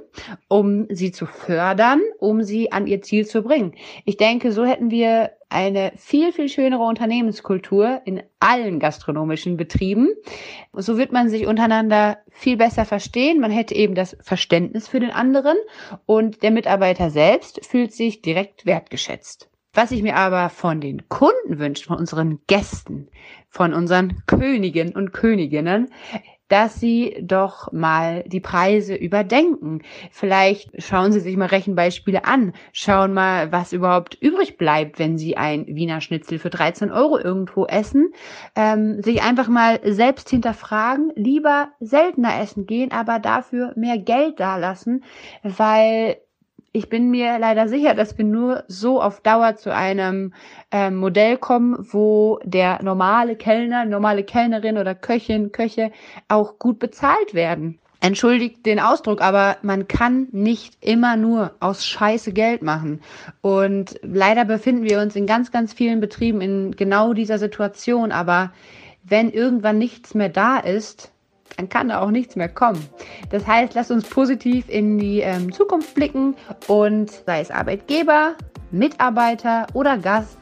um 0.47 0.87
sie 0.89 1.11
zu 1.11 1.25
fördern, 1.25 2.01
um 2.19 2.43
sie 2.43 2.71
an 2.71 2.87
ihr 2.87 3.01
Ziel 3.01 3.25
zu 3.25 3.43
bringen. 3.43 3.73
Ich 4.05 4.17
denke, 4.17 4.51
so 4.51 4.65
hätten 4.65 4.89
wir 4.89 5.31
eine 5.49 5.93
viel, 5.95 6.33
viel 6.33 6.49
schönere 6.49 6.83
Unternehmenskultur 6.83 8.01
in 8.05 8.21
allen 8.39 8.79
gastronomischen 8.79 9.57
Betrieben. 9.57 10.09
So 10.73 10.97
wird 10.97 11.11
man 11.11 11.29
sich 11.29 11.47
untereinander 11.47 12.17
viel 12.29 12.57
besser 12.57 12.85
verstehen. 12.85 13.39
Man 13.39 13.51
hätte 13.51 13.75
eben 13.75 13.95
das 13.95 14.17
Verständnis 14.21 14.87
für 14.87 14.99
den 14.99 15.11
anderen 15.11 15.57
und 16.05 16.43
der 16.43 16.51
Mitarbeiter 16.51 17.09
selbst 17.09 17.65
fühlt 17.65 17.93
sich 17.93 18.21
direkt 18.21 18.65
wertgeschätzt. 18.65 19.49
Was 19.77 19.91
ich 19.91 20.01
mir 20.01 20.15
aber 20.15 20.49
von 20.49 20.81
den 20.81 21.07
Kunden 21.07 21.59
wünsche, 21.59 21.85
von 21.85 21.97
unseren 21.97 22.39
Gästen, 22.47 23.09
von 23.47 23.75
unseren 23.75 24.23
Königen 24.25 24.95
und 24.95 25.13
Königinnen, 25.13 25.91
dass 26.47 26.79
sie 26.79 27.15
doch 27.21 27.71
mal 27.71 28.23
die 28.25 28.39
Preise 28.39 28.95
überdenken. 28.95 29.83
Vielleicht 30.09 30.81
schauen 30.81 31.11
sie 31.11 31.19
sich 31.19 31.37
mal 31.37 31.45
Rechenbeispiele 31.45 32.25
an, 32.25 32.53
schauen 32.71 33.13
mal, 33.13 33.51
was 33.51 33.71
überhaupt 33.71 34.17
übrig 34.19 34.57
bleibt, 34.57 34.97
wenn 34.97 35.19
sie 35.19 35.37
ein 35.37 35.67
Wiener 35.67 36.01
Schnitzel 36.01 36.39
für 36.39 36.49
13 36.49 36.91
Euro 36.91 37.19
irgendwo 37.19 37.67
essen. 37.67 38.13
Ähm, 38.55 39.03
sich 39.03 39.21
einfach 39.21 39.47
mal 39.47 39.79
selbst 39.83 40.31
hinterfragen, 40.31 41.11
lieber 41.13 41.69
seltener 41.79 42.41
essen 42.41 42.65
gehen, 42.65 42.91
aber 42.91 43.19
dafür 43.19 43.73
mehr 43.75 43.99
Geld 43.99 44.39
dalassen, 44.39 45.03
weil 45.43 46.17
ich 46.77 46.89
bin 46.89 47.09
mir 47.09 47.39
leider 47.39 47.67
sicher, 47.67 47.95
dass 47.95 48.17
wir 48.19 48.25
nur 48.25 48.63
so 48.67 49.01
auf 49.01 49.21
Dauer 49.21 49.55
zu 49.55 49.73
einem 49.73 50.33
ähm, 50.71 50.97
Modell 50.97 51.37
kommen, 51.37 51.75
wo 51.91 52.39
der 52.43 52.83
normale 52.83 53.35
Kellner, 53.35 53.85
normale 53.85 54.23
Kellnerin 54.23 54.77
oder 54.77 54.93
Köchin, 54.93 55.51
Köche 55.51 55.91
auch 56.27 56.59
gut 56.59 56.77
bezahlt 56.77 57.33
werden. 57.33 57.79
Entschuldigt 57.99 58.63
den 58.67 58.79
Ausdruck, 58.79 59.21
aber 59.21 59.57
man 59.63 59.87
kann 59.87 60.27
nicht 60.31 60.77
immer 60.81 61.17
nur 61.17 61.55
aus 61.59 61.83
Scheiße 61.83 62.31
Geld 62.31 62.61
machen. 62.61 63.01
Und 63.41 63.99
leider 64.03 64.45
befinden 64.45 64.83
wir 64.83 65.01
uns 65.01 65.15
in 65.15 65.25
ganz, 65.25 65.51
ganz 65.51 65.73
vielen 65.73 65.99
Betrieben 65.99 66.41
in 66.41 66.75
genau 66.75 67.13
dieser 67.13 67.39
Situation. 67.39 68.11
Aber 68.11 68.51
wenn 69.03 69.31
irgendwann 69.31 69.79
nichts 69.79 70.13
mehr 70.13 70.29
da 70.29 70.59
ist, 70.59 71.11
dann 71.57 71.69
kann 71.69 71.89
da 71.89 72.01
auch 72.01 72.11
nichts 72.11 72.35
mehr 72.35 72.49
kommen. 72.49 72.87
Das 73.31 73.45
heißt, 73.45 73.73
lasst 73.73 73.91
uns 73.91 74.05
positiv 74.07 74.69
in 74.69 74.97
die 74.97 75.19
ähm, 75.19 75.51
Zukunft 75.51 75.93
blicken 75.95 76.35
und 76.67 77.11
sei 77.25 77.41
es 77.41 77.51
Arbeitgeber, 77.51 78.35
Mitarbeiter 78.71 79.67
oder 79.73 79.97
Gast, 79.97 80.37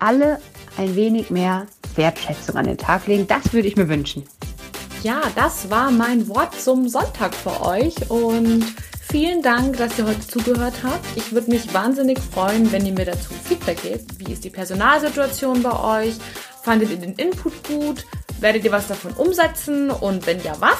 alle 0.00 0.40
ein 0.76 0.94
wenig 0.96 1.30
mehr 1.30 1.66
Wertschätzung 1.94 2.56
an 2.56 2.66
den 2.66 2.76
Tag 2.76 3.06
legen. 3.06 3.26
Das 3.26 3.52
würde 3.52 3.68
ich 3.68 3.76
mir 3.76 3.88
wünschen. 3.88 4.24
Ja, 5.02 5.20
das 5.36 5.70
war 5.70 5.90
mein 5.90 6.28
Wort 6.28 6.54
zum 6.60 6.88
Sonntag 6.88 7.32
für 7.34 7.64
euch 7.64 8.10
und 8.10 8.64
vielen 9.08 9.42
Dank, 9.42 9.76
dass 9.76 9.98
ihr 9.98 10.06
heute 10.06 10.20
zugehört 10.20 10.74
habt. 10.82 11.04
Ich 11.14 11.32
würde 11.32 11.50
mich 11.50 11.72
wahnsinnig 11.72 12.18
freuen, 12.18 12.72
wenn 12.72 12.84
ihr 12.84 12.92
mir 12.92 13.04
dazu 13.04 13.32
Feedback 13.44 13.82
gebt. 13.82 14.18
Wie 14.18 14.32
ist 14.32 14.42
die 14.42 14.50
Personalsituation 14.50 15.62
bei 15.62 16.02
euch? 16.02 16.16
Fandet 16.62 16.90
ihr 16.90 16.96
den 16.96 17.12
Input 17.12 17.52
gut? 17.68 18.04
Werdet 18.40 18.64
ihr 18.64 18.72
was 18.72 18.88
davon 18.88 19.12
umsetzen 19.12 19.90
und 19.90 20.26
wenn 20.26 20.42
ja, 20.42 20.54
was? 20.60 20.78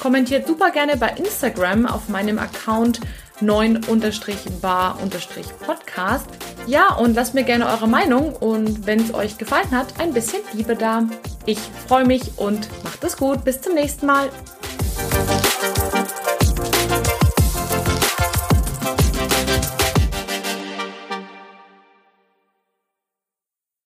Kommentiert 0.00 0.46
super 0.46 0.70
gerne 0.70 0.96
bei 0.96 1.10
Instagram 1.10 1.86
auf 1.86 2.08
meinem 2.08 2.38
Account 2.38 3.00
9-bar-podcast. 3.42 6.26
Ja, 6.66 6.94
und 6.94 7.14
lasst 7.14 7.34
mir 7.34 7.44
gerne 7.44 7.66
eure 7.66 7.88
Meinung 7.88 8.34
und 8.34 8.86
wenn 8.86 9.00
es 9.00 9.14
euch 9.14 9.38
gefallen 9.38 9.70
hat, 9.72 9.98
ein 9.98 10.12
bisschen 10.12 10.40
Liebe 10.52 10.76
da. 10.76 11.04
Ich 11.46 11.58
freue 11.86 12.04
mich 12.06 12.38
und 12.38 12.68
macht 12.84 13.02
es 13.04 13.16
gut. 13.16 13.44
Bis 13.44 13.60
zum 13.60 13.74
nächsten 13.74 14.06
Mal. 14.06 14.30